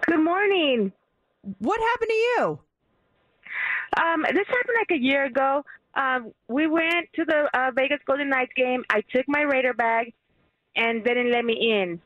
Good 0.06 0.20
morning. 0.20 0.92
What 1.60 1.80
happened 1.80 2.10
to 2.10 2.14
you? 2.16 2.60
Um, 4.02 4.22
this 4.24 4.48
happened 4.48 4.78
like 4.80 4.92
a 4.92 5.02
year 5.02 5.26
ago. 5.26 5.64
Um, 5.96 6.34
we 6.50 6.68
went 6.68 7.08
to 7.16 7.24
the 7.26 7.50
uh, 7.54 7.72
Vegas 7.72 8.00
Golden 8.06 8.30
Knights 8.30 8.52
game. 8.56 8.84
I 8.90 9.02
took 9.14 9.26
my 9.28 9.42
Raider 9.42 9.74
bag, 9.74 10.14
and 10.76 11.04
they 11.06 11.14
didn't 11.14 11.32
let 11.32 11.46
me 11.46 11.54
in. 11.72 12.02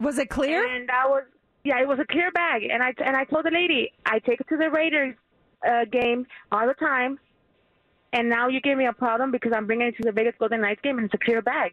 Was 0.00 0.18
it 0.18 0.28
clear? 0.28 0.66
And 0.66 0.90
I 0.90 1.06
was 1.06 1.22
yeah, 1.64 1.80
it 1.80 1.88
was 1.88 1.98
a 1.98 2.04
clear 2.04 2.30
bag. 2.30 2.62
And 2.64 2.82
I 2.82 2.92
and 3.04 3.16
I 3.16 3.24
told 3.24 3.46
the 3.46 3.50
lady 3.50 3.92
I 4.06 4.18
take 4.18 4.40
it 4.40 4.48
to 4.48 4.56
the 4.56 4.70
Raiders 4.70 5.14
uh, 5.68 5.84
game 5.86 6.26
all 6.52 6.66
the 6.66 6.74
time. 6.74 7.18
And 8.12 8.28
now 8.28 8.48
you 8.48 8.60
give 8.60 8.78
me 8.78 8.86
a 8.86 8.92
problem 8.92 9.32
because 9.32 9.52
I'm 9.52 9.66
bringing 9.66 9.88
it 9.88 9.96
to 9.96 10.02
the 10.04 10.12
Vegas 10.12 10.34
Golden 10.38 10.60
Knights 10.60 10.80
game, 10.82 10.98
and 10.98 11.06
it's 11.06 11.14
a 11.14 11.18
clear 11.18 11.42
bag. 11.42 11.72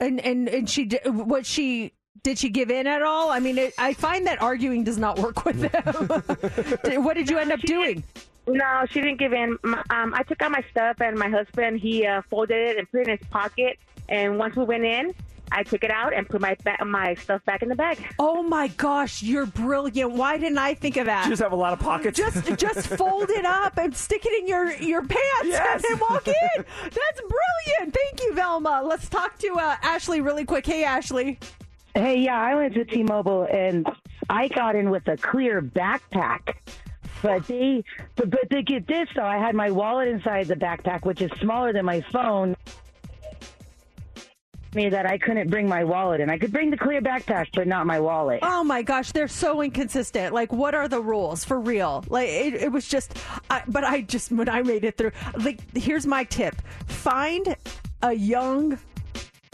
And 0.00 0.20
and 0.20 0.48
and 0.48 0.68
she 0.68 0.86
did 0.86 1.02
what 1.04 1.46
she 1.46 1.92
did 2.22 2.38
she 2.38 2.48
give 2.48 2.70
in 2.70 2.86
at 2.86 3.02
all? 3.02 3.30
I 3.30 3.38
mean, 3.38 3.58
it, 3.58 3.74
I 3.78 3.92
find 3.92 4.26
that 4.26 4.40
arguing 4.40 4.82
does 4.82 4.98
not 4.98 5.18
work 5.18 5.44
with 5.44 5.60
them. 5.60 7.02
What 7.04 7.14
did 7.14 7.28
you 7.28 7.38
end 7.38 7.52
up 7.52 7.60
doing? 7.60 8.02
No, 8.46 8.84
she 8.90 9.00
didn't 9.00 9.18
give 9.18 9.32
in. 9.32 9.58
Um, 9.64 10.14
I 10.14 10.22
took 10.26 10.40
out 10.42 10.50
my 10.50 10.64
stuff, 10.70 11.00
and 11.00 11.18
my 11.18 11.28
husband 11.28 11.80
he 11.80 12.06
uh, 12.06 12.22
folded 12.30 12.56
it 12.56 12.78
and 12.78 12.90
put 12.90 13.02
it 13.02 13.08
in 13.08 13.18
his 13.18 13.28
pocket. 13.28 13.78
And 14.08 14.38
once 14.38 14.56
we 14.56 14.64
went 14.64 14.84
in, 14.84 15.14
I 15.56 15.62
took 15.62 15.84
it 15.84 15.90
out 15.90 16.12
and 16.12 16.28
put 16.28 16.40
my 16.40 16.56
ba- 16.64 16.84
my 16.84 17.14
stuff 17.14 17.44
back 17.44 17.62
in 17.62 17.68
the 17.68 17.74
bag. 17.76 17.98
Oh 18.18 18.42
my 18.42 18.68
gosh, 18.68 19.22
you're 19.22 19.46
brilliant. 19.46 20.12
Why 20.12 20.36
didn't 20.36 20.58
I 20.58 20.74
think 20.74 20.96
of 20.96 21.06
that? 21.06 21.24
You 21.26 21.30
just 21.30 21.42
have 21.42 21.52
a 21.52 21.56
lot 21.56 21.72
of 21.72 21.78
pockets. 21.78 22.18
Just 22.18 22.44
just 22.58 22.86
fold 22.98 23.30
it 23.30 23.44
up 23.46 23.78
and 23.78 23.94
stick 23.96 24.26
it 24.26 24.42
in 24.42 24.48
your 24.48 24.72
your 24.74 25.00
pants 25.02 25.22
Yes. 25.44 25.82
and 25.88 26.00
walk 26.00 26.26
in. 26.26 26.34
That's 26.82 27.20
brilliant. 27.20 27.94
Thank 27.94 28.20
you, 28.22 28.34
Velma. 28.34 28.82
Let's 28.84 29.08
talk 29.08 29.38
to 29.38 29.48
uh, 29.54 29.76
Ashley 29.82 30.20
really 30.20 30.44
quick. 30.44 30.66
Hey, 30.66 30.84
Ashley. 30.84 31.38
Hey, 31.94 32.18
yeah, 32.18 32.40
I 32.40 32.56
went 32.56 32.74
to 32.74 32.84
T-Mobile 32.84 33.46
and 33.48 33.86
I 34.28 34.48
got 34.48 34.74
in 34.74 34.90
with 34.90 35.06
a 35.06 35.16
clear 35.16 35.62
backpack. 35.62 36.54
But 37.22 37.46
they, 37.46 37.84
but, 38.16 38.30
but 38.30 38.40
they 38.50 38.62
get 38.62 38.86
this 38.88 39.08
though. 39.14 39.24
I 39.24 39.38
had 39.38 39.54
my 39.54 39.70
wallet 39.70 40.08
inside 40.08 40.48
the 40.48 40.56
backpack, 40.56 41.04
which 41.06 41.22
is 41.22 41.30
smaller 41.40 41.72
than 41.72 41.84
my 41.84 42.00
phone. 42.12 42.56
Me 44.74 44.88
that 44.88 45.06
I 45.06 45.18
couldn't 45.18 45.50
bring 45.50 45.68
my 45.68 45.84
wallet 45.84 46.20
and 46.20 46.30
I 46.30 46.38
could 46.38 46.52
bring 46.52 46.70
the 46.70 46.76
clear 46.76 47.00
backpack, 47.00 47.48
but 47.54 47.66
not 47.68 47.86
my 47.86 48.00
wallet. 48.00 48.40
Oh 48.42 48.64
my 48.64 48.82
gosh, 48.82 49.12
they're 49.12 49.28
so 49.28 49.62
inconsistent. 49.62 50.34
Like, 50.34 50.52
what 50.52 50.74
are 50.74 50.88
the 50.88 51.00
rules 51.00 51.44
for 51.44 51.60
real? 51.60 52.04
Like, 52.08 52.28
it, 52.28 52.54
it 52.54 52.72
was 52.72 52.88
just, 52.88 53.16
I, 53.50 53.62
but 53.68 53.84
I 53.84 54.00
just, 54.00 54.32
when 54.32 54.48
I 54.48 54.62
made 54.62 54.84
it 54.84 54.96
through, 54.96 55.12
like, 55.38 55.60
here's 55.76 56.06
my 56.06 56.24
tip 56.24 56.60
find 56.86 57.56
a 58.02 58.12
young, 58.12 58.78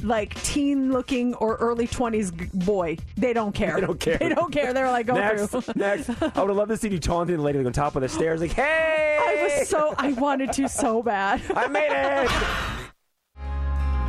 like 0.03 0.35
teen 0.43 0.91
looking 0.93 1.35
or 1.35 1.57
early 1.57 1.87
20s 1.87 2.53
boy. 2.65 2.97
They 3.17 3.33
don't 3.33 3.55
care. 3.55 3.75
They 3.75 3.87
don't 3.87 4.01
care. 4.01 4.19
They 4.19 4.29
don't 4.31 4.53
care. 4.53 4.73
They're 4.73 4.91
like, 4.91 5.07
go 5.07 5.15
next, 5.15 5.49
through. 5.49 5.63
next. 5.77 6.09
I 6.11 6.41
would 6.41 6.49
have 6.49 6.57
loved 6.57 6.71
to 6.71 6.77
see 6.77 6.89
you 6.89 6.99
taunting 6.99 7.37
the 7.37 7.43
lady 7.43 7.59
on 7.65 7.73
top 7.73 7.97
of 7.97 8.03
the 8.03 8.09
stairs, 8.09 8.41
like, 8.41 8.53
"Hey!" 8.53 9.19
I 9.21 9.59
was 9.59 9.69
so, 9.69 9.95
I 9.99 10.13
wanted 10.13 10.53
to 10.55 10.69
so 10.69 11.03
bad. 11.03 11.43
I 11.55 11.67
made 11.69 11.91
it. 11.91 12.77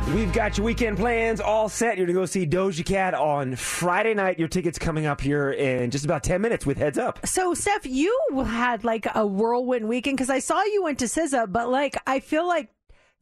We've 0.08 0.32
got 0.32 0.58
your 0.58 0.66
weekend 0.66 0.98
plans 0.98 1.40
all 1.40 1.70
set. 1.70 1.96
You're 1.96 2.06
going 2.06 2.16
to 2.16 2.20
go 2.22 2.26
see 2.26 2.46
Doja 2.46 2.84
Cat 2.84 3.14
on 3.14 3.56
Friday 3.56 4.12
night. 4.12 4.38
Your 4.38 4.48
tickets 4.48 4.78
coming 4.78 5.06
up 5.06 5.20
here 5.20 5.52
in 5.52 5.90
just 5.90 6.04
about 6.04 6.22
10 6.22 6.40
minutes 6.40 6.66
with 6.66 6.76
Heads 6.76 6.98
Up. 6.98 7.26
So, 7.26 7.54
Steph, 7.54 7.86
you 7.86 8.14
had 8.44 8.84
like 8.84 9.06
a 9.14 9.26
whirlwind 9.26 9.88
weekend 9.88 10.18
because 10.18 10.28
I 10.28 10.40
saw 10.40 10.62
you 10.64 10.82
went 10.82 10.98
to 10.98 11.06
SZA, 11.06 11.50
but 11.50 11.70
like, 11.70 11.96
I 12.06 12.20
feel 12.20 12.46
like 12.46 12.68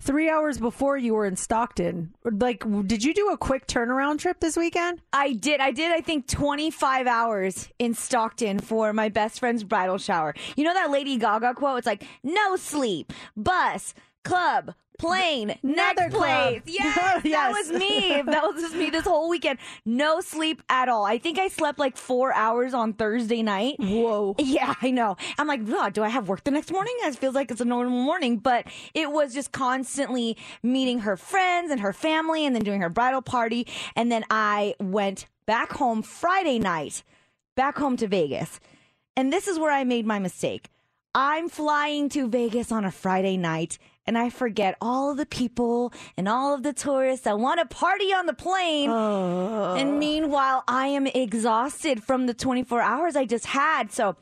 three 0.01 0.29
hours 0.29 0.59
before 0.59 0.97
you 0.97 1.15
were 1.15 1.27
in 1.27 1.37
Stockton. 1.37 2.15
Like, 2.25 2.65
did 2.87 3.05
you 3.05 3.15
do 3.15 3.29
a 3.29 3.39
quick 3.39 3.67
turnaround 3.69 4.19
trip 4.19 4.41
this 4.41 4.57
weekend? 4.57 5.01
I 5.13 5.35
did. 5.35 5.61
I 5.61 5.71
did, 5.71 5.93
I 5.93 6.01
think, 6.01 6.27
25 6.27 7.07
hours 7.07 7.69
in 7.79 7.95
Stockton 7.95 8.59
for 8.59 8.93
my 8.93 9.11
best 9.11 9.39
friend's 9.39 9.63
bridal 9.63 9.99
shower. 9.99 10.35
You 10.57 10.65
know 10.65 10.75
that 10.75 10.91
Lady 10.91 11.19
Gaga 11.19 11.55
quote? 11.55 11.79
It's 11.79 11.87
like, 11.87 12.05
no 12.25 12.57
sleep, 12.57 13.13
bus, 13.37 13.95
club, 14.25 14.75
plane, 15.01 15.49
next 15.63 16.01
Another 16.01 16.11
place. 16.11 16.63
Yes, 16.67 17.23
that 17.25 17.51
was 17.51 17.71
me. 17.71 18.23
That 18.25 18.43
was 18.43 18.63
just 18.63 18.75
me 18.75 18.91
this 18.91 19.05
whole 19.05 19.29
weekend. 19.29 19.59
No 19.85 20.21
sleep 20.21 20.63
at 20.69 20.89
all. 20.89 21.05
I 21.05 21.19
think 21.19 21.39
I 21.39 21.49
slept 21.49 21.79
like 21.79 21.97
four 21.97 22.35
hours 22.35 22.75
on 22.75 22.93
Thursday 22.93 23.43
night. 23.43 23.77
Whoa. 23.79 24.35
Yeah, 24.39 24.75
I 24.83 24.91
know. 24.91 25.17
I'm 25.39 25.47
like, 25.47 25.61
"Ugh, 25.69 25.93
do 25.93 26.03
I 26.03 26.09
have 26.09 26.29
work 26.29 26.45
the 26.45 26.51
next 26.51 26.71
morning? 26.73 26.95
It 27.01 27.17
feels 27.17 27.35
like 27.35 27.51
it's 27.51 27.61
a 27.61 27.65
normal 27.65 27.99
morning, 27.99 28.39
but 28.39 28.67
it 28.95 29.11
was 29.11 29.33
just 29.33 29.53
constantly 29.53 30.37
meeting 30.63 31.01
her 31.01 31.17
friends 31.17 31.71
and 31.71 31.81
her 31.81 31.93
family 31.93 32.45
and 32.47 32.55
then 32.55 32.63
doing 32.63 32.81
her 32.81 32.89
bridal 32.91 33.23
party. 33.23 33.67
And 33.97 34.11
then 34.11 34.25
I 34.31 34.75
went 34.81 35.27
back 35.47 35.73
home 35.73 36.03
Friday 36.03 36.59
night, 36.59 37.03
back 37.57 37.79
home 37.79 37.97
to 37.99 38.07
Vegas. 38.07 38.61
And 39.17 39.33
this 39.33 39.49
is 39.49 39.59
where 39.59 39.73
I 39.73 39.85
made 39.85 40.07
my 40.07 40.19
mistake. 40.19 40.69
I'm 41.15 41.49
flying 41.49 42.09
to 42.11 42.29
Vegas 42.29 42.71
on 42.71 42.85
a 42.85 42.93
Friday 42.93 43.37
night 43.37 43.79
and 44.11 44.19
I 44.19 44.29
forget 44.29 44.77
all 44.81 45.13
of 45.13 45.19
the 45.19 45.25
people 45.25 45.93
and 46.17 46.29
all 46.29 46.53
of 46.53 46.65
the 46.65 46.73
tourists 46.73 47.27
that 47.27 47.39
want 47.39 47.61
to 47.61 47.67
party 47.67 48.13
on 48.13 48.27
the 48.27 48.33
plane. 48.33 48.91
Oh. 48.91 49.77
And 49.77 50.01
meanwhile, 50.01 50.65
I 50.67 50.89
am 50.89 51.07
exhausted 51.07 52.03
from 52.03 52.27
the 52.27 52.35
24 52.35 52.81
hours 52.81 53.15
I 53.15 53.25
just 53.25 53.47
had. 53.47 53.93
So 53.93 54.17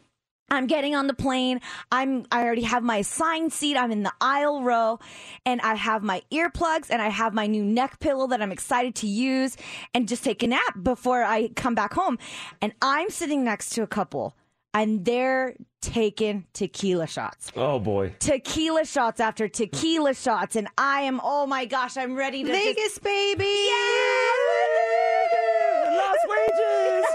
I'm 0.51 0.66
getting 0.66 0.95
on 0.95 1.07
the 1.07 1.14
plane. 1.14 1.62
I'm 1.91 2.26
I 2.30 2.45
already 2.45 2.64
have 2.64 2.82
my 2.82 2.99
assigned 2.99 3.55
seat. 3.55 3.78
I'm 3.78 3.91
in 3.91 4.03
the 4.03 4.12
aisle 4.20 4.62
row 4.62 4.99
and 5.47 5.59
I 5.62 5.74
have 5.74 6.03
my 6.03 6.20
earplugs 6.30 6.91
and 6.91 7.01
I 7.01 7.09
have 7.09 7.32
my 7.32 7.47
new 7.47 7.64
neck 7.64 7.99
pillow 7.99 8.26
that 8.26 8.43
I'm 8.43 8.53
excited 8.53 8.95
to 8.97 9.07
use 9.07 9.57
and 9.95 10.07
just 10.07 10.22
take 10.22 10.43
a 10.43 10.49
nap 10.49 10.82
before 10.82 11.22
I 11.22 11.49
come 11.57 11.74
back 11.74 11.95
home. 11.95 12.18
And 12.61 12.74
I'm 12.82 13.09
sitting 13.09 13.43
next 13.43 13.70
to 13.70 13.82
a 13.82 13.86
couple 13.86 14.36
and 14.74 15.07
they're 15.07 15.57
taking 15.81 16.47
tequila 16.53 17.07
shots. 17.07 17.53
Oh, 17.57 17.79
boy. 17.79 18.14
Tequila 18.18 18.85
shots 18.85 19.20
after 19.20 19.49
tequila 19.49 20.14
shots 20.14 20.57
and 20.57 20.68
I 20.76 21.03
am 21.03 21.20
oh 21.22 21.47
my 21.47 21.64
gosh, 21.64 21.97
I'm 21.97 22.14
ready 22.14 22.43
to 22.45 22.51
Vegas, 22.51 22.74
just, 22.76 23.03
baby. 23.03 23.45
Lost 25.97 26.18
wages. 26.29 27.07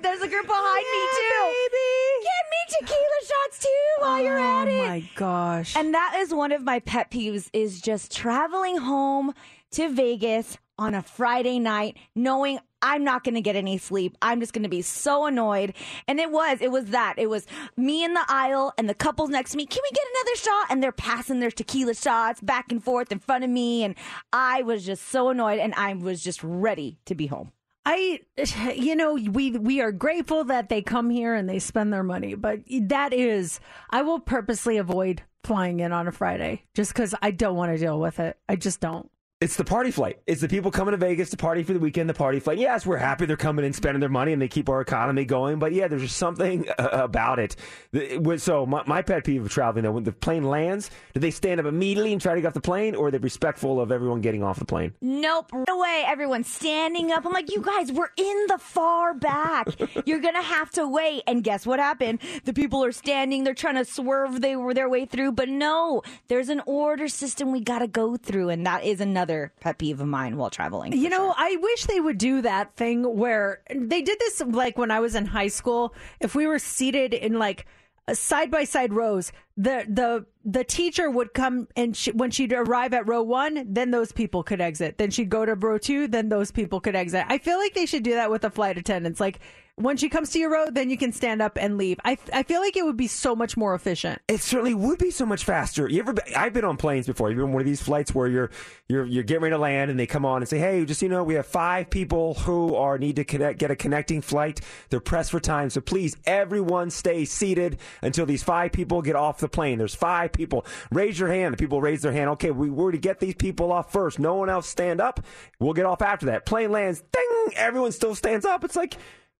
There's 0.02 0.22
a 0.22 0.28
group 0.28 0.46
behind 0.46 0.84
me 0.92 1.02
too. 1.16 1.42
Baby. 1.44 1.98
Get 2.22 2.44
me 2.50 2.60
tequila 2.78 3.20
shots 3.26 3.58
too 3.60 4.02
while 4.02 4.22
you're 4.22 4.38
oh 4.38 4.62
at 4.62 4.68
it. 4.68 4.80
Oh 4.80 4.88
my 4.88 5.10
gosh. 5.14 5.76
And 5.76 5.94
that 5.94 6.16
is 6.18 6.34
one 6.34 6.52
of 6.52 6.62
my 6.62 6.80
pet 6.80 7.10
peeves 7.10 7.48
is 7.52 7.80
just 7.80 8.14
traveling 8.14 8.78
home 8.78 9.34
to 9.72 9.88
Vegas 9.92 10.56
on 10.78 10.94
a 10.94 11.02
Friday 11.02 11.58
night 11.58 11.96
knowing 12.14 12.58
I'm 12.80 13.02
not 13.02 13.24
going 13.24 13.34
to 13.34 13.40
get 13.40 13.56
any 13.56 13.78
sleep. 13.78 14.16
I'm 14.22 14.40
just 14.40 14.52
going 14.52 14.62
to 14.62 14.68
be 14.68 14.82
so 14.82 15.26
annoyed. 15.26 15.74
And 16.06 16.20
it 16.20 16.30
was, 16.30 16.58
it 16.60 16.70
was 16.70 16.86
that. 16.86 17.14
It 17.18 17.28
was 17.28 17.46
me 17.76 18.04
in 18.04 18.14
the 18.14 18.24
aisle 18.28 18.72
and 18.78 18.88
the 18.88 18.94
couples 18.94 19.30
next 19.30 19.50
to 19.52 19.56
me. 19.56 19.66
Can 19.66 19.82
we 19.82 19.90
get 19.90 20.04
another 20.14 20.36
shot? 20.36 20.66
And 20.70 20.82
they're 20.82 20.92
passing 20.92 21.40
their 21.40 21.50
tequila 21.50 21.94
shots 21.94 22.40
back 22.40 22.70
and 22.70 22.82
forth 22.82 23.10
in 23.10 23.18
front 23.18 23.44
of 23.44 23.50
me. 23.50 23.82
And 23.82 23.96
I 24.32 24.62
was 24.62 24.86
just 24.86 25.08
so 25.08 25.30
annoyed 25.30 25.58
and 25.58 25.74
I 25.74 25.94
was 25.94 26.22
just 26.22 26.42
ready 26.44 26.98
to 27.06 27.14
be 27.14 27.26
home. 27.26 27.52
I, 27.84 28.20
you 28.76 28.94
know, 28.94 29.14
we 29.14 29.52
we 29.52 29.80
are 29.80 29.92
grateful 29.92 30.44
that 30.44 30.68
they 30.68 30.82
come 30.82 31.10
here 31.10 31.34
and 31.34 31.48
they 31.48 31.58
spend 31.58 31.92
their 31.92 32.02
money, 32.02 32.34
but 32.34 32.60
that 32.82 33.12
is, 33.12 33.60
I 33.90 34.02
will 34.02 34.20
purposely 34.20 34.76
avoid 34.76 35.22
flying 35.42 35.80
in 35.80 35.92
on 35.92 36.06
a 36.06 36.12
Friday 36.12 36.64
just 36.74 36.92
because 36.92 37.14
I 37.22 37.30
don't 37.30 37.56
want 37.56 37.72
to 37.72 37.78
deal 37.78 37.98
with 37.98 38.20
it. 38.20 38.36
I 38.48 38.56
just 38.56 38.80
don't. 38.80 39.10
It's 39.40 39.54
the 39.54 39.62
party 39.64 39.92
flight. 39.92 40.18
It's 40.26 40.40
the 40.40 40.48
people 40.48 40.72
coming 40.72 40.90
to 40.90 40.96
Vegas 40.96 41.30
to 41.30 41.36
party 41.36 41.62
for 41.62 41.72
the 41.72 41.78
weekend, 41.78 42.10
the 42.10 42.14
party 42.14 42.40
flight. 42.40 42.58
Yes, 42.58 42.84
we're 42.84 42.96
happy 42.96 43.24
they're 43.24 43.36
coming 43.36 43.64
and 43.64 43.72
spending 43.72 44.00
their 44.00 44.08
money 44.08 44.32
and 44.32 44.42
they 44.42 44.48
keep 44.48 44.68
our 44.68 44.80
economy 44.80 45.24
going. 45.24 45.60
But 45.60 45.72
yeah, 45.72 45.86
there's 45.86 46.02
just 46.02 46.16
something 46.16 46.68
uh, 46.76 46.88
about 46.92 47.38
it. 47.38 47.54
The- 47.92 48.14
it 48.14 48.20
was- 48.24 48.42
So 48.42 48.66
my, 48.66 48.82
my 48.86 49.00
pet 49.00 49.22
peeve 49.24 49.44
of 49.44 49.48
traveling, 49.52 49.84
though, 49.84 49.92
when 49.92 50.02
the 50.02 50.10
plane 50.10 50.42
lands, 50.42 50.90
do 51.14 51.20
they 51.20 51.30
stand 51.30 51.60
up 51.60 51.66
immediately 51.66 52.12
and 52.12 52.20
try 52.20 52.34
to 52.34 52.40
get 52.40 52.48
off 52.48 52.54
the 52.54 52.60
plane 52.60 52.96
or 52.96 53.06
are 53.06 53.10
they 53.12 53.18
respectful 53.18 53.80
of 53.80 53.92
everyone 53.92 54.22
getting 54.22 54.42
off 54.42 54.58
the 54.58 54.64
plane? 54.64 54.92
Nope. 55.00 55.52
Right 55.52 55.68
away. 55.68 56.02
Everyone's 56.08 56.52
standing 56.52 57.12
up. 57.12 57.24
I'm 57.24 57.32
like, 57.32 57.54
you 57.54 57.62
guys, 57.62 57.92
we're 57.92 58.10
in 58.16 58.46
the 58.48 58.58
far 58.58 59.14
back. 59.14 59.68
You're 60.04 60.18
going 60.20 60.34
to 60.34 60.42
have 60.42 60.72
to 60.72 60.88
wait. 60.88 61.22
And 61.28 61.44
guess 61.44 61.64
what 61.64 61.78
happened? 61.78 62.18
The 62.44 62.52
people 62.52 62.82
are 62.84 62.90
standing. 62.90 63.44
They're 63.44 63.54
trying 63.54 63.76
to 63.76 63.84
swerve 63.84 64.40
they 64.40 64.56
were 64.56 64.74
their 64.74 64.88
way 64.88 65.06
through. 65.06 65.30
But 65.30 65.48
no, 65.48 66.02
there's 66.26 66.48
an 66.48 66.60
order 66.66 67.06
system 67.06 67.52
we 67.52 67.60
got 67.60 67.78
to 67.78 67.86
go 67.86 68.16
through. 68.16 68.48
And 68.48 68.66
that 68.66 68.82
is 68.82 69.00
another 69.00 69.27
pet 69.60 69.78
peeve 69.78 70.00
of 70.00 70.06
mine 70.06 70.36
while 70.36 70.50
traveling. 70.50 70.92
You 70.92 71.08
know, 71.08 71.34
I 71.36 71.56
wish 71.60 71.84
they 71.84 72.00
would 72.00 72.18
do 72.18 72.42
that 72.42 72.74
thing 72.76 73.02
where 73.16 73.62
they 73.74 74.02
did 74.02 74.18
this 74.18 74.40
like 74.40 74.76
when 74.78 74.90
I 74.90 75.00
was 75.00 75.14
in 75.14 75.26
high 75.26 75.48
school. 75.48 75.94
If 76.20 76.34
we 76.34 76.46
were 76.46 76.58
seated 76.58 77.14
in 77.14 77.38
like 77.38 77.66
side 78.12 78.50
by 78.50 78.64
side 78.64 78.92
rows, 78.92 79.32
the 79.56 79.84
the 79.88 80.26
the 80.44 80.64
teacher 80.64 81.10
would 81.10 81.34
come 81.34 81.68
and 81.76 81.96
she, 81.96 82.10
when 82.12 82.30
she'd 82.30 82.52
arrive 82.52 82.94
at 82.94 83.08
row 83.08 83.22
one, 83.22 83.66
then 83.68 83.90
those 83.90 84.12
people 84.12 84.42
could 84.42 84.60
exit. 84.60 84.98
Then 84.98 85.10
she'd 85.10 85.28
go 85.28 85.44
to 85.44 85.54
row 85.54 85.78
two, 85.78 86.08
then 86.08 86.28
those 86.28 86.50
people 86.50 86.80
could 86.80 86.96
exit. 86.96 87.24
I 87.28 87.38
feel 87.38 87.58
like 87.58 87.74
they 87.74 87.86
should 87.86 88.02
do 88.02 88.14
that 88.14 88.30
with 88.30 88.42
the 88.42 88.50
flight 88.50 88.78
attendants. 88.78 89.20
Like 89.20 89.40
when 89.78 89.96
she 89.96 90.08
comes 90.08 90.30
to 90.30 90.38
your 90.38 90.50
row, 90.50 90.66
then 90.70 90.90
you 90.90 90.96
can 90.96 91.12
stand 91.12 91.40
up 91.40 91.56
and 91.60 91.78
leave. 91.78 91.98
I 92.04 92.18
I 92.32 92.42
feel 92.42 92.60
like 92.60 92.76
it 92.76 92.84
would 92.84 92.96
be 92.96 93.06
so 93.06 93.34
much 93.34 93.56
more 93.56 93.74
efficient. 93.74 94.20
It 94.28 94.40
certainly 94.40 94.74
would 94.74 94.98
be 94.98 95.10
so 95.10 95.24
much 95.24 95.44
faster. 95.44 95.88
You 95.88 96.00
ever? 96.00 96.14
I've 96.36 96.52
been 96.52 96.64
on 96.64 96.76
planes 96.76 97.06
before. 97.06 97.30
You've 97.30 97.36
been 97.36 97.46
on 97.46 97.52
one 97.52 97.62
of 97.62 97.66
these 97.66 97.82
flights 97.82 98.14
where 98.14 98.26
you're 98.26 98.50
you're 98.88 99.04
you're 99.04 99.22
getting 99.22 99.42
ready 99.42 99.54
to 99.54 99.58
land, 99.58 99.90
and 99.90 99.98
they 99.98 100.06
come 100.06 100.24
on 100.24 100.42
and 100.42 100.48
say, 100.48 100.58
"Hey, 100.58 100.84
just 100.84 101.02
you 101.02 101.08
know, 101.08 101.22
we 101.22 101.34
have 101.34 101.46
five 101.46 101.90
people 101.90 102.34
who 102.34 102.74
are 102.74 102.98
need 102.98 103.16
to 103.16 103.24
connect, 103.24 103.58
get 103.58 103.70
a 103.70 103.76
connecting 103.76 104.20
flight. 104.20 104.60
They're 104.90 105.00
pressed 105.00 105.30
for 105.30 105.40
time, 105.40 105.70
so 105.70 105.80
please, 105.80 106.16
everyone, 106.26 106.90
stay 106.90 107.24
seated 107.24 107.78
until 108.02 108.26
these 108.26 108.42
five 108.42 108.72
people 108.72 109.02
get 109.02 109.16
off 109.16 109.38
the 109.38 109.48
plane. 109.48 109.78
There's 109.78 109.94
five 109.94 110.32
people. 110.32 110.66
Raise 110.90 111.18
your 111.18 111.28
hand. 111.28 111.54
The 111.54 111.58
people 111.58 111.80
raise 111.80 112.02
their 112.02 112.12
hand. 112.12 112.30
Okay, 112.30 112.50
we 112.50 112.70
were 112.70 112.92
to 112.92 112.98
get 112.98 113.20
these 113.20 113.34
people 113.34 113.72
off 113.72 113.92
first. 113.92 114.18
No 114.18 114.34
one 114.34 114.48
else 114.48 114.68
stand 114.68 115.00
up. 115.00 115.20
We'll 115.58 115.74
get 115.74 115.86
off 115.86 116.02
after 116.02 116.26
that. 116.26 116.46
Plane 116.46 116.72
lands. 116.72 117.02
Ding! 117.12 117.54
Everyone 117.56 117.92
still 117.92 118.14
stands 118.14 118.44
up. 118.44 118.64
It's 118.64 118.76
like. 118.76 118.96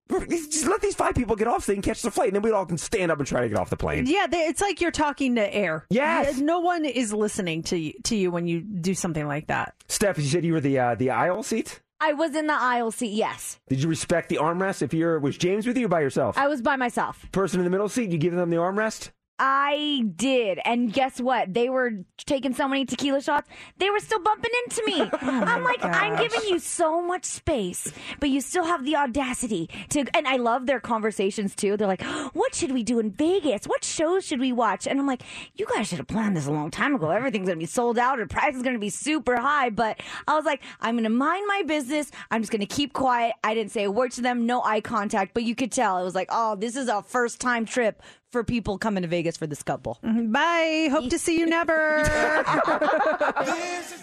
Just 0.09 0.67
let 0.67 0.81
these 0.81 0.95
five 0.95 1.15
people 1.15 1.37
get 1.37 1.49
off 1.49 1.65
so 1.65 1.73
they 1.73 1.77
can 1.77 1.83
catch 1.83 2.03
the 2.03 2.11
flight, 2.11 2.29
and 2.29 2.37
then 2.37 2.43
we 2.43 2.51
all 2.51 2.67
can 2.67 2.79
stand 2.79 3.13
up 3.13 3.19
and 3.19 3.27
try 3.27 3.43
to 3.43 3.49
get 3.49 3.59
off 3.59 3.71
the 3.71 3.77
plane. 3.77 4.07
Yeah, 4.07 4.27
they, 4.27 4.39
it's 4.39 4.61
like 4.61 4.81
you're 4.81 4.91
talking 4.91 5.35
to 5.37 5.55
air. 5.55 5.85
Yes. 5.91 6.39
no 6.39 6.61
one 6.61 6.85
is 6.85 7.13
listening 7.13 7.63
to 7.65 7.79
you, 7.79 7.93
to 8.05 8.17
you 8.17 8.31
when 8.31 8.47
you 8.47 8.61
do 8.61 8.95
something 8.95 9.27
like 9.27 9.49
that. 9.49 9.75
Steph, 9.89 10.19
you 10.19 10.25
said 10.25 10.45
you 10.45 10.55
were 10.55 10.61
the 10.61 10.79
uh, 10.79 10.95
the 10.95 11.11
aisle 11.11 11.43
seat. 11.43 11.81
I 12.01 12.13
was 12.13 12.37
in 12.37 12.47
the 12.47 12.55
aisle 12.55 12.93
seat, 12.93 13.13
yes. 13.13 13.59
Did 13.69 13.83
you 13.83 13.89
respect 13.89 14.29
the 14.29 14.37
armrest? 14.37 14.83
If 14.83 14.95
you're 14.95 15.19
was 15.19 15.37
James 15.37 15.67
with 15.67 15.77
you 15.77 15.87
or 15.87 15.89
by 15.89 16.01
yourself? 16.01 16.39
I 16.39 16.47
was 16.47 16.63
by 16.63 16.77
myself. 16.77 17.27
Person 17.33 17.59
in 17.59 17.65
the 17.65 17.71
middle 17.71 17.89
seat, 17.89 18.11
you 18.11 18.19
give 18.19 18.35
them 18.35 18.51
the 18.51 18.57
armrest. 18.57 19.11
I 19.39 20.05
did. 20.17 20.59
And 20.65 20.93
guess 20.93 21.21
what? 21.21 21.55
They 21.55 21.69
were 21.69 21.93
taking 22.19 22.55
so 22.55 22.67
many 22.67 22.85
tequila 22.85 23.21
shots, 23.21 23.49
they 23.79 23.89
were 23.91 24.01
still 24.01 24.21
bumping 24.21 24.51
into 24.65 24.85
me. 24.87 25.11
Oh 25.29 25.43
I'm 25.45 25.63
like, 25.63 25.85
I'm 25.85 26.17
giving 26.17 26.41
you 26.49 26.59
so 26.59 27.03
much 27.03 27.25
space, 27.25 27.93
but 28.19 28.31
you 28.31 28.41
still 28.41 28.65
have 28.65 28.85
the 28.85 28.97
audacity 28.97 29.69
to. 29.91 30.05
And 30.15 30.27
I 30.27 30.37
love 30.37 30.67
their 30.67 30.81
conversations 30.81 31.55
too. 31.55 31.77
They're 31.77 31.87
like, 31.87 32.03
what 32.33 32.55
should 32.55 32.73
we 32.73 32.83
do 32.83 32.99
in 32.99 33.11
Vegas? 33.11 33.67
What 33.67 33.85
shows 33.85 34.25
should 34.25 34.41
we 34.41 34.53
watch? 34.53 34.87
And 34.87 34.99
I'm 34.99 35.07
like, 35.07 35.23
you 35.55 35.67
guys 35.67 35.89
should 35.89 35.99
have 35.99 36.07
planned 36.07 36.37
this 36.37 36.47
a 36.47 36.53
long 36.53 36.71
time 36.71 36.95
ago. 36.95 37.11
Everything's 37.11 37.47
going 37.47 37.59
to 37.59 37.63
be 37.63 37.67
sold 37.67 37.99
out. 37.99 38.19
or 38.19 38.27
price 38.27 38.55
is 38.55 38.63
going 38.63 38.75
to 38.75 38.81
be 38.81 38.91
super 38.91 39.37
high. 39.37 39.71
But 39.71 40.01
I 40.27 40.35
was 40.35 40.45
like, 40.45 40.63
I'm 40.81 40.95
going 40.95 41.05
to 41.05 41.11
mind 41.11 41.45
my 41.47 41.63
business. 41.67 42.11
I'm 42.31 42.41
just 42.43 42.51
going 42.53 42.61
to 42.61 42.67
keep 42.67 42.93
quiet. 42.93 43.35
I 43.45 43.55
didn't 43.55 43.73
say 43.73 43.85
a 43.85 43.91
word 43.91 44.13
to 44.13 44.23
them, 44.23 44.47
no 44.47 44.63
eye 44.63 44.81
contact, 44.81 45.35
but 45.35 45.43
you 45.43 45.55
could 45.55 45.73
tell. 45.73 45.99
It 45.99 46.05
was 46.05 46.15
like, 46.15 46.29
oh, 46.31 46.57
this 46.57 46.77
is 46.77 46.89
a 46.89 47.03
first 47.03 47.41
time 47.41 47.65
trip 47.65 48.03
for 48.31 48.45
people 48.45 48.79
coming 48.79 49.03
to 49.03 49.09
Vegas 49.09 49.37
for 49.37 49.47
this 49.47 49.63
couple. 49.63 49.99
Mm-hmm. 50.05 50.33
Bye. 50.33 50.89
Hope 50.91 51.11
to 51.11 51.19
see 51.19 51.39
you 51.39 51.47
never. 51.47 52.05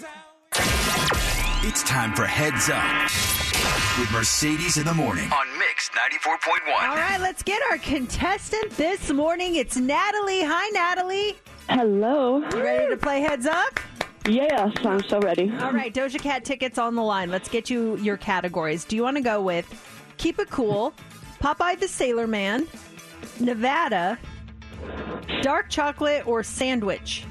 It's 1.68 1.82
time 1.82 2.14
for 2.14 2.26
Heads 2.26 2.70
Up 2.70 3.02
with 4.00 4.12
Mercedes 4.12 4.78
in 4.78 4.86
the 4.86 4.94
morning 4.94 5.32
on 5.32 5.48
Mix 5.58 5.90
94.1. 5.90 6.90
All 6.90 6.96
right, 6.96 7.20
let's 7.20 7.42
get 7.42 7.60
our 7.72 7.80
contestant 7.80 8.70
this 8.78 9.12
morning. 9.12 9.56
It's 9.56 9.76
Natalie. 9.76 10.44
Hi, 10.44 10.70
Natalie. 10.70 11.36
Hello. 11.68 12.38
You 12.38 12.62
ready 12.64 12.88
to 12.92 12.98
play 12.98 13.22
Heads 13.22 13.48
Up? 13.48 13.80
Yes, 14.30 14.78
I'm 14.86 15.02
so 15.10 15.20
ready. 15.20 15.52
All 15.60 15.72
right, 15.72 15.92
Doja 15.92 16.20
Cat 16.20 16.46
tickets 16.46 16.78
on 16.78 16.94
the 16.94 17.02
line. 17.04 17.32
Let's 17.32 17.50
get 17.50 17.68
you 17.68 17.98
your 17.98 18.18
categories. 18.18 18.86
Do 18.86 18.96
you 18.96 19.02
want 19.02 19.18
to 19.18 19.24
go 19.24 19.42
with 19.42 19.68
Keep 20.18 20.38
It 20.38 20.52
Cool, 20.52 20.94
Popeye 21.42 21.80
the 21.80 21.88
Sailor 21.88 22.28
Man, 22.28 22.68
Nevada, 23.40 24.18
Dark 25.42 25.70
Chocolate, 25.70 26.26
or 26.28 26.44
Sandwich? 26.44 27.26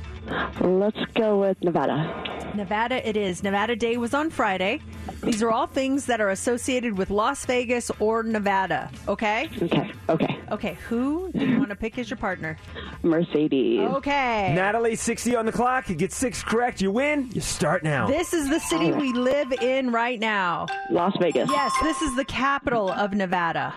Let's 0.60 0.98
go 1.14 1.40
with 1.40 1.62
Nevada. 1.62 2.52
Nevada 2.54 3.06
it 3.06 3.16
is. 3.16 3.42
Nevada 3.42 3.74
Day 3.76 3.96
was 3.96 4.14
on 4.14 4.30
Friday. 4.30 4.80
These 5.22 5.42
are 5.42 5.50
all 5.50 5.66
things 5.66 6.06
that 6.06 6.20
are 6.20 6.30
associated 6.30 6.96
with 6.96 7.10
Las 7.10 7.44
Vegas 7.46 7.90
or 7.98 8.22
Nevada, 8.22 8.90
okay? 9.08 9.48
Okay, 9.60 9.92
okay. 10.08 10.38
Okay, 10.52 10.74
who 10.88 11.32
do 11.32 11.44
you 11.44 11.58
want 11.58 11.70
to 11.70 11.76
pick 11.76 11.98
as 11.98 12.08
your 12.08 12.16
partner? 12.16 12.56
Mercedes. 13.02 13.80
Okay. 13.80 14.52
Natalie, 14.54 14.94
60 14.94 15.34
on 15.36 15.46
the 15.46 15.52
clock. 15.52 15.88
You 15.88 15.94
get 15.94 16.12
six 16.12 16.42
correct, 16.42 16.80
you 16.80 16.90
win. 16.90 17.30
You 17.32 17.40
start 17.40 17.82
now. 17.82 18.06
This 18.06 18.32
is 18.32 18.48
the 18.48 18.60
city 18.60 18.92
we 18.92 19.12
live 19.12 19.52
in 19.52 19.90
right 19.90 20.20
now. 20.20 20.66
Las 20.90 21.14
Vegas. 21.20 21.50
Yes, 21.50 21.72
this 21.82 22.00
is 22.02 22.14
the 22.16 22.24
capital 22.24 22.90
of 22.90 23.14
Nevada. 23.14 23.74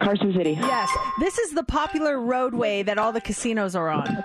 Carson 0.00 0.32
City. 0.34 0.52
Yes, 0.52 0.90
this 1.20 1.38
is 1.38 1.52
the 1.52 1.64
popular 1.64 2.20
roadway 2.20 2.82
that 2.82 2.98
all 2.98 3.12
the 3.12 3.20
casinos 3.20 3.74
are 3.74 3.88
on. 3.88 4.24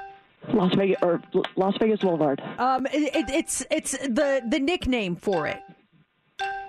Las 0.54 0.74
Vegas 0.76 0.98
or 1.02 1.22
Las 1.56 1.76
Vegas 1.80 2.00
Boulevard. 2.00 2.42
Um, 2.58 2.86
it, 2.88 3.16
it, 3.16 3.30
it's 3.30 3.66
it's 3.70 3.92
the 3.92 4.42
the 4.48 4.60
nickname 4.60 5.16
for 5.16 5.48
it. 5.48 5.62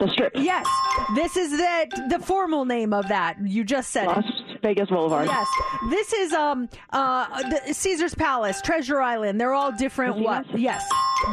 The 0.02 0.08
Strip. 0.14 0.32
Yes, 0.34 0.66
this 1.14 1.36
is 1.36 1.52
the 1.52 2.06
the 2.08 2.18
formal 2.18 2.64
name 2.64 2.92
of 2.92 3.06
that. 3.06 3.36
You 3.40 3.62
just 3.62 3.90
said 3.90 4.08
Las 4.08 4.24
it. 4.26 4.60
Vegas 4.60 4.88
Boulevard. 4.88 5.28
Yes, 5.28 5.46
this 5.90 6.12
is 6.12 6.32
um 6.32 6.68
uh 6.90 7.42
the 7.42 7.72
Caesar's 7.72 8.12
Palace, 8.12 8.60
Treasure 8.62 9.00
Island. 9.00 9.40
They're 9.40 9.54
all 9.54 9.70
different. 9.70 10.16
What? 10.16 10.58
Yes, 10.58 10.84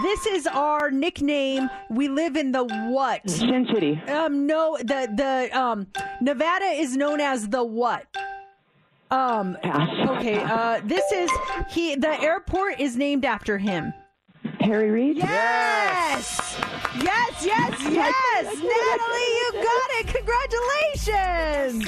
this 0.04 0.28
is 0.28 0.46
our 0.46 0.92
nickname. 0.92 1.68
We 1.90 2.10
live 2.10 2.36
in 2.36 2.52
the 2.52 2.64
what? 2.92 3.28
Sin 3.28 3.68
City. 3.74 4.00
Um, 4.08 4.46
no, 4.46 4.78
the 4.78 5.10
the 5.16 5.60
um 5.60 5.88
Nevada 6.22 6.66
is 6.66 6.96
known 6.96 7.22
as 7.22 7.50
the 7.50 7.64
what? 7.64 8.06
Um. 9.10 9.58
Okay. 9.64 10.44
Uh, 10.44 10.80
this 10.84 11.12
is 11.12 11.32
he. 11.72 11.96
The 11.96 12.22
airport 12.22 12.80
is 12.80 12.96
named 12.96 13.26
after 13.26 13.58
him. 13.58 13.96
Harry 14.60 14.92
Reid. 14.92 15.18
Yes. 15.18 16.52
Yes. 16.60 16.69
Yes. 17.02 17.46
Yes. 17.46 17.82
Yes. 17.90 18.46
Natalie, 18.46 19.32
you 19.38 19.52
got 19.54 19.90
it. 20.00 20.08
Congratulations. 20.08 21.86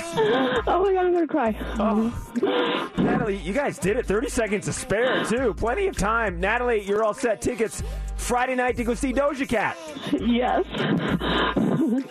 Oh 0.68 0.84
my 0.84 0.93
god, 0.93 1.05
I'm 1.05 1.13
gonna 1.13 1.27
cry. 1.27 1.55
Oh. 1.80 2.93
Natalie, 2.97 3.38
you 3.38 3.53
guys 3.53 3.77
did 3.77 3.97
it. 3.97 4.05
30 4.05 4.30
seconds 4.30 4.65
to 4.65 4.73
spare, 4.73 5.23
too. 5.26 5.53
Plenty 5.53 5.88
of 5.88 5.97
time. 5.97 6.39
Natalie, 6.39 6.81
you're 6.84 7.03
all 7.03 7.13
set. 7.13 7.41
Tickets 7.41 7.84
Friday 8.15 8.55
night 8.55 8.77
to 8.77 8.84
go 8.84 8.93
see 8.93 9.11
Doja 9.11 9.47
Cat. 9.47 9.77
Yes. 10.11 10.65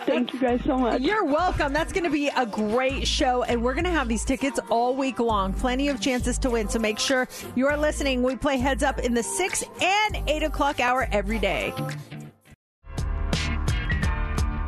Thank 0.05 0.33
you 0.33 0.39
guys 0.39 0.61
so 0.65 0.77
much. 0.77 1.01
You're 1.01 1.25
welcome. 1.25 1.73
That's 1.73 1.93
going 1.93 2.03
to 2.03 2.09
be 2.09 2.29
a 2.35 2.45
great 2.45 3.07
show, 3.07 3.43
and 3.43 3.63
we're 3.63 3.73
going 3.73 3.85
to 3.85 3.91
have 3.91 4.07
these 4.07 4.25
tickets 4.25 4.59
all 4.69 4.95
week 4.95 5.19
long. 5.19 5.53
Plenty 5.53 5.89
of 5.89 5.99
chances 6.01 6.37
to 6.39 6.49
win, 6.49 6.69
so 6.69 6.79
make 6.79 6.99
sure 6.99 7.27
you 7.55 7.67
are 7.67 7.77
listening. 7.77 8.23
We 8.23 8.35
play 8.35 8.57
Heads 8.57 8.83
Up 8.83 8.99
in 8.99 9.13
the 9.13 9.23
6 9.23 9.63
and 9.81 10.21
8 10.27 10.43
o'clock 10.43 10.79
hour 10.79 11.07
every 11.11 11.39
day. 11.39 11.73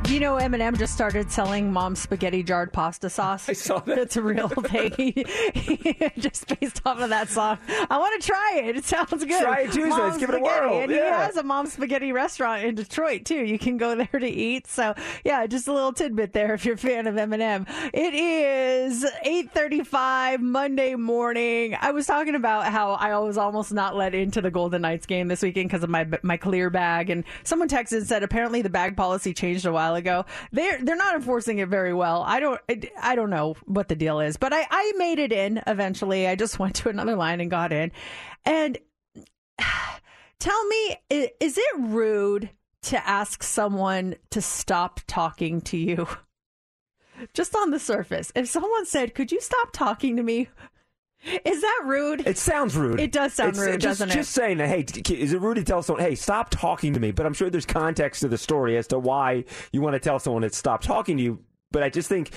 You 0.10 0.20
know, 0.20 0.36
Eminem 0.36 0.78
just 0.78 0.94
started 0.94 1.32
selling 1.32 1.72
mom's 1.74 2.00
spaghetti 2.00 2.44
jarred 2.44 2.72
pasta 2.72 3.10
sauce. 3.10 3.50
I 3.50 3.54
saw 3.54 3.80
that. 3.80 3.98
It's 3.98 4.16
a 4.16 4.22
real 4.22 4.48
thing. 4.50 4.92
just 6.20 6.48
based 6.60 6.82
off 6.86 7.00
of 7.00 7.10
that 7.10 7.30
song. 7.30 7.58
I 7.90 7.98
want 7.98 8.22
to 8.22 8.28
try 8.28 8.62
it. 8.64 8.78
It 8.78 8.86
sounds 8.86 9.10
good. 9.26 9.42
Try 9.42 9.62
it 9.62 9.72
Tuesday. 9.72 9.90
Let's 9.90 10.18
give 10.18 10.30
it 10.30 10.36
a 10.36 10.38
Spaghetti. 10.38 10.66
whirl. 10.68 10.82
And 10.82 10.92
he 10.92 10.98
has 11.00 11.36
a 11.38 11.42
mom 11.44 11.66
spaghetti 11.66 12.12
restaurant 12.12 12.64
in 12.64 12.76
Detroit 12.76 13.26
too. 13.26 13.44
You 13.44 13.58
can 13.58 13.78
go 13.78 13.96
there 13.96 14.20
to 14.20 14.28
eat. 14.28 14.68
So 14.68 14.94
yeah, 15.24 15.48
just 15.48 15.68
a 15.68 15.74
little 15.74 15.94
tidbit 15.94 16.32
there 16.34 16.54
if 16.54 16.64
you're 16.64 16.76
a 16.76 16.78
fan 16.78 17.08
of 17.08 17.16
Eminem. 17.16 17.66
It 17.92 18.14
is 18.14 19.04
8:35 19.26 20.42
Monday 20.42 20.94
morning. 20.94 21.76
I 21.82 21.90
was 21.92 22.06
talking 22.06 22.36
about 22.36 22.66
how 22.66 22.92
I 22.92 23.18
was 23.18 23.38
almost 23.40 23.74
not 23.74 23.96
let 23.96 24.14
into 24.14 24.42
the 24.42 24.52
Golden 24.52 24.84
Knights 24.84 25.08
game 25.08 25.28
this 25.28 25.42
weekend 25.42 25.70
because 25.70 25.84
of 25.84 25.90
my 25.90 26.08
my 26.22 26.38
clear 26.38 26.70
bag, 26.70 27.10
and 27.10 27.24
someone 27.44 27.68
texted 27.68 27.98
and 27.98 28.08
said 28.08 28.22
apparently 28.22 28.62
the 28.62 28.70
bag 28.70 28.96
policy 28.96 29.34
changed 29.34 29.66
a 29.66 29.72
while 29.72 29.93
ago. 29.96 30.26
They're 30.52 30.80
they're 30.82 30.96
not 30.96 31.16
enforcing 31.16 31.60
it 31.60 31.70
very 31.70 31.94
well. 31.94 32.24
I 32.26 32.40
don't 32.40 32.60
I 33.02 33.16
don't 33.16 33.30
know 33.30 33.56
what 33.66 33.88
the 33.88 33.96
deal 33.96 34.20
is, 34.20 34.38
but 34.38 34.54
I 34.54 34.66
I 34.70 34.94
made 34.98 35.20
it 35.20 35.32
in 35.32 35.62
eventually. 35.68 36.28
I 36.28 36.36
just 36.36 36.60
went 36.60 36.76
to 36.78 36.90
another 36.90 37.16
line 37.16 37.42
and 37.42 37.50
got 37.50 37.74
in, 37.74 37.92
and 38.46 38.78
tell 40.40 40.66
me, 40.68 40.98
is 41.10 41.58
it 41.58 41.76
rude 41.80 42.50
to 42.84 43.08
ask 43.08 43.44
someone 43.44 44.16
to 44.32 44.42
stop 44.42 45.00
talking 45.08 45.62
to 45.62 45.78
you? 45.78 46.08
Just 47.34 47.56
on 47.56 47.72
the 47.72 47.80
surface. 47.80 48.32
If 48.36 48.50
someone 48.50 48.86
said, 48.86 49.16
Could 49.16 49.32
you 49.32 49.40
stop 49.40 49.70
talking 49.72 50.18
to 50.18 50.24
me? 50.24 50.50
Is 51.46 51.62
that 51.62 51.82
rude? 51.86 52.28
It 52.28 52.38
sounds 52.38 52.76
rude. 52.76 53.00
It 53.00 53.12
does 53.12 53.34
sound 53.34 53.52
It's- 53.52 53.66
uh, 53.66 53.72
rude, 53.72 53.82
just, 53.82 54.00
doesn't 54.00 54.10
it? 54.12 54.14
Just 54.14 54.32
saying 54.32 54.58
that, 54.58 54.68
hey, 54.68 54.86
is 55.14 55.34
it 55.34 55.40
rude 55.42 55.56
to 55.56 55.64
tell 55.64 55.82
someone, 55.82 56.04
hey, 56.04 56.16
stop 56.16 56.50
talking 56.50 56.94
to 56.94 57.00
me? 57.00 57.12
But 57.12 57.26
I'm 57.26 57.34
sure 57.34 57.50
there's 57.50 57.66
context 57.66 58.22
to 58.22 58.28
the 58.28 58.38
story 58.38 58.78
as 58.78 58.88
to 58.88 59.00
why 59.00 59.46
you 59.72 59.82
want 59.82 59.94
to 59.94 60.00
tell 60.00 60.20
someone 60.20 60.42
to 60.42 60.50
stop 60.50 60.82
talking 60.82 61.18
to 61.18 61.24
you. 61.24 61.40
But 61.72 61.82
I 61.84 61.90
just 61.90 62.10
think, 62.10 62.32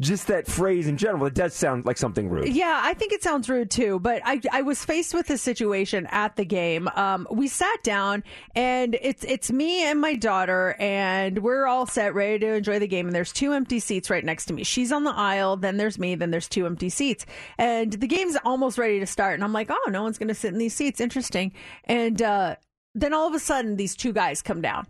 just 0.00 0.28
that 0.28 0.46
phrase 0.46 0.86
in 0.86 0.96
general, 0.96 1.26
it 1.26 1.34
does 1.34 1.54
sound 1.54 1.84
like 1.84 1.98
something 1.98 2.28
rude. 2.28 2.48
Yeah, 2.48 2.80
I 2.82 2.94
think 2.94 3.12
it 3.12 3.22
sounds 3.22 3.48
rude 3.48 3.70
too. 3.70 4.00
But 4.00 4.22
I, 4.24 4.40
I 4.50 4.62
was 4.62 4.84
faced 4.84 5.12
with 5.12 5.28
a 5.30 5.36
situation 5.36 6.06
at 6.10 6.36
the 6.36 6.44
game. 6.44 6.88
Um, 6.94 7.26
we 7.30 7.48
sat 7.48 7.82
down, 7.82 8.24
and 8.54 8.96
it's 9.00 9.24
it's 9.24 9.50
me 9.50 9.84
and 9.84 10.00
my 10.00 10.14
daughter, 10.14 10.74
and 10.78 11.38
we're 11.38 11.66
all 11.66 11.86
set, 11.86 12.14
ready 12.14 12.38
to 12.40 12.54
enjoy 12.54 12.78
the 12.78 12.88
game. 12.88 13.06
And 13.06 13.14
there's 13.14 13.32
two 13.32 13.52
empty 13.52 13.80
seats 13.80 14.08
right 14.08 14.24
next 14.24 14.46
to 14.46 14.54
me. 14.54 14.64
She's 14.64 14.92
on 14.92 15.04
the 15.04 15.14
aisle, 15.14 15.56
then 15.56 15.76
there's 15.76 15.98
me, 15.98 16.14
then 16.14 16.30
there's 16.30 16.48
two 16.48 16.66
empty 16.66 16.88
seats, 16.88 17.26
and 17.58 17.92
the 17.92 18.06
game's 18.06 18.36
almost 18.44 18.78
ready 18.78 18.98
to 19.00 19.06
start. 19.06 19.34
And 19.34 19.44
I'm 19.44 19.52
like, 19.52 19.70
oh, 19.70 19.90
no 19.90 20.02
one's 20.02 20.18
going 20.18 20.28
to 20.28 20.34
sit 20.34 20.52
in 20.52 20.58
these 20.58 20.74
seats. 20.74 21.00
Interesting. 21.00 21.52
And 21.84 22.20
uh, 22.22 22.56
then 22.94 23.12
all 23.12 23.28
of 23.28 23.34
a 23.34 23.38
sudden, 23.38 23.76
these 23.76 23.94
two 23.94 24.12
guys 24.12 24.40
come 24.42 24.62
down 24.62 24.86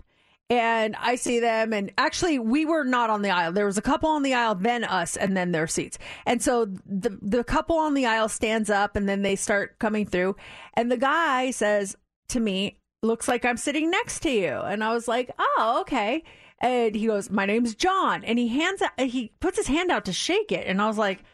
and 0.50 0.96
I 0.98 1.14
see 1.14 1.40
them. 1.40 1.72
And 1.72 1.92
actually, 1.96 2.38
we 2.38 2.66
were 2.66 2.84
not 2.84 3.10
on 3.10 3.22
the 3.22 3.30
aisle. 3.30 3.52
There 3.52 3.66
was 3.66 3.78
a 3.78 3.82
couple 3.82 4.10
on 4.10 4.22
the 4.22 4.34
aisle, 4.34 4.54
then 4.54 4.84
us, 4.84 5.16
and 5.16 5.36
then 5.36 5.52
their 5.52 5.66
seats. 5.66 5.98
And 6.26 6.42
so 6.42 6.66
the 6.86 7.18
the 7.22 7.44
couple 7.44 7.78
on 7.78 7.94
the 7.94 8.06
aisle 8.06 8.28
stands 8.28 8.68
up, 8.70 8.96
and 8.96 9.08
then 9.08 9.22
they 9.22 9.36
start 9.36 9.78
coming 9.78 10.06
through. 10.06 10.36
And 10.74 10.90
the 10.90 10.96
guy 10.96 11.50
says 11.52 11.96
to 12.28 12.40
me, 12.40 12.78
"Looks 13.02 13.28
like 13.28 13.44
I'm 13.44 13.56
sitting 13.56 13.90
next 13.90 14.20
to 14.20 14.30
you." 14.30 14.52
And 14.52 14.84
I 14.84 14.92
was 14.92 15.08
like, 15.08 15.30
"Oh, 15.38 15.78
okay." 15.82 16.22
And 16.60 16.94
he 16.94 17.06
goes, 17.06 17.30
"My 17.30 17.46
name's 17.46 17.74
John." 17.74 18.22
And 18.24 18.38
he 18.38 18.48
hands 18.48 18.82
out, 18.82 19.00
he 19.00 19.32
puts 19.40 19.56
his 19.56 19.68
hand 19.68 19.90
out 19.90 20.04
to 20.04 20.12
shake 20.12 20.52
it, 20.52 20.66
and 20.66 20.80
I 20.82 20.86
was 20.86 20.98
like. 20.98 21.24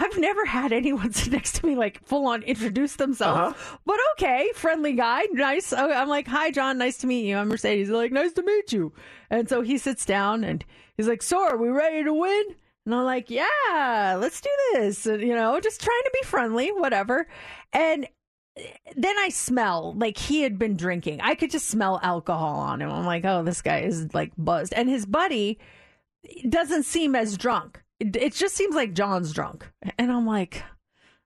I've 0.00 0.18
never 0.18 0.46
had 0.46 0.72
anyone 0.72 1.12
sit 1.12 1.32
next 1.32 1.56
to 1.56 1.66
me 1.66 1.76
like 1.76 2.02
full 2.06 2.26
on 2.26 2.42
introduce 2.42 2.96
themselves, 2.96 3.54
uh-huh. 3.54 3.76
but 3.84 3.98
okay, 4.12 4.50
friendly 4.54 4.94
guy, 4.94 5.24
nice. 5.32 5.74
Oh, 5.74 5.92
I'm 5.92 6.08
like, 6.08 6.26
hi, 6.26 6.50
John, 6.50 6.78
nice 6.78 6.96
to 6.98 7.06
meet 7.06 7.26
you. 7.26 7.36
I'm 7.36 7.48
Mercedes. 7.48 7.88
He's 7.88 7.94
like, 7.94 8.10
nice 8.10 8.32
to 8.32 8.42
meet 8.42 8.72
you. 8.72 8.94
And 9.28 9.48
so 9.48 9.60
he 9.60 9.76
sits 9.76 10.06
down 10.06 10.42
and 10.42 10.64
he's 10.96 11.06
like, 11.06 11.22
so 11.22 11.42
are 11.42 11.58
we 11.58 11.68
ready 11.68 12.02
to 12.02 12.14
win? 12.14 12.44
And 12.86 12.94
I'm 12.94 13.04
like, 13.04 13.28
yeah, 13.28 14.16
let's 14.18 14.40
do 14.40 14.48
this. 14.72 15.04
And, 15.04 15.20
you 15.20 15.34
know, 15.34 15.60
just 15.60 15.82
trying 15.82 16.02
to 16.04 16.10
be 16.14 16.26
friendly, 16.26 16.72
whatever. 16.72 17.28
And 17.74 18.08
eh, 18.56 18.62
then 18.96 19.18
I 19.18 19.28
smell 19.28 19.92
like 19.98 20.16
he 20.16 20.40
had 20.40 20.58
been 20.58 20.78
drinking. 20.78 21.20
I 21.20 21.34
could 21.34 21.50
just 21.50 21.66
smell 21.66 22.00
alcohol 22.02 22.58
on 22.58 22.80
him. 22.80 22.90
I'm 22.90 23.04
like, 23.04 23.26
oh, 23.26 23.42
this 23.42 23.60
guy 23.60 23.80
is 23.80 24.14
like 24.14 24.32
buzzed. 24.38 24.72
And 24.72 24.88
his 24.88 25.04
buddy 25.04 25.58
doesn't 26.48 26.84
seem 26.84 27.14
as 27.14 27.36
drunk. 27.36 27.82
It, 28.00 28.34
just 28.34 28.56
seems 28.56 28.74
like 28.74 28.94
John's 28.94 29.32
drunk. 29.32 29.70
And 29.98 30.10
I'm 30.10 30.26
like, 30.26 30.62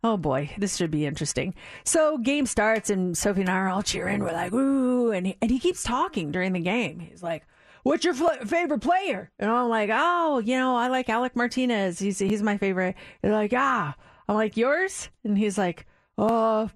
oh 0.02 0.16
boy, 0.16 0.50
this 0.58 0.76
should 0.76 0.90
be 0.90 1.06
interesting. 1.06 1.54
So 1.84 2.18
game 2.18 2.46
starts 2.46 2.90
and 2.90 3.16
Sophie 3.16 3.42
and 3.42 3.50
I 3.50 3.54
are 3.54 3.68
all 3.68 3.82
cheering. 3.82 4.20
We're 4.20 4.32
like, 4.32 4.52
ooh. 4.52 5.12
And 5.12 5.28
he, 5.28 5.36
and 5.40 5.50
he 5.50 5.58
keeps 5.58 5.82
talking 5.82 6.30
during 6.32 6.52
the 6.52 6.60
game. 6.60 7.00
He's 7.00 7.22
like, 7.22 7.44
what's 7.84 8.04
your 8.04 8.14
fl- 8.14 8.44
favorite 8.44 8.80
player? 8.80 9.30
And 9.38 9.50
I'm 9.50 9.68
like, 9.68 9.90
oh, 9.92 10.38
you 10.38 10.58
know, 10.58 10.76
I 10.76 10.88
like 10.88 11.08
Alec 11.08 11.36
Martinez. 11.36 11.98
He's, 11.98 12.18
he's 12.18 12.42
my 12.42 12.58
favorite. 12.58 12.96
They're 13.22 13.32
like, 13.32 13.52
ah. 13.54 13.94
I'm 14.28 14.36
like, 14.36 14.56
yours? 14.56 15.10
And 15.22 15.36
he's 15.36 15.58
like, 15.58 15.86
uh, 16.16 16.68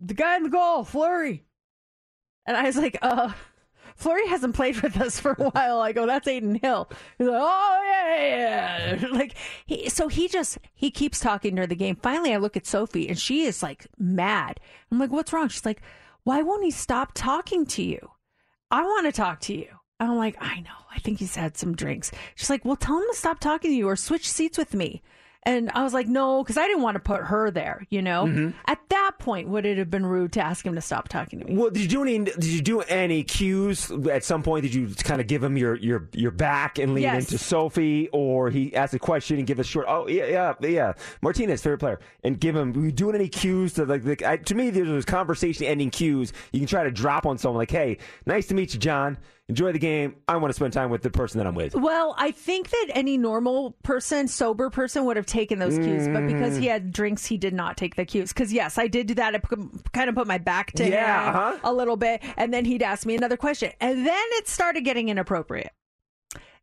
the 0.00 0.14
guy 0.14 0.36
in 0.36 0.42
the 0.42 0.48
goal, 0.48 0.84
Fleury. 0.84 1.44
And 2.46 2.56
I 2.56 2.64
was 2.64 2.76
like, 2.76 2.98
uh, 3.02 3.32
Fleury 3.96 4.26
hasn't 4.28 4.54
played 4.54 4.80
with 4.80 5.00
us 5.00 5.20
for 5.20 5.32
a 5.32 5.50
while. 5.50 5.80
I 5.80 5.92
go, 5.92 6.06
that's 6.06 6.26
Adin 6.26 6.56
Hill. 6.56 6.88
He's 7.18 7.28
like, 7.28 7.40
oh 7.40 7.80
yeah, 7.84 8.16
yeah. 8.16 8.94
yeah." 8.96 9.08
Like 9.14 9.34
he, 9.66 9.88
so 9.88 10.08
he 10.08 10.28
just 10.28 10.58
he 10.74 10.90
keeps 10.90 11.20
talking 11.20 11.54
during 11.54 11.68
the 11.68 11.76
game. 11.76 11.96
Finally, 11.96 12.34
I 12.34 12.38
look 12.38 12.56
at 12.56 12.66
Sophie 12.66 13.08
and 13.08 13.18
she 13.18 13.44
is 13.44 13.62
like 13.62 13.86
mad. 13.98 14.60
I'm 14.90 14.98
like, 14.98 15.12
what's 15.12 15.32
wrong? 15.32 15.48
She's 15.48 15.64
like, 15.64 15.82
why 16.24 16.42
won't 16.42 16.64
he 16.64 16.70
stop 16.70 17.12
talking 17.14 17.66
to 17.66 17.82
you? 17.82 18.10
I 18.70 18.82
want 18.82 19.06
to 19.06 19.12
talk 19.12 19.40
to 19.40 19.54
you. 19.54 19.68
I'm 20.00 20.16
like, 20.16 20.36
I 20.40 20.60
know. 20.60 20.70
I 20.92 20.98
think 20.98 21.18
he's 21.18 21.36
had 21.36 21.56
some 21.56 21.76
drinks. 21.76 22.10
She's 22.34 22.50
like, 22.50 22.64
well, 22.64 22.76
tell 22.76 22.98
him 22.98 23.06
to 23.10 23.16
stop 23.16 23.38
talking 23.38 23.70
to 23.70 23.76
you 23.76 23.88
or 23.88 23.96
switch 23.96 24.28
seats 24.28 24.58
with 24.58 24.74
me. 24.74 25.02
And 25.46 25.70
I 25.74 25.82
was 25.82 25.92
like, 25.92 26.06
no, 26.08 26.42
because 26.42 26.56
I 26.56 26.66
didn't 26.66 26.82
want 26.82 26.94
to 26.94 27.00
put 27.00 27.20
her 27.24 27.50
there, 27.50 27.86
you 27.90 28.00
know? 28.00 28.24
Mhm. 28.24 28.54
At 28.66 28.78
that 28.88 29.12
point, 29.18 29.48
would 29.48 29.66
it 29.66 29.76
have 29.76 29.90
been 29.90 30.06
rude 30.06 30.32
to 30.32 30.40
ask 30.40 30.64
him 30.64 30.74
to 30.74 30.80
stop 30.80 31.08
talking 31.08 31.38
to 31.40 31.44
me? 31.44 31.54
Well, 31.54 31.68
did 31.70 31.82
you 31.82 31.88
do 31.88 32.02
any? 32.02 32.18
Did 32.24 32.44
you 32.46 32.62
do 32.62 32.80
any 32.80 33.22
cues 33.24 33.90
at 34.10 34.24
some 34.24 34.42
point? 34.42 34.62
Did 34.62 34.74
you 34.74 34.88
kind 35.04 35.20
of 35.20 35.26
give 35.26 35.42
him 35.44 35.56
your 35.58 35.74
your 35.76 36.08
your 36.12 36.30
back 36.30 36.78
and 36.78 36.94
lean 36.94 37.02
Yes. 37.02 37.24
into 37.30 37.36
Sophie, 37.36 38.08
or 38.12 38.48
he 38.48 38.74
asked 38.74 38.94
a 38.94 38.98
question 38.98 39.36
and 39.38 39.46
give 39.46 39.58
a 39.58 39.64
short? 39.64 39.84
Oh 39.88 40.08
yeah, 40.08 40.26
yeah, 40.26 40.54
yeah. 40.66 40.92
Martinez, 41.20 41.62
favorite 41.62 41.78
player, 41.78 42.00
and 42.22 42.40
give 42.40 42.56
him. 42.56 42.72
Were 42.72 42.86
you 42.86 42.92
doing 42.92 43.14
any 43.14 43.28
cues 43.28 43.74
to 43.74 43.84
like? 43.84 44.04
like 44.04 44.22
I, 44.22 44.38
to 44.38 44.54
me, 44.54 44.70
there's 44.70 44.88
those 44.88 45.04
conversation 45.04 45.66
ending 45.66 45.90
cues 45.90 46.32
you 46.52 46.60
can 46.60 46.66
try 46.68 46.84
to 46.84 46.90
drop 46.90 47.26
on 47.26 47.36
someone 47.36 47.58
like, 47.58 47.70
"Hey, 47.70 47.98
nice 48.24 48.46
to 48.46 48.54
meet 48.54 48.72
you, 48.72 48.80
John. 48.80 49.18
Enjoy 49.48 49.72
the 49.72 49.78
game. 49.78 50.16
I 50.26 50.36
want 50.36 50.50
to 50.50 50.54
spend 50.54 50.72
time 50.72 50.88
with 50.88 51.02
the 51.02 51.10
person 51.10 51.38
that 51.38 51.46
I'm 51.46 51.54
with." 51.54 51.74
Well, 51.74 52.14
I 52.16 52.30
think 52.30 52.70
that 52.70 52.86
any 52.94 53.18
normal 53.18 53.72
person, 53.82 54.26
sober 54.26 54.70
person, 54.70 55.04
would 55.04 55.16
have 55.18 55.26
taken 55.26 55.58
those 55.58 55.76
cues, 55.78 56.08
but 56.08 56.26
because 56.26 56.56
he 56.56 56.66
had 56.66 56.92
drinks, 56.92 57.26
he 57.26 57.36
did 57.36 57.52
not 57.52 57.76
take 57.76 57.96
the 57.96 58.06
cues. 58.06 58.32
Because 58.32 58.52
yes, 58.54 58.78
I 58.78 58.88
did 58.88 59.06
do 59.06 59.14
that. 59.14 59.34
I 59.34 59.40
kind 59.92 60.08
of 60.08 60.14
put 60.14 60.26
my 60.26 60.38
back 60.38 60.72
to 60.72 60.88
Yeah, 60.88 61.28
him 61.30 61.36
uh-huh. 61.36 61.58
a 61.62 61.72
little 61.74 61.96
bit, 61.96 62.22
and 62.38 62.54
then 62.54 62.64
he'd 62.64 62.82
ask 62.82 63.06
me 63.06 63.16
another 63.16 63.36
question, 63.36 63.72
and 63.80 64.06
then 64.06 64.24
it 64.32 64.48
started 64.48 64.80
getting 64.82 65.10
inappropriate. 65.10 65.72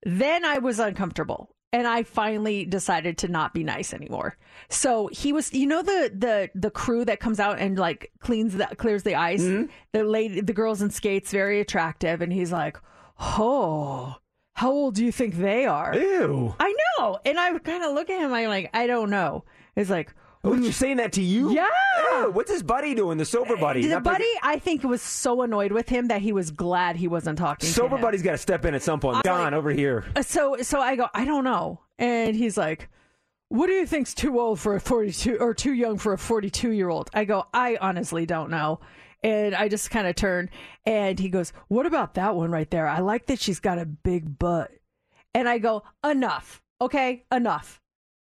Then 0.03 0.44
I 0.44 0.58
was 0.58 0.80
uncomfortable. 0.80 1.52
And 1.73 1.88
I 1.88 2.03
finally 2.03 2.65
decided 2.65 3.18
to 3.19 3.30
not 3.30 3.53
be 3.53 3.64
nice 3.64 3.93
anymore. 3.93 4.38
So 4.69 5.07
he 5.07 5.31
was, 5.31 5.53
you 5.53 5.65
know, 5.65 5.81
the 5.81 6.11
the 6.14 6.49
the 6.53 6.69
crew 6.69 7.06
that 7.06 7.19
comes 7.22 7.39
out 7.39 7.60
and 7.60 7.77
like 7.77 8.11
cleans 8.19 8.56
the 8.56 8.68
clears 8.76 9.03
the 9.03 9.15
ice. 9.15 9.41
Mm-hmm. 9.41 9.72
The 9.93 10.03
lady, 10.03 10.41
the 10.41 10.53
girls 10.53 10.81
in 10.81 10.89
skates, 10.89 11.31
very 11.31 11.61
attractive, 11.61 12.22
and 12.22 12.34
he's 12.34 12.52
like, 12.52 12.77
"Oh, 13.19 14.15
how 14.53 14.72
old 14.72 14.95
do 14.95 15.06
you 15.06 15.14
think 15.14 15.35
they 15.35 15.65
are?" 15.65 15.95
Ew. 15.95 16.53
I 16.60 16.76
know. 16.98 17.19
And 17.26 17.39
I 17.39 17.57
kind 17.60 17.84
of 17.84 17.93
look 17.93 18.10
at 18.10 18.19
him. 18.19 18.34
I'm 18.34 18.49
like, 18.49 18.69
I 18.73 18.85
don't 18.85 19.10
know. 19.10 19.45
It's 19.76 19.89
like, 19.89 20.14
Oh, 20.43 20.55
you're 20.55 20.72
saying 20.72 20.97
that 20.97 21.13
to 21.13 21.22
you? 21.22 21.51
Yeah. 21.51 21.68
Ew, 22.13 22.31
what's 22.31 22.49
his 22.49 22.63
buddy 22.63 22.95
doing? 22.95 23.18
The 23.19 23.26
sober 23.26 23.55
buddy. 23.57 23.84
the 23.84 23.89
Not 23.89 24.03
big- 24.03 24.13
buddy, 24.13 24.31
I 24.41 24.57
think, 24.57 24.84
was 24.84 25.01
so 25.01 25.43
annoyed 25.43 25.72
with 25.72 25.88
him 25.88 26.07
that 26.07 26.22
he 26.22 26.34
was 26.34 26.49
glad 26.49 26.95
he 26.95 27.07
wasn't 27.07 27.38
talking. 27.38 27.68
to 27.68 27.73
Sober 27.73 27.97
buddy's 27.99 28.23
got 28.23 28.31
to 28.31 28.38
step 28.39 28.65
in 28.65 28.73
at 28.73 28.81
some 28.81 28.99
point. 28.99 29.18
I'm 29.18 29.23
John, 29.23 29.43
like- 29.43 29.53
over 29.53 29.69
here. 29.69 30.05
Uh, 30.15 30.23
So 30.23 30.57
so 30.61 30.80
I 30.80 30.95
go, 30.95 31.07
I 31.13 31.26
don't 31.26 31.43
know. 31.43 31.81
And 31.99 32.35
he's 32.35 32.57
like, 32.57 32.89
What 33.49 33.68
do 33.68 33.73
you 33.73 33.85
think's 33.85 34.13
too 34.15 34.39
old 34.39 34.59
for 34.59 34.76
a 34.76 34.80
42 34.81 35.38
or 35.38 35.53
too 35.53 35.73
young 35.73 35.97
for 35.99 36.13
a 36.13 36.18
42 36.18 36.72
year 36.72 36.89
old? 36.89 37.09
I 37.13 37.26
go, 37.26 37.45
I 37.53 37.77
honestly 37.81 38.26
don't 38.26 38.49
know. 38.49 38.80
And 39.23 39.53
I 39.53 39.68
just 39.68 39.91
kind 39.91 40.07
of 40.07 40.15
turn 40.15 40.49
and 40.88 41.19
he 41.19 41.30
goes, 41.30 41.53
What 41.68 41.85
about 41.85 42.15
that 42.15 42.35
one 42.35 42.49
right 42.49 42.69
there? 42.72 42.88
I 42.88 42.99
like 43.01 43.27
that 43.27 43.39
she's 43.39 43.59
got 43.59 43.77
a 43.77 43.85
big 43.85 44.39
butt. 44.39 44.72
And 45.35 45.47
I 45.47 45.59
go, 45.59 45.84
Enough. 46.03 46.61
Okay, 46.80 47.26
enough. 47.31 47.81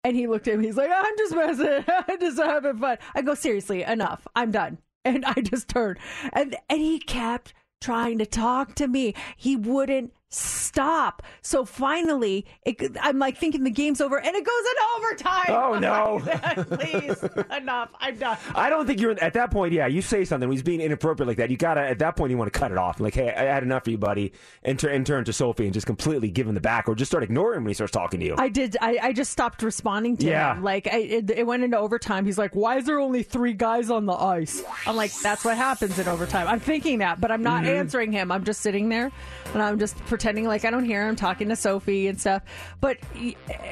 And 0.06 0.16
he 0.16 0.28
looked 0.28 0.48
at 0.48 0.60
me, 0.60 0.68
he's 0.68 0.78
like, 0.78 0.92
I'm 0.94 1.18
just 1.18 1.36
messing, 1.36 1.84
I'm 2.08 2.20
just 2.20 2.38
having 2.38 2.78
fun. 2.78 3.00
I 3.16 3.24
go, 3.24 3.34
seriously, 3.34 3.82
enough. 3.82 4.28
I'm 4.36 4.52
done. 4.52 4.78
And 5.04 5.26
I 5.26 5.34
just 5.42 5.68
turned. 5.68 5.98
And 6.32 6.56
and 6.70 6.80
he 6.80 7.00
kept 7.00 7.56
trying 7.82 8.20
to 8.20 8.26
talk 8.28 8.76
to 8.76 8.88
me. 8.88 9.16
He 9.36 9.56
wouldn't 9.56 10.14
stop. 10.36 11.24
So 11.42 11.66
finally, 11.66 12.46
it, 12.66 12.96
I'm 13.02 13.20
like 13.20 13.38
thinking 13.38 13.64
the 13.64 13.70
game's 13.72 14.02
over 14.02 14.18
and 14.20 14.36
it 14.36 14.46
goes 14.46 14.64
in 14.72 15.04
overtime. 15.04 15.46
Oh, 15.50 15.80
no. 15.80 16.22
like, 16.26 16.70
Please, 16.80 17.24
enough. 17.56 17.90
I'm 18.00 18.18
done. 18.18 18.38
I 18.54 18.70
don't 18.70 18.86
think 18.86 19.00
you're 19.00 19.12
at 19.22 19.34
that 19.34 19.52
point. 19.52 19.74
Yeah, 19.74 19.88
you 19.88 20.02
say 20.02 20.26
something 20.26 20.52
he's 20.52 20.64
being 20.64 20.82
inappropriate 20.82 21.28
like 21.28 21.38
that. 21.38 21.50
You 21.50 21.58
gotta 21.58 21.82
at 21.82 22.00
that 22.00 22.16
point 22.16 22.32
you 22.32 22.38
want 22.38 22.52
to 22.52 22.58
cut 22.60 22.72
it 22.72 22.78
off. 22.78 23.00
Like, 23.00 23.14
hey, 23.16 23.34
I 23.34 23.44
had 23.44 23.64
enough 23.64 23.84
of 23.88 23.92
you, 23.92 23.98
buddy, 23.98 24.34
and, 24.64 24.82
and 24.84 25.06
turn 25.06 25.24
to 25.26 25.34
Sophie 25.34 25.66
and 25.66 25.74
just 25.74 25.86
completely 25.88 26.30
give 26.30 26.48
him 26.48 26.54
the 26.56 26.62
back, 26.62 26.88
or 26.90 26.96
just 26.96 27.12
start 27.12 27.24
ignoring 27.24 27.58
him 27.58 27.64
when 27.64 27.70
he 27.70 27.74
starts 27.76 27.92
talking 27.92 28.20
to 28.20 28.26
you. 28.26 28.36
I 28.38 28.50
did. 28.50 28.76
I, 28.82 29.00
I 29.02 29.14
just 29.14 29.32
stopped 29.32 29.62
responding 29.64 30.18
to 30.18 30.26
Yeah. 30.28 30.56
him. 30.56 30.64
Like 30.64 30.88
I, 30.88 30.98
it, 31.00 31.30
it 31.30 31.46
went 31.48 31.64
into 31.64 31.78
overtime. 31.78 32.26
He's 32.26 32.38
like, 32.38 32.56
"Why 32.56 32.78
is 32.78 32.86
there 32.86 33.00
only 33.00 33.24
three 33.24 33.54
guys 33.54 33.90
on 33.90 34.06
the 34.06 34.14
ice?" 34.14 34.64
I'm 34.86 34.96
like, 34.96 35.14
"That's 35.22 35.46
what 35.46 35.56
happens 35.58 35.98
in 36.00 36.08
overtime." 36.08 36.48
I'm 36.48 36.60
thinking 36.60 37.00
that, 37.00 37.22
but 37.22 37.32
I'm 37.32 37.44
not 37.44 37.64
Mhm. 37.64 37.80
answering 37.80 38.12
him. 38.12 38.32
I'm 38.32 38.44
just 38.44 38.62
sitting 38.62 38.90
there, 38.90 39.12
and 39.54 39.62
I'm 39.62 39.80
just 39.80 39.98
pretending 40.06 40.25
like 40.34 40.66
I 40.66 40.72
don't 40.72 40.86
hear 40.86 41.08
him 41.08 41.16
talking 41.16 41.50
to 41.50 41.56
Sophie 41.56 42.08
and 42.08 42.20
stuff. 42.20 42.42
But 42.82 42.98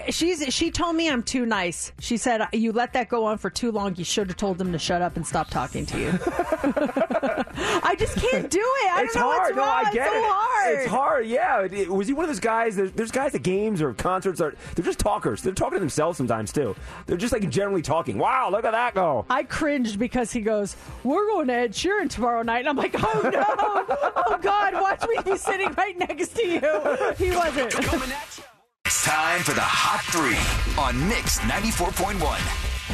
she's 0.10 0.54
she 0.54 0.70
told 0.72 0.96
me 0.96 1.10
I'm 1.10 1.24
too 1.24 1.46
nice. 1.46 1.92
She 2.00 2.18
said, 2.18 2.48
"You 2.54 2.72
let 2.72 2.94
that 2.94 3.10
go 3.10 3.26
on 3.26 3.38
for 3.40 3.50
too 3.50 3.72
long. 3.72 3.96
You 3.96 4.04
should 4.04 4.28
have 4.28 4.38
told 4.38 4.62
him 4.62 4.72
to 4.72 4.80
shut 4.80 5.02
up 5.02 5.16
and 5.16 5.26
stop 5.26 5.50
talking 5.50 5.86
to 5.88 6.00
you." 6.00 6.12
I 6.96 7.96
just 7.98 8.16
can't 8.18 8.50
do 8.50 8.60
it. 8.60 8.92
I 8.94 9.04
it's 9.04 9.14
don't 9.14 9.24
know 9.24 9.32
hard. 9.32 9.56
what's 9.56 9.58
no. 9.58 9.64
I 9.64 9.84
get 9.94 10.06
it's 10.08 10.14
so 10.14 10.20
it. 10.20 10.24
hard. 10.26 10.78
It's 10.78 10.88
hard. 10.92 11.26
Yeah. 11.28 11.62
It- 11.64 11.74
it- 11.74 11.90
was 11.90 12.08
he 12.08 12.14
one 12.14 12.26
of 12.26 12.30
those 12.30 12.40
guys? 12.40 12.76
There's, 12.76 12.92
there's 12.92 13.12
guys 13.12 13.36
at 13.36 13.44
games 13.44 13.82
or 13.82 13.94
concerts 13.94 14.40
are 14.42 14.54
they're 14.76 14.86
just 14.86 15.00
talkers. 15.00 15.42
They're 15.42 15.54
talking 15.54 15.76
to 15.76 15.80
themselves 15.80 16.18
sometimes 16.18 16.52
too. 16.52 16.76
They're 17.06 17.18
just 17.18 17.34
like 17.34 17.50
generally 17.50 17.82
talking. 17.82 18.18
Wow, 18.18 18.50
look 18.52 18.66
at 18.66 18.72
that 18.72 18.94
go. 18.94 19.26
I 19.30 19.44
cringed 19.44 20.00
because 20.00 20.32
he 20.32 20.42
goes, 20.42 20.76
"We're 21.04 21.26
going 21.28 21.48
to 21.48 21.54
Ed 21.54 21.72
Sheeran 21.74 22.10
tomorrow 22.10 22.42
night," 22.44 22.60
and 22.60 22.70
I'm 22.70 22.78
like, 22.78 22.96
"Oh 22.98 23.22
no! 23.24 23.44
oh 24.28 24.38
God! 24.42 24.74
Watch 24.74 25.04
me 25.08 25.32
be 25.32 25.38
sitting 25.38 25.72
right 25.74 25.98
next 25.98 26.33
to 26.34 26.46
you." 26.48 26.60
He 27.18 27.36
wasn't. 27.36 27.74
It's 28.86 29.06
time 29.06 29.42
for 29.42 29.54
the 29.54 29.62
Hot 29.62 30.02
Three 30.12 30.38
on 30.82 31.08
Mix 31.08 31.40
94.1. 31.40 32.38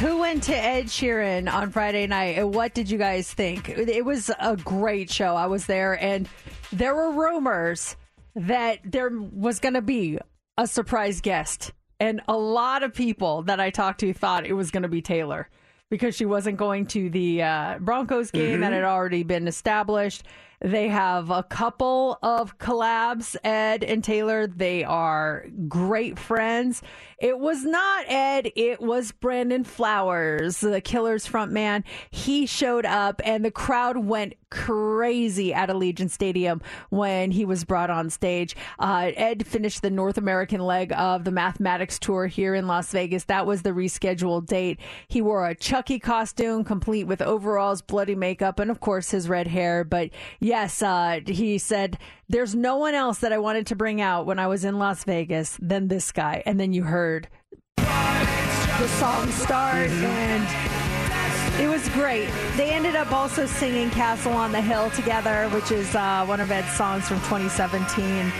Who 0.00 0.18
went 0.18 0.44
to 0.44 0.56
Ed 0.56 0.86
Sheeran 0.86 1.52
on 1.52 1.70
Friday 1.70 2.06
night, 2.06 2.38
and 2.38 2.54
what 2.54 2.74
did 2.74 2.90
you 2.90 2.96
guys 2.98 3.32
think? 3.32 3.68
It 3.68 4.04
was 4.04 4.30
a 4.38 4.56
great 4.56 5.10
show. 5.10 5.34
I 5.36 5.46
was 5.46 5.66
there, 5.66 5.94
and 6.02 6.28
there 6.72 6.94
were 6.94 7.10
rumors 7.10 7.96
that 8.36 8.78
there 8.84 9.10
was 9.10 9.58
going 9.58 9.74
to 9.74 9.82
be 9.82 10.18
a 10.56 10.66
surprise 10.66 11.20
guest, 11.20 11.72
and 11.98 12.20
a 12.28 12.36
lot 12.36 12.82
of 12.82 12.94
people 12.94 13.42
that 13.42 13.58
I 13.60 13.70
talked 13.70 14.00
to 14.00 14.12
thought 14.12 14.46
it 14.46 14.52
was 14.54 14.70
going 14.70 14.84
to 14.84 14.88
be 14.88 15.02
Taylor 15.02 15.48
because 15.90 16.14
she 16.14 16.24
wasn't 16.24 16.56
going 16.56 16.86
to 16.86 17.10
the 17.10 17.42
uh, 17.42 17.78
Broncos 17.80 18.30
game 18.30 18.60
that 18.60 18.70
Mhm. 18.70 18.76
had 18.76 18.84
already 18.84 19.24
been 19.24 19.48
established. 19.48 20.22
They 20.62 20.88
have 20.88 21.30
a 21.30 21.42
couple 21.42 22.18
of 22.22 22.58
collabs, 22.58 23.34
Ed 23.42 23.82
and 23.82 24.04
Taylor. 24.04 24.46
They 24.46 24.84
are 24.84 25.46
great 25.68 26.18
friends. 26.18 26.82
It 27.18 27.38
was 27.38 27.64
not 27.64 28.04
Ed, 28.08 28.50
it 28.56 28.80
was 28.80 29.12
Brandon 29.12 29.64
Flowers, 29.64 30.60
the 30.60 30.80
Killers 30.80 31.26
frontman. 31.26 31.84
He 32.10 32.46
showed 32.46 32.86
up 32.86 33.20
and 33.24 33.44
the 33.44 33.50
crowd 33.50 33.98
went 33.98 34.34
crazy 34.50 35.54
at 35.54 35.68
Allegiant 35.68 36.10
Stadium 36.10 36.60
when 36.88 37.30
he 37.30 37.44
was 37.44 37.64
brought 37.64 37.90
on 37.90 38.10
stage. 38.10 38.56
Uh, 38.78 39.12
Ed 39.14 39.46
finished 39.46 39.82
the 39.82 39.90
North 39.90 40.18
American 40.18 40.60
leg 40.60 40.92
of 40.96 41.24
the 41.24 41.30
Mathematics 41.30 41.98
Tour 41.98 42.26
here 42.26 42.54
in 42.54 42.66
Las 42.66 42.90
Vegas. 42.90 43.24
That 43.24 43.46
was 43.46 43.62
the 43.62 43.70
rescheduled 43.70 44.46
date. 44.46 44.80
He 45.06 45.22
wore 45.22 45.46
a 45.46 45.54
Chucky 45.54 45.98
costume, 45.98 46.64
complete 46.64 47.04
with 47.04 47.22
overalls, 47.22 47.80
bloody 47.82 48.14
makeup, 48.14 48.58
and 48.58 48.70
of 48.70 48.80
course 48.80 49.10
his 49.10 49.28
red 49.28 49.46
hair. 49.46 49.84
But 49.84 50.10
yes, 50.50 50.82
uh, 50.82 51.20
he 51.24 51.58
said, 51.58 51.96
There's 52.28 52.56
no 52.56 52.76
one 52.76 52.94
else 52.94 53.20
that 53.20 53.32
I 53.32 53.38
wanted 53.38 53.68
to 53.68 53.76
bring 53.76 54.00
out 54.00 54.26
when 54.26 54.40
I 54.40 54.48
was 54.48 54.64
in 54.64 54.78
Las 54.78 55.04
Vegas 55.04 55.56
than 55.62 55.86
this 55.86 56.10
guy. 56.10 56.42
And 56.44 56.58
then 56.58 56.72
you 56.72 56.82
heard 56.82 57.28
the 57.76 58.88
song 58.98 59.30
start 59.30 59.88
and 59.90 61.60
it 61.62 61.68
was 61.68 61.88
great. 61.90 62.28
They 62.56 62.70
ended 62.70 62.96
up 62.96 63.12
also 63.12 63.46
singing 63.46 63.90
Castle 63.90 64.32
on 64.32 64.50
the 64.50 64.60
Hill 64.60 64.90
together, 64.90 65.48
which 65.50 65.70
is 65.70 65.94
uh, 65.94 66.24
one 66.26 66.40
of 66.40 66.50
Ed's 66.50 66.72
songs 66.72 67.06
from 67.06 67.18
2017. 67.20 68.32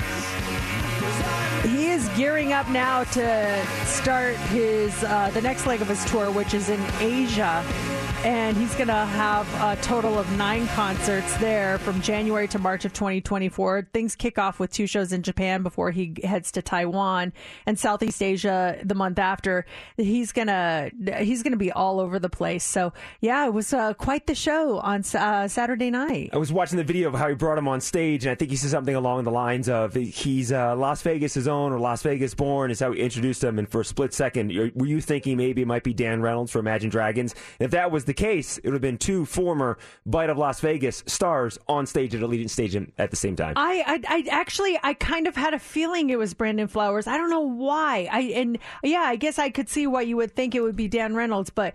He 1.70 1.86
is 1.90 2.08
gearing 2.16 2.52
up 2.52 2.68
now 2.70 3.04
to 3.04 3.66
start 3.84 4.34
his 4.50 5.04
uh, 5.04 5.30
the 5.30 5.42
next 5.42 5.66
leg 5.66 5.80
of 5.80 5.88
his 5.88 6.04
tour, 6.06 6.30
which 6.32 6.54
is 6.54 6.70
in 6.70 6.80
Asia, 6.98 7.64
and 8.24 8.54
he's 8.54 8.74
going 8.74 8.88
to 8.88 8.92
have 8.92 9.48
a 9.62 9.80
total 9.80 10.18
of 10.18 10.30
nine 10.36 10.66
concerts 10.68 11.34
there 11.38 11.78
from 11.78 12.02
January 12.02 12.46
to 12.48 12.58
March 12.58 12.84
of 12.84 12.92
2024. 12.92 13.88
Things 13.94 14.14
kick 14.14 14.38
off 14.38 14.60
with 14.60 14.70
two 14.70 14.86
shows 14.86 15.12
in 15.12 15.22
Japan 15.22 15.62
before 15.62 15.90
he 15.90 16.14
heads 16.22 16.52
to 16.52 16.62
Taiwan 16.62 17.32
and 17.64 17.78
Southeast 17.78 18.22
Asia 18.22 18.78
the 18.84 18.94
month 18.94 19.18
after. 19.18 19.64
He's 19.96 20.32
gonna 20.32 20.90
he's 21.18 21.42
gonna 21.42 21.56
be 21.56 21.72
all 21.72 21.98
over 21.98 22.18
the 22.18 22.28
place. 22.28 22.62
So 22.62 22.92
yeah, 23.20 23.46
it 23.46 23.54
was 23.54 23.72
uh, 23.72 23.94
quite 23.94 24.26
the 24.26 24.34
show 24.34 24.78
on 24.80 25.02
uh, 25.14 25.48
Saturday 25.48 25.90
night. 25.90 26.30
I 26.32 26.36
was 26.36 26.52
watching 26.52 26.76
the 26.76 26.84
video 26.84 27.08
of 27.08 27.14
how 27.14 27.28
he 27.28 27.34
brought 27.34 27.56
him 27.56 27.68
on 27.68 27.80
stage, 27.80 28.26
and 28.26 28.32
I 28.32 28.34
think 28.34 28.50
he 28.50 28.56
said 28.56 28.70
something 28.70 28.94
along 28.94 29.24
the 29.24 29.30
lines 29.30 29.68
of 29.68 29.94
he's 29.94 30.52
uh, 30.52 30.76
Las 30.76 31.00
Vegas' 31.02 31.46
own 31.46 31.72
or 31.72 31.78
Las 31.78 32.02
Vegas 32.02 32.34
born, 32.34 32.70
is 32.70 32.80
how 32.80 32.92
he 32.92 33.00
introduced 33.00 33.42
him. 33.42 33.58
And 33.58 33.66
for 33.68 33.80
a 33.80 33.84
split 33.84 34.12
second, 34.12 34.52
were 34.74 34.86
you 34.86 35.00
thinking 35.00 35.38
maybe 35.38 35.62
it 35.62 35.66
might 35.66 35.84
be 35.84 35.94
Dan 35.94 36.20
Reynolds 36.20 36.52
for 36.52 36.58
Imagine 36.58 36.90
Dragons? 36.90 37.34
And 37.58 37.64
if 37.64 37.70
that 37.70 37.90
was 37.90 38.04
the 38.04 38.09
the 38.10 38.14
case, 38.14 38.58
it 38.58 38.64
would 38.64 38.72
have 38.72 38.82
been 38.82 38.98
two 38.98 39.24
former 39.24 39.78
Bite 40.04 40.30
of 40.30 40.36
Las 40.36 40.58
Vegas 40.60 41.04
stars 41.06 41.58
on 41.68 41.86
stage 41.86 42.12
at 42.14 42.20
Allegiant 42.22 42.50
Stadium 42.50 42.90
at 42.98 43.10
the 43.10 43.16
same 43.16 43.36
time. 43.36 43.54
I, 43.56 43.84
I, 43.86 44.16
I 44.16 44.24
actually, 44.30 44.76
I 44.82 44.94
kind 44.94 45.28
of 45.28 45.36
had 45.36 45.54
a 45.54 45.60
feeling 45.60 46.10
it 46.10 46.18
was 46.18 46.34
Brandon 46.34 46.66
Flowers. 46.66 47.06
I 47.06 47.16
don't 47.16 47.30
know 47.30 47.40
why. 47.40 48.08
I 48.10 48.20
and 48.34 48.58
yeah, 48.82 49.02
I 49.02 49.14
guess 49.14 49.38
I 49.38 49.50
could 49.50 49.68
see 49.68 49.86
why 49.86 50.02
you 50.02 50.16
would 50.16 50.34
think 50.34 50.56
it 50.56 50.60
would 50.60 50.74
be 50.76 50.88
Dan 50.88 51.14
Reynolds, 51.14 51.50
but 51.50 51.74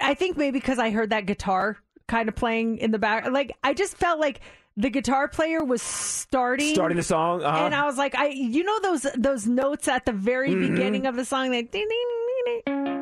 I 0.00 0.14
think 0.14 0.36
maybe 0.36 0.60
because 0.60 0.78
I 0.78 0.90
heard 0.90 1.10
that 1.10 1.26
guitar 1.26 1.76
kind 2.06 2.28
of 2.28 2.36
playing 2.36 2.78
in 2.78 2.92
the 2.92 2.98
back. 2.98 3.28
Like 3.28 3.52
I 3.64 3.74
just 3.74 3.96
felt 3.96 4.20
like 4.20 4.40
the 4.76 4.90
guitar 4.90 5.26
player 5.26 5.64
was 5.64 5.82
starting 5.82 6.72
Starting 6.72 6.96
the 6.96 7.02
song, 7.02 7.42
uh-huh. 7.42 7.64
and 7.64 7.74
I 7.74 7.84
was 7.84 7.98
like, 7.98 8.14
I, 8.14 8.28
you 8.28 8.62
know 8.62 8.78
those 8.80 9.06
those 9.16 9.44
notes 9.48 9.88
at 9.88 10.06
the 10.06 10.12
very 10.12 10.50
Mhm. 10.50 10.70
beginning 10.70 11.06
of 11.06 11.16
the 11.16 11.24
song, 11.24 11.50
that 11.50 11.72
ding, 11.72 11.88
ding. 11.88 12.08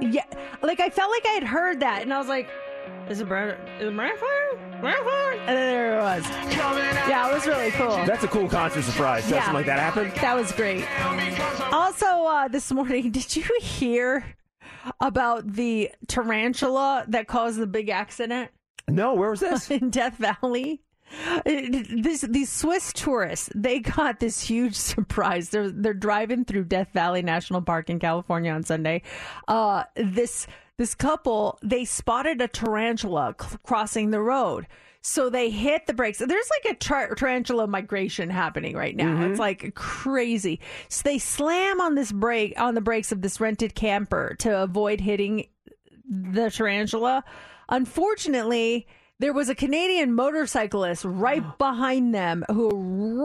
Yeah, 0.01 0.25
like 0.63 0.81
I 0.81 0.91
felt 0.91 1.11
like 1.11 1.27
I 1.27 1.31
had 1.31 1.45
heard 1.45 1.81
that, 1.81 2.03
and 2.03 2.13
I 2.13 2.19
was 2.19 2.29
like, 2.29 2.49
is 3.09 3.21
it 3.21 3.29
Brandon? 3.29 3.57
Is 3.81 3.89
it 3.89 3.95
Brandon 3.97 4.19
Flowers? 4.19 4.81
Brandon 4.81 5.05
Flowers? 5.05 5.39
And 5.41 5.49
then 5.57 5.71
there 5.71 5.99
it 5.99 6.03
was. 6.03 6.25
Yeah, 7.09 7.31
it 7.31 7.35
was 7.35 7.47
really 7.47 7.71
cool. 7.73 7.97
That's 8.05 8.25
a 8.25 8.29
cool 8.29 8.49
concert 8.49 8.83
surprise. 8.83 9.25
Something 9.25 9.43
Yeah. 9.43 9.53
like 9.53 9.67
that 9.67 9.79
happened. 9.79 10.13
That 10.17 10.35
was 10.37 10.53
great. 10.53 10.85
Also, 11.73 12.07
uh, 12.07 12.49
this 12.49 12.71
morning, 12.73 13.11
did 13.13 13.35
you 13.37 13.45
hear 13.61 14.25
about 15.01 15.47
the 15.53 15.91
tarantula 16.09 17.05
that 17.09 17.27
caused 17.29 17.59
the 17.59 17.67
big 17.67 17.89
accident? 17.89 18.51
No, 18.89 19.15
where 19.15 19.31
was 19.31 19.41
this? 19.41 19.71
In 19.71 19.91
Death 19.91 20.17
Valley. 20.17 20.83
This, 21.45 22.23
these 22.23 22.51
Swiss 22.51 22.93
tourists, 22.93 23.49
they 23.55 23.79
got 23.81 24.21
this 24.21 24.41
huge 24.41 24.75
surprise. 24.93 25.51
They're 25.51 25.71
they're 25.71 25.95
driving 25.95 26.45
through 26.45 26.65
Death 26.65 26.89
Valley 26.93 27.23
National 27.23 27.63
Park 27.63 27.91
in 27.91 27.99
California 27.99 28.53
on 28.53 28.63
Sunday. 28.65 29.03
Uh, 29.49 29.85
this 29.95 30.47
this 30.77 30.95
couple 30.95 31.59
they 31.63 31.85
spotted 31.85 32.41
a 32.41 32.49
tarantula 32.49 33.35
c- 33.41 33.57
crossing 33.63 34.11
the 34.11 34.21
road. 34.21 34.67
So 35.01 35.31
they 35.31 35.51
hit 35.51 35.87
the 35.87 35.95
brakes. 35.95 36.19
There's 36.19 36.51
like 36.65 36.75
a 36.75 36.77
tar- 36.79 37.15
tarantula 37.15 37.69
migration 37.69 38.29
happening 38.29 38.75
right 38.77 38.97
now. 38.97 39.15
Mhm. 39.15 39.31
It's 39.31 39.39
like 39.39 39.75
crazy. 39.77 40.59
So 40.89 41.03
they 41.05 41.19
slam 41.19 41.81
on 41.81 41.95
this 41.95 42.11
brake 42.11 42.55
on 42.61 42.75
the 42.75 42.81
brakes 42.81 43.13
of 43.13 43.23
this 43.23 43.41
rented 43.41 43.77
camper 43.77 44.35
to 44.41 44.63
avoid 44.65 45.01
hitting 45.01 45.47
the 46.11 46.51
tarantula. 46.51 47.23
Unfortunately, 47.69 48.87
there 49.19 49.33
was 49.33 49.49
a 49.49 49.55
Canadian 49.55 50.15
motorcyclist 50.15 51.05
right 51.05 51.43
behind 51.59 52.15
them 52.15 52.45
who 52.51 52.71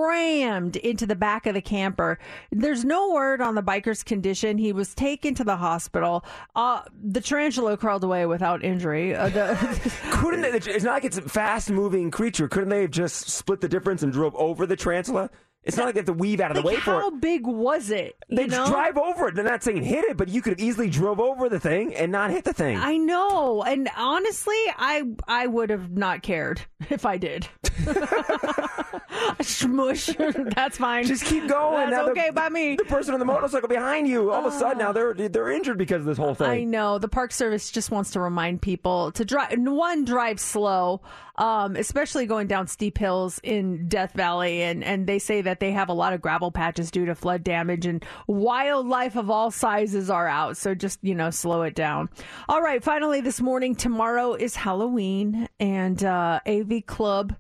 rammed 0.06 0.78
into 0.78 1.06
the 1.06 1.16
back 1.16 1.46
of 1.46 1.54
the 1.54 1.62
camper. 1.62 2.18
There's 2.52 2.86
no 2.86 3.12
word 3.12 3.42
on 3.42 3.56
the 3.56 3.64
biker's 3.64 4.04
condition. 4.04 4.58
He 4.58 4.72
was 4.72 4.96
taken 4.96 5.36
to 5.36 5.44
the 5.44 5.58
hospital. 5.58 6.24
Uh, 6.56 6.82
the 7.04 7.22
tarantula 7.22 7.78
crawled 7.78 8.04
away 8.04 8.26
without 8.26 8.64
injury. 8.64 9.16
Uh, 9.16 9.30
the, 9.30 9.92
Couldn't 10.12 10.42
they, 10.42 10.52
it's 10.52 10.84
not 10.84 10.94
like 10.94 11.06
it's 11.06 11.18
a 11.18 11.22
fast 11.22 11.70
moving 11.70 12.12
creature. 12.12 12.48
Couldn't 12.48 12.70
they 12.70 12.84
have 12.84 12.92
just 12.92 13.30
split 13.30 13.62
the 13.62 13.70
difference 13.70 14.04
and 14.04 14.14
drove 14.14 14.36
over 14.36 14.66
the 14.66 14.76
tarantula? 14.76 15.30
It's 15.64 15.78
not 15.78 15.86
like 15.86 15.94
they 15.94 16.00
have 16.00 16.08
to 16.08 16.14
weave 16.14 16.40
out 16.40 16.50
of 16.50 16.58
the 16.58 16.64
like, 16.64 16.78
way 16.78 16.82
for 16.82 16.92
how 16.92 17.10
it. 17.10 17.22
big 17.22 17.46
was 17.46 17.92
it? 17.92 18.18
They 18.30 18.44
you 18.44 18.48
know? 18.48 18.66
drive 18.68 18.98
over 18.98 19.28
it. 19.28 19.36
They're 19.36 19.46
not 19.46 19.62
saying 19.62 19.84
hit 19.84 20.06
it, 20.06 20.18
but 20.18 20.28
you 20.28 20.42
could 20.42 20.54
have 20.54 20.60
easily 20.60 20.90
drove 20.90 21.20
over 21.20 21.50
the 21.50 21.60
thing 21.60 21.94
and 21.94 22.12
not 22.12 22.32
hit 22.32 22.46
the 22.46 22.54
thing. 22.54 22.78
I 22.78 22.98
know, 22.98 23.62
and 23.62 23.88
honestly, 23.96 24.58
I 24.78 25.04
I 25.28 25.46
would 25.46 25.70
have 25.70 25.92
not 25.92 26.24
cared 26.24 26.62
if 26.90 27.06
I 27.06 27.18
did. 27.18 27.48
Smush, 29.42 30.06
that's 30.56 30.78
fine. 30.78 31.06
Just 31.06 31.26
keep 31.26 31.48
going. 31.48 31.90
That's 31.90 31.92
Now 31.92 32.06
the- 32.06 32.12
okay 32.12 32.32
by 32.32 32.50
me. 32.50 32.76
The 32.76 32.86
person 32.86 33.14
on 33.14 33.20
the 33.20 33.26
motorcycle 33.26 33.70
behind 33.70 34.08
you, 34.08 34.32
all 34.32 34.46
of 34.46 34.54
a 34.54 34.56
ah. 34.56 34.60
sudden 34.60 34.80
now 34.80 34.92
they're 34.92 35.14
they're 35.14 35.52
injured 35.52 35.78
because 35.78 36.02
of 36.02 36.06
this 36.06 36.18
whole 36.18 36.34
thing. 36.34 36.50
I 36.50 36.64
know 36.64 36.98
the 36.98 37.08
Park 37.08 37.32
Service 37.32 37.70
just 37.70 37.92
wants 37.92 38.12
to 38.12 38.20
remind 38.20 38.64
people 38.64 39.12
to 39.12 39.24
drive. 39.24 39.60
One, 39.60 40.06
drive 40.06 40.40
slow, 40.40 41.02
um, 41.42 41.76
especially 41.76 42.28
going 42.28 42.46
down 42.46 42.68
steep 42.68 43.00
hills 43.00 43.40
in 43.42 43.88
Death 43.88 44.14
Valley, 44.14 44.62
and 44.62 44.84
and 44.84 45.08
they 45.08 45.18
say 45.18 45.42
that 45.42 45.60
they 45.60 45.72
have 45.72 45.90
a 45.90 45.94
lot 45.94 46.14
of 46.14 46.22
gravel 46.22 46.52
patches 46.52 46.92
due 46.92 47.08
to 47.08 47.16
flood 47.16 47.44
damage, 47.44 47.88
and 47.88 48.06
wildlife 48.28 49.16
of 49.16 49.32
all 49.32 49.50
sizes 49.50 50.12
are 50.12 50.28
out. 50.28 50.56
So 50.56 50.76
just 50.76 51.00
you 51.02 51.16
know, 51.16 51.32
slow 51.32 51.64
it 51.64 51.74
down. 51.74 52.10
All 52.48 52.62
right, 52.62 52.84
finally 52.84 53.22
this 53.22 53.42
morning, 53.42 53.76
tomorrow 53.76 54.36
is 54.36 54.56
Halloween, 54.56 55.50
and 55.60 56.04
uh, 56.04 56.42
AV 56.46 56.86
Club 56.86 57.36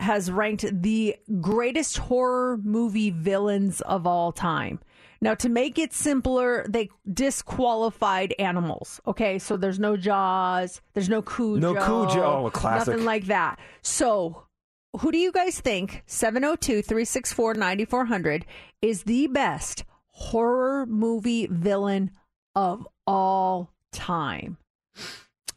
has 0.00 0.30
ranked 0.30 0.66
the 0.82 1.16
greatest 1.40 1.96
horror 1.96 2.58
movie 2.62 3.10
villains 3.10 3.80
of 3.80 4.06
all 4.06 4.32
time. 4.32 4.80
Now, 5.22 5.34
to 5.34 5.48
make 5.50 5.78
it 5.78 5.92
simpler, 5.92 6.64
they 6.68 6.88
disqualified 7.12 8.34
animals. 8.38 9.00
Okay, 9.06 9.38
so 9.38 9.56
there's 9.56 9.78
no 9.78 9.96
Jaws, 9.96 10.80
there's 10.94 11.10
no 11.10 11.20
Cujo, 11.20 11.58
No 11.60 11.74
Cujo, 11.74 12.22
oh, 12.22 12.46
a 12.46 12.50
classic. 12.50 12.88
nothing 12.88 13.04
like 13.04 13.26
that. 13.26 13.58
So, 13.82 14.44
who 14.98 15.12
do 15.12 15.18
you 15.18 15.30
guys 15.30 15.60
think 15.60 16.02
702 16.06 16.82
364 16.82 17.54
9400 17.54 18.46
is 18.80 19.02
the 19.02 19.26
best 19.26 19.84
horror 20.08 20.86
movie 20.86 21.46
villain 21.50 22.10
of 22.54 22.88
all 23.06 23.72
time? 23.92 24.56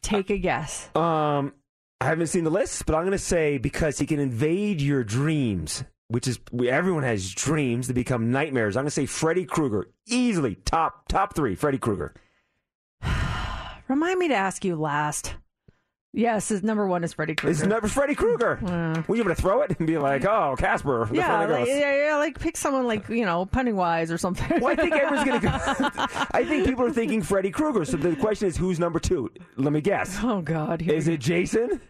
Take 0.02 0.30
a 0.30 0.38
guess. 0.38 0.90
Um, 0.96 1.54
I 2.02 2.06
haven't 2.08 2.28
seen 2.28 2.44
the 2.44 2.52
list, 2.52 2.86
but 2.86 2.96
I'm 2.96 3.04
going 3.04 3.14
to 3.14 3.18
say 3.18 3.58
because 3.58 3.98
he 3.98 4.06
can 4.06 4.20
invade 4.20 4.82
your 4.82 5.06
dreams, 5.06 5.86
which 6.08 6.28
is 6.28 6.40
everyone 6.68 7.04
has 7.04 7.34
dreams 7.34 7.88
to 7.88 7.94
become 7.94 8.32
nightmares. 8.32 8.76
I'm 8.76 8.84
going 8.84 8.88
to 8.88 8.92
say 8.92 9.06
Freddy 9.06 9.46
Krueger, 9.46 9.90
easily 10.08 10.56
top 10.56 11.08
top 11.08 11.36
three. 11.36 11.56
Freddy 11.56 11.78
Krueger. 11.78 12.14
Remind 13.88 14.20
me 14.20 14.28
to 14.30 14.36
ask 14.36 14.64
you 14.64 14.76
last. 14.76 15.36
Yes, 16.16 16.50
his 16.50 16.62
number 16.62 16.86
one 16.86 17.04
is 17.04 17.14
Freddy 17.14 17.34
Krueger. 17.34 17.52
It's 17.52 17.64
never 17.64 17.88
Freddy 17.88 18.14
Krueger. 18.14 18.60
Were 19.08 19.16
you 19.16 19.24
going 19.24 19.36
to 19.36 19.42
throw 19.42 19.62
it 19.64 19.76
and 19.80 19.88
be 19.88 19.98
like, 19.98 20.24
"Oh, 20.26 20.56
Casper"? 20.56 21.08
the 21.10 21.16
yeah, 21.16 21.46
like, 21.46 21.68
yeah, 21.68 22.06
yeah, 22.06 22.18
like 22.18 22.40
pick 22.40 22.56
someone 22.56 22.86
like 22.86 23.10
you 23.10 23.26
know 23.26 23.48
Pennywise 23.48 24.12
or 24.12 24.20
something. 24.20 24.62
Well, 24.62 24.74
I 24.74 24.76
think 24.76 24.94
everyone's 24.94 25.28
going 25.28 25.42
to 25.42 25.48
go. 25.48 25.52
I 26.32 26.46
think 26.46 26.68
people 26.68 26.86
are 26.86 26.92
thinking 26.92 27.24
Freddy 27.24 27.50
Krueger. 27.50 27.84
So 27.84 27.98
the 27.98 28.16
question 28.16 28.48
is, 28.48 28.56
who's 28.56 28.80
number 28.80 29.00
two? 29.00 29.32
Let 29.58 29.74
me 29.74 29.82
guess. 29.82 30.20
Oh 30.22 30.42
God, 30.42 30.84
is 30.84 31.08
it 31.08 31.20
Jason? 31.20 31.82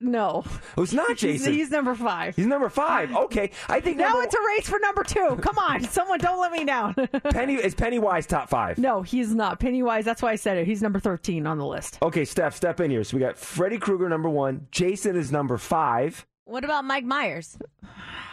No, 0.00 0.44
Oh, 0.76 0.82
it's 0.82 0.92
not 0.94 1.16
Jason. 1.16 1.52
He's, 1.52 1.70
number 1.70 1.94
five. 1.94 2.34
He's 2.34 2.46
number 2.46 2.70
five. 2.70 3.14
Okay, 3.14 3.50
I 3.68 3.80
think 3.80 3.98
now 3.98 4.20
it's 4.20 4.34
a 4.34 4.38
race 4.56 4.68
for 4.68 4.78
number 4.78 5.04
two. 5.04 5.36
Come 5.42 5.58
on, 5.58 5.84
someone 5.90 6.18
don't 6.18 6.40
let 6.40 6.52
me 6.52 6.64
down. 6.64 6.94
Penny 7.30 7.54
is 7.54 7.74
Pennywise 7.74 8.26
top 8.26 8.48
five. 8.48 8.78
no, 8.78 9.02
he's 9.02 9.34
not 9.34 9.60
Pennywise. 9.60 10.04
That's 10.04 10.22
why 10.22 10.32
I 10.32 10.36
said 10.36 10.56
it. 10.56 10.66
He's 10.66 10.80
number 10.82 11.00
thirteen 11.00 11.46
on 11.46 11.58
the 11.58 11.66
list. 11.66 11.98
Okay, 12.02 12.24
Steph, 12.24 12.56
step 12.56 12.80
in 12.80 12.90
here. 12.90 13.04
So 13.04 13.16
we 13.16 13.20
got 13.20 13.36
Freddy 13.36 13.78
Krueger 13.78 14.08
number 14.08 14.30
one. 14.30 14.66
Jason 14.70 15.16
is 15.16 15.30
number 15.30 15.58
five. 15.58 16.26
What 16.44 16.64
about 16.64 16.84
Mike 16.84 17.04
Myers? 17.04 17.58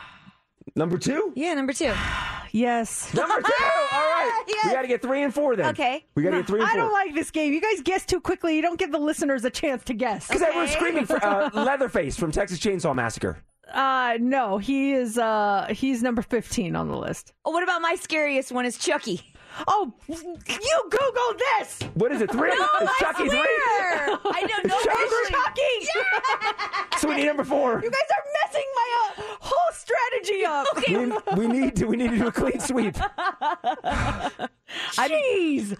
Number 0.75 0.97
two. 0.97 1.33
Yeah, 1.35 1.53
number 1.53 1.73
two. 1.73 1.93
Yes. 2.53 3.13
Number 3.13 3.35
two. 3.41 3.51
All 3.91 3.99
right. 3.99 4.43
We 4.63 4.71
got 4.71 4.81
to 4.81 4.87
get 4.87 5.01
three 5.01 5.21
and 5.21 5.33
four 5.33 5.57
then. 5.57 5.67
Okay. 5.71 6.05
We 6.15 6.23
got 6.23 6.31
to 6.31 6.37
get 6.37 6.47
three 6.47 6.61
and 6.61 6.67
I 6.67 6.71
four. 6.71 6.81
don't 6.83 6.93
like 6.93 7.13
this 7.13 7.29
game. 7.29 7.51
You 7.53 7.59
guys 7.61 7.81
guess 7.81 8.05
too 8.05 8.21
quickly. 8.21 8.55
You 8.55 8.61
don't 8.61 8.79
give 8.79 8.91
the 8.93 8.97
listeners 8.97 9.43
a 9.43 9.49
chance 9.49 9.83
to 9.83 9.93
guess. 9.93 10.27
Because 10.27 10.41
everyone's 10.41 10.71
screaming 10.71 11.05
for 11.05 11.23
uh, 11.23 11.49
Leatherface 11.53 12.17
from 12.17 12.31
Texas 12.31 12.59
Chainsaw 12.59 12.95
Massacre. 12.95 13.37
Uh, 13.71 14.17
no, 14.21 14.57
he 14.59 14.93
is. 14.93 15.17
Uh, 15.17 15.67
he's 15.69 16.01
number 16.01 16.21
fifteen 16.21 16.75
on 16.77 16.87
the 16.87 16.95
list. 16.95 17.33
Oh, 17.43 17.51
what 17.51 17.63
about 17.63 17.81
my 17.81 17.95
scariest 17.99 18.53
one 18.53 18.65
is 18.65 18.77
Chucky? 18.77 19.21
Oh, 19.67 19.91
you 20.07 20.15
Googled 20.89 21.39
this. 21.59 21.79
What 21.95 22.11
is 22.11 22.21
it? 22.21 22.31
Three? 22.31 22.49
No, 22.49 22.55
Is 22.81 22.89
I 22.89 22.93
Chucky 22.99 23.29
swear. 23.29 23.43
three? 23.43 24.31
I 24.33 24.43
don't 24.47 24.65
know. 24.67 24.77
It's 24.79 25.29
Chucky. 25.29 25.87
So 26.99 27.07
we 27.09 27.15
need 27.15 27.25
number 27.25 27.43
four. 27.43 27.81
You 27.83 27.89
guys 27.89 27.99
are 28.11 28.23
messing 28.45 28.65
my 28.75 28.87
uh, 29.17 29.21
whole 29.39 29.73
strategy 29.73 30.45
up. 30.45 30.67
We, 31.37 31.47
we 31.47 31.49
need 31.59 31.75
to 31.77 31.85
we 31.85 31.95
need 31.97 32.11
to 32.11 32.17
do 32.17 32.27
a 32.27 32.31
clean 32.31 32.59
sweep. 32.59 32.95
Jeez. 32.95 33.07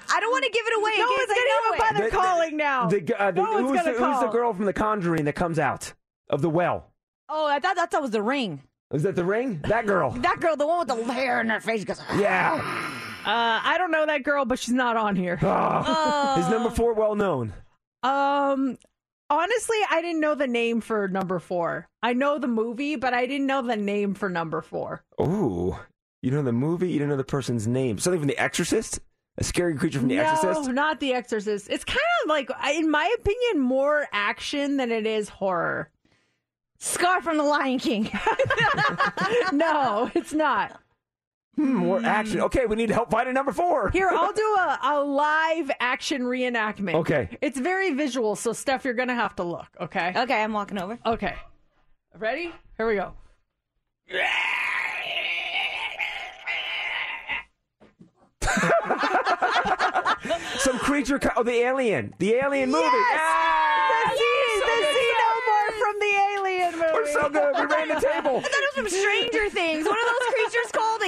I 0.10 0.20
don't 0.20 0.32
want 0.32 0.44
to 0.46 0.52
give 0.52 0.66
it 0.66 0.78
away. 0.78 0.92
No 0.98 1.08
one's 1.08 1.28
gonna 1.28 1.42
know 1.42 1.62
even 1.68 1.80
bother 1.80 2.06
it. 2.06 2.12
calling 2.12 2.58
now. 2.58 2.88
The, 2.88 3.22
uh, 3.22 3.32
the, 3.32 3.42
No 3.42 3.52
one's 3.54 3.70
who's, 3.70 3.84
the, 3.84 3.92
gonna 4.00 4.14
who's 4.14 4.22
the 4.22 4.28
girl 4.30 4.54
from 4.54 4.66
The 4.66 4.74
Conjuring 4.74 5.26
that 5.26 5.34
comes 5.36 5.60
out 5.60 5.94
of 6.30 6.42
the 6.42 6.50
well? 6.50 6.92
Oh, 7.30 7.46
I 7.48 7.60
thought, 7.60 7.76
that 7.92 8.02
was 8.02 8.12
the 8.12 8.22
ring. 8.22 8.62
Is 8.94 9.04
that 9.04 9.16
the 9.16 9.26
ring? 9.26 9.60
That 9.68 9.86
girl. 9.86 10.12
That 10.12 10.40
girl, 10.40 10.56
the 10.56 10.66
one 10.66 10.80
with 10.88 11.08
the 11.08 11.14
hair 11.14 11.42
in 11.42 11.50
her 11.50 11.60
face, 11.60 11.84
goes. 11.84 12.02
Yeah. 12.18 12.62
Uh, 13.28 13.60
I 13.62 13.78
don't 13.78 13.92
know 13.92 14.06
that 14.06 14.24
girl, 14.24 14.46
but 14.46 14.58
she's 14.58 14.74
not 14.74 14.96
on 14.96 15.18
here. 15.18 15.38
Ah. 15.42 16.40
Is 16.40 16.50
number 16.50 16.70
four 16.70 16.94
well 16.94 17.14
known? 17.16 17.54
Um, 18.02 18.78
honestly, 19.30 19.78
I 19.90 20.02
didn't 20.02 20.22
know 20.22 20.34
the 20.34 20.48
name 20.48 20.80
for 20.80 21.10
number 21.10 21.38
four. 21.40 21.90
I 22.02 22.14
know 22.14 22.40
the 22.40 22.48
movie, 22.48 22.96
but 22.96 23.14
I 23.14 23.26
didn't 23.26 23.48
know 23.48 23.62
the 23.62 23.76
name 23.76 24.14
for 24.14 24.30
number 24.30 24.62
four. 24.62 25.04
Ooh. 25.20 25.78
You 26.22 26.32
know 26.32 26.42
the 26.42 26.54
movie? 26.54 26.90
You 26.90 27.00
don't 27.00 27.10
know 27.10 27.18
the 27.18 27.26
person's 27.26 27.68
name. 27.68 27.98
Something 28.00 28.22
from 28.22 28.30
The 28.30 28.38
Exorcist? 28.38 29.00
A 29.38 29.44
scary 29.44 29.76
creature 29.76 30.00
from 30.00 30.08
The 30.08 30.16
no, 30.16 30.24
Exorcist? 30.24 30.70
not 30.72 31.02
The 31.02 31.14
Exorcist. 31.14 31.68
It's 31.70 31.84
kind 31.84 32.00
of 32.24 32.30
like, 32.30 32.50
in 32.74 32.90
my 32.90 33.14
opinion, 33.20 33.60
more 33.62 34.08
action 34.14 34.78
than 34.78 34.90
it 34.90 35.06
is 35.06 35.28
horror. 35.28 35.92
Scar 36.80 37.22
from 37.22 37.36
The 37.36 37.44
Lion 37.44 37.78
King. 37.80 38.10
no, 39.52 40.10
it's 40.16 40.32
not. 40.32 40.80
Hmm, 41.58 41.74
more 41.74 42.06
action. 42.06 42.40
Okay, 42.42 42.68
we 42.68 42.76
need 42.76 42.92
help 42.92 43.10
finding 43.10 43.34
number 43.34 43.52
four. 43.52 43.90
Here, 43.90 44.10
I'll 44.12 44.32
do 44.32 44.56
a, 44.60 44.80
a 44.84 45.04
live 45.08 45.72
action 45.80 46.22
reenactment. 46.22 46.94
Okay. 46.94 47.36
It's 47.42 47.58
very 47.60 47.94
visual, 47.94 48.36
so 48.36 48.54
Steph, 48.54 48.86
you're 48.86 48.94
going 48.94 49.08
to 49.08 49.16
have 49.16 49.36
to 49.38 49.44
look, 49.44 49.66
okay? 49.82 50.14
Okay, 50.16 50.44
I'm 50.44 50.54
walking 50.54 50.78
over. 50.78 51.00
Okay. 51.04 51.34
Ready? 52.16 52.54
Here 52.78 52.88
we 52.88 52.94
go. 52.96 53.14
Some 60.58 60.78
creature. 60.80 61.20
Co- 61.20 61.30
oh, 61.38 61.44
the 61.44 61.52
alien. 61.54 62.14
The 62.20 62.34
alien 62.36 62.70
movie. 62.72 62.84
The, 62.84 64.18
Z- 64.18 64.24
the 64.60 64.66
xenomorph 64.98 65.76
from 65.80 65.96
the 66.00 66.14
alien 66.36 66.72
movie. 66.74 66.92
We're 66.94 67.12
so 67.14 67.30
good. 67.30 67.56
We 67.56 67.66
ran 67.66 67.88
the 67.90 67.96
table. 67.96 68.38
I 68.38 68.42
thought 68.42 68.52
it 68.52 68.76
was 68.76 68.76
from 68.76 68.90
Stranger 68.90 69.50
Things. 69.50 69.86
What 69.86 69.98
are 69.98 70.06
those 70.06 70.27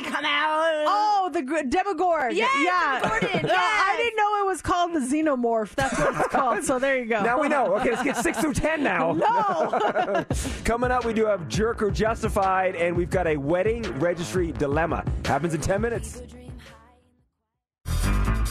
creatures? 0.02 0.12
They 0.12 0.16
come 0.16 0.26
out. 0.26 0.84
Oh, 0.88 1.30
the 1.34 1.42
gr- 1.42 1.64
Demogorgon. 1.68 2.36
Yes, 2.36 2.50
yeah. 2.64 3.00
Demogorgon, 3.02 3.42
No, 3.48 3.56
I 3.56 3.96
didn't 3.98 4.18
know 4.18 4.40
it 4.44 4.46
was 4.48 4.62
called 4.62 4.94
the 4.94 5.00
xenomorph. 5.00 5.76
That's 5.76 5.98
what 5.98 6.16
it's 6.16 6.28
called. 6.28 6.64
So 6.70 6.78
there 6.78 6.98
you 7.00 7.06
go. 7.06 7.24
Now 7.24 7.40
we 7.40 7.48
know. 7.48 7.76
Okay, 7.78 7.92
let's 7.92 8.04
get 8.04 8.18
six 8.18 8.40
through 8.40 8.54
ten 8.54 8.84
now. 8.84 9.14
No. 9.20 10.26
Coming 10.64 10.92
up, 10.92 11.06
we 11.06 11.14
do 11.14 11.26
have 11.26 11.48
Jerk 11.48 11.82
or 11.82 11.92
Justified, 11.92 12.76
and 12.76 12.96
we've 12.96 13.10
got 13.10 13.28
a 13.28 13.38
wedding 13.38 13.84
registry 14.00 14.52
dilemma. 14.52 15.04
Happens 15.26 15.54
in 15.54 15.62
10 15.62 15.82
minutes. 15.82 16.22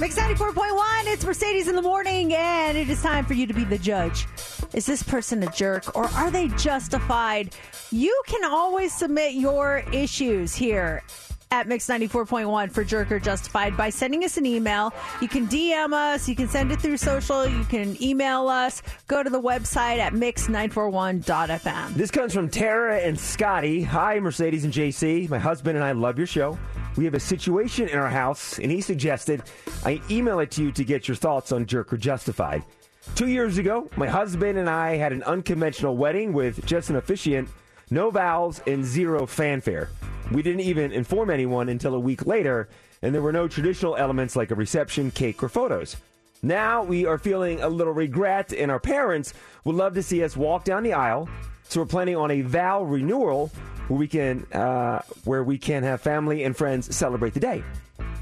Mix 0.01 0.17
94.1, 0.17 1.13
it's 1.13 1.25
Mercedes 1.25 1.67
in 1.69 1.75
the 1.75 1.83
morning, 1.83 2.33
and 2.35 2.79
it 2.79 2.89
is 2.89 3.03
time 3.03 3.25
for 3.25 3.35
you 3.35 3.47
to 3.47 3.55
be 3.55 3.65
the 3.65 3.79
judge. 3.79 4.27
Is 4.73 4.87
this 4.87 5.03
person 5.03 5.43
a 5.43 5.51
jerk 5.51 5.97
or 5.97 6.05
are 6.09 6.31
they 6.31 6.49
justified? 6.49 7.55
You 7.91 8.21
can 8.27 8.45
always 8.45 8.93
submit 8.93 9.35
your 9.35 9.83
issues 9.93 10.55
here 10.55 11.03
at 11.51 11.67
Mix 11.67 11.87
94.1 11.87 12.71
for 12.71 12.85
Jerk 12.85 13.11
or 13.11 13.19
Justified 13.19 13.77
by 13.77 13.91
sending 13.91 14.25
us 14.25 14.37
an 14.37 14.47
email. 14.47 14.93
You 15.21 15.29
can 15.29 15.47
DM 15.47 15.93
us, 15.93 16.29
you 16.29 16.37
can 16.37 16.49
send 16.49 16.73
it 16.73 16.81
through 16.81 16.97
social, 16.97 17.47
you 17.47 17.65
can 17.65 18.01
email 18.03 18.49
us. 18.49 18.83
Go 19.07 19.23
to 19.23 19.31
the 19.31 19.41
website 19.41 19.99
at 19.99 20.13
mix941.fm. 20.13 21.95
This 21.95 22.11
comes 22.11 22.35
from 22.35 22.49
Tara 22.49 22.99
and 22.99 23.19
Scotty. 23.19 23.83
Hi, 23.83 24.21
Mercedes 24.21 24.65
and 24.65 24.73
JC. 24.73 25.29
My 25.29 25.39
husband 25.39 25.77
and 25.77 25.85
I 25.85 25.93
love 25.93 26.19
your 26.19 26.27
show. 26.27 26.59
We 26.97 27.05
have 27.05 27.15
a 27.15 27.21
situation 27.21 27.89
in 27.89 27.99
our 27.99 28.11
house, 28.11 28.59
and 28.59 28.71
he 28.71 28.81
suggested 28.81 29.43
I 29.85 30.03
email 30.11 30.41
it 30.41 30.51
to 30.53 30.65
you 30.65 30.73
to 30.73 30.85
get 30.85 31.07
your 31.07 31.15
thoughts 31.15 31.53
on 31.53 31.65
Jerk 31.65 31.93
or 31.93 31.97
Justified. 31.97 32.63
Two 33.15 33.29
years 33.29 33.59
ago, 33.59 33.89
my 33.97 34.07
husband 34.07 34.59
and 34.59 34.69
I 34.69 34.97
had 34.97 35.13
an 35.13 35.23
unconventional 35.23 35.97
wedding 35.97 36.33
with 36.33 36.65
just 36.67 36.91
an 36.91 36.97
officiant, 36.97 37.49
no 37.91 38.11
vows, 38.11 38.61
and 38.67 38.85
zero 38.85 39.27
fanfare. 39.27 39.89
We 40.31 40.43
didn't 40.43 40.61
even 40.61 40.93
inform 40.93 41.31
anyone 41.31 41.69
until 41.69 41.95
a 41.95 42.01
week 42.01 42.27
later, 42.27 42.69
and 43.03 43.15
there 43.15 43.23
were 43.23 43.33
no 43.33 43.49
traditional 43.49 43.97
elements 43.97 44.37
like 44.37 44.51
a 44.51 44.55
reception, 44.55 45.11
cake, 45.11 45.43
or 45.43 45.49
photos. 45.49 45.97
Now 46.43 46.83
we 46.85 47.07
are 47.07 47.19
feeling 47.19 47.61
a 47.63 47.69
little 47.69 47.93
regret, 47.93 48.53
and 48.53 48.71
our 48.71 48.79
parents 48.79 49.35
would 49.65 49.75
love 49.75 49.95
to 49.95 50.03
see 50.03 50.23
us 50.23 50.37
walk 50.37 50.65
down 50.65 50.83
the 50.83 50.93
aisle. 50.93 51.29
So 51.69 51.81
we're 51.81 51.87
planning 51.87 52.17
on 52.17 52.31
a 52.31 52.43
vow 52.43 52.83
renewal 52.83 53.51
where 53.89 53.99
we 53.99 54.07
can 54.07 54.45
uh, 54.53 55.03
where 55.25 55.43
we 55.43 55.59
can 55.59 55.83
have 55.83 56.01
family 56.01 56.45
and 56.45 56.57
friends 56.57 56.95
celebrate 56.95 57.35
the 57.35 57.41
day. 57.41 57.65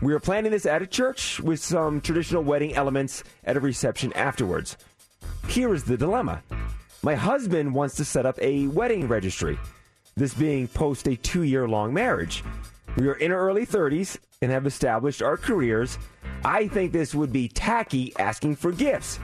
We 0.01 0.13
are 0.15 0.21
planning 0.21 0.53
this 0.53 0.67
at 0.67 0.83
a 0.83 0.87
church 0.87 1.41
with 1.41 1.61
some 1.61 2.01
traditional 2.01 2.43
wedding 2.43 2.75
elements 2.75 3.25
at 3.45 3.57
a 3.57 3.61
reception 3.61 4.13
afterwards. 4.13 4.77
Here 5.49 5.73
is 5.75 5.85
the 5.85 5.97
dilemma. 5.97 6.43
My 7.03 7.15
husband 7.15 7.75
wants 7.75 7.95
to 7.97 8.05
set 8.05 8.27
up 8.27 8.39
a 8.41 8.67
wedding 8.69 9.09
registry, 9.09 9.59
this 10.17 10.33
being 10.33 10.67
post 10.69 11.07
a 11.09 11.17
two 11.17 11.43
year 11.43 11.69
long 11.69 11.93
marriage. 11.93 12.43
We 12.97 13.07
are 13.09 13.15
in 13.15 13.33
our 13.33 13.39
early 13.39 13.67
30s 13.67 14.17
and 14.41 14.51
have 14.51 14.67
established 14.67 15.21
our 15.21 15.37
careers. 15.37 15.99
I 16.43 16.69
think 16.69 16.93
this 16.93 17.15
would 17.15 17.33
be 17.33 17.49
tacky 17.49 18.15
asking 18.19 18.57
for 18.57 18.73
gifts. 18.73 19.19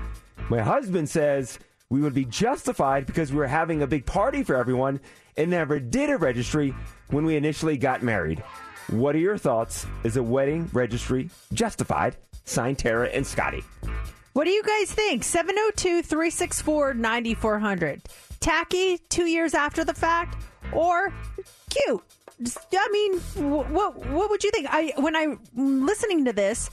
My 0.51 0.61
husband 0.61 1.09
says 1.09 1.59
we 1.89 2.03
would 2.03 2.13
be 2.13 2.27
justified 2.27 3.07
because 3.07 3.33
we 3.33 3.39
were 3.39 3.47
having 3.47 3.81
a 3.81 3.87
big 3.87 4.05
party 4.05 4.43
for 4.43 4.55
everyone 4.55 5.01
and 5.39 5.51
never 5.51 5.81
did 5.81 6.11
a 6.11 6.19
registry 6.19 6.75
when 7.09 7.25
we 7.25 7.37
initially 7.37 7.79
got 7.79 8.03
married. 8.03 8.41
What 8.91 9.15
are 9.15 9.21
your 9.21 9.39
thoughts? 9.39 9.87
Is 10.05 10.19
a 10.19 10.23
wedding 10.23 10.69
registry 10.75 11.31
justified? 11.55 12.17
Signed 12.45 12.79
Tara 12.79 13.09
and 13.09 13.27
Scotty. 13.27 13.65
What 14.35 14.45
do 14.45 14.51
you 14.51 14.63
guys 14.63 14.93
think? 14.93 15.25
702 15.25 16.03
364 16.03 16.95
9400. 16.95 18.03
Tacky 18.41 18.99
two 19.09 19.25
years 19.27 19.55
after 19.55 19.85
the 19.85 19.95
fact 19.95 20.37
or 20.73 21.13
cute? 21.71 22.03
I 22.75 22.89
mean, 22.91 23.21
what 23.51 23.95
what 24.07 24.31
would 24.31 24.43
you 24.43 24.51
think? 24.51 24.67
I 24.71 24.93
when 24.97 25.15
I'm 25.15 25.39
listening 25.55 26.25
to 26.25 26.33
this, 26.33 26.71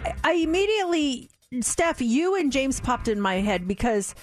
I- 0.00 0.14
I 0.24 0.32
immediately, 0.34 1.28
Steph, 1.60 2.00
you 2.00 2.34
and 2.36 2.50
James 2.50 2.80
popped 2.80 3.08
in 3.08 3.20
my 3.20 3.36
head 3.36 3.68
because 3.68 4.14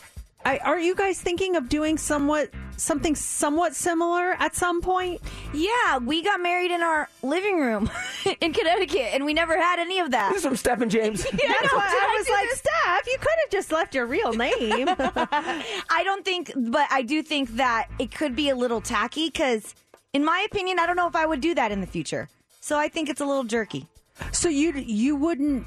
I, 0.45 0.57
are 0.59 0.79
you 0.79 0.95
guys 0.95 1.19
thinking 1.19 1.55
of 1.55 1.69
doing 1.69 1.97
somewhat 1.97 2.49
something 2.77 3.15
somewhat 3.15 3.75
similar 3.75 4.31
at 4.39 4.55
some 4.55 4.81
point? 4.81 5.21
Yeah, 5.53 5.97
we 5.99 6.23
got 6.23 6.41
married 6.41 6.71
in 6.71 6.81
our 6.81 7.09
living 7.21 7.59
room 7.59 7.91
in 8.41 8.53
Connecticut, 8.53 9.09
and 9.13 9.23
we 9.25 9.33
never 9.33 9.55
had 9.57 9.79
any 9.79 9.99
of 9.99 10.11
that. 10.11 10.29
This 10.29 10.39
is 10.39 10.45
from 10.47 10.55
Steph 10.55 10.81
and 10.81 10.89
James. 10.91 11.25
Yeah, 11.31 11.53
That's 11.59 11.71
no, 11.71 11.77
why 11.77 11.85
I 11.85 12.13
I 12.13 12.17
was 12.17 12.29
like, 12.29 12.49
this? 12.49 12.59
Steph, 12.59 13.07
you 13.07 13.17
could 13.19 13.37
have 13.43 13.51
just 13.51 13.71
left 13.71 13.95
your 13.95 14.05
real 14.05 14.33
name. 14.33 14.87
I 14.97 16.01
don't 16.03 16.25
think, 16.25 16.51
but 16.55 16.87
I 16.91 17.01
do 17.03 17.21
think 17.23 17.55
that 17.55 17.87
it 17.99 18.11
could 18.11 18.35
be 18.35 18.49
a 18.49 18.55
little 18.55 18.81
tacky 18.81 19.27
because, 19.27 19.75
in 20.13 20.25
my 20.25 20.45
opinion, 20.49 20.79
I 20.79 20.85
don't 20.87 20.95
know 20.95 21.07
if 21.07 21.15
I 21.15 21.25
would 21.25 21.41
do 21.41 21.53
that 21.55 21.71
in 21.71 21.81
the 21.81 21.87
future. 21.87 22.29
So 22.59 22.77
I 22.77 22.89
think 22.89 23.09
it's 23.09 23.21
a 23.21 23.25
little 23.25 23.43
jerky. 23.43 23.87
So 24.31 24.49
you 24.49 24.73
you 24.73 25.15
wouldn't. 25.15 25.65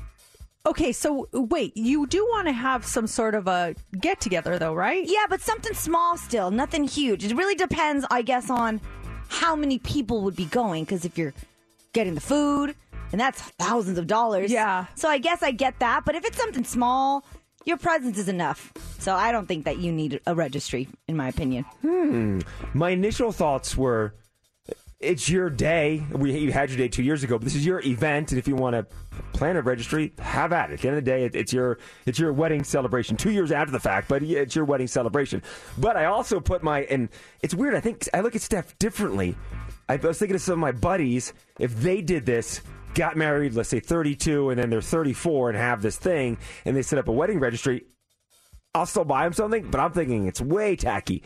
Okay, 0.67 0.93
so 0.93 1.29
wait, 1.33 1.77
you 1.77 2.07
do 2.07 2.25
want 2.25 2.47
to 2.47 2.53
have 2.53 2.87
some 2.87 3.07
sort 3.07 3.35
of 3.35 3.47
a 3.47 3.75
get 4.01 4.19
together, 4.21 4.59
though, 4.59 4.73
right? 4.73 5.05
Yeah, 5.07 5.27
but 5.29 5.43
something 5.43 5.75
small 5.75 6.17
still, 6.17 6.51
nothing 6.51 6.85
huge. 6.85 7.23
It 7.23 7.37
really 7.37 7.55
depends, 7.55 8.07
I 8.11 8.23
guess, 8.23 8.49
on 8.49 8.81
how 9.29 9.55
many 9.55 9.79
people 9.79 10.23
would 10.23 10.37
be 10.37 10.47
going. 10.47 10.85
Because 10.85 11.05
if 11.05 11.19
you're 11.19 11.35
getting 11.93 12.15
the 12.15 12.23
food, 12.23 12.75
and 13.13 13.21
that's 13.21 13.41
thousands 13.43 13.99
of 13.99 14.07
dollars. 14.07 14.51
Yeah. 14.51 14.87
So 14.95 15.09
I 15.09 15.19
guess 15.19 15.43
I 15.43 15.51
get 15.51 15.79
that. 15.81 16.05
But 16.07 16.15
if 16.15 16.25
it's 16.25 16.39
something 16.39 16.65
small, 16.65 17.27
your 17.67 17.77
presence 17.77 18.17
is 18.17 18.29
enough. 18.29 18.73
So 18.99 19.15
I 19.15 19.33
don't 19.33 19.47
think 19.47 19.67
that 19.67 19.79
you 19.79 19.93
need 19.93 20.21
a 20.27 20.35
registry, 20.35 20.89
in 21.09 21.17
my 21.17 21.29
opinion. 21.29 21.65
Hmm. 21.83 22.41
My 22.73 22.91
initial 22.91 23.33
thoughts 23.33 23.77
were 23.77 24.15
it's 25.05 25.29
your 25.29 25.51
day. 25.51 26.05
We 26.11 26.37
you 26.39 26.53
had 26.53 26.71
your 26.71 26.79
day 26.79 26.89
two 26.89 27.03
years 27.03 27.23
ago, 27.23 27.39
but 27.39 27.45
this 27.45 27.55
is 27.55 27.65
your 27.65 27.81
event, 27.81 28.33
and 28.33 28.39
if 28.39 28.49
you 28.49 28.57
want 28.57 28.75
to 28.75 28.87
plan 29.33 29.57
a 29.57 29.63
registry, 29.63 30.13
have 30.19 30.53
at 30.53 30.71
it. 30.71 30.75
At 30.75 30.81
the 30.81 30.89
end 30.89 30.99
of 30.99 31.05
the 31.05 31.11
day, 31.11 31.25
it, 31.25 31.37
it's 31.37 31.53
your 31.53 31.79
it's 32.07 32.19
your 32.19 32.33
wedding 32.33 32.65
celebration. 32.65 33.17
Two 33.17 33.31
years 33.31 33.53
after 33.53 33.71
the 33.71 33.81
fact, 33.81 34.09
but 34.09 34.23
it's 34.23 34.57
your 34.57 34.65
wedding 34.65 34.87
celebration. 34.87 35.43
But 35.79 35.97
I 35.97 36.07
also 36.07 36.41
put 36.41 36.63
my 36.63 36.83
and 36.85 37.09
it's 37.43 37.55
weird. 37.55 37.75
I 37.75 37.81
think 37.81 38.09
I 38.15 38.21
look 38.21 38.35
at 38.35 38.43
Steph 38.43 38.79
differently. 38.79 39.37
I 39.89 39.97
was 39.97 40.19
thinking 40.19 40.35
of 40.35 40.41
some 40.41 40.55
of 40.55 40.59
my 40.61 40.73
buddies 40.73 41.33
if 41.59 41.75
they 41.77 42.01
did 42.01 42.27
this. 42.27 42.63
Got 42.95 43.17
married, 43.17 43.55
let's 43.55 43.69
say 43.69 43.81
32, 43.81 44.51
and 44.51 44.59
then 44.59 44.71
they're 44.71 44.81
34 44.81 45.49
and 45.51 45.59
have 45.59 45.83
this 45.83 45.97
thing, 45.97 46.39
and 46.65 46.77
they 46.77 46.83
set 46.83 46.97
up 46.97 47.09
a 47.09 47.13
wedding 47.13 47.41
registry. 47.41 47.87
I'll 48.73 48.87
still 48.87 49.05
buy 49.05 49.25
them 49.25 49.33
something, 49.33 49.69
but 49.69 49.81
I'm 49.81 49.91
thinking 49.91 50.27
it's 50.27 50.41
way 50.41 50.77
tacky. 50.77 51.25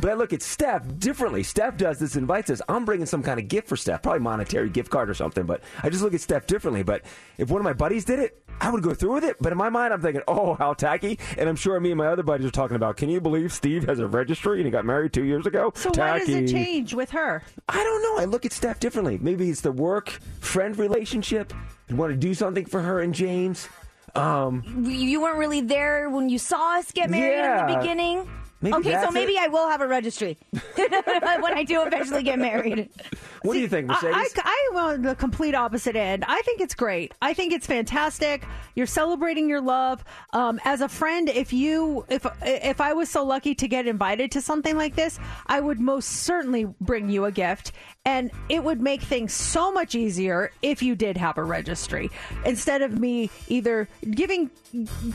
But 0.00 0.10
I 0.10 0.14
look 0.14 0.32
at 0.32 0.42
Steph 0.42 0.82
differently. 0.98 1.42
Steph 1.42 1.76
does 1.76 1.98
this, 1.98 2.16
invites 2.16 2.50
us. 2.50 2.62
I'm 2.68 2.84
bringing 2.84 3.06
some 3.06 3.22
kind 3.22 3.38
of 3.38 3.48
gift 3.48 3.68
for 3.68 3.76
Steph, 3.76 4.02
probably 4.02 4.20
monetary 4.20 4.68
gift 4.70 4.90
card 4.90 5.10
or 5.10 5.14
something. 5.14 5.44
But 5.44 5.62
I 5.82 5.90
just 5.90 6.02
look 6.02 6.14
at 6.14 6.20
Steph 6.20 6.46
differently. 6.46 6.82
But 6.82 7.02
if 7.38 7.50
one 7.50 7.60
of 7.60 7.64
my 7.64 7.72
buddies 7.74 8.04
did 8.04 8.18
it, 8.18 8.42
I 8.62 8.70
would 8.70 8.82
go 8.82 8.92
through 8.94 9.14
with 9.14 9.24
it. 9.24 9.36
But 9.40 9.52
in 9.52 9.58
my 9.58 9.68
mind, 9.70 9.92
I'm 9.92 10.00
thinking, 10.02 10.22
oh, 10.28 10.54
how 10.54 10.74
tacky. 10.74 11.18
And 11.38 11.48
I'm 11.48 11.56
sure 11.56 11.78
me 11.80 11.90
and 11.90 11.98
my 11.98 12.06
other 12.08 12.22
buddies 12.22 12.46
are 12.46 12.50
talking 12.50 12.76
about, 12.76 12.96
can 12.96 13.08
you 13.08 13.20
believe 13.20 13.52
Steve 13.52 13.84
has 13.88 13.98
a 13.98 14.06
registry 14.06 14.58
and 14.58 14.66
he 14.66 14.70
got 14.70 14.84
married 14.84 15.12
two 15.12 15.24
years 15.24 15.46
ago? 15.46 15.72
So 15.74 15.90
tacky. 15.90 16.10
why 16.32 16.40
does 16.40 16.50
it 16.50 16.54
change 16.54 16.94
with 16.94 17.10
her? 17.10 17.42
I 17.68 17.82
don't 17.82 18.02
know. 18.02 18.22
I 18.22 18.26
look 18.26 18.44
at 18.46 18.52
Steph 18.52 18.80
differently. 18.80 19.18
Maybe 19.20 19.48
it's 19.50 19.60
the 19.62 19.72
work 19.72 20.08
friend 20.40 20.78
relationship. 20.78 21.52
You 21.88 21.96
want 21.96 22.12
to 22.12 22.16
do 22.16 22.34
something 22.34 22.64
for 22.66 22.80
her 22.82 23.00
and 23.00 23.14
James. 23.14 23.68
Um, 24.14 24.62
You- 24.84 24.90
You 24.92 25.20
weren't 25.22 25.38
really 25.38 25.60
there 25.60 26.10
when 26.10 26.28
you 26.28 26.38
saw 26.38 26.78
us 26.78 26.90
get 26.92 27.10
married 27.10 27.44
in 27.44 27.66
the 27.66 27.78
beginning. 27.78 28.28
Maybe 28.62 28.76
okay, 28.76 29.02
so 29.02 29.10
maybe 29.10 29.32
it. 29.32 29.40
I 29.40 29.48
will 29.48 29.68
have 29.68 29.80
a 29.80 29.86
registry 29.86 30.36
when 30.74 31.54
I 31.56 31.64
do 31.66 31.82
eventually 31.82 32.22
get 32.22 32.38
married. 32.38 32.90
what 33.42 33.54
do 33.54 33.60
you 33.60 33.68
think, 33.68 33.88
Mercedes? 33.88 34.14
I, 34.14 34.28
I, 34.36 34.40
I 34.44 34.74
want 34.74 35.02
the 35.02 35.14
complete 35.14 35.54
opposite 35.54 35.96
end. 35.96 36.24
I 36.26 36.42
think 36.42 36.60
it's 36.60 36.74
great. 36.74 37.14
I 37.22 37.34
think 37.34 37.52
it's 37.52 37.66
fantastic. 37.66 38.44
You're 38.74 38.86
celebrating 38.86 39.48
your 39.48 39.60
love. 39.60 40.04
Um, 40.32 40.60
as 40.64 40.80
a 40.80 40.88
friend, 40.88 41.28
if 41.28 41.52
you 41.52 42.04
if 42.08 42.26
if 42.42 42.80
I 42.80 42.92
was 42.92 43.08
so 43.08 43.24
lucky 43.24 43.54
to 43.56 43.68
get 43.68 43.86
invited 43.86 44.32
to 44.32 44.40
something 44.40 44.76
like 44.76 44.96
this, 44.96 45.18
I 45.46 45.60
would 45.60 45.80
most 45.80 46.08
certainly 46.08 46.66
bring 46.80 47.08
you 47.08 47.24
a 47.24 47.32
gift, 47.32 47.72
and 48.04 48.30
it 48.48 48.62
would 48.62 48.80
make 48.80 49.02
things 49.02 49.32
so 49.32 49.72
much 49.72 49.94
easier 49.94 50.52
if 50.62 50.82
you 50.82 50.94
did 50.94 51.16
have 51.16 51.38
a 51.38 51.44
registry 51.44 52.10
instead 52.44 52.82
of 52.82 52.98
me 52.98 53.30
either 53.48 53.88
giving 54.10 54.50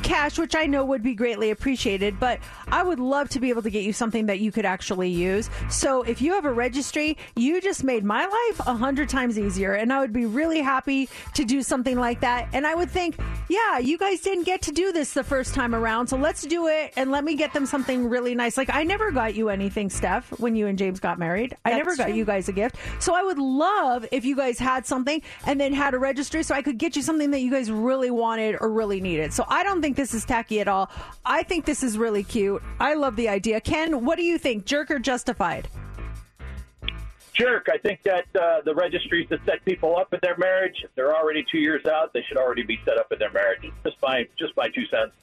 cash, 0.04 0.38
which 0.38 0.56
I 0.56 0.66
know 0.66 0.84
would 0.86 1.04
be 1.04 1.14
greatly 1.16 1.52
appreciated, 1.52 2.20
but 2.20 2.40
I 2.68 2.84
would 2.84 3.00
love 3.00 3.30
to 3.30 3.40
be 3.40 3.50
able 3.50 3.62
to 3.62 3.70
get 3.70 3.84
you 3.84 3.94
something 3.94 4.26
that 4.28 4.40
you 4.40 4.52
could 4.52 4.66
actually 4.66 5.10
use. 5.10 5.50
So 5.70 6.02
if 6.04 6.22
you 6.22 6.34
have 6.34 6.46
a 6.46 6.52
registry, 6.54 7.18
you 7.36 7.62
just 7.62 7.84
made 7.84 8.04
my 8.04 8.15
my 8.16 8.24
life 8.24 8.66
a 8.66 8.74
hundred 8.74 9.10
times 9.10 9.38
easier, 9.38 9.74
and 9.74 9.92
I 9.92 10.00
would 10.00 10.14
be 10.14 10.26
really 10.26 10.62
happy 10.62 11.10
to 11.34 11.44
do 11.44 11.62
something 11.62 11.98
like 11.98 12.22
that. 12.22 12.48
And 12.54 12.66
I 12.66 12.74
would 12.74 12.90
think, 12.90 13.18
yeah, 13.50 13.78
you 13.78 13.98
guys 13.98 14.22
didn't 14.22 14.46
get 14.46 14.62
to 14.62 14.72
do 14.72 14.94
this 14.94 15.14
the 15.14 15.24
first 15.24 15.54
time 15.54 15.76
around, 15.76 16.08
so 16.08 16.16
let's 16.16 16.44
do 16.44 16.68
it 16.68 16.94
and 16.96 17.12
let 17.12 17.26
me 17.26 17.36
get 17.36 17.52
them 17.52 17.66
something 17.66 18.08
really 18.08 18.34
nice. 18.34 18.56
Like 18.56 18.74
I 18.74 18.84
never 18.84 19.12
got 19.12 19.36
you 19.36 19.50
anything, 19.50 19.90
Steph, 19.90 20.30
when 20.40 20.56
you 20.56 20.68
and 20.68 20.78
James 20.78 21.02
got 21.02 21.20
married. 21.20 21.58
I 21.66 21.72
never 21.72 21.98
got 21.98 22.06
true. 22.06 22.16
you 22.16 22.24
guys 22.24 22.48
a 22.48 22.54
gift. 22.54 22.78
So 23.00 23.14
I 23.14 23.22
would 23.22 23.38
love 23.38 24.06
if 24.14 24.24
you 24.24 24.38
guys 24.38 24.60
had 24.60 24.86
something 24.86 25.22
and 25.46 25.60
then 25.60 25.74
had 25.74 25.94
a 25.94 26.00
registry 26.00 26.42
so 26.42 26.56
I 26.56 26.62
could 26.62 26.78
get 26.78 26.96
you 26.96 27.02
something 27.02 27.32
that 27.32 27.42
you 27.42 27.52
guys 27.52 27.70
really 27.70 28.12
wanted 28.12 28.56
or 28.62 28.70
really 28.70 29.02
needed. 29.02 29.34
So 29.34 29.44
I 29.50 29.66
don't 29.66 29.82
think 29.82 29.98
this 29.98 30.14
is 30.14 30.24
tacky 30.24 30.62
at 30.62 30.70
all. 30.70 30.90
I 31.26 31.44
think 31.44 31.66
this 31.66 31.84
is 31.84 31.98
really 31.98 32.24
cute. 32.24 32.64
I 32.80 32.94
love 32.94 33.18
the 33.18 33.28
idea. 33.28 33.60
Ken, 33.60 34.06
what 34.06 34.16
do 34.16 34.24
you 34.24 34.38
think? 34.38 34.64
Jerk 34.64 34.90
or 34.90 35.00
justified? 35.00 35.68
Jerk. 37.36 37.68
I 37.72 37.78
think 37.78 38.02
that 38.04 38.26
uh, 38.36 38.62
the 38.62 38.74
registries 38.74 39.30
that 39.30 39.44
set 39.46 39.64
people 39.66 39.98
up 39.98 40.14
in 40.14 40.20
their 40.22 40.38
marriage, 40.38 40.82
if 40.84 40.94
they're 40.96 41.16
already 41.16 41.46
two 41.50 41.60
years 41.60 41.86
out, 41.86 42.14
they 42.14 42.22
should 42.24 42.38
already 42.38 42.64
be 42.64 42.80
set 42.86 42.98
up 42.98 43.12
in 43.12 43.20
their 43.20 43.32
marriage. 43.32 43.72
Just 43.84 43.98
my 44.02 44.28
just 44.38 44.56
my 44.58 44.70
two 44.70 44.86
cents. 44.88 45.14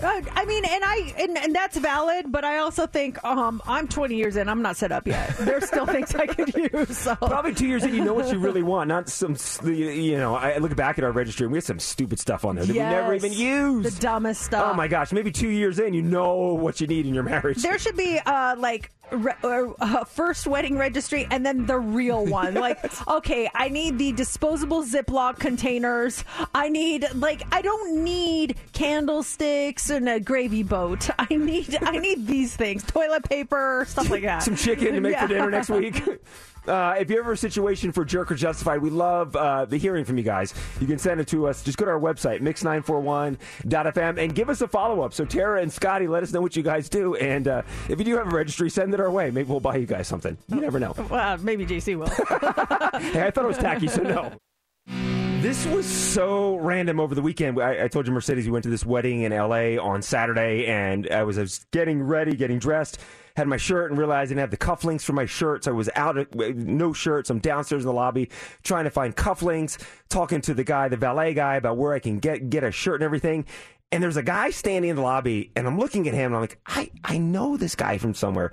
Uh, 0.00 0.20
I 0.32 0.44
mean, 0.46 0.64
and 0.64 0.82
I 0.84 1.14
and, 1.18 1.38
and 1.38 1.54
that's 1.54 1.76
valid, 1.76 2.32
but 2.32 2.44
I 2.44 2.58
also 2.58 2.86
think 2.86 3.22
um, 3.24 3.62
I'm 3.66 3.86
20 3.86 4.16
years 4.16 4.36
in. 4.36 4.48
I'm 4.48 4.62
not 4.62 4.76
set 4.76 4.90
up 4.90 5.06
yet. 5.06 5.36
There's 5.38 5.66
still 5.66 5.86
things 5.86 6.14
I 6.14 6.26
could 6.26 6.54
use. 6.54 6.98
So. 6.98 7.14
Probably 7.20 7.54
two 7.54 7.66
years 7.66 7.84
in, 7.84 7.94
you 7.94 8.04
know 8.04 8.14
what 8.14 8.32
you 8.32 8.38
really 8.38 8.62
want, 8.62 8.88
not 8.88 9.08
some. 9.08 9.36
You 9.64 10.16
know, 10.16 10.34
I 10.34 10.58
look 10.58 10.74
back 10.74 10.98
at 10.98 11.04
our 11.04 11.12
registry 11.12 11.44
and 11.44 11.52
we 11.52 11.58
had 11.58 11.64
some 11.64 11.78
stupid 11.78 12.18
stuff 12.18 12.44
on 12.44 12.56
there 12.56 12.64
that 12.64 12.72
we 12.72 12.78
never 12.78 13.14
even 13.14 13.32
used. 13.32 13.96
The 13.96 14.00
dumbest 14.00 14.42
stuff. 14.42 14.70
Oh 14.72 14.74
my 14.74 14.88
gosh! 14.88 15.12
Maybe 15.12 15.30
two 15.30 15.50
years 15.50 15.78
in, 15.78 15.94
you 15.94 16.02
know 16.02 16.54
what 16.54 16.80
you 16.80 16.86
need 16.86 17.06
in 17.06 17.14
your 17.14 17.22
marriage. 17.24 17.62
There 17.62 17.78
should 17.78 17.96
be 17.96 18.18
uh, 18.18 18.56
like 18.58 18.90
re- 19.12 19.34
uh, 19.44 20.04
first 20.04 20.46
wedding 20.46 20.78
registry 20.78 21.26
and 21.30 21.44
then 21.44 21.66
the 21.66 21.78
real 21.78 22.24
one. 22.32 22.54
Like, 22.54 22.78
okay, 23.08 23.48
I 23.54 23.68
need 23.68 23.98
the 23.98 24.12
disposable 24.12 24.84
Ziploc 24.84 25.38
containers. 25.38 26.24
I 26.54 26.68
need 26.68 27.06
like 27.14 27.42
I 27.52 27.62
don't 27.62 28.02
need 28.02 28.56
candlesticks 28.72 29.81
and 29.90 30.08
a 30.08 30.20
gravy 30.20 30.62
boat. 30.62 31.08
I 31.18 31.26
need 31.36 31.78
I 31.82 31.98
need 31.98 32.26
these 32.26 32.54
things, 32.56 32.82
toilet 32.84 33.24
paper, 33.28 33.84
stuff 33.88 34.10
like 34.10 34.22
that. 34.22 34.42
Some 34.42 34.56
chicken 34.56 34.94
to 34.94 35.00
make 35.00 35.12
Yeah. 35.12 35.22
for 35.22 35.28
dinner 35.28 35.50
next 35.50 35.68
week. 35.70 36.02
Uh, 36.64 36.94
if 36.96 37.10
you 37.10 37.18
ever 37.18 37.30
have 37.30 37.34
a 37.34 37.36
situation 37.36 37.90
for 37.90 38.04
Jerk 38.04 38.30
or 38.30 38.36
Justified, 38.36 38.80
we 38.82 38.88
love 38.88 39.34
uh, 39.34 39.64
the 39.64 39.76
hearing 39.76 40.04
from 40.04 40.16
you 40.16 40.22
guys. 40.22 40.54
You 40.80 40.86
can 40.86 40.96
send 40.96 41.20
it 41.20 41.26
to 41.26 41.48
us. 41.48 41.60
Just 41.64 41.76
go 41.76 41.84
to 41.86 41.90
our 41.90 41.98
website, 41.98 42.40
mix941.fm, 42.40 44.18
and 44.22 44.32
give 44.32 44.48
us 44.48 44.60
a 44.60 44.68
follow 44.68 45.00
up. 45.00 45.12
So, 45.12 45.24
Tara 45.24 45.60
and 45.60 45.72
Scotty, 45.72 46.06
let 46.06 46.22
us 46.22 46.32
know 46.32 46.40
what 46.40 46.54
you 46.54 46.62
guys 46.62 46.88
do. 46.88 47.16
And 47.16 47.48
uh, 47.48 47.62
if 47.88 47.98
you 47.98 48.04
do 48.04 48.16
have 48.16 48.32
a 48.32 48.36
registry, 48.36 48.70
send 48.70 48.94
it 48.94 49.00
our 49.00 49.10
way. 49.10 49.32
Maybe 49.32 49.48
we'll 49.48 49.58
buy 49.58 49.74
you 49.74 49.86
guys 49.86 50.06
something. 50.06 50.38
You 50.48 50.60
never 50.60 50.78
know. 50.78 50.94
Well, 51.10 51.38
maybe 51.38 51.66
JC 51.66 51.98
will. 51.98 52.06
hey, 53.12 53.26
I 53.26 53.30
thought 53.32 53.44
it 53.44 53.48
was 53.48 53.58
tacky, 53.58 53.88
so 53.88 54.02
no. 54.02 55.21
This 55.42 55.66
was 55.66 55.86
so 55.86 56.54
random 56.58 57.00
over 57.00 57.16
the 57.16 57.20
weekend. 57.20 57.60
I, 57.60 57.86
I 57.86 57.88
told 57.88 58.06
you, 58.06 58.12
Mercedes, 58.12 58.46
we 58.46 58.52
went 58.52 58.62
to 58.62 58.68
this 58.68 58.86
wedding 58.86 59.22
in 59.22 59.32
LA 59.32 59.74
on 59.74 60.00
Saturday, 60.00 60.66
and 60.66 61.08
I 61.10 61.24
was, 61.24 61.36
I 61.36 61.40
was 61.40 61.66
getting 61.72 62.00
ready, 62.00 62.36
getting 62.36 62.60
dressed, 62.60 63.00
had 63.36 63.48
my 63.48 63.56
shirt, 63.56 63.90
and 63.90 63.98
realized 63.98 64.28
I 64.28 64.34
didn't 64.34 64.38
have 64.38 64.50
the 64.52 64.56
cufflinks 64.56 65.02
for 65.02 65.14
my 65.14 65.26
shirt. 65.26 65.64
So 65.64 65.72
I 65.72 65.74
was 65.74 65.90
out, 65.96 66.16
of, 66.16 66.32
no 66.32 66.92
shirts. 66.92 67.28
I'm 67.28 67.40
downstairs 67.40 67.82
in 67.82 67.88
the 67.88 67.92
lobby 67.92 68.30
trying 68.62 68.84
to 68.84 68.90
find 68.90 69.16
cufflinks, 69.16 69.84
talking 70.08 70.40
to 70.42 70.54
the 70.54 70.62
guy, 70.62 70.86
the 70.86 70.96
valet 70.96 71.34
guy, 71.34 71.56
about 71.56 71.76
where 71.76 71.92
I 71.92 71.98
can 71.98 72.20
get, 72.20 72.48
get 72.48 72.62
a 72.62 72.70
shirt 72.70 73.00
and 73.00 73.02
everything. 73.02 73.44
And 73.90 74.00
there's 74.00 74.16
a 74.16 74.22
guy 74.22 74.50
standing 74.50 74.90
in 74.90 74.96
the 74.96 75.02
lobby, 75.02 75.50
and 75.56 75.66
I'm 75.66 75.76
looking 75.76 76.06
at 76.06 76.14
him, 76.14 76.26
and 76.26 76.36
I'm 76.36 76.40
like, 76.42 76.60
I, 76.66 76.92
I 77.02 77.18
know 77.18 77.56
this 77.56 77.74
guy 77.74 77.98
from 77.98 78.14
somewhere. 78.14 78.52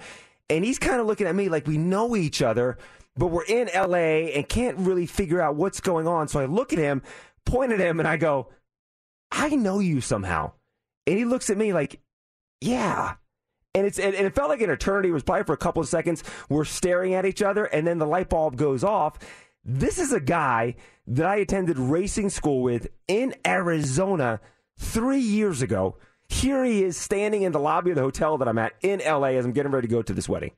And 0.50 0.66
he's 0.66 0.80
kind 0.80 1.00
of 1.00 1.06
looking 1.06 1.28
at 1.28 1.36
me 1.36 1.50
like 1.50 1.68
we 1.68 1.78
know 1.78 2.16
each 2.16 2.42
other, 2.42 2.80
but 3.16 3.28
we're 3.28 3.46
in 3.46 3.70
LA 3.74 4.30
and 4.34 4.48
can't 4.48 4.78
really 4.78 5.06
figure 5.06 5.42
out 5.42 5.56
what's 5.56 5.80
going 5.80 6.08
on. 6.08 6.28
So 6.28 6.40
I 6.40 6.46
look 6.46 6.74
at 6.74 6.80
him, 6.80 7.02
point 7.46 7.72
at 7.72 7.80
him, 7.80 8.00
and 8.00 8.08
I 8.08 8.18
go, 8.18 8.48
I 9.32 9.50
know 9.50 9.80
you 9.80 10.02
somehow. 10.02 10.54
And 11.06 11.18
he 11.18 11.26
looks 11.26 11.50
at 11.50 11.58
me 11.58 11.74
like, 11.74 12.00
yeah. 12.62 13.16
And 13.76 13.86
it's 13.86 14.00
and, 14.00 14.16
it 14.16 14.36
felt 14.36 14.50
like 14.50 14.62
an 14.62 14.70
eternity. 14.70 15.10
It 15.10 15.14
was 15.14 15.24
probably 15.24 15.44
for 15.44 15.54
a 15.54 15.58
couple 15.58 15.82
of 15.82 15.88
seconds. 15.88 16.24
We're 16.50 16.66
staring 16.66 17.14
at 17.14 17.26
each 17.26 17.42
other, 17.42 17.66
and 17.66 17.86
then 17.86 18.00
the 18.00 18.08
light 18.08 18.30
bulb 18.30 18.58
goes 18.58 18.84
off. 18.84 19.20
This 19.64 20.00
is 20.00 20.12
a 20.12 20.20
guy 20.20 20.76
that 21.08 21.26
I 21.26 21.38
attended 21.38 21.78
racing 21.78 22.30
school 22.30 22.62
with 22.62 22.88
in 23.08 23.36
Arizona 23.46 24.40
three 24.78 25.20
years 25.20 25.62
ago. 25.62 25.98
Here 26.28 26.64
he 26.64 26.84
is 26.84 26.96
standing 26.96 27.42
in 27.42 27.52
the 27.52 27.60
lobby 27.60 27.92
of 27.92 27.96
the 27.96 28.02
hotel 28.02 28.38
that 28.38 28.48
I'm 28.48 28.58
at 28.58 28.74
in 28.82 29.00
LA 29.00 29.30
as 29.30 29.46
I'm 29.46 29.52
getting 29.52 29.72
ready 29.72 29.88
to 29.88 29.92
go 29.92 30.02
to 30.02 30.14
this 30.14 30.30
wedding. 30.30 30.52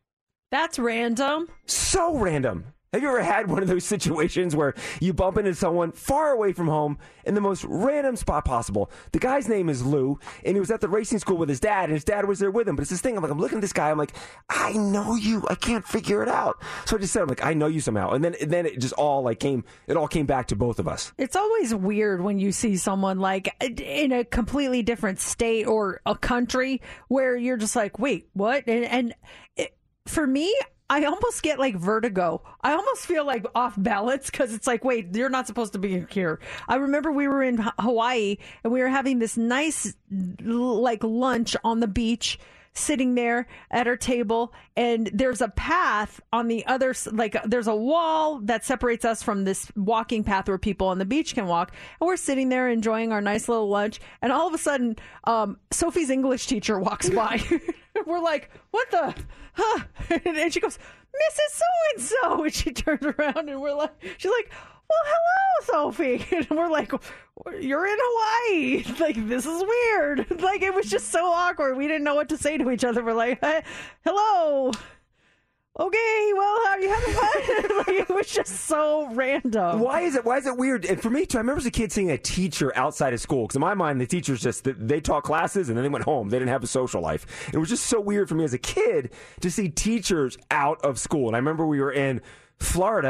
That's 0.51 0.77
random. 0.77 1.47
So 1.65 2.17
random. 2.17 2.65
Have 2.91 3.01
you 3.01 3.07
ever 3.07 3.23
had 3.23 3.49
one 3.49 3.63
of 3.63 3.69
those 3.69 3.85
situations 3.85 4.53
where 4.53 4.73
you 4.99 5.13
bump 5.13 5.37
into 5.37 5.55
someone 5.55 5.93
far 5.93 6.31
away 6.31 6.51
from 6.51 6.67
home 6.67 6.97
in 7.23 7.35
the 7.35 7.39
most 7.39 7.63
random 7.63 8.17
spot 8.17 8.43
possible? 8.43 8.91
The 9.13 9.19
guy's 9.19 9.47
name 9.47 9.69
is 9.69 9.85
Lou, 9.85 10.19
and 10.43 10.57
he 10.57 10.59
was 10.59 10.69
at 10.71 10.81
the 10.81 10.89
racing 10.89 11.19
school 11.19 11.37
with 11.37 11.47
his 11.47 11.61
dad, 11.61 11.85
and 11.85 11.93
his 11.93 12.03
dad 12.03 12.25
was 12.25 12.39
there 12.39 12.51
with 12.51 12.67
him. 12.67 12.75
But 12.75 12.81
it's 12.81 12.91
this 12.91 12.99
thing. 12.99 13.15
I'm 13.15 13.23
like, 13.23 13.31
I'm 13.31 13.39
looking 13.39 13.59
at 13.59 13.61
this 13.61 13.71
guy. 13.71 13.91
I'm 13.91 13.97
like, 13.97 14.11
I 14.49 14.73
know 14.73 15.15
you. 15.15 15.41
I 15.49 15.55
can't 15.55 15.87
figure 15.87 16.21
it 16.21 16.27
out. 16.27 16.61
So 16.85 16.97
I 16.97 16.99
just 16.99 17.13
said, 17.13 17.21
I'm 17.21 17.29
like, 17.29 17.45
I 17.45 17.53
know 17.53 17.67
you 17.67 17.79
somehow. 17.79 18.09
And 18.09 18.25
then, 18.25 18.35
and 18.41 18.51
then 18.51 18.65
it 18.65 18.77
just 18.77 18.95
all 18.95 19.21
like 19.21 19.39
came. 19.39 19.63
It 19.87 19.95
all 19.95 20.09
came 20.09 20.25
back 20.25 20.47
to 20.47 20.57
both 20.57 20.77
of 20.77 20.89
us. 20.89 21.13
It's 21.17 21.37
always 21.37 21.73
weird 21.73 22.19
when 22.19 22.39
you 22.39 22.51
see 22.51 22.75
someone 22.75 23.19
like 23.19 23.55
in 23.79 24.11
a 24.11 24.25
completely 24.25 24.83
different 24.83 25.21
state 25.21 25.65
or 25.65 26.01
a 26.05 26.17
country 26.17 26.81
where 27.07 27.37
you're 27.37 27.55
just 27.55 27.77
like, 27.77 27.99
wait, 27.99 28.27
what? 28.33 28.65
And, 28.67 28.83
and 28.83 29.15
it, 29.55 29.77
for 30.05 30.25
me, 30.25 30.53
I 30.89 31.05
almost 31.05 31.41
get 31.41 31.57
like 31.57 31.77
vertigo. 31.77 32.43
I 32.61 32.73
almost 32.73 33.05
feel 33.05 33.25
like 33.25 33.45
off 33.55 33.75
balance 33.77 34.29
because 34.29 34.53
it's 34.53 34.67
like, 34.67 34.83
wait, 34.83 35.15
you're 35.15 35.29
not 35.29 35.47
supposed 35.47 35.71
to 35.73 35.79
be 35.79 36.05
here. 36.09 36.41
I 36.67 36.75
remember 36.75 37.13
we 37.13 37.29
were 37.29 37.41
in 37.41 37.57
Hawaii 37.79 38.37
and 38.63 38.73
we 38.73 38.81
were 38.81 38.89
having 38.89 39.19
this 39.19 39.37
nice 39.37 39.95
like 40.41 41.01
lunch 41.01 41.55
on 41.63 41.79
the 41.79 41.87
beach 41.87 42.39
sitting 42.73 43.15
there 43.15 43.47
at 43.69 43.87
our 43.87 43.97
table 43.97 44.53
and 44.77 45.09
there's 45.13 45.41
a 45.41 45.49
path 45.49 46.21
on 46.31 46.47
the 46.47 46.65
other 46.67 46.95
like 47.11 47.35
there's 47.43 47.67
a 47.67 47.75
wall 47.75 48.39
that 48.39 48.63
separates 48.63 49.03
us 49.03 49.21
from 49.21 49.43
this 49.43 49.69
walking 49.75 50.23
path 50.23 50.47
where 50.47 50.57
people 50.57 50.87
on 50.87 50.97
the 50.97 51.05
beach 51.05 51.35
can 51.35 51.47
walk 51.47 51.73
and 51.99 52.07
we're 52.07 52.15
sitting 52.15 52.47
there 52.47 52.69
enjoying 52.69 53.11
our 53.11 53.21
nice 53.21 53.49
little 53.49 53.67
lunch 53.67 53.99
and 54.21 54.31
all 54.31 54.47
of 54.47 54.53
a 54.53 54.57
sudden 54.57 54.95
um, 55.25 55.57
sophie's 55.71 56.09
english 56.09 56.47
teacher 56.47 56.79
walks 56.79 57.09
by. 57.21 57.41
We're 58.05 58.21
like 58.21 58.49
what 58.71 58.89
the 58.89 59.13
huh? 59.53 59.83
And 60.25 60.53
she 60.53 60.59
goes 60.59 60.77
mrs 60.77 61.51
so 61.51 61.65
and 61.93 62.01
so 62.01 62.43
and 62.45 62.53
she 62.53 62.71
turns 62.71 63.05
around 63.05 63.49
and 63.49 63.61
we're 63.61 63.73
like 63.73 63.91
she's 64.17 64.31
like 64.31 64.49
well, 64.91 65.13
hello, 65.13 65.89
Sophie. 65.91 66.25
And 66.31 66.49
we're 66.57 66.69
like, 66.69 66.91
you're 67.59 67.87
in 67.87 67.97
Hawaii. 67.99 68.83
Like, 68.99 69.27
this 69.27 69.45
is 69.45 69.63
weird. 69.63 70.27
Like, 70.41 70.61
it 70.61 70.73
was 70.73 70.89
just 70.89 71.09
so 71.09 71.25
awkward. 71.31 71.77
We 71.77 71.87
didn't 71.87 72.03
know 72.03 72.15
what 72.15 72.29
to 72.29 72.37
say 72.37 72.57
to 72.57 72.69
each 72.71 72.83
other. 72.83 73.03
We're 73.03 73.13
like, 73.13 73.39
"Eh, 73.41 73.61
hello. 74.03 74.71
Okay, 75.79 76.31
well, 76.35 76.59
how 76.65 76.71
are 76.71 76.79
you 76.81 76.89
having 76.89 77.13
fun? 77.13 77.77
like, 77.77 78.09
it 78.09 78.09
was 78.09 78.27
just 78.29 78.65
so 78.65 79.07
random. 79.13 79.79
Why 79.79 80.01
is 80.01 80.15
it? 80.15 80.25
Why 80.25 80.37
is 80.37 80.45
it 80.45 80.57
weird? 80.57 80.83
And 80.83 81.01
for 81.01 81.09
me 81.09 81.25
too, 81.25 81.37
I 81.37 81.41
remember 81.41 81.59
as 81.59 81.65
a 81.65 81.71
kid 81.71 81.93
seeing 81.93 82.11
a 82.11 82.17
teacher 82.17 82.75
outside 82.75 83.13
of 83.13 83.21
school 83.21 83.43
because 83.43 83.55
in 83.55 83.61
my 83.61 83.73
mind 83.73 84.01
the 84.01 84.05
teachers 84.05 84.41
just 84.41 84.65
they 84.65 84.99
taught 84.99 85.23
classes 85.23 85.69
and 85.69 85.77
then 85.77 85.83
they 85.83 85.89
went 85.89 86.03
home. 86.03 86.27
They 86.29 86.39
didn't 86.39 86.51
have 86.51 86.63
a 86.63 86.67
social 86.67 87.01
life. 87.01 87.25
It 87.53 87.57
was 87.57 87.69
just 87.69 87.85
so 87.85 88.01
weird 88.01 88.27
for 88.27 88.35
me 88.35 88.43
as 88.43 88.53
a 88.53 88.57
kid 88.57 89.11
to 89.39 89.49
see 89.49 89.69
teachers 89.69 90.37
out 90.51 90.83
of 90.83 90.99
school. 90.99 91.27
And 91.27 91.35
I 91.37 91.39
remember 91.39 91.65
we 91.65 91.79
were 91.79 91.93
in. 91.93 92.21
Florida 92.61 93.09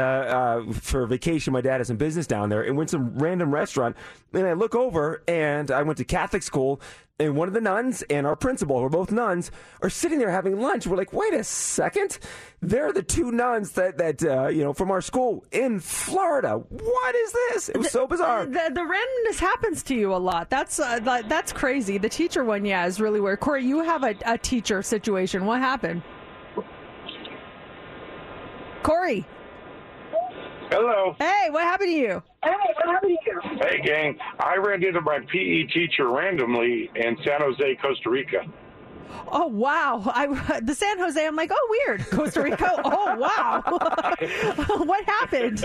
uh, 0.68 0.72
for 0.72 1.06
vacation. 1.06 1.52
My 1.52 1.60
dad 1.60 1.78
has 1.78 1.88
some 1.88 1.96
business 1.96 2.26
down 2.26 2.48
there, 2.48 2.62
and 2.62 2.76
went 2.76 2.88
to 2.90 2.96
some 2.96 3.18
random 3.18 3.52
restaurant. 3.52 3.96
And 4.32 4.46
I 4.46 4.54
look 4.54 4.74
over, 4.74 5.22
and 5.28 5.70
I 5.70 5.82
went 5.82 5.98
to 5.98 6.04
Catholic 6.04 6.42
school, 6.42 6.80
and 7.18 7.36
one 7.36 7.48
of 7.48 7.54
the 7.54 7.60
nuns 7.60 8.02
and 8.02 8.26
our 8.26 8.34
principal, 8.34 8.78
who 8.78 8.86
are 8.86 8.90
both 8.90 9.12
nuns, 9.12 9.50
are 9.82 9.90
sitting 9.90 10.18
there 10.18 10.30
having 10.30 10.58
lunch. 10.58 10.86
We're 10.86 10.96
like, 10.96 11.12
wait 11.12 11.34
a 11.34 11.44
second, 11.44 12.18
they're 12.62 12.92
the 12.92 13.02
two 13.02 13.30
nuns 13.30 13.72
that 13.72 13.98
that 13.98 14.24
uh, 14.24 14.48
you 14.48 14.64
know 14.64 14.72
from 14.72 14.90
our 14.90 15.00
school 15.00 15.44
in 15.52 15.78
Florida. 15.80 16.54
What 16.56 17.14
is 17.14 17.32
this? 17.32 17.68
It 17.68 17.76
was 17.76 17.90
so 17.90 18.06
bizarre. 18.06 18.46
The, 18.46 18.70
the 18.72 18.80
randomness 18.80 19.38
happens 19.38 19.82
to 19.84 19.94
you 19.94 20.14
a 20.14 20.16
lot. 20.16 20.48
That's 20.50 20.80
uh, 20.80 20.98
that, 21.00 21.28
that's 21.28 21.52
crazy. 21.52 21.98
The 21.98 22.08
teacher 22.08 22.44
one, 22.44 22.64
yeah, 22.64 22.86
is 22.86 23.00
really 23.00 23.20
weird. 23.20 23.40
Corey, 23.40 23.64
you 23.64 23.84
have 23.84 24.02
a, 24.02 24.14
a 24.24 24.38
teacher 24.38 24.82
situation. 24.82 25.44
What 25.44 25.60
happened? 25.60 26.02
Corey. 28.82 29.26
Hello. 30.72 31.14
Hey, 31.18 31.50
what 31.50 31.64
happened 31.64 31.90
to 31.90 31.94
you? 31.94 32.22
Hey, 32.42 32.50
what 32.50 32.86
happened 32.86 33.18
to 33.26 33.30
you? 33.30 33.58
Hey, 33.60 33.82
gang. 33.84 34.18
I 34.40 34.56
ran 34.56 34.82
into 34.82 35.02
my 35.02 35.18
PE 35.30 35.64
teacher 35.64 36.08
randomly 36.08 36.90
in 36.94 37.14
San 37.22 37.42
Jose, 37.42 37.76
Costa 37.82 38.08
Rica. 38.08 38.46
Oh 39.30 39.48
wow! 39.48 40.02
I 40.06 40.60
the 40.62 40.74
San 40.74 40.98
Jose. 40.98 41.26
I'm 41.26 41.36
like, 41.36 41.50
oh 41.52 41.84
weird. 41.86 42.08
Costa 42.08 42.40
Rica. 42.40 42.72
oh 42.84 43.18
wow. 43.18 43.62
what 44.86 45.04
happened? 45.04 45.60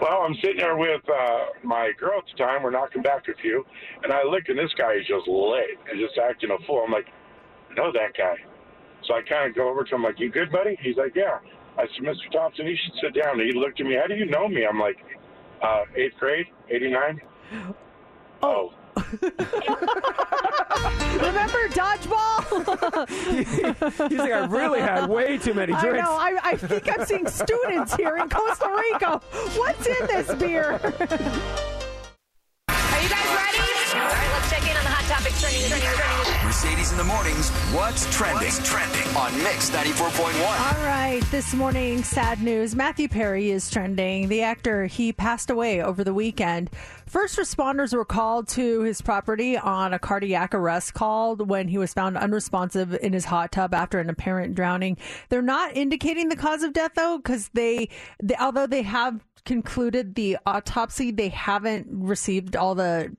Well, 0.00 0.22
I'm 0.22 0.36
sitting 0.36 0.58
there 0.58 0.76
with 0.76 1.02
uh, 1.08 1.46
my 1.64 1.90
girl 1.98 2.18
at 2.18 2.24
the 2.30 2.44
time. 2.44 2.62
We're 2.62 2.70
knocking 2.70 3.02
back 3.02 3.26
a 3.26 3.34
few, 3.42 3.66
and 4.04 4.12
I 4.12 4.22
look, 4.22 4.44
and 4.46 4.56
this 4.56 4.72
guy 4.78 4.92
is 4.92 5.06
just 5.08 5.26
lit 5.26 5.78
and 5.90 5.98
just 5.98 6.16
acting 6.16 6.50
a 6.52 6.64
fool. 6.64 6.84
I'm 6.86 6.92
like, 6.92 7.06
I 7.72 7.74
know 7.74 7.90
that 7.90 8.16
guy. 8.16 8.36
So 9.04 9.14
I 9.14 9.22
kind 9.22 9.50
of 9.50 9.56
go 9.56 9.68
over 9.68 9.82
to 9.82 9.94
him, 9.94 10.02
like, 10.02 10.20
you 10.20 10.30
good, 10.30 10.52
buddy? 10.52 10.78
He's 10.82 10.96
like, 10.96 11.14
yeah. 11.16 11.38
I 11.78 11.86
said, 11.94 12.02
Mr. 12.04 12.30
Thompson, 12.32 12.66
you 12.66 12.76
should 12.84 12.94
sit 13.00 13.14
down. 13.22 13.40
And 13.40 13.48
he 13.48 13.52
looked 13.58 13.80
at 13.80 13.86
me. 13.86 13.94
How 13.94 14.06
do 14.08 14.14
you 14.14 14.26
know 14.26 14.48
me? 14.48 14.66
I'm 14.66 14.78
like, 14.80 14.98
uh, 15.62 15.84
eighth 15.96 16.16
grade, 16.18 16.46
89. 16.70 17.20
Oh. 18.42 18.72
Remember 21.18 21.68
dodgeball? 21.68 23.08
He's 24.08 24.18
like, 24.18 24.32
I 24.32 24.44
really 24.46 24.80
had 24.80 25.08
way 25.08 25.38
too 25.38 25.54
many 25.54 25.72
drinks. 25.72 25.84
I 25.84 25.88
drinks. 25.90 26.08
know. 26.08 26.16
I, 26.16 26.38
I 26.42 26.56
think 26.56 26.88
I'm 26.98 27.06
seeing 27.06 27.26
students 27.28 27.94
here 27.94 28.16
in 28.16 28.28
Costa 28.28 28.68
Rica. 28.92 29.20
What's 29.56 29.86
in 29.86 30.06
this 30.08 30.34
beer? 30.34 30.72
Are 30.72 30.78
you 33.02 33.08
guys 33.08 33.28
ready? 33.34 33.58
All 33.94 34.04
right, 34.04 34.30
let's 34.32 34.50
check 34.50 34.62
in 34.62 34.68
on 34.68 34.74
the 34.74 34.76
hot 34.76 34.77
topics 35.08 35.40
trending, 35.40 35.66
trending, 35.68 35.88
trending. 35.88 36.44
Mercedes 36.44 36.92
in 36.92 36.98
the 36.98 37.04
mornings. 37.04 37.48
What's 37.72 38.04
trending? 38.14 38.44
What's 38.44 38.68
trending 38.68 39.16
on 39.16 39.34
Mix 39.38 39.70
94.1? 39.70 40.38
All 40.38 40.84
right, 40.84 41.22
this 41.30 41.54
morning, 41.54 42.02
sad 42.02 42.42
news. 42.42 42.76
Matthew 42.76 43.08
Perry 43.08 43.50
is 43.50 43.70
trending. 43.70 44.28
The 44.28 44.42
actor, 44.42 44.84
he 44.84 45.14
passed 45.14 45.48
away 45.48 45.82
over 45.82 46.04
the 46.04 46.12
weekend. 46.12 46.68
First 47.06 47.38
responders 47.38 47.94
were 47.94 48.04
called 48.04 48.48
to 48.48 48.82
his 48.82 49.00
property 49.00 49.56
on 49.56 49.94
a 49.94 49.98
cardiac 49.98 50.54
arrest 50.54 50.92
call 50.92 51.36
when 51.36 51.68
he 51.68 51.78
was 51.78 51.94
found 51.94 52.18
unresponsive 52.18 52.92
in 52.92 53.14
his 53.14 53.24
hot 53.24 53.50
tub 53.50 53.72
after 53.72 53.98
an 53.98 54.10
apparent 54.10 54.54
drowning. 54.54 54.98
They're 55.30 55.40
not 55.40 55.74
indicating 55.74 56.28
the 56.28 56.36
cause 56.36 56.62
of 56.62 56.74
death 56.74 56.92
though, 56.94 57.16
because 57.16 57.48
they, 57.54 57.88
they, 58.22 58.36
although 58.36 58.66
they 58.66 58.82
have 58.82 59.24
concluded 59.44 60.14
the 60.14 60.38
autopsy, 60.46 61.10
they 61.10 61.28
haven't 61.28 61.86
received 61.90 62.56
all 62.56 62.74
the 62.74 63.14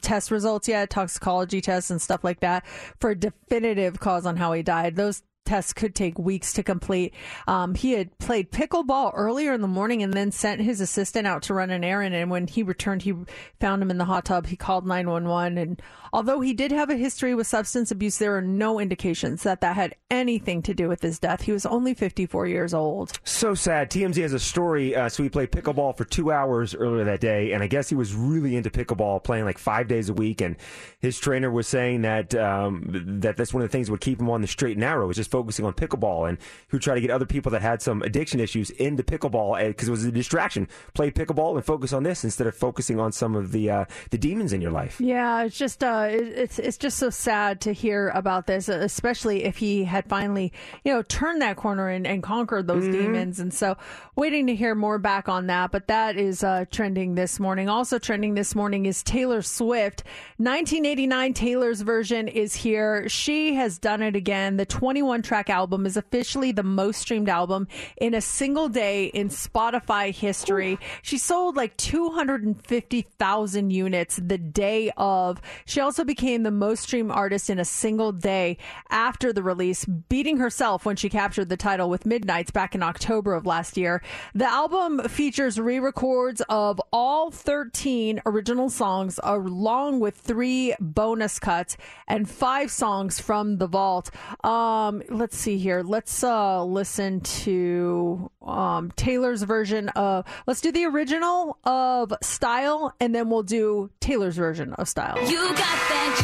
test 0.00 0.30
results 0.30 0.68
yet, 0.68 0.90
toxicology 0.90 1.60
tests 1.60 1.90
and 1.90 2.00
stuff 2.00 2.24
like 2.24 2.40
that, 2.40 2.66
for 3.00 3.10
a 3.10 3.16
definitive 3.16 4.00
cause 4.00 4.26
on 4.26 4.36
how 4.36 4.52
he 4.52 4.62
died. 4.62 4.96
Those 4.96 5.22
tests 5.44 5.72
could 5.72 5.94
take 5.94 6.18
weeks 6.18 6.52
to 6.54 6.62
complete. 6.62 7.14
Um, 7.46 7.74
he 7.74 7.92
had 7.92 8.16
played 8.18 8.50
pickleball 8.50 9.12
earlier 9.14 9.52
in 9.52 9.60
the 9.60 9.68
morning 9.68 10.02
and 10.02 10.12
then 10.12 10.30
sent 10.30 10.60
his 10.60 10.80
assistant 10.80 11.26
out 11.26 11.42
to 11.42 11.54
run 11.54 11.70
an 11.70 11.84
errand. 11.84 12.14
And 12.14 12.30
when 12.30 12.46
he 12.46 12.62
returned, 12.62 13.02
he 13.02 13.14
found 13.60 13.82
him 13.82 13.90
in 13.90 13.98
the 13.98 14.04
hot 14.04 14.24
tub. 14.24 14.46
He 14.46 14.56
called 14.56 14.86
911. 14.86 15.58
And 15.58 15.82
although 16.12 16.40
he 16.40 16.54
did 16.54 16.72
have 16.72 16.90
a 16.90 16.96
history 16.96 17.34
with 17.34 17.46
substance 17.46 17.90
abuse, 17.90 18.18
there 18.18 18.36
are 18.36 18.42
no 18.42 18.78
indications 18.78 19.42
that 19.42 19.60
that 19.60 19.76
had 19.76 19.96
anything 20.10 20.62
to 20.62 20.74
do 20.74 20.88
with 20.88 21.02
his 21.02 21.18
death. 21.18 21.42
He 21.42 21.52
was 21.52 21.66
only 21.66 21.94
54 21.94 22.46
years 22.46 22.72
old. 22.72 23.18
So 23.24 23.54
sad. 23.54 23.90
TMZ 23.90 24.22
has 24.22 24.32
a 24.32 24.38
story. 24.38 24.94
Uh, 24.94 25.08
so 25.08 25.22
he 25.22 25.28
played 25.28 25.50
pickleball 25.50 25.96
for 25.96 26.04
two 26.04 26.30
hours 26.30 26.74
earlier 26.74 27.04
that 27.04 27.20
day, 27.20 27.52
and 27.52 27.62
I 27.62 27.66
guess 27.66 27.88
he 27.88 27.94
was 27.94 28.14
really 28.14 28.56
into 28.56 28.70
pickleball, 28.70 29.24
playing 29.24 29.44
like 29.44 29.58
five 29.58 29.88
days 29.88 30.08
a 30.08 30.14
week. 30.14 30.40
And 30.40 30.56
his 31.00 31.18
trainer 31.18 31.50
was 31.50 31.66
saying 31.66 32.02
that 32.02 32.34
um, 32.34 32.84
that 33.20 33.36
that's 33.36 33.52
one 33.52 33.62
of 33.62 33.68
the 33.68 33.72
things 33.72 33.88
that 33.88 33.92
would 33.92 34.00
keep 34.00 34.20
him 34.20 34.30
on 34.30 34.40
the 34.40 34.46
straight 34.46 34.72
and 34.72 34.80
narrow, 34.80 35.06
was 35.06 35.16
just 35.16 35.30
focusing 35.32 35.64
on 35.64 35.72
pickleball. 35.72 36.28
And 36.28 36.38
who 36.68 36.78
try 36.78 36.94
to 36.94 37.00
get 37.00 37.10
other 37.10 37.26
people 37.26 37.50
that 37.52 37.62
had 37.62 37.82
some 37.82 38.02
addiction 38.02 38.38
issues 38.38 38.70
into 38.70 39.02
pickleball 39.02 39.66
because 39.66 39.88
it 39.88 39.90
was 39.90 40.04
a 40.04 40.12
distraction. 40.12 40.68
Play 40.94 41.10
pickleball 41.10 41.56
and 41.56 41.64
focus 41.64 41.92
on 41.92 42.04
this 42.04 42.22
instead 42.22 42.46
of 42.46 42.54
focusing 42.54 43.00
on 43.00 43.10
some 43.10 43.34
of 43.34 43.50
the 43.52 43.70
uh, 43.70 43.84
the 44.10 44.18
demons 44.18 44.52
in 44.52 44.60
your 44.60 44.70
life. 44.70 45.00
Yeah, 45.00 45.42
it's 45.44 45.56
just 45.58 45.82
uh, 45.82 46.06
it, 46.10 46.22
it's 46.44 46.58
it's 46.58 46.76
just 46.76 46.98
so 46.98 47.10
sad 47.10 47.60
to 47.62 47.72
hear 47.72 48.10
about 48.10 48.46
this, 48.46 48.68
especially 48.68 49.44
if 49.44 49.56
he 49.56 49.84
had 49.84 50.04
finally 50.08 50.52
you 50.84 50.92
know 50.92 51.02
turned 51.02 51.40
that 51.42 51.56
corner 51.56 51.88
and, 51.88 52.06
and 52.06 52.22
conquered 52.22 52.66
those 52.66 52.82
Mm-hmm. 52.82 52.92
demons. 52.92 53.38
And 53.40 53.54
so, 53.54 53.76
waiting 54.16 54.46
to 54.48 54.54
hear 54.54 54.74
more 54.74 54.98
back 54.98 55.28
on 55.28 55.46
that. 55.46 55.70
But 55.70 55.86
that 55.86 56.16
is 56.16 56.42
uh, 56.44 56.64
trending 56.70 57.14
this 57.14 57.38
morning. 57.40 57.68
Also 57.68 57.98
trending 57.98 58.34
this 58.34 58.54
morning 58.54 58.86
is 58.86 59.02
Taylor 59.02 59.40
Swift. 59.40 60.02
1989 60.38 61.32
Taylor's 61.34 61.80
version 61.80 62.28
is 62.28 62.54
here. 62.54 63.08
She 63.08 63.54
has 63.54 63.78
done 63.78 64.02
it 64.02 64.16
again. 64.16 64.56
The 64.56 64.66
21 64.66 65.21
track 65.22 65.48
album 65.50 65.86
is 65.86 65.96
officially 65.96 66.52
the 66.52 66.62
most 66.62 67.00
streamed 67.00 67.28
album 67.28 67.68
in 67.96 68.14
a 68.14 68.20
single 68.20 68.68
day 68.68 69.06
in 69.06 69.28
Spotify 69.28 70.12
history. 70.12 70.78
She 71.02 71.18
sold 71.18 71.56
like 71.56 71.76
250,000 71.76 73.70
units 73.70 74.16
the 74.16 74.38
day 74.38 74.90
of. 74.96 75.40
She 75.64 75.80
also 75.80 76.04
became 76.04 76.42
the 76.42 76.50
most 76.50 76.82
streamed 76.84 77.10
artist 77.10 77.50
in 77.50 77.58
a 77.58 77.64
single 77.64 78.12
day 78.12 78.58
after 78.90 79.32
the 79.32 79.42
release, 79.42 79.84
beating 79.84 80.38
herself 80.38 80.84
when 80.84 80.96
she 80.96 81.08
captured 81.08 81.48
the 81.48 81.56
title 81.56 81.88
with 81.88 82.06
Midnights 82.06 82.50
back 82.50 82.74
in 82.74 82.82
October 82.82 83.34
of 83.34 83.46
last 83.46 83.76
year. 83.76 84.02
The 84.34 84.50
album 84.50 85.08
features 85.08 85.58
re 85.58 85.78
records 85.78 86.42
of 86.48 86.80
all 86.92 87.30
13 87.30 88.22
original 88.26 88.70
songs, 88.70 89.18
along 89.22 90.00
with 90.00 90.16
three 90.16 90.74
bonus 90.80 91.38
cuts 91.38 91.76
and 92.06 92.28
five 92.28 92.70
songs 92.70 93.20
from 93.20 93.58
the 93.58 93.66
vault. 93.66 94.10
Um, 94.44 95.02
let's 95.12 95.36
see 95.36 95.58
here. 95.58 95.82
Let's 95.82 96.24
uh, 96.24 96.64
listen 96.64 97.20
to 97.20 98.30
um, 98.42 98.90
Taylor's 98.96 99.42
version 99.42 99.88
of. 99.90 100.24
Let's 100.46 100.60
do 100.60 100.72
the 100.72 100.84
original 100.86 101.58
of 101.64 102.12
Style, 102.22 102.94
and 103.00 103.14
then 103.14 103.28
we'll 103.30 103.42
do 103.42 103.90
Taylor's 104.00 104.36
version 104.36 104.72
of 104.74 104.88
Style. 104.88 105.16
You 105.28 105.48
got 105.48 105.56
that 105.58 106.16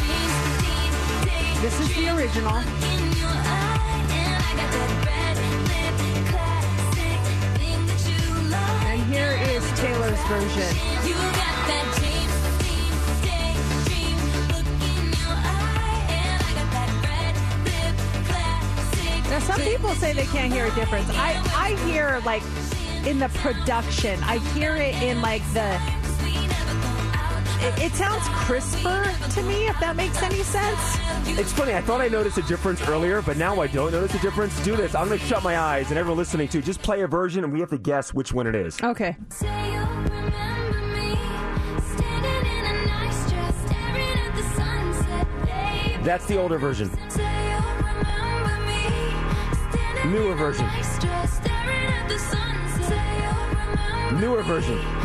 jeans, 1.53 1.61
This 1.61 1.79
is 1.79 1.95
the 1.95 2.09
original. 2.15 2.51
eye, 2.51 2.63
and 4.11 4.43
I 4.43 4.51
got 4.57 4.71
that 4.71 4.91
red 5.05 5.37
lip 5.69 5.95
classic 6.33 7.21
thing 7.59 7.81
that 7.85 8.01
you 8.09 8.21
like. 8.49 8.85
And 8.87 9.01
here 9.13 9.33
is 9.55 9.63
Taylor's 9.79 10.21
version. 10.27 10.98
Now, 19.29 19.39
some 19.39 19.61
people 19.61 19.89
say 19.95 20.13
they 20.13 20.25
can't 20.25 20.51
hear 20.51 20.65
a 20.65 20.75
difference. 20.75 21.07
I, 21.11 21.39
I 21.55 21.75
hear 21.87 22.19
like 22.25 22.41
in 23.05 23.19
the 23.19 23.29
production, 23.29 24.19
I 24.23 24.39
hear 24.53 24.75
it 24.75 24.95
in 25.03 25.21
like 25.21 25.43
the. 25.53 25.79
It, 27.61 27.91
it 27.91 27.91
sounds 27.91 28.23
crisper 28.29 29.03
to 29.31 29.43
me, 29.43 29.67
if 29.67 29.77
that 29.81 29.95
makes 29.97 30.23
any 30.23 30.41
sense. 30.43 30.79
It's 31.37 31.51
funny. 31.51 31.73
I 31.73 31.81
thought 31.81 31.99
I 32.01 32.07
noticed 32.07 32.37
a 32.37 32.41
difference 32.43 32.81
earlier, 32.87 33.21
but 33.21 33.35
now 33.37 33.59
I 33.59 33.67
don't 33.67 33.91
notice 33.91 34.15
a 34.15 34.19
difference. 34.19 34.57
Do 34.63 34.75
this. 34.77 34.95
I'm 34.95 35.07
going 35.09 35.19
to 35.19 35.25
shut 35.25 35.43
my 35.43 35.59
eyes, 35.59 35.89
and 35.89 35.99
everyone 35.99 36.17
listening 36.17 36.47
to 36.47 36.61
just 36.61 36.81
play 36.81 37.01
a 37.01 37.07
version, 37.07 37.43
and 37.43 37.51
we 37.51 37.59
have 37.59 37.69
to 37.71 37.77
guess 37.77 38.13
which 38.13 38.31
one 38.33 38.47
it 38.47 38.55
is. 38.55 38.81
Okay. 38.81 39.17
Say 39.29 39.73
you'll 39.73 39.85
remember 39.85 40.79
me 40.95 41.15
standing 41.95 42.51
in 42.51 42.65
a 42.65 42.85
nice 42.87 43.29
dress, 43.29 43.55
staring 43.65 44.17
at 44.17 44.35
the 44.35 44.43
sunset, 44.55 45.27
babe. 45.45 46.03
That's 46.05 46.25
the 46.25 46.37
older 46.39 46.57
version. 46.57 46.89
You'll 50.13 50.29
remember 50.29 50.53
Newer 54.19 54.43
version. 54.43 54.98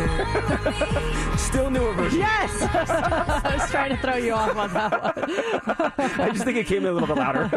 Still 1.36 1.70
newer 1.70 1.92
version. 1.94 2.20
Yes! 2.20 2.62
I 3.44 3.56
was 3.56 3.70
trying 3.70 3.90
to 3.90 3.96
throw 3.98 4.16
you 4.16 4.32
off 4.32 4.56
on 4.56 4.72
that 4.72 5.02
one. 5.02 5.92
I 6.20 6.30
just 6.30 6.44
think 6.44 6.56
it 6.56 6.66
came 6.66 6.84
in 6.84 6.88
a 6.88 6.92
little 6.92 7.08
bit 7.08 7.16
louder. 7.16 7.50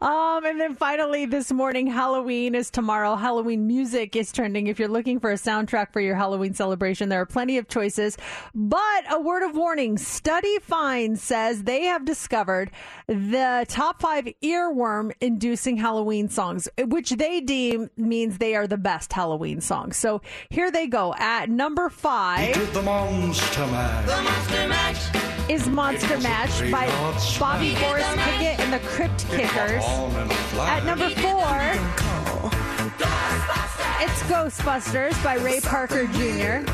Um, 0.00 0.44
and 0.44 0.60
then 0.60 0.74
finally 0.74 1.26
this 1.26 1.52
morning, 1.52 1.86
Halloween 1.86 2.54
is 2.54 2.70
tomorrow. 2.70 3.16
Halloween 3.16 3.66
music 3.66 4.16
is 4.16 4.32
trending. 4.32 4.66
If 4.66 4.78
you're 4.78 4.88
looking 4.88 5.20
for 5.20 5.30
a 5.30 5.36
soundtrack 5.36 5.92
for 5.92 6.00
your 6.00 6.14
Halloween 6.14 6.54
celebration, 6.54 7.08
there 7.08 7.20
are 7.20 7.26
plenty 7.26 7.58
of 7.58 7.68
choices. 7.68 8.16
But 8.54 9.04
a 9.10 9.20
word 9.20 9.42
of 9.42 9.56
warning, 9.56 9.98
Study 9.98 10.58
Find 10.60 11.18
says 11.18 11.62
they 11.62 11.84
have 11.84 12.04
discovered 12.04 12.70
the 13.06 13.64
top 13.68 14.00
five 14.00 14.26
earworm 14.42 15.12
inducing 15.20 15.76
Halloween 15.76 16.28
songs, 16.28 16.68
which 16.78 17.10
they 17.10 17.40
deem 17.40 17.90
means 17.96 18.38
they 18.38 18.54
are 18.56 18.66
the 18.66 18.76
best 18.76 19.12
Halloween 19.12 19.60
songs. 19.60 19.96
So 19.96 20.22
here 20.50 20.70
they 20.70 20.86
go. 20.86 21.14
At 21.18 21.45
number 21.48 21.88
five 21.88 22.54
Did 22.54 22.72
the 22.72 22.82
monster 22.82 23.66
mash. 23.66 24.06
The 24.06 24.22
monster 24.22 24.68
mash. 24.68 25.50
is 25.50 25.68
Monster 25.68 26.18
Mash 26.18 26.60
by 26.72 26.86
Bobby 27.38 27.74
Boris 27.80 28.06
Pickett 28.16 28.58
and 28.60 28.72
the 28.72 28.80
Crypt 28.88 29.26
Kickers. 29.30 29.84
At 30.58 30.84
number 30.84 31.08
four, 31.10 31.46
it's 34.02 34.22
Ghostbusters 34.24 35.22
by 35.22 35.34
Ray 35.36 35.60
Parker 35.60 36.06
Jr. 36.08 36.68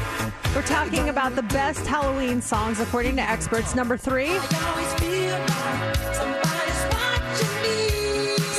We're 0.55 0.63
talking 0.63 1.09
about 1.09 1.35
the 1.37 1.43
best 1.43 1.87
Halloween 1.87 2.41
songs 2.41 2.81
according 2.81 3.17
to 3.17 3.23
experts. 3.23 3.75
Number 3.75 3.97
three, 3.97 4.39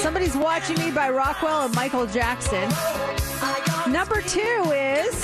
Somebody's 0.01 0.35
Watching 0.35 0.77
Me 0.79 0.91
by 0.91 1.09
Rockwell 1.09 1.61
and 1.65 1.75
Michael 1.75 2.05
Jackson. 2.05 2.69
Number 3.91 4.21
two 4.21 4.71
is 4.71 5.23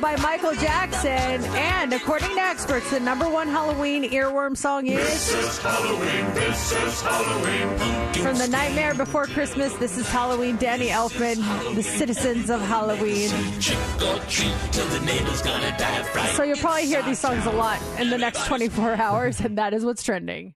By 0.00 0.16
Michael 0.16 0.54
Jackson. 0.54 1.44
And 1.54 1.92
according 1.92 2.30
to 2.30 2.40
experts, 2.40 2.90
the 2.90 3.00
number 3.00 3.28
one 3.28 3.48
Halloween 3.48 4.04
earworm 4.10 4.56
song 4.56 4.86
is. 4.86 4.98
This 4.98 5.34
is 5.34 5.58
Halloween, 5.58 6.34
this 6.34 6.72
is 6.72 7.02
Halloween. 7.02 8.12
From 8.14 8.38
The 8.38 8.48
Nightmare 8.48 8.94
Before 8.94 9.26
Christmas. 9.26 9.74
This 9.74 9.98
is 9.98 10.08
Halloween. 10.08 10.56
Danny 10.56 10.88
Elfman, 10.88 11.74
the 11.74 11.82
citizens 11.82 12.48
of 12.48 12.60
Halloween. 12.62 13.28
Trick 13.60 13.78
or 14.02 14.18
treat 14.28 14.54
till 14.72 14.86
the 14.86 15.00
neighbor's 15.00 15.42
gonna 15.42 15.76
die 15.76 16.02
fright. 16.04 16.30
So 16.30 16.44
you'll 16.44 16.56
probably 16.56 16.86
hear 16.86 17.02
these 17.02 17.18
songs 17.18 17.44
a 17.44 17.52
lot 17.52 17.80
in 17.98 18.10
the 18.10 18.18
next 18.18 18.46
24 18.46 18.94
hours, 18.94 19.40
and 19.40 19.58
that 19.58 19.74
is 19.74 19.84
what's 19.84 20.02
trending. 20.02 20.54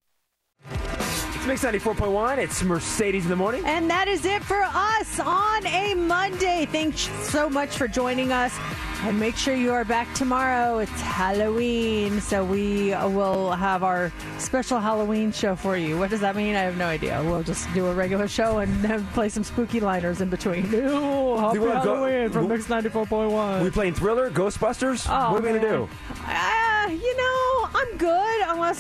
It's 1.47 1.62
Mix 1.62 1.85
94.1. 1.85 2.39
It's 2.39 2.62
Mercedes 2.62 3.25
in 3.25 3.29
the 3.29 3.37
morning. 3.37 3.66
And 3.66 3.91
that 3.91 4.09
is 4.09 4.25
it 4.25 4.43
for 4.43 4.62
us 4.62 5.21
on 5.21 5.66
a 5.66 5.93
Monday. 5.93 6.65
Thanks 6.65 7.03
so 7.29 7.51
much 7.51 7.77
for 7.77 7.87
joining 7.87 8.33
us. 8.33 8.57
And 9.03 9.21
make 9.21 9.37
sure 9.37 9.55
you 9.55 9.71
are 9.75 9.85
back 9.85 10.11
tomorrow. 10.15 10.79
It's 10.79 11.01
Halloween. 11.03 12.23
So 12.23 12.43
we 12.43 12.93
will 12.95 13.51
have 13.51 13.83
our 13.83 14.11
special 14.39 14.81
Halloween 14.81 15.33
show 15.33 15.55
for 15.55 15.77
you. 15.77 15.99
What 15.99 16.09
does 16.09 16.21
that 16.21 16.35
mean? 16.35 16.57
I 16.57 16.61
have 16.61 16.79
no 16.79 16.87
idea. 16.87 17.23
We'll 17.23 17.43
just 17.43 17.71
do 17.75 17.89
a 17.89 17.93
regular 17.95 18.27
show 18.27 18.61
and 18.61 18.73
then 18.83 19.07
play 19.09 19.29
some 19.29 19.45
spooky 19.45 19.81
liners 19.81 20.23
in 20.23 20.31
between. 20.31 20.75
Ooh, 20.75 21.37
happy 21.37 21.59
wanna 21.59 21.85
go- 21.85 21.97
Halloween 21.97 22.31
from 22.31 22.49
Mix 22.49 22.69
94.1. 22.69 23.62
We 23.62 23.71
playing 23.71 23.93
Thriller, 23.93 24.31
Ghostbusters? 24.31 25.07
Oh, 25.11 25.33
what 25.35 25.45
are 25.45 25.53
we 25.53 25.59
going 25.59 25.61
to 25.61 25.69
do? 25.69 25.89
Uh, 26.27 26.89
you 26.89 27.16
know, 27.19 27.69
I'm 27.75 27.94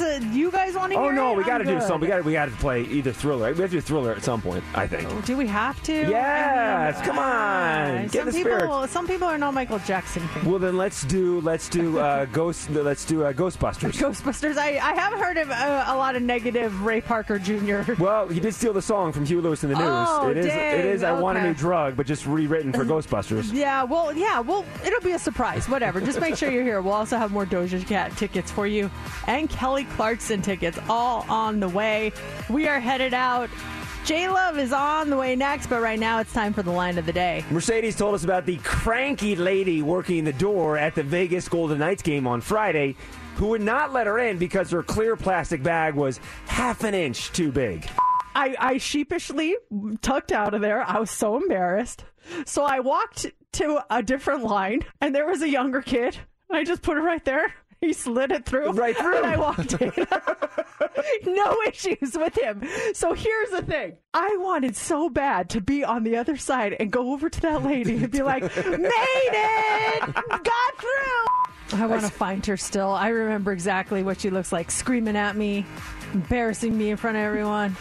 unless 0.00 0.22
uh, 0.22 0.26
you 0.32 0.50
guys 0.50 0.74
want 0.74 0.92
to 0.92 0.98
Oh 0.98 1.10
no, 1.10 1.32
it. 1.32 1.38
we 1.38 1.44
got 1.44 1.58
to 1.58 1.64
do 1.64 1.80
something. 1.80 2.00
We 2.00 2.06
got 2.08 2.24
we 2.24 2.32
got 2.32 2.46
to 2.46 2.50
play 2.52 2.82
either 2.84 3.12
Thriller. 3.12 3.52
We 3.52 3.60
have 3.60 3.70
to 3.70 3.76
do 3.76 3.80
Thriller 3.80 4.12
at 4.12 4.22
some 4.24 4.40
point. 4.40 4.64
I 4.74 4.86
think. 4.86 5.24
Do 5.24 5.36
we 5.36 5.46
have 5.46 5.82
to? 5.84 5.92
Yes, 5.92 7.00
come 7.04 7.18
on. 7.18 7.24
Uh, 7.24 8.08
some 8.08 8.26
people, 8.26 8.40
spirit. 8.40 8.90
some 8.90 9.06
people 9.06 9.28
are 9.28 9.38
not 9.38 9.54
Michael 9.54 9.78
Jackson 9.80 10.26
fans. 10.28 10.46
Well, 10.46 10.58
then 10.58 10.76
let's 10.76 11.04
do 11.04 11.40
let's 11.40 11.68
do 11.68 11.98
uh, 11.98 12.24
Ghost. 12.32 12.70
Let's 12.70 13.04
do 13.04 13.24
uh, 13.24 13.32
Ghostbusters. 13.32 13.92
Ghostbusters. 13.92 14.56
I, 14.56 14.78
I 14.78 14.94
have 14.94 15.18
heard 15.18 15.36
of 15.36 15.50
uh, 15.50 15.84
a 15.88 15.96
lot 15.96 16.16
of 16.16 16.22
negative 16.22 16.82
Ray 16.82 17.00
Parker 17.00 17.38
Jr. 17.38 17.92
Well, 18.04 18.28
he 18.28 18.38
did 18.40 18.54
steal 18.54 18.72
the 18.72 18.82
song 18.82 19.12
from 19.12 19.24
Huey 19.24 19.40
Lewis 19.40 19.62
and 19.62 19.72
the 19.72 19.76
News. 19.76 19.86
Oh, 19.88 20.28
it 20.28 20.36
is. 20.36 20.46
dang, 20.46 20.78
it 20.80 20.84
is. 20.84 21.02
I 21.02 21.12
want 21.12 21.38
a 21.38 21.42
new 21.42 21.54
drug, 21.54 21.96
but 21.96 22.06
just 22.06 22.26
rewritten 22.26 22.72
for 22.72 22.84
Ghostbusters. 22.84 23.52
Yeah, 23.52 23.82
well, 23.84 24.12
yeah, 24.12 24.40
well, 24.40 24.64
it'll 24.84 25.00
be 25.00 25.12
a 25.12 25.18
surprise. 25.18 25.68
Whatever. 25.68 26.00
Just 26.00 26.20
make 26.20 26.36
sure 26.36 26.50
you're 26.50 26.64
here. 26.64 26.82
We'll 26.82 26.92
also 26.92 27.16
have 27.16 27.30
more 27.30 27.46
Doja 27.46 27.86
Cat 27.86 28.14
tickets 28.16 28.50
for 28.50 28.66
you 28.66 28.90
and 29.26 29.48
Kelly 29.48 29.83
Clarkson 29.84 30.42
tickets 30.42 30.78
all 30.88 31.24
on 31.28 31.60
the 31.60 31.68
way. 31.68 32.12
We 32.48 32.68
are 32.68 32.80
headed 32.80 33.14
out. 33.14 33.50
J 34.04 34.28
Love 34.28 34.58
is 34.58 34.72
on 34.72 35.08
the 35.08 35.16
way 35.16 35.34
next, 35.34 35.68
but 35.68 35.80
right 35.80 35.98
now 35.98 36.18
it's 36.18 36.32
time 36.32 36.52
for 36.52 36.62
the 36.62 36.70
line 36.70 36.98
of 36.98 37.06
the 37.06 37.12
day. 37.12 37.42
Mercedes 37.50 37.96
told 37.96 38.14
us 38.14 38.22
about 38.22 38.44
the 38.44 38.58
cranky 38.58 39.34
lady 39.34 39.80
working 39.80 40.24
the 40.24 40.32
door 40.34 40.76
at 40.76 40.94
the 40.94 41.02
Vegas 41.02 41.48
Golden 41.48 41.78
Knights 41.78 42.02
game 42.02 42.26
on 42.26 42.42
Friday, 42.42 42.96
who 43.36 43.46
would 43.48 43.62
not 43.62 43.94
let 43.94 44.06
her 44.06 44.18
in 44.18 44.36
because 44.36 44.70
her 44.70 44.82
clear 44.82 45.16
plastic 45.16 45.62
bag 45.62 45.94
was 45.94 46.20
half 46.46 46.84
an 46.84 46.92
inch 46.92 47.32
too 47.32 47.50
big. 47.50 47.88
I, 48.34 48.54
I 48.58 48.78
sheepishly 48.78 49.56
tucked 50.02 50.32
out 50.32 50.52
of 50.52 50.60
there. 50.60 50.82
I 50.82 50.98
was 50.98 51.10
so 51.10 51.36
embarrassed. 51.36 52.04
So 52.44 52.62
I 52.62 52.80
walked 52.80 53.26
to 53.52 53.80
a 53.88 54.02
different 54.02 54.42
line, 54.44 54.80
and 55.00 55.14
there 55.14 55.26
was 55.26 55.40
a 55.40 55.48
younger 55.48 55.80
kid. 55.80 56.18
I 56.50 56.64
just 56.64 56.82
put 56.82 56.96
it 56.98 57.00
right 57.00 57.24
there. 57.24 57.54
He 57.84 57.92
slid 57.92 58.32
it 58.32 58.46
through. 58.46 58.72
Right 58.72 58.96
through. 58.96 59.18
And 59.18 59.26
I 59.26 59.36
walked 59.36 59.74
in. 59.74 59.92
no 61.34 61.58
issues 61.68 62.16
with 62.16 62.38
him. 62.38 62.66
So 62.94 63.12
here's 63.12 63.50
the 63.50 63.60
thing. 63.60 63.98
I 64.14 64.38
wanted 64.40 64.74
so 64.74 65.10
bad 65.10 65.50
to 65.50 65.60
be 65.60 65.84
on 65.84 66.02
the 66.02 66.16
other 66.16 66.38
side 66.38 66.74
and 66.80 66.90
go 66.90 67.12
over 67.12 67.28
to 67.28 67.40
that 67.42 67.62
lady 67.62 67.96
and 67.96 68.10
be 68.10 68.22
like, 68.22 68.42
made 68.42 68.80
it! 68.80 70.14
Got 70.14 70.78
through! 70.78 71.78
I 71.78 71.86
want 71.86 72.02
to 72.02 72.10
find 72.10 72.44
her 72.46 72.56
still. 72.56 72.90
I 72.90 73.08
remember 73.08 73.52
exactly 73.52 74.02
what 74.02 74.18
she 74.18 74.30
looks 74.30 74.50
like, 74.50 74.70
screaming 74.70 75.16
at 75.16 75.36
me, 75.36 75.66
embarrassing 76.14 76.76
me 76.78 76.88
in 76.88 76.96
front 76.96 77.18
of 77.18 77.22
everyone. 77.22 77.76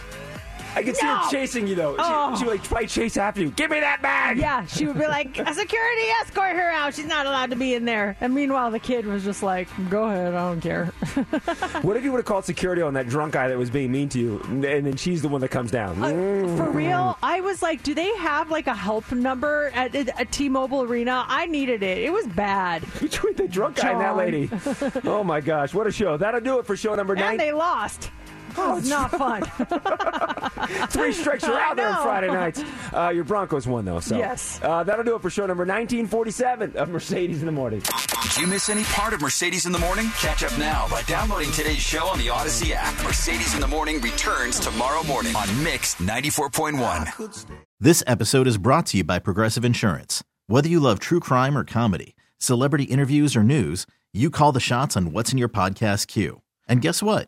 I 0.76 0.84
can 0.84 0.96
see 0.96 1.06
No! 1.06 1.16
her 1.18 1.30
chasing 1.32 1.68
you 1.68 1.76
though. 1.76 1.96
She, 1.96 2.02
Oh. 2.04 2.36
she 2.38 2.46
would 2.46 2.52
like 2.54 2.64
try 2.64 2.86
chase 2.86 3.18
after 3.18 3.42
you. 3.42 3.52
Give 3.52 3.70
me 3.70 3.80
that 3.80 4.02
bag. 4.02 4.38
Yeah, 4.38 4.66
she 4.66 4.86
would 4.88 4.98
be 4.98 5.08
like, 5.08 5.38
a 5.40 5.54
security 5.54 6.02
escort 6.22 6.56
her 6.56 6.70
out. 6.72 6.94
She's 6.96 7.06
not 7.06 7.26
allowed 7.26 7.50
to 7.52 7.56
be 7.56 7.74
in 7.76 7.86
there. 7.86 8.16
And 8.22 8.34
meanwhile, 8.34 8.72
the 8.72 8.80
kid 8.80 9.06
was 9.06 9.24
just 9.24 9.44
like, 9.44 9.68
go 9.90 10.06
ahead, 10.06 10.34
I 10.34 10.50
don't 10.50 10.62
care. 10.62 10.92
What 11.84 11.98
if 11.98 12.04
you 12.04 12.12
would 12.12 12.20
have 12.20 12.26
called 12.26 12.46
security 12.46 12.82
on 12.82 12.94
that 12.94 13.08
drunk 13.08 13.34
guy 13.34 13.48
that 13.50 13.58
was 13.58 13.70
being 13.70 13.92
mean 13.92 14.08
to 14.10 14.20
you, 14.20 14.40
and 14.46 14.64
then 14.64 14.96
she's 14.96 15.22
the 15.22 15.28
one 15.28 15.42
that 15.42 15.50
comes 15.50 15.70
down? 15.72 15.98
Mm. 15.98 16.56
For 16.58 16.70
real, 16.70 17.18
I 17.22 17.42
was 17.42 17.62
like, 17.62 17.84
do 17.84 17.94
they 17.94 18.16
have 18.18 18.50
like 18.50 18.68
a 18.68 18.74
help 18.74 19.12
number 19.12 19.72
at, 19.76 19.94
at 19.96 20.32
T-Mobile 20.32 20.84
Arena? 20.84 21.26
I 21.28 21.46
needed 21.48 21.84
it. 21.84 21.98
It 22.00 22.12
was 22.14 22.26
bad. 22.28 22.84
Between 23.02 23.36
the 23.36 23.48
drunk 23.48 23.78
guy 23.78 23.92
and 23.92 24.02
that 24.02 24.16
lady. 24.16 24.50
oh 25.06 25.24
my 25.24 25.42
gosh, 25.42 25.74
what 25.74 25.88
a 25.88 25.92
show! 25.92 26.16
That'll 26.18 26.42
do 26.42 26.60
it 26.60 26.66
for 26.66 26.76
show 26.78 26.96
number 26.96 27.16
nine. 27.16 27.32
And 27.32 27.40
they 27.40 27.52
lost. 27.52 28.10
Oh, 28.58 28.74
It 28.74 28.76
was 28.76 28.90
not 28.90 29.12
fun. 29.12 29.42
Three 30.90 31.12
strikes 31.14 31.46
you're 31.46 31.60
out 31.60 31.76
there 31.76 31.90
on. 31.90 32.04
Friday 32.04 32.28
nights. 32.28 32.64
Uh, 32.94 33.10
your 33.10 33.24
Broncos 33.24 33.68
won 33.68 33.86
though, 33.86 34.00
so 34.00 34.18
Yes. 34.18 34.60
Uh, 34.64 34.84
that'll 34.84 35.04
do 35.04 35.16
it 35.16 35.22
for 35.22 35.30
show 35.30 35.46
number 35.46 35.64
1947 35.64 36.76
of 36.78 36.90
Mercedes 36.90 37.40
in 37.42 37.46
the 37.46 37.52
Morning. 37.52 37.82
Did 38.22 38.38
you 38.38 38.48
miss 38.48 38.70
any 38.70 38.84
part 38.86 39.14
of 39.14 39.22
Mercedes 39.22 39.66
in 39.66 39.72
the 39.72 39.80
Morning? 39.80 40.06
Catch 40.20 40.44
up 40.44 40.58
now 40.58 40.88
by 40.90 41.02
downloading 41.04 41.52
today's 41.52 41.78
show 41.80 42.06
on 42.08 42.18
the 42.20 42.30
Odyssey 42.30 42.74
app. 42.74 42.94
Mercedes 43.04 43.54
in 43.54 43.62
the 43.62 43.68
Morning 43.68 44.00
returns 44.02 44.60
tomorrow 44.60 45.04
morning 45.04 45.36
on 45.36 45.64
Mix 45.64 45.96
94.1. 45.96 47.46
This 47.80 48.04
episode 48.08 48.48
is 48.48 48.58
brought 48.58 48.86
to 48.88 48.98
you 48.98 49.04
by 49.04 49.20
Progressive 49.20 49.66
Insurance. 49.66 50.24
Whether 50.48 50.70
you 50.70 50.80
love 50.80 51.00
true 51.00 51.20
crime 51.20 51.58
or 51.58 51.64
comedy, 51.64 52.16
celebrity 52.38 52.86
interviews 52.86 53.36
or 53.36 53.44
news, 53.44 53.86
you 54.14 54.30
call 54.30 54.52
the 54.52 54.60
shots 54.60 54.96
on 54.96 55.12
what's 55.12 55.32
in 55.32 55.38
your 55.38 55.50
podcast 55.50 56.08
queue. 56.08 56.42
And 56.68 56.82
guess 56.82 57.02
what? 57.04 57.28